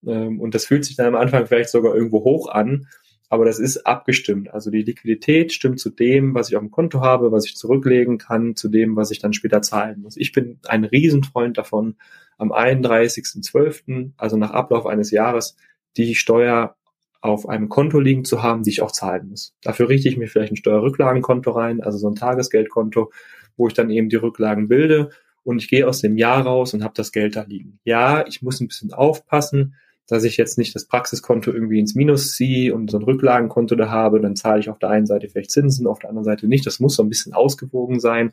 Ähm, 0.06 0.38
und 0.38 0.54
das 0.54 0.66
fühlt 0.66 0.84
sich 0.84 0.96
dann 0.96 1.06
am 1.06 1.16
Anfang 1.16 1.46
vielleicht 1.46 1.70
sogar 1.70 1.94
irgendwo 1.94 2.22
hoch 2.22 2.48
an 2.48 2.86
aber 3.30 3.44
das 3.44 3.60
ist 3.60 3.86
abgestimmt. 3.86 4.52
Also 4.52 4.70
die 4.70 4.82
Liquidität 4.82 5.52
stimmt 5.52 5.78
zu 5.78 5.88
dem, 5.88 6.34
was 6.34 6.50
ich 6.50 6.56
auf 6.56 6.62
dem 6.62 6.72
Konto 6.72 7.00
habe, 7.00 7.30
was 7.30 7.46
ich 7.46 7.56
zurücklegen 7.56 8.18
kann, 8.18 8.56
zu 8.56 8.68
dem, 8.68 8.96
was 8.96 9.12
ich 9.12 9.20
dann 9.20 9.32
später 9.32 9.62
zahlen 9.62 10.02
muss. 10.02 10.16
Ich 10.16 10.32
bin 10.32 10.58
ein 10.66 10.84
Riesenfreund 10.84 11.56
davon, 11.56 11.94
am 12.38 12.52
31.12., 12.52 14.10
also 14.16 14.36
nach 14.36 14.50
Ablauf 14.50 14.84
eines 14.84 15.12
Jahres, 15.12 15.56
die 15.96 16.16
Steuer 16.16 16.76
auf 17.20 17.48
einem 17.48 17.68
Konto 17.68 18.00
liegen 18.00 18.24
zu 18.24 18.42
haben, 18.42 18.64
die 18.64 18.70
ich 18.70 18.82
auch 18.82 18.90
zahlen 18.90 19.28
muss. 19.28 19.54
Dafür 19.62 19.88
richte 19.88 20.08
ich 20.08 20.16
mir 20.16 20.26
vielleicht 20.26 20.52
ein 20.52 20.56
Steuerrücklagenkonto 20.56 21.52
rein, 21.52 21.82
also 21.82 21.98
so 21.98 22.08
ein 22.08 22.16
Tagesgeldkonto, 22.16 23.12
wo 23.56 23.68
ich 23.68 23.74
dann 23.74 23.90
eben 23.90 24.08
die 24.08 24.16
Rücklagen 24.16 24.66
bilde 24.66 25.10
und 25.44 25.58
ich 25.58 25.68
gehe 25.68 25.86
aus 25.86 26.00
dem 26.00 26.16
Jahr 26.16 26.42
raus 26.42 26.74
und 26.74 26.82
habe 26.82 26.94
das 26.96 27.12
Geld 27.12 27.36
da 27.36 27.42
liegen. 27.42 27.78
Ja, 27.84 28.26
ich 28.26 28.42
muss 28.42 28.60
ein 28.60 28.66
bisschen 28.66 28.92
aufpassen, 28.92 29.76
dass 30.10 30.24
ich 30.24 30.36
jetzt 30.36 30.58
nicht 30.58 30.74
das 30.74 30.86
Praxiskonto 30.86 31.52
irgendwie 31.52 31.78
ins 31.78 31.94
Minus 31.94 32.32
ziehe 32.34 32.74
und 32.74 32.90
so 32.90 32.98
ein 32.98 33.04
Rücklagenkonto 33.04 33.76
da 33.76 33.90
habe, 33.90 34.20
dann 34.20 34.34
zahle 34.34 34.58
ich 34.58 34.68
auf 34.68 34.78
der 34.78 34.90
einen 34.90 35.06
Seite 35.06 35.28
vielleicht 35.28 35.52
Zinsen, 35.52 35.86
auf 35.86 36.00
der 36.00 36.10
anderen 36.10 36.24
Seite 36.24 36.48
nicht. 36.48 36.66
Das 36.66 36.80
muss 36.80 36.96
so 36.96 37.02
ein 37.04 37.08
bisschen 37.08 37.32
ausgewogen 37.32 38.00
sein. 38.00 38.32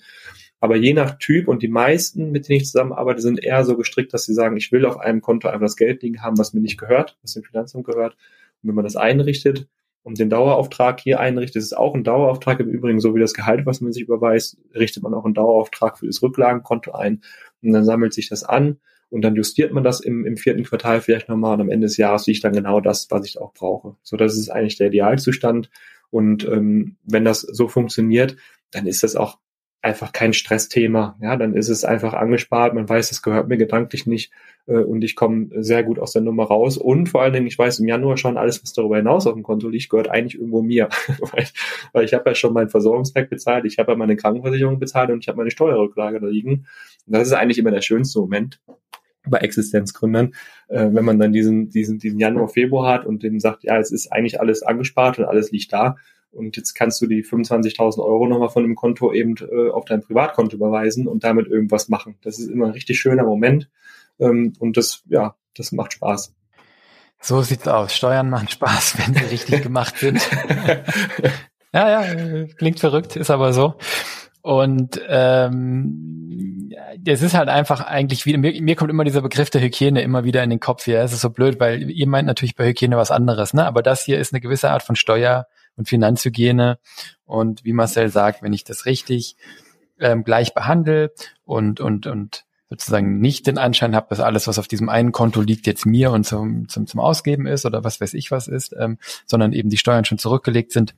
Aber 0.60 0.76
je 0.76 0.94
nach 0.94 1.20
Typ 1.20 1.48
und 1.48 1.62
die 1.62 1.68
meisten, 1.68 2.32
mit 2.32 2.50
denen 2.50 2.58
ich 2.58 2.66
zusammenarbeite, 2.66 3.22
sind 3.22 3.44
eher 3.44 3.64
so 3.64 3.78
gestrickt, 3.78 4.12
dass 4.14 4.26
sie 4.26 4.34
sagen, 4.34 4.58
ich 4.58 4.72
will 4.72 4.88
auf 4.88 4.98
einem 5.00 5.22
Konto 5.22 5.48
einfach 5.48 5.62
das 5.62 5.76
Geld 5.76 6.02
liegen 6.02 6.24
haben, 6.24 6.40
was 6.40 6.54
mir 6.54 6.62
nicht 6.62 6.80
gehört, 6.80 7.16
was 7.22 7.34
dem 7.34 7.44
Finanzamt 7.44 7.86
gehört. 7.86 8.18
Und 8.64 8.70
wenn 8.70 8.76
man 8.76 8.84
das 8.84 8.96
einrichtet 8.96 9.68
und 10.02 10.18
den 10.18 10.32
Dauerauftrag 10.32 11.00
hier 11.00 11.20
einrichtet, 11.20 11.62
ist 11.62 11.78
auch 11.78 11.94
ein 11.94 12.04
Dauerauftrag 12.04 12.60
im 12.60 12.70
Übrigen, 12.70 13.00
so 13.00 13.14
wie 13.14 13.20
das 13.20 13.36
Gehalt, 13.36 13.68
was 13.68 13.82
man 13.82 13.94
sich 13.94 14.02
überweist, 14.02 14.58
richtet 14.74 15.04
man 15.04 15.14
auch 15.14 15.26
einen 15.26 15.36
Dauerauftrag 15.36 16.00
für 16.00 16.08
das 16.08 16.24
Rücklagenkonto 16.24 16.94
ein 16.94 17.22
und 17.62 17.72
dann 17.72 17.86
sammelt 17.86 18.16
sich 18.16 18.30
das 18.30 18.44
an 18.44 18.80
und 19.10 19.22
dann 19.22 19.36
justiert 19.36 19.72
man 19.72 19.84
das 19.84 20.00
im, 20.00 20.26
im 20.26 20.38
vierten 20.38 20.64
Quartal 20.64 21.02
vielleicht 21.02 21.30
nochmal 21.30 21.56
und 21.56 21.62
am 21.62 21.70
Ende 21.70 21.88
des 21.88 21.98
Jahres 21.98 22.28
liegt 22.28 22.44
dann 22.44 22.54
genau 22.54 22.82
das, 22.82 23.08
was 23.10 23.26
ich 23.26 23.40
auch 23.40 23.54
brauche. 23.54 23.96
So, 24.04 24.18
das 24.18 24.38
ist 24.38 24.50
eigentlich 24.50 24.78
der 24.78 24.88
Idealzustand 24.88 25.70
und 26.10 26.46
ähm, 26.46 26.98
wenn 27.04 27.26
das 27.26 27.42
so 27.42 27.68
funktioniert, 27.68 28.36
dann 28.72 28.86
ist 28.86 29.04
das 29.04 29.16
auch 29.16 29.40
einfach 29.82 30.12
kein 30.12 30.34
Stressthema. 30.34 31.18
Ja, 31.22 31.36
dann 31.36 31.54
ist 31.54 31.70
es 31.70 31.86
einfach 31.86 32.14
angespart. 32.14 32.74
Man 32.74 32.90
weiß, 32.90 33.12
es 33.12 33.22
gehört 33.22 33.48
mir 33.48 33.58
gedanklich 33.58 34.06
nicht 34.06 34.32
äh, 34.66 34.78
und 34.78 35.04
ich 35.04 35.16
komme 35.16 35.50
sehr 35.62 35.84
gut 35.84 36.00
aus 36.00 36.14
der 36.14 36.22
Nummer 36.22 36.46
raus. 36.46 36.78
Und 36.78 37.10
vor 37.10 37.22
allen 37.22 37.34
Dingen, 37.34 37.48
ich 37.48 37.58
weiß 37.58 37.80
im 37.80 37.88
Januar 37.88 38.18
schon, 38.18 38.38
alles, 38.38 38.62
was 38.64 38.74
darüber 38.74 38.98
hinaus 38.98 39.28
auf 39.28 39.34
dem 39.34 39.44
Konto 39.44 39.70
liegt, 39.70 39.90
gehört 39.90 40.10
eigentlich 40.10 40.36
irgendwo 40.36 40.62
mir. 40.62 40.90
weil, 41.32 41.46
weil 41.94 42.06
ich 42.06 42.14
habe 42.14 42.30
ja 42.30 42.36
schon 42.36 42.54
mein 42.54 42.70
Versorgungswerk 42.70 43.30
bezahlt, 43.30 43.66
ich 43.66 43.78
habe 43.78 43.92
ja 43.92 43.98
meine 43.98 44.16
Krankenversicherung 44.16 44.80
bezahlt 44.80 45.10
und 45.12 45.20
ich 45.20 45.28
habe 45.28 45.38
meine 45.38 45.52
Steuerrücklage 45.52 46.20
da 46.20 46.28
liegen. 46.28 46.66
Und 47.06 47.16
das 47.16 47.28
ist 47.28 47.34
eigentlich 47.34 47.60
immer 47.60 47.72
der 47.72 47.82
schönste 47.82 48.20
Moment 48.20 48.60
bei 49.30 49.40
Existenzgründern, 49.40 50.34
äh, 50.70 50.88
wenn 50.92 51.06
man 51.06 51.20
dann 51.20 51.34
diesen, 51.34 51.70
diesen, 51.70 52.00
diesen 52.00 52.20
Januar, 52.20 52.48
Februar 52.48 52.94
hat 52.94 53.06
und 53.06 53.24
dem 53.24 53.40
sagt, 53.40 53.64
ja, 53.64 53.78
es 53.78 53.92
ist 53.92 54.12
eigentlich 54.12 54.40
alles 54.40 54.64
angespart 54.64 55.20
und 55.20 55.26
alles 55.26 55.52
liegt 55.52 55.74
da 55.74 55.98
und 56.38 56.56
jetzt 56.56 56.76
kannst 56.76 57.02
du 57.02 57.08
die 57.08 57.24
25.000 57.24 58.00
Euro 58.00 58.28
nochmal 58.28 58.50
von 58.50 58.64
dem 58.64 58.76
Konto 58.76 59.12
eben 59.12 59.36
äh, 59.38 59.70
auf 59.72 59.86
dein 59.86 60.02
Privatkonto 60.02 60.56
überweisen 60.56 61.08
und 61.08 61.24
damit 61.24 61.48
irgendwas 61.48 61.90
machen. 61.90 62.16
Das 62.22 62.40
ist 62.40 62.50
immer 62.50 62.68
ein 62.68 62.72
richtig 62.72 63.00
schöner 63.00 63.24
Moment. 63.24 63.70
Ähm, 64.20 64.54
und 64.60 64.78
das, 64.78 65.04
ja, 65.08 65.36
das 65.56 65.72
macht 65.72 65.94
Spaß. 65.94 66.34
So 67.20 67.42
sieht's 67.42 67.68
aus. 67.68 67.96
Steuern 67.96 68.30
machen 68.30 68.48
Spaß, 68.48 68.98
wenn 69.06 69.16
sie 69.16 69.26
richtig 69.26 69.64
gemacht 69.64 69.98
sind. 69.98 70.22
ja, 71.74 72.04
ja, 72.04 72.46
klingt 72.58 72.80
verrückt, 72.80 73.16
ist 73.16 73.32
aber 73.32 73.52
so. 73.52 73.76
Und 74.42 75.02
ähm, 75.10 76.72
es 77.06 77.22
ist 77.22 77.34
halt 77.34 77.50
einfach 77.50 77.82
eigentlich 77.82 78.26
wieder, 78.26 78.38
mir, 78.38 78.62
mir 78.62 78.76
kommt 78.76 78.92
immer 78.92 79.04
dieser 79.04 79.22
Begriff 79.22 79.50
der 79.50 79.62
Hygiene 79.62 80.02
immer 80.02 80.24
wieder 80.24 80.44
in 80.44 80.50
den 80.50 80.60
Kopf 80.60 80.86
hier. 80.86 81.02
Es 81.02 81.14
ist 81.14 81.22
so 81.22 81.30
blöd, 81.32 81.60
weil 81.60 81.90
ihr 81.90 82.08
meint 82.08 82.28
natürlich 82.28 82.56
bei 82.56 82.68
Hygiene 82.68 82.96
was 82.96 83.12
anderes, 83.12 83.54
ne? 83.54 83.66
Aber 83.66 83.82
das 83.82 84.04
hier 84.04 84.20
ist 84.20 84.34
eine 84.34 84.40
gewisse 84.40 84.70
Art 84.70 84.84
von 84.84 84.96
Steuer, 84.96 85.48
und 85.78 85.88
Finanzhygiene. 85.88 86.80
Und 87.26 87.64
wie 87.64 87.74
Marcel 87.74 88.10
sagt, 88.10 88.42
wenn 88.42 88.54
ich 88.54 88.64
das 88.64 88.86
richtig 88.86 89.38
ähm, 90.00 90.24
gleich 90.24 90.54
behandle 90.54 91.14
und, 91.46 91.80
und, 91.80 92.08
und 92.08 92.46
sozusagen 92.70 93.20
nicht 93.20 93.48
den 93.48 93.58
Anschein 93.58 93.96
habe, 93.96 94.08
dass 94.10 94.20
alles, 94.20 94.48
was 94.48 94.60
auf 94.60 94.68
diesem 94.68 94.90
einen 94.90 95.12
Konto 95.12 95.42
liegt, 95.42 95.68
jetzt 95.68 95.86
mir 95.86 96.12
und 96.12 96.26
zum, 96.26 96.68
zum, 96.68 96.86
zum 96.86 97.00
Ausgeben 97.00 97.48
ist 97.48 97.66
oder 97.66 97.84
was 97.84 98.02
weiß 98.02 98.14
ich 98.14 98.30
was 98.32 98.48
ist, 98.48 98.76
ähm, 98.78 98.98
sondern 99.26 99.54
eben 99.54 99.70
die 99.70 99.78
Steuern 99.78 100.06
schon 100.06 100.18
zurückgelegt 100.18 100.74
sind, 100.74 100.96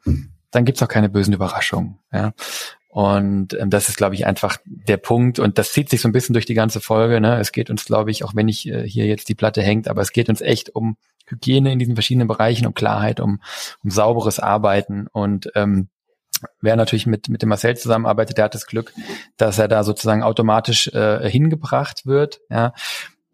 dann 0.52 0.66
gibt's 0.66 0.82
auch 0.82 0.88
keine 0.88 1.10
bösen 1.10 1.34
Überraschungen. 1.34 2.00
Ja? 2.12 2.34
Und 3.00 3.54
ähm, 3.54 3.70
das 3.70 3.88
ist, 3.88 3.96
glaube 3.96 4.16
ich, 4.16 4.26
einfach 4.26 4.58
der 4.66 4.98
Punkt. 4.98 5.40
Und 5.40 5.58
das 5.58 5.72
zieht 5.72 5.90
sich 5.90 6.02
so 6.02 6.10
ein 6.10 6.12
bisschen 6.12 6.34
durch 6.34 6.46
die 6.46 6.54
ganze 6.54 6.82
Folge. 6.82 7.22
Ne? 7.22 7.40
Es 7.40 7.54
geht 7.54 7.70
uns, 7.70 7.86
glaube 7.86 8.12
ich, 8.12 8.26
auch 8.26 8.36
wenn 8.36 8.50
ich 8.50 8.68
äh, 8.68 8.86
hier 8.86 9.06
jetzt 9.06 9.30
die 9.30 9.36
Platte 9.36 9.62
hängt, 9.62 9.88
aber 9.88 10.02
es 10.02 10.12
geht 10.12 10.28
uns 10.28 10.42
echt 10.42 10.76
um 10.76 10.98
Hygiene 11.28 11.72
in 11.72 11.80
diesen 11.80 11.96
verschiedenen 11.96 12.28
Bereichen, 12.28 12.68
um 12.68 12.74
Klarheit, 12.74 13.22
um, 13.22 13.40
um 13.86 13.90
sauberes 13.90 14.42
Arbeiten. 14.42 15.08
Und 15.14 15.50
ähm, 15.56 15.88
wer 16.60 16.76
natürlich 16.76 17.06
mit, 17.06 17.30
mit 17.30 17.42
dem 17.42 17.48
Marcel 17.48 17.78
zusammenarbeitet, 17.78 18.38
der 18.38 18.44
hat 18.44 18.56
das 18.56 18.68
Glück, 18.68 18.92
dass 19.38 19.60
er 19.60 19.70
da 19.70 19.86
sozusagen 19.86 20.22
automatisch 20.22 20.90
äh, 20.90 21.30
hingebracht 21.30 22.06
wird. 22.06 22.42
Ja. 22.50 22.74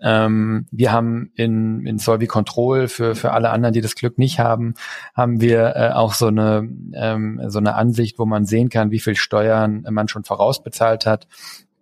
Ähm, 0.01 0.67
wir 0.71 0.91
haben 0.91 1.31
in, 1.35 1.85
in 1.85 1.99
Solvi 1.99 2.27
Control 2.27 2.87
für, 2.87 3.15
für 3.15 3.31
alle 3.31 3.49
anderen, 3.49 3.73
die 3.73 3.81
das 3.81 3.95
Glück 3.95 4.17
nicht 4.17 4.39
haben, 4.39 4.73
haben 5.13 5.41
wir 5.41 5.75
äh, 5.75 5.91
auch 5.91 6.13
so 6.13 6.27
eine, 6.27 6.69
ähm, 6.93 7.41
so 7.47 7.59
eine 7.59 7.75
Ansicht, 7.75 8.19
wo 8.19 8.25
man 8.25 8.45
sehen 8.45 8.69
kann, 8.69 8.91
wie 8.91 8.99
viel 8.99 9.15
Steuern 9.15 9.85
man 9.89 10.07
schon 10.07 10.23
vorausbezahlt 10.23 11.05
hat 11.05 11.27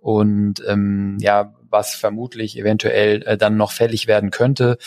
und 0.03 0.61
ähm, 0.67 1.17
ja, 1.21 1.53
was 1.69 1.95
vermutlich 1.95 2.57
eventuell 2.59 3.23
äh, 3.23 3.37
dann 3.37 3.57
noch 3.57 3.71
fällig 3.71 4.05
werden 4.05 4.31
könnte. 4.31 4.77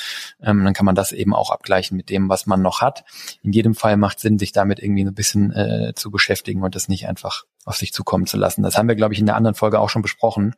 Ähm, 0.41 0.63
dann 0.63 0.75
kann 0.75 0.87
man 0.87 0.95
das 0.95 1.13
eben 1.13 1.35
auch 1.35 1.51
abgleichen 1.51 1.97
mit 1.97 2.11
dem, 2.11 2.29
was 2.29 2.47
man 2.47 2.63
noch 2.63 2.81
hat. 2.81 3.05
In 3.43 3.53
jedem 3.53 3.75
Fall 3.75 3.97
macht 3.97 4.21
Sinn, 4.21 4.39
sich 4.39 4.53
damit 4.53 4.79
irgendwie 4.79 5.05
ein 5.05 5.15
bisschen 5.15 5.53
äh, 5.53 5.93
zu 5.95 6.11
beschäftigen 6.11 6.63
und 6.63 6.75
das 6.75 6.89
nicht 6.89 7.09
einfach 7.09 7.45
auf 7.67 7.77
sich 7.77 7.93
zukommen 7.93 8.27
zu 8.27 8.39
lassen. 8.39 8.63
Das 8.63 8.79
haben 8.79 8.89
wir, 8.89 8.95
glaube 8.95 9.13
ich, 9.13 9.21
in 9.21 9.27
der 9.27 9.37
anderen 9.37 9.55
Folge 9.55 9.81
auch 9.81 9.91
schon 9.91 10.01
besprochen, 10.01 10.55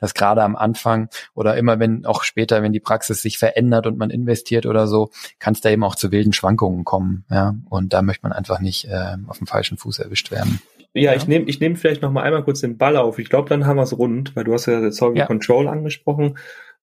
dass 0.00 0.14
gerade 0.14 0.42
am 0.42 0.56
Anfang 0.56 1.08
oder 1.34 1.56
immer 1.56 1.78
wenn 1.78 2.04
auch 2.06 2.24
später, 2.24 2.62
wenn 2.62 2.72
die 2.72 2.80
Praxis 2.80 3.22
sich 3.22 3.38
verändert 3.38 3.86
und 3.86 3.98
man 3.98 4.10
investiert 4.10 4.66
oder 4.66 4.88
so, 4.88 5.10
kann 5.38 5.52
es 5.52 5.60
da 5.60 5.70
eben 5.70 5.84
auch 5.84 5.94
zu 5.94 6.10
wilden 6.10 6.32
Schwankungen 6.32 6.84
kommen. 6.84 7.24
Ja, 7.30 7.54
und 7.68 7.92
da 7.92 8.02
möchte 8.02 8.26
man 8.26 8.32
einfach 8.32 8.58
nicht 8.58 8.86
äh, 8.86 9.16
auf 9.28 9.38
dem 9.38 9.46
falschen 9.46 9.76
Fuß 9.76 10.00
erwischt 10.00 10.30
werden. 10.30 10.60
Ja, 10.94 11.12
ja. 11.12 11.14
ich 11.14 11.28
nehme 11.28 11.44
ich 11.44 11.60
nehm 11.60 11.76
vielleicht 11.76 12.00
noch 12.00 12.10
mal 12.10 12.22
einmal 12.22 12.42
kurz 12.42 12.60
den 12.60 12.78
Ball 12.78 12.96
auf. 12.96 13.18
Ich 13.18 13.28
glaube, 13.28 13.50
dann 13.50 13.66
haben 13.66 13.76
wir 13.76 13.82
es 13.82 13.96
rund, 13.96 14.34
weil 14.34 14.44
du 14.44 14.54
hast 14.54 14.64
ja 14.64 14.90
Solving 14.90 15.18
ja. 15.18 15.26
Control 15.26 15.68
angesprochen 15.68 16.38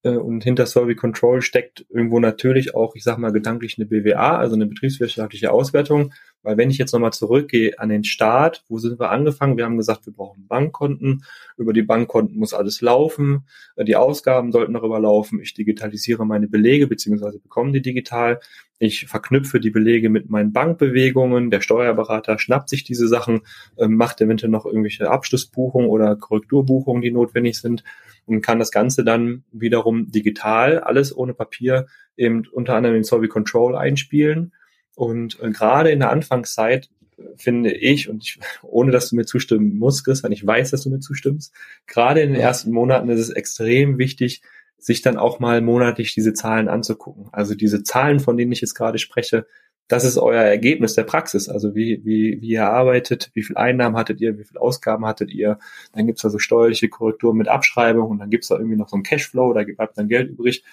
und 0.09 0.43
hinter 0.43 0.65
Solving 0.65 0.97
Control 0.97 1.41
steckt 1.41 1.85
irgendwo 1.89 2.19
natürlich 2.19 2.75
auch, 2.75 2.95
ich 2.95 3.03
sag 3.03 3.17
mal, 3.17 3.31
gedanklich 3.31 3.77
eine 3.77 3.85
BWA, 3.85 4.37
also 4.37 4.55
eine 4.55 4.65
betriebswirtschaftliche 4.65 5.51
Auswertung. 5.51 6.13
Weil 6.43 6.57
wenn 6.57 6.69
ich 6.69 6.77
jetzt 6.77 6.91
nochmal 6.91 7.13
zurückgehe 7.13 7.79
an 7.79 7.87
den 7.87 8.03
Start, 8.03 8.65
wo 8.67 8.77
sind 8.77 8.99
wir 8.99 9.11
angefangen? 9.11 9.55
Wir 9.55 9.63
haben 9.63 9.77
gesagt, 9.77 10.05
wir 10.05 10.13
brauchen 10.13 10.45
Bankkonten. 10.45 11.23
Über 11.57 11.71
die 11.71 11.83
Bankkonten 11.83 12.37
muss 12.37 12.53
alles 12.53 12.81
laufen. 12.81 13.47
Äh, 13.77 13.85
die 13.85 13.95
Ausgaben 13.95 14.51
sollten 14.51 14.73
darüber 14.73 14.99
laufen. 14.99 15.39
Ich 15.41 15.53
digitalisiere 15.53 16.25
meine 16.25 16.49
Belege 16.49 16.87
beziehungsweise 16.87 17.39
bekomme 17.39 17.71
die 17.71 17.81
digital. 17.81 18.41
Ich 18.79 19.05
verknüpfe 19.07 19.61
die 19.61 19.69
Belege 19.69 20.09
mit 20.09 20.29
meinen 20.29 20.51
Bankbewegungen. 20.51 21.49
Der 21.49 21.61
Steuerberater 21.61 22.37
schnappt 22.37 22.67
sich 22.67 22.83
diese 22.83 23.07
Sachen, 23.07 23.41
äh, 23.77 23.87
macht 23.87 24.19
eventuell 24.19 24.51
noch 24.51 24.65
irgendwelche 24.65 25.09
Abschlussbuchungen 25.09 25.89
oder 25.89 26.17
Korrekturbuchungen, 26.17 27.01
die 27.01 27.11
notwendig 27.11 27.57
sind 27.57 27.85
und 28.25 28.41
kann 28.41 28.59
das 28.59 28.71
Ganze 28.71 29.03
dann 29.03 29.43
wiederum 29.51 30.11
digital, 30.11 30.79
alles 30.79 31.15
ohne 31.15 31.33
Papier, 31.33 31.87
eben 32.17 32.43
unter 32.51 32.75
anderem 32.75 32.95
in 32.95 33.03
Solvi 33.03 33.27
Control 33.27 33.75
einspielen 33.75 34.53
und 34.95 35.39
äh, 35.41 35.51
gerade 35.51 35.91
in 35.91 35.99
der 35.99 36.11
Anfangszeit 36.11 36.89
äh, 37.17 37.23
finde 37.35 37.71
ich, 37.73 38.09
und 38.09 38.23
ich, 38.23 38.39
ohne 38.61 38.91
dass 38.91 39.09
du 39.09 39.15
mir 39.15 39.25
zustimmen 39.25 39.77
musst, 39.77 40.05
Christian, 40.05 40.31
ich 40.31 40.45
weiß, 40.45 40.71
dass 40.71 40.83
du 40.83 40.89
mir 40.89 40.99
zustimmst, 40.99 41.53
gerade 41.87 42.21
in 42.21 42.33
den 42.33 42.41
ersten 42.41 42.71
Monaten 42.71 43.09
ist 43.09 43.19
es 43.19 43.29
extrem 43.29 43.97
wichtig, 43.97 44.41
sich 44.77 45.01
dann 45.01 45.17
auch 45.17 45.39
mal 45.39 45.61
monatlich 45.61 46.13
diese 46.13 46.33
Zahlen 46.33 46.67
anzugucken. 46.67 47.29
Also 47.31 47.55
diese 47.55 47.83
Zahlen, 47.83 48.19
von 48.19 48.35
denen 48.35 48.51
ich 48.51 48.59
jetzt 48.59 48.75
gerade 48.75 48.97
spreche, 48.97 49.47
das 49.87 50.03
ist 50.05 50.17
euer 50.17 50.41
Ergebnis 50.41 50.95
der 50.95 51.03
Praxis. 51.03 51.49
Also 51.49 51.75
wie, 51.75 52.01
wie, 52.03 52.41
wie 52.41 52.49
ihr 52.49 52.67
arbeitet, 52.67 53.31
wie 53.33 53.43
viel 53.43 53.57
Einnahmen 53.57 53.97
hattet 53.97 54.21
ihr, 54.21 54.37
wie 54.37 54.43
viel 54.43 54.57
Ausgaben 54.57 55.05
hattet 55.05 55.31
ihr. 55.31 55.59
Dann 55.93 56.07
gibt's 56.07 56.21
da 56.21 56.29
so 56.29 56.39
steuerliche 56.39 56.89
Korrekturen 56.89 57.37
mit 57.37 57.47
Abschreibung 57.47 58.09
und 58.09 58.19
dann 58.19 58.29
gibt's 58.29 58.47
da 58.47 58.55
irgendwie 58.55 58.77
noch 58.77 58.89
so 58.89 58.95
ein 58.95 59.03
Cashflow, 59.03 59.53
da 59.53 59.63
bleibt 59.63 59.97
dann 59.97 60.07
Geld 60.07 60.29
übrig. 60.29 60.63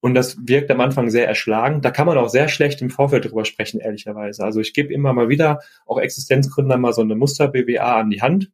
Und 0.00 0.14
das 0.14 0.38
wirkt 0.46 0.70
am 0.70 0.80
Anfang 0.80 1.10
sehr 1.10 1.28
erschlagend. 1.28 1.84
Da 1.84 1.90
kann 1.90 2.06
man 2.06 2.16
auch 2.16 2.30
sehr 2.30 2.48
schlecht 2.48 2.80
im 2.80 2.88
Vorfeld 2.88 3.26
drüber 3.26 3.44
sprechen, 3.44 3.80
ehrlicherweise. 3.80 4.42
Also 4.42 4.60
ich 4.60 4.72
gebe 4.72 4.92
immer 4.92 5.12
mal 5.12 5.28
wieder 5.28 5.60
auch 5.86 6.00
Existenzgründern 6.00 6.80
mal 6.80 6.94
so 6.94 7.02
eine 7.02 7.14
Muster-BWA 7.14 8.00
an 8.00 8.10
die 8.10 8.22
Hand 8.22 8.50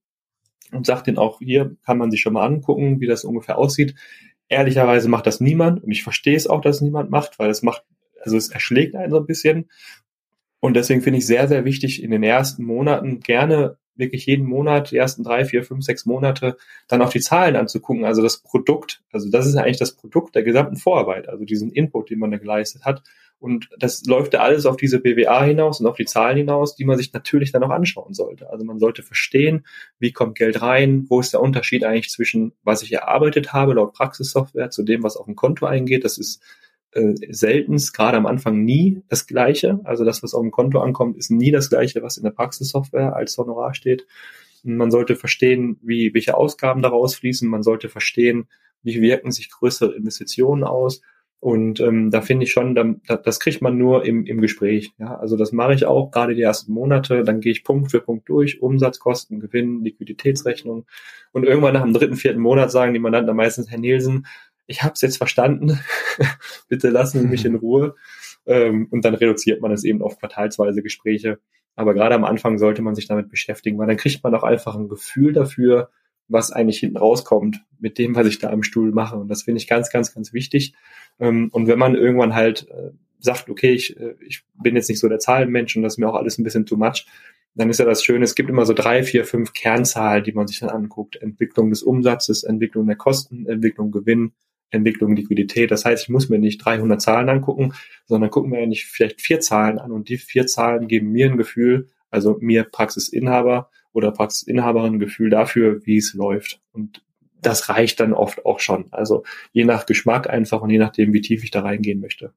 und 0.72 0.86
sage 0.86 1.04
denen 1.04 1.18
auch, 1.18 1.38
hier 1.38 1.76
kann 1.84 1.98
man 1.98 2.10
sich 2.10 2.20
schon 2.20 2.32
mal 2.32 2.44
angucken, 2.44 3.00
wie 3.00 3.06
das 3.06 3.24
ungefähr 3.24 3.58
aussieht. 3.58 3.94
Ehrlicherweise 4.48 5.08
macht 5.08 5.26
das 5.26 5.40
niemand 5.40 5.84
und 5.84 5.90
ich 5.92 6.02
verstehe 6.02 6.36
es 6.36 6.48
auch, 6.48 6.60
dass 6.60 6.80
niemand 6.80 7.10
macht, 7.10 7.38
weil 7.38 7.50
es 7.50 7.62
macht, 7.62 7.84
also 8.22 8.36
es 8.36 8.48
erschlägt 8.48 8.94
einen 8.94 9.10
so 9.10 9.18
ein 9.18 9.26
bisschen. 9.26 9.70
Und 10.60 10.74
deswegen 10.74 11.02
finde 11.02 11.18
ich 11.18 11.26
sehr, 11.26 11.48
sehr 11.48 11.64
wichtig, 11.64 12.02
in 12.02 12.10
den 12.10 12.22
ersten 12.22 12.64
Monaten 12.64 13.20
gerne 13.20 13.78
wirklich 13.96 14.26
jeden 14.26 14.46
Monat, 14.46 14.90
die 14.90 14.96
ersten 14.96 15.22
drei, 15.22 15.44
vier, 15.44 15.64
fünf, 15.64 15.84
sechs 15.84 16.06
Monate, 16.06 16.56
dann 16.88 17.02
auch 17.02 17.10
die 17.10 17.20
Zahlen 17.20 17.56
anzugucken, 17.56 18.04
also 18.04 18.22
das 18.22 18.38
Produkt. 18.38 19.02
Also 19.10 19.30
das 19.30 19.46
ist 19.46 19.56
eigentlich 19.56 19.78
das 19.78 19.92
Produkt 19.92 20.34
der 20.34 20.42
gesamten 20.42 20.76
Vorarbeit, 20.76 21.28
also 21.28 21.44
diesen 21.44 21.70
Input, 21.70 22.10
den 22.10 22.18
man 22.18 22.30
da 22.30 22.38
geleistet 22.38 22.84
hat. 22.84 23.02
Und 23.38 23.68
das 23.78 24.04
läuft 24.06 24.32
ja 24.32 24.40
alles 24.40 24.64
auf 24.64 24.78
diese 24.78 24.98
BWA 24.98 25.44
hinaus 25.44 25.80
und 25.80 25.86
auf 25.86 25.96
die 25.96 26.06
Zahlen 26.06 26.38
hinaus, 26.38 26.74
die 26.74 26.86
man 26.86 26.96
sich 26.96 27.12
natürlich 27.12 27.52
dann 27.52 27.62
auch 27.62 27.70
anschauen 27.70 28.14
sollte. 28.14 28.50
Also 28.50 28.64
man 28.64 28.78
sollte 28.78 29.02
verstehen, 29.02 29.66
wie 29.98 30.12
kommt 30.12 30.38
Geld 30.38 30.62
rein, 30.62 31.04
wo 31.08 31.20
ist 31.20 31.34
der 31.34 31.42
Unterschied 31.42 31.84
eigentlich 31.84 32.10
zwischen, 32.10 32.52
was 32.62 32.82
ich 32.82 32.92
erarbeitet 32.92 33.52
habe 33.52 33.74
laut 33.74 33.92
Praxissoftware 33.92 34.70
zu 34.70 34.82
dem, 34.82 35.02
was 35.02 35.16
auf 35.16 35.26
dem 35.26 35.36
Konto 35.36 35.66
eingeht. 35.66 36.04
Das 36.04 36.16
ist 36.16 36.42
äh, 36.96 37.14
seltenst, 37.30 37.94
gerade 37.94 38.16
am 38.16 38.26
Anfang 38.26 38.64
nie 38.64 39.02
das 39.08 39.26
Gleiche. 39.26 39.80
Also 39.84 40.04
das, 40.04 40.22
was 40.22 40.34
auf 40.34 40.42
dem 40.42 40.50
Konto 40.50 40.80
ankommt, 40.80 41.16
ist 41.16 41.30
nie 41.30 41.50
das 41.50 41.68
Gleiche, 41.68 42.02
was 42.02 42.16
in 42.16 42.24
der 42.24 42.30
Praxissoftware 42.30 43.14
als 43.14 43.36
Honorar 43.38 43.74
steht. 43.74 44.06
Man 44.64 44.90
sollte 44.90 45.14
verstehen, 45.14 45.78
wie, 45.82 46.12
welche 46.14 46.36
Ausgaben 46.36 46.82
daraus 46.82 47.14
fließen. 47.14 47.48
Man 47.48 47.62
sollte 47.62 47.88
verstehen, 47.88 48.48
wie 48.82 49.00
wirken 49.00 49.30
sich 49.30 49.50
größere 49.50 49.94
Investitionen 49.94 50.64
aus. 50.64 51.02
Und 51.38 51.80
ähm, 51.80 52.10
da 52.10 52.22
finde 52.22 52.44
ich 52.44 52.50
schon, 52.50 52.74
da, 52.74 53.16
das 53.16 53.38
kriegt 53.38 53.60
man 53.60 53.76
nur 53.76 54.04
im, 54.04 54.24
im 54.24 54.40
Gespräch. 54.40 54.92
Ja, 54.98 55.16
also 55.16 55.36
das 55.36 55.52
mache 55.52 55.74
ich 55.74 55.84
auch 55.84 56.10
gerade 56.10 56.34
die 56.34 56.42
ersten 56.42 56.72
Monate. 56.72 57.22
Dann 57.22 57.40
gehe 57.40 57.52
ich 57.52 57.62
Punkt 57.62 57.90
für 57.90 58.00
Punkt 58.00 58.28
durch, 58.28 58.62
Umsatzkosten, 58.62 59.38
Gewinn, 59.38 59.84
Liquiditätsrechnung. 59.84 60.86
Und 61.32 61.44
irgendwann 61.44 61.74
nach 61.74 61.82
dem 61.82 61.92
dritten, 61.92 62.16
vierten 62.16 62.40
Monat 62.40 62.70
sagen 62.70 62.94
die 62.94 63.00
Mandanten 63.00 63.36
meistens, 63.36 63.70
Herr 63.70 63.78
Nielsen, 63.78 64.26
ich 64.66 64.82
habe 64.82 64.94
es 64.94 65.00
jetzt 65.00 65.16
verstanden, 65.16 65.78
bitte 66.68 66.90
lassen 66.90 67.20
Sie 67.20 67.26
mich 67.26 67.44
in 67.44 67.54
Ruhe. 67.54 67.94
Ähm, 68.46 68.88
und 68.90 69.04
dann 69.04 69.14
reduziert 69.14 69.60
man 69.60 69.72
es 69.72 69.84
eben 69.84 70.02
auf 70.02 70.18
quartalsweise 70.18 70.82
Gespräche. 70.82 71.38
Aber 71.74 71.94
gerade 71.94 72.14
am 72.14 72.24
Anfang 72.24 72.58
sollte 72.58 72.82
man 72.82 72.94
sich 72.94 73.06
damit 73.06 73.28
beschäftigen, 73.28 73.78
weil 73.78 73.86
dann 73.86 73.96
kriegt 73.96 74.22
man 74.24 74.34
auch 74.34 74.44
einfach 74.44 74.76
ein 74.76 74.88
Gefühl 74.88 75.32
dafür, 75.32 75.90
was 76.28 76.50
eigentlich 76.50 76.78
hinten 76.78 76.96
rauskommt 76.96 77.64
mit 77.78 77.98
dem, 77.98 78.16
was 78.16 78.26
ich 78.26 78.38
da 78.38 78.50
am 78.50 78.62
Stuhl 78.62 78.92
mache. 78.92 79.16
Und 79.16 79.28
das 79.28 79.42
finde 79.42 79.58
ich 79.60 79.68
ganz, 79.68 79.90
ganz, 79.90 80.14
ganz 80.14 80.32
wichtig. 80.32 80.74
Ähm, 81.20 81.48
und 81.52 81.68
wenn 81.68 81.78
man 81.78 81.94
irgendwann 81.94 82.34
halt 82.34 82.68
äh, 82.70 82.90
sagt, 83.20 83.48
okay, 83.48 83.72
ich, 83.72 83.98
äh, 83.98 84.14
ich 84.26 84.44
bin 84.54 84.74
jetzt 84.74 84.88
nicht 84.88 85.00
so 85.00 85.08
der 85.08 85.18
Zahlenmensch 85.18 85.76
und 85.76 85.82
das 85.82 85.94
ist 85.94 85.98
mir 85.98 86.08
auch 86.08 86.14
alles 86.14 86.38
ein 86.38 86.44
bisschen 86.44 86.66
too 86.66 86.76
much, 86.76 87.06
dann 87.54 87.70
ist 87.70 87.78
ja 87.78 87.86
das 87.86 88.04
Schöne, 88.04 88.24
es 88.24 88.34
gibt 88.34 88.50
immer 88.50 88.66
so 88.66 88.74
drei, 88.74 89.02
vier, 89.02 89.24
fünf 89.24 89.52
Kernzahlen, 89.54 90.24
die 90.24 90.32
man 90.32 90.46
sich 90.46 90.60
dann 90.60 90.68
anguckt. 90.68 91.16
Entwicklung 91.16 91.70
des 91.70 91.82
Umsatzes, 91.82 92.44
Entwicklung 92.44 92.86
der 92.86 92.96
Kosten, 92.96 93.46
Entwicklung 93.46 93.90
Gewinn, 93.92 94.32
Entwicklung 94.70 95.14
Liquidität. 95.14 95.70
Das 95.70 95.84
heißt, 95.84 96.04
ich 96.04 96.08
muss 96.08 96.28
mir 96.28 96.38
nicht 96.38 96.64
300 96.64 97.00
Zahlen 97.00 97.28
angucken, 97.28 97.72
sondern 98.04 98.30
gucken 98.30 98.50
mir 98.50 98.58
eigentlich 98.58 98.86
vielleicht 98.86 99.20
vier 99.20 99.40
Zahlen 99.40 99.78
an 99.78 99.92
und 99.92 100.08
die 100.08 100.18
vier 100.18 100.46
Zahlen 100.46 100.88
geben 100.88 101.12
mir 101.12 101.26
ein 101.26 101.36
Gefühl, 101.36 101.88
also 102.10 102.36
mir 102.40 102.64
Praxisinhaber 102.64 103.70
oder 103.92 104.12
Praxisinhaberin 104.12 104.94
ein 104.94 104.98
Gefühl 104.98 105.30
dafür, 105.30 105.84
wie 105.84 105.98
es 105.98 106.14
läuft. 106.14 106.60
Und 106.72 107.02
das 107.40 107.68
reicht 107.68 108.00
dann 108.00 108.12
oft 108.12 108.44
auch 108.44 108.60
schon. 108.60 108.86
Also 108.90 109.24
je 109.52 109.64
nach 109.64 109.86
Geschmack 109.86 110.28
einfach 110.28 110.62
und 110.62 110.70
je 110.70 110.78
nachdem, 110.78 111.12
wie 111.12 111.20
tief 111.20 111.44
ich 111.44 111.50
da 111.50 111.60
reingehen 111.60 112.00
möchte. 112.00 112.32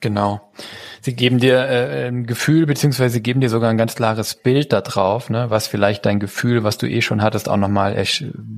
Genau. 0.00 0.52
Sie 1.00 1.14
geben 1.14 1.38
dir 1.38 1.58
äh, 1.58 2.08
ein 2.08 2.26
Gefühl, 2.26 2.66
beziehungsweise 2.66 3.20
geben 3.20 3.40
dir 3.40 3.48
sogar 3.48 3.70
ein 3.70 3.78
ganz 3.78 3.94
klares 3.94 4.34
Bild 4.34 4.72
da 4.72 4.80
drauf, 4.80 5.30
ne, 5.30 5.48
was 5.48 5.68
vielleicht 5.68 6.04
dein 6.04 6.18
Gefühl, 6.18 6.64
was 6.64 6.76
du 6.76 6.86
eh 6.86 7.02
schon 7.02 7.22
hattest, 7.22 7.48
auch 7.48 7.56
nochmal 7.56 8.02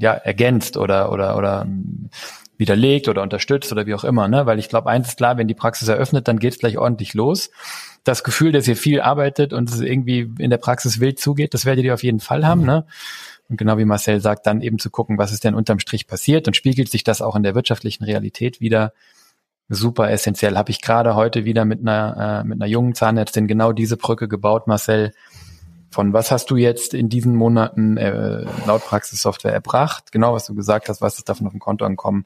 ja, 0.00 0.12
ergänzt 0.14 0.78
oder 0.78 1.12
oder 1.12 1.36
oder 1.36 1.66
widerlegt 2.56 3.08
oder 3.08 3.22
unterstützt 3.22 3.72
oder 3.72 3.86
wie 3.86 3.94
auch 3.94 4.04
immer, 4.04 4.28
ne? 4.28 4.46
Weil 4.46 4.58
ich 4.58 4.68
glaube, 4.68 4.88
eins 4.88 5.08
ist 5.08 5.16
klar, 5.16 5.36
wenn 5.36 5.48
die 5.48 5.54
Praxis 5.54 5.88
eröffnet, 5.88 6.28
dann 6.28 6.38
geht 6.38 6.52
es 6.52 6.58
gleich 6.58 6.78
ordentlich 6.78 7.14
los. 7.14 7.50
Das 8.04 8.22
Gefühl, 8.22 8.52
dass 8.52 8.68
ihr 8.68 8.76
viel 8.76 9.00
arbeitet 9.00 9.52
und 9.52 9.70
es 9.70 9.80
irgendwie 9.80 10.30
in 10.38 10.50
der 10.50 10.58
Praxis 10.58 11.00
wild 11.00 11.18
zugeht, 11.18 11.54
das 11.54 11.64
werdet 11.64 11.84
ihr 11.84 11.94
auf 11.94 12.02
jeden 12.02 12.20
Fall 12.20 12.46
haben, 12.46 12.64
ne? 12.64 12.86
Und 13.48 13.56
genau 13.56 13.76
wie 13.76 13.84
Marcel 13.84 14.20
sagt, 14.20 14.46
dann 14.46 14.62
eben 14.62 14.78
zu 14.78 14.90
gucken, 14.90 15.18
was 15.18 15.32
ist 15.32 15.44
denn 15.44 15.54
unterm 15.54 15.78
Strich 15.78 16.06
passiert 16.06 16.46
und 16.46 16.54
spiegelt 16.54 16.90
sich 16.90 17.04
das 17.04 17.20
auch 17.20 17.36
in 17.36 17.42
der 17.42 17.54
wirtschaftlichen 17.54 18.04
Realität 18.04 18.60
wieder. 18.60 18.92
Super 19.68 20.10
essentiell. 20.10 20.56
Habe 20.56 20.70
ich 20.70 20.80
gerade 20.80 21.14
heute 21.14 21.44
wieder 21.44 21.64
mit 21.64 21.80
einer, 21.80 22.42
äh, 22.42 22.46
mit 22.46 22.60
einer 22.60 22.68
jungen 22.68 22.94
Zahnärztin 22.94 23.46
genau 23.46 23.72
diese 23.72 23.96
Brücke 23.96 24.28
gebaut, 24.28 24.66
Marcel 24.66 25.12
von 25.94 26.12
was 26.12 26.30
hast 26.30 26.50
du 26.50 26.56
jetzt 26.56 26.92
in 26.92 27.08
diesen 27.08 27.34
Monaten 27.36 27.96
äh, 27.96 28.44
laut 28.66 28.84
Praxissoftware 28.84 29.52
erbracht? 29.52 30.12
Genau, 30.12 30.34
was 30.34 30.46
du 30.46 30.54
gesagt 30.54 30.88
hast, 30.88 31.00
was 31.00 31.18
ist 31.18 31.28
davon 31.28 31.46
auf 31.46 31.52
dem 31.52 31.60
Konto 31.60 31.84
ankommen? 31.84 32.24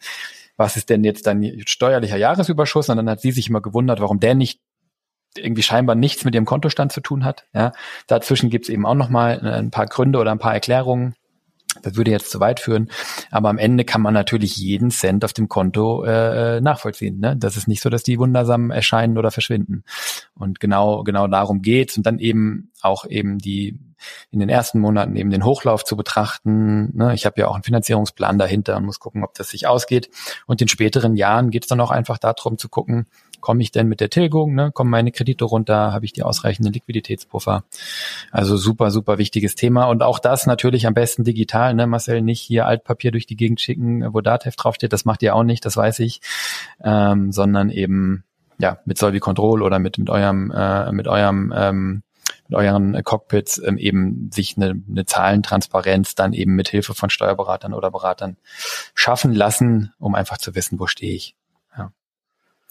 Was 0.56 0.76
ist 0.76 0.90
denn 0.90 1.04
jetzt 1.04 1.26
dein 1.26 1.62
steuerlicher 1.66 2.16
Jahresüberschuss? 2.16 2.88
Und 2.88 2.96
dann 2.96 3.08
hat 3.08 3.20
sie 3.20 3.30
sich 3.30 3.48
immer 3.48 3.60
gewundert, 3.60 4.00
warum 4.00 4.18
der 4.18 4.34
nicht 4.34 4.60
irgendwie 5.36 5.62
scheinbar 5.62 5.94
nichts 5.94 6.24
mit 6.24 6.34
ihrem 6.34 6.46
Kontostand 6.46 6.92
zu 6.92 7.00
tun 7.00 7.24
hat. 7.24 7.46
Ja, 7.54 7.72
dazwischen 8.06 8.50
gibt's 8.50 8.68
eben 8.70 8.86
auch 8.86 8.94
noch 8.94 9.10
mal 9.10 9.38
äh, 9.44 9.58
ein 9.58 9.70
paar 9.70 9.86
Gründe 9.86 10.18
oder 10.18 10.32
ein 10.32 10.38
paar 10.38 10.54
Erklärungen. 10.54 11.14
Das 11.82 11.96
würde 11.96 12.10
jetzt 12.10 12.30
zu 12.30 12.40
weit 12.40 12.60
führen. 12.60 12.88
Aber 13.30 13.48
am 13.48 13.58
Ende 13.58 13.84
kann 13.84 14.00
man 14.00 14.14
natürlich 14.14 14.56
jeden 14.56 14.90
Cent 14.90 15.24
auf 15.24 15.32
dem 15.32 15.48
Konto 15.48 16.04
äh, 16.04 16.56
äh, 16.56 16.60
nachvollziehen. 16.60 17.18
Ne? 17.20 17.36
Das 17.36 17.56
ist 17.56 17.68
nicht 17.68 17.82
so, 17.82 17.90
dass 17.90 18.02
die 18.02 18.18
wundersam 18.18 18.70
erscheinen 18.70 19.18
oder 19.18 19.30
verschwinden. 19.30 19.84
Und 20.34 20.60
genau, 20.60 21.02
genau 21.02 21.26
darum 21.26 21.62
geht's. 21.62 21.96
Und 21.96 22.06
dann 22.06 22.18
eben 22.18 22.70
auch 22.82 23.04
eben 23.04 23.38
die 23.38 23.78
in 24.30 24.40
den 24.40 24.48
ersten 24.48 24.78
Monaten 24.78 25.16
eben 25.16 25.30
den 25.30 25.44
Hochlauf 25.44 25.84
zu 25.84 25.96
betrachten. 25.96 26.96
Ne? 26.96 27.14
Ich 27.14 27.26
habe 27.26 27.40
ja 27.40 27.48
auch 27.48 27.54
einen 27.54 27.64
Finanzierungsplan 27.64 28.38
dahinter 28.38 28.76
und 28.76 28.84
muss 28.84 29.00
gucken, 29.00 29.24
ob 29.24 29.34
das 29.34 29.48
sich 29.48 29.66
ausgeht. 29.66 30.10
Und 30.46 30.62
in 30.62 30.68
späteren 30.68 31.16
Jahren 31.16 31.50
geht 31.50 31.64
es 31.64 31.68
dann 31.68 31.80
auch 31.80 31.90
einfach 31.90 32.18
darum 32.18 32.58
zu 32.58 32.68
gucken, 32.68 33.06
komme 33.41 33.62
ich 33.62 33.72
denn 33.72 33.89
mit 33.89 34.01
der 34.01 34.11
Tilgung, 34.11 34.55
ne? 34.55 34.70
kommen 34.72 34.91
meine 34.91 35.12
Kredite 35.12 35.45
runter, 35.45 35.93
habe 35.93 36.05
ich 36.05 36.12
die 36.12 36.22
ausreichenden 36.22 36.72
Liquiditätspuffer. 36.72 37.64
Also 38.30 38.57
super, 38.57 38.91
super 38.91 39.18
wichtiges 39.18 39.55
Thema. 39.55 39.86
Und 39.86 40.03
auch 40.03 40.18
das 40.18 40.47
natürlich 40.47 40.86
am 40.86 40.95
besten 40.95 41.24
digital, 41.24 41.74
ne? 41.74 41.86
Marcel, 41.86 42.22
nicht 42.22 42.41
hier 42.41 42.66
Altpapier 42.66 43.11
durch 43.11 43.26
die 43.26 43.36
Gegend 43.36 43.61
schicken, 43.61 44.12
wo 44.12 44.20
Datev 44.20 44.57
draufsteht, 44.57 44.93
das 44.93 45.05
macht 45.05 45.22
ihr 45.22 45.34
auch 45.34 45.45
nicht, 45.45 45.64
das 45.64 45.76
weiß 45.76 46.01
ich, 46.01 46.20
ähm, 46.82 47.32
sondern 47.32 47.70
eben 47.70 48.24
ja 48.59 48.78
mit 48.84 48.99
Solvi 48.99 49.20
Control 49.20 49.62
oder 49.62 49.78
mit, 49.78 49.99
mit 49.99 50.11
eurem, 50.11 50.51
äh, 50.51 50.93
mit 50.93 51.09
eurem 51.09 51.53
ähm, 51.57 52.03
mit 52.49 52.59
euren 52.59 53.03
Cockpits 53.05 53.61
ähm, 53.64 53.76
eben 53.76 54.30
sich 54.32 54.57
eine, 54.57 54.82
eine 54.89 55.05
Zahlentransparenz 55.05 56.14
dann 56.14 56.32
eben 56.32 56.55
mit 56.55 56.68
Hilfe 56.68 56.95
von 56.95 57.11
Steuerberatern 57.11 57.74
oder 57.74 57.91
Beratern 57.91 58.36
schaffen 58.95 59.34
lassen, 59.34 59.93
um 59.99 60.14
einfach 60.14 60.39
zu 60.39 60.55
wissen, 60.55 60.80
wo 60.80 60.86
stehe 60.86 61.14
ich. 61.14 61.36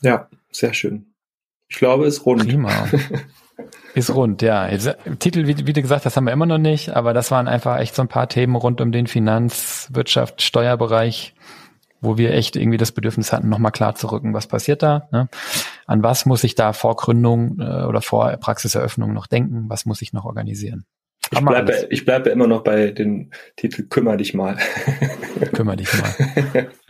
Ja, 0.01 0.29
sehr 0.51 0.73
schön. 0.73 1.13
Ich 1.69 1.77
glaube, 1.77 2.05
es 2.05 2.17
ist 2.17 2.25
rund. 2.25 2.47
Prima. 2.47 2.87
Ist 3.95 4.13
rund, 4.13 4.43
ja. 4.43 4.69
Jetzt, 4.69 4.95
Titel, 5.17 5.47
wie, 5.47 5.65
wie, 5.65 5.73
du 5.73 5.81
gesagt 5.81 6.05
hast, 6.05 6.15
haben 6.15 6.25
wir 6.25 6.31
immer 6.31 6.45
noch 6.45 6.59
nicht, 6.59 6.89
aber 6.89 7.15
das 7.15 7.31
waren 7.31 7.47
einfach 7.47 7.79
echt 7.79 7.95
so 7.95 8.03
ein 8.03 8.07
paar 8.07 8.29
Themen 8.29 8.55
rund 8.55 8.79
um 8.79 8.91
den 8.91 9.07
Finanz-, 9.07 9.89
Wirtschaft-, 9.91 10.43
Steuerbereich, 10.43 11.33
wo 11.99 12.17
wir 12.17 12.33
echt 12.35 12.55
irgendwie 12.55 12.77
das 12.77 12.91
Bedürfnis 12.91 13.33
hatten, 13.33 13.49
nochmal 13.49 13.71
klar 13.71 13.95
zu 13.95 14.11
rücken, 14.11 14.35
was 14.35 14.45
passiert 14.45 14.83
da, 14.83 15.07
ne? 15.11 15.29
an 15.87 16.03
was 16.03 16.27
muss 16.27 16.43
ich 16.43 16.53
da 16.53 16.73
vor 16.73 16.95
Gründung 16.95 17.59
äh, 17.59 17.85
oder 17.85 18.03
vor 18.03 18.37
Praxiseröffnung 18.37 19.13
noch 19.13 19.25
denken, 19.25 19.65
was 19.67 19.87
muss 19.87 20.03
ich 20.03 20.13
noch 20.13 20.25
organisieren. 20.25 20.85
Ich 21.31 21.39
bleibe, 21.39 21.87
ich 21.89 22.05
bleibe 22.05 22.29
immer 22.29 22.47
noch 22.47 22.63
bei 22.63 22.91
dem 22.91 23.31
Titel 23.55 23.83
Kümmer 23.83 24.15
dich 24.15 24.33
mal. 24.33 24.57
Kümmer 25.53 25.75
dich 25.75 25.89
mal. 25.99 26.69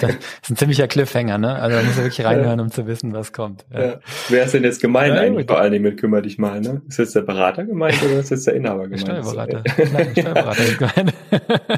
Das 0.00 0.10
ist 0.42 0.50
ein 0.50 0.56
ziemlicher 0.56 0.88
Cliffhanger, 0.88 1.38
ne? 1.38 1.54
Also 1.54 1.76
da 1.76 1.82
muss 1.82 1.96
man 1.96 2.04
wirklich 2.04 2.26
reinhören, 2.26 2.60
um 2.60 2.70
zu 2.70 2.86
wissen, 2.86 3.12
was 3.12 3.32
kommt. 3.32 3.64
Ja. 3.72 3.84
Ja. 3.84 4.00
Wer 4.28 4.44
ist 4.44 4.54
denn 4.54 4.64
jetzt 4.64 4.80
gemeint 4.80 5.14
ja, 5.14 5.20
eigentlich 5.20 5.46
vor 5.46 5.58
allen 5.58 5.72
Dingen 5.72 5.84
mit 5.84 6.00
Kümmer 6.00 6.22
dich 6.22 6.38
mal, 6.38 6.60
ne? 6.60 6.82
Ist 6.88 6.98
jetzt 6.98 7.14
der 7.14 7.22
Berater 7.22 7.64
gemeint 7.64 8.02
oder 8.02 8.20
ist 8.20 8.30
jetzt 8.30 8.46
der 8.46 8.54
Inhaber 8.54 8.84
gemeint? 8.88 9.08
Der 9.08 9.22
Steuerberater. 9.22 9.62
Nein, 9.92 10.12
Steuerberater 10.12 10.64
ist 10.64 10.78
gemeint. 10.78 11.14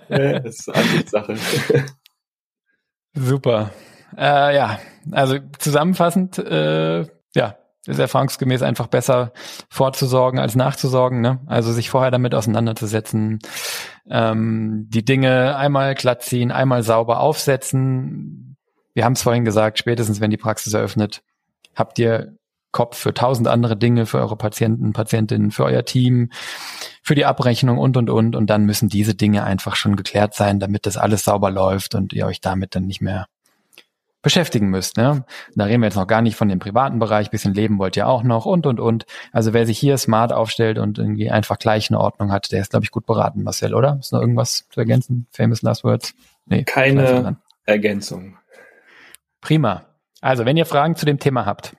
Ja, 0.08 0.38
das 0.40 0.54
ist 0.60 0.68
Ansichtssache. 0.68 1.36
Super. 3.14 3.70
Äh, 4.16 4.56
ja, 4.56 4.78
also 5.10 5.38
zusammenfassend, 5.58 6.38
äh, 6.38 7.04
ja, 7.34 7.56
ist 7.87 7.99
erfahrungsgemäß 7.99 8.62
einfach 8.62 8.89
besser 8.89 9.32
vorzusorgen 9.68 10.41
als 10.41 10.57
nachzusorgen. 10.57 11.20
Ne? 11.20 11.41
Also 11.47 11.72
sich 11.72 11.91
vorher 11.91 12.11
damit 12.11 12.34
auseinanderzusetzen, 12.34 13.39
ähm, 14.09 14.87
die 14.89 15.05
Dinge 15.05 15.57
einmal 15.57 15.95
glatt 15.95 16.22
ziehen, 16.22 16.51
einmal 16.51 16.82
sauber 16.82 17.20
aufsetzen. 17.20 18.57
Wir 18.95 19.05
haben 19.05 19.12
es 19.12 19.22
vorhin 19.22 19.45
gesagt, 19.45 19.78
spätestens 19.78 20.20
wenn 20.20 20.30
die 20.30 20.37
Praxis 20.37 20.72
eröffnet, 20.72 21.22
habt 21.74 21.99
ihr 21.99 22.37
Kopf 22.72 22.99
für 22.99 23.14
tausend 23.14 23.49
andere 23.49 23.76
Dinge, 23.76 24.05
für 24.05 24.18
eure 24.18 24.37
Patienten, 24.37 24.93
Patientinnen, 24.93 25.51
für 25.51 25.64
euer 25.64 25.84
Team, 25.84 26.30
für 27.03 27.14
die 27.14 27.24
Abrechnung 27.24 27.78
und, 27.78 27.97
und, 27.97 28.11
und. 28.11 28.37
Und 28.37 28.51
dann 28.51 28.66
müssen 28.66 28.91
diese 28.91 29.14
Dinge 29.14 29.45
einfach 29.45 29.76
schon 29.76 29.97
geklärt 29.97 30.34
sein, 30.34 30.61
damit 30.61 30.84
das 30.84 30.99
alles 30.99 31.24
sauber 31.24 31.51
läuft 31.51 31.95
und 31.95 32.12
ihr 32.12 32.26
euch 32.26 32.43
damit 32.43 32.74
dann 32.74 32.84
nicht 32.87 33.01
mehr 33.01 33.28
beschäftigen 34.26 34.70
müsst. 34.70 34.96
Ne? 34.96 35.24
Da 35.54 35.66
reden 35.66 35.82
wir 35.82 35.86
jetzt 35.86 35.94
noch 35.94 36.08
gar 36.08 36.20
nicht 36.20 36.34
von 36.34 36.48
dem 36.48 36.58
privaten 36.58 36.98
Bereich, 36.98 37.30
bisschen 37.30 37.54
leben 37.54 37.78
wollt 37.78 37.96
ihr 37.96 38.08
auch 38.08 38.24
noch 38.24 38.44
und, 38.44 38.66
und, 38.66 38.80
und. 38.80 39.06
Also 39.30 39.52
wer 39.52 39.66
sich 39.66 39.78
hier 39.78 39.96
smart 39.98 40.32
aufstellt 40.32 40.78
und 40.78 40.98
irgendwie 40.98 41.30
einfach 41.30 41.60
gleich 41.60 41.90
eine 41.90 42.00
Ordnung 42.00 42.32
hat, 42.32 42.50
der 42.50 42.60
ist, 42.60 42.70
glaube 42.70 42.82
ich, 42.82 42.90
gut 42.90 43.06
beraten, 43.06 43.44
Marcel, 43.44 43.72
oder? 43.72 43.98
Ist 44.00 44.12
noch 44.12 44.20
irgendwas 44.20 44.66
zu 44.68 44.80
ergänzen? 44.80 45.28
Famous 45.30 45.62
Last 45.62 45.84
Words? 45.84 46.12
Nee, 46.44 46.64
Keine 46.64 47.36
Ergänzung. 47.66 48.36
Prima. 49.40 49.84
Also, 50.20 50.44
wenn 50.44 50.56
ihr 50.56 50.66
Fragen 50.66 50.96
zu 50.96 51.06
dem 51.06 51.20
Thema 51.20 51.46
habt, 51.46 51.76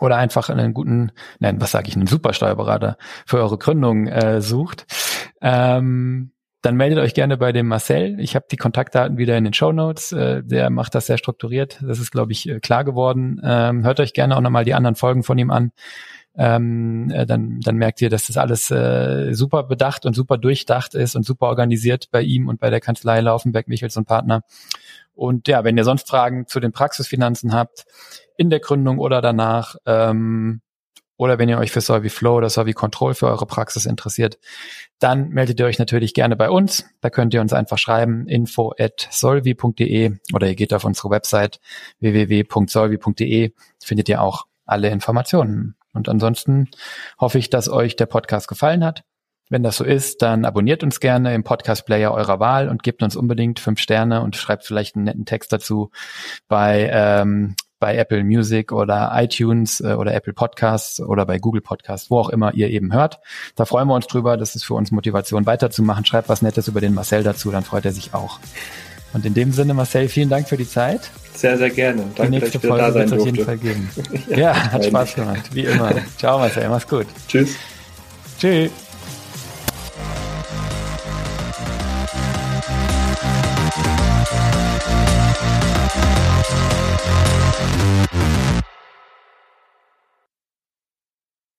oder 0.00 0.16
einfach 0.16 0.50
einen 0.50 0.74
guten, 0.74 1.12
nein, 1.38 1.60
was 1.60 1.70
sage 1.70 1.88
ich, 1.88 1.94
einen 1.94 2.08
Supersteuerberater 2.08 2.98
für 3.26 3.38
eure 3.38 3.58
Gründung 3.58 4.08
äh, 4.08 4.40
sucht, 4.40 4.86
ähm, 5.40 6.32
dann 6.66 6.74
meldet 6.74 6.98
euch 6.98 7.14
gerne 7.14 7.36
bei 7.36 7.52
dem 7.52 7.68
Marcel. 7.68 8.18
Ich 8.18 8.34
habe 8.34 8.46
die 8.50 8.56
Kontaktdaten 8.56 9.18
wieder 9.18 9.38
in 9.38 9.44
den 9.44 9.52
Show 9.52 9.70
Notes. 9.70 10.10
Äh, 10.10 10.42
der 10.42 10.68
macht 10.68 10.96
das 10.96 11.06
sehr 11.06 11.16
strukturiert. 11.16 11.78
Das 11.80 12.00
ist, 12.00 12.10
glaube 12.10 12.32
ich, 12.32 12.48
äh, 12.48 12.58
klar 12.58 12.82
geworden. 12.82 13.40
Ähm, 13.44 13.84
hört 13.84 14.00
euch 14.00 14.12
gerne 14.12 14.36
auch 14.36 14.40
nochmal 14.40 14.64
die 14.64 14.74
anderen 14.74 14.96
Folgen 14.96 15.22
von 15.22 15.38
ihm 15.38 15.52
an. 15.52 15.70
Ähm, 16.36 17.08
äh, 17.12 17.24
dann, 17.24 17.60
dann 17.60 17.76
merkt 17.76 18.02
ihr, 18.02 18.10
dass 18.10 18.26
das 18.26 18.36
alles 18.36 18.66
super 18.66 19.62
bedacht 19.62 20.06
und 20.06 20.14
super 20.14 20.38
durchdacht 20.38 20.96
ist 20.96 21.14
und 21.14 21.24
super 21.24 21.46
organisiert 21.46 22.08
bei 22.10 22.22
ihm 22.22 22.48
und 22.48 22.58
bei 22.58 22.68
der 22.68 22.80
Kanzlei 22.80 23.20
Laufenberg, 23.20 23.68
Michels 23.68 23.96
und 23.96 24.06
Partner. 24.06 24.42
Und 25.14 25.46
ja, 25.46 25.62
wenn 25.62 25.76
ihr 25.76 25.84
sonst 25.84 26.08
Fragen 26.08 26.48
zu 26.48 26.58
den 26.58 26.72
Praxisfinanzen 26.72 27.54
habt, 27.54 27.84
in 28.36 28.50
der 28.50 28.58
Gründung 28.58 28.98
oder 28.98 29.22
danach, 29.22 29.76
ähm, 29.86 30.62
oder 31.16 31.38
wenn 31.38 31.48
ihr 31.48 31.58
euch 31.58 31.70
für 31.70 31.80
Solvi 31.80 32.10
Flow 32.10 32.36
oder 32.36 32.50
Solvi 32.50 32.72
Control 32.72 33.14
für 33.14 33.26
eure 33.26 33.46
Praxis 33.46 33.86
interessiert, 33.86 34.38
dann 34.98 35.30
meldet 35.30 35.60
ihr 35.60 35.66
euch 35.66 35.78
natürlich 35.78 36.14
gerne 36.14 36.36
bei 36.36 36.50
uns. 36.50 36.84
Da 37.00 37.10
könnt 37.10 37.34
ihr 37.34 37.40
uns 37.40 37.52
einfach 37.52 37.78
schreiben, 37.78 38.26
info 38.26 38.72
at 38.78 39.08
solvi.de 39.10 40.16
oder 40.32 40.48
ihr 40.48 40.54
geht 40.56 40.72
auf 40.74 40.84
unsere 40.84 41.10
Website 41.10 41.60
www.solvi.de, 42.00 43.52
findet 43.82 44.08
ihr 44.08 44.20
auch 44.20 44.46
alle 44.64 44.90
Informationen. 44.90 45.76
Und 45.92 46.08
ansonsten 46.08 46.68
hoffe 47.18 47.38
ich, 47.38 47.48
dass 47.48 47.68
euch 47.68 47.96
der 47.96 48.06
Podcast 48.06 48.48
gefallen 48.48 48.84
hat. 48.84 49.04
Wenn 49.48 49.62
das 49.62 49.76
so 49.76 49.84
ist, 49.84 50.22
dann 50.22 50.44
abonniert 50.44 50.82
uns 50.82 50.98
gerne 50.98 51.32
im 51.32 51.44
Podcast-Player 51.44 52.12
eurer 52.12 52.40
Wahl 52.40 52.68
und 52.68 52.82
gebt 52.82 53.02
uns 53.02 53.14
unbedingt 53.14 53.60
fünf 53.60 53.78
Sterne 53.78 54.22
und 54.22 54.34
schreibt 54.34 54.64
vielleicht 54.64 54.96
einen 54.96 55.04
netten 55.04 55.24
Text 55.24 55.52
dazu 55.52 55.90
bei 56.48 56.90
ähm, 56.92 57.54
bei 57.86 57.96
Apple 57.96 58.24
Music 58.24 58.72
oder 58.72 59.12
iTunes 59.14 59.80
äh, 59.80 59.94
oder 59.94 60.12
Apple 60.12 60.32
Podcasts 60.32 60.98
oder 60.98 61.24
bei 61.24 61.38
Google 61.38 61.60
Podcasts, 61.60 62.10
wo 62.10 62.18
auch 62.18 62.30
immer 62.30 62.52
ihr 62.52 62.68
eben 62.68 62.92
hört. 62.92 63.20
Da 63.54 63.64
freuen 63.64 63.86
wir 63.86 63.94
uns 63.94 64.08
drüber. 64.08 64.36
Das 64.36 64.56
ist 64.56 64.64
für 64.64 64.74
uns 64.74 64.90
Motivation 64.90 65.46
weiterzumachen. 65.46 66.04
Schreibt 66.04 66.28
was 66.28 66.42
Nettes 66.42 66.66
über 66.66 66.80
den 66.80 66.94
Marcel 66.94 67.22
dazu, 67.22 67.52
dann 67.52 67.62
freut 67.62 67.84
er 67.84 67.92
sich 67.92 68.12
auch. 68.12 68.40
Und 69.12 69.24
in 69.24 69.34
dem 69.34 69.52
Sinne, 69.52 69.72
Marcel, 69.72 70.08
vielen 70.08 70.28
Dank 70.28 70.48
für 70.48 70.56
die 70.56 70.68
Zeit. 70.68 71.12
Sehr, 71.32 71.56
sehr 71.58 71.70
gerne. 71.70 72.02
Danke, 72.16 72.32
die 72.32 72.40
nächste 72.40 72.58
Folge 72.58 72.92
wird 72.92 73.06
es 73.06 73.12
auf 73.12 73.24
jeden 73.24 73.44
Fall 73.44 73.56
geben. 73.56 73.88
ja, 74.30 74.36
ja 74.36 74.72
hat 74.72 74.84
Spaß 74.84 75.14
gemacht, 75.14 75.54
wie 75.54 75.66
immer. 75.66 75.92
Ciao, 76.18 76.40
Marcel, 76.40 76.68
mach's 76.68 76.88
gut. 76.88 77.06
Tschüss. 77.28 77.54
Tschüss. 78.36 78.85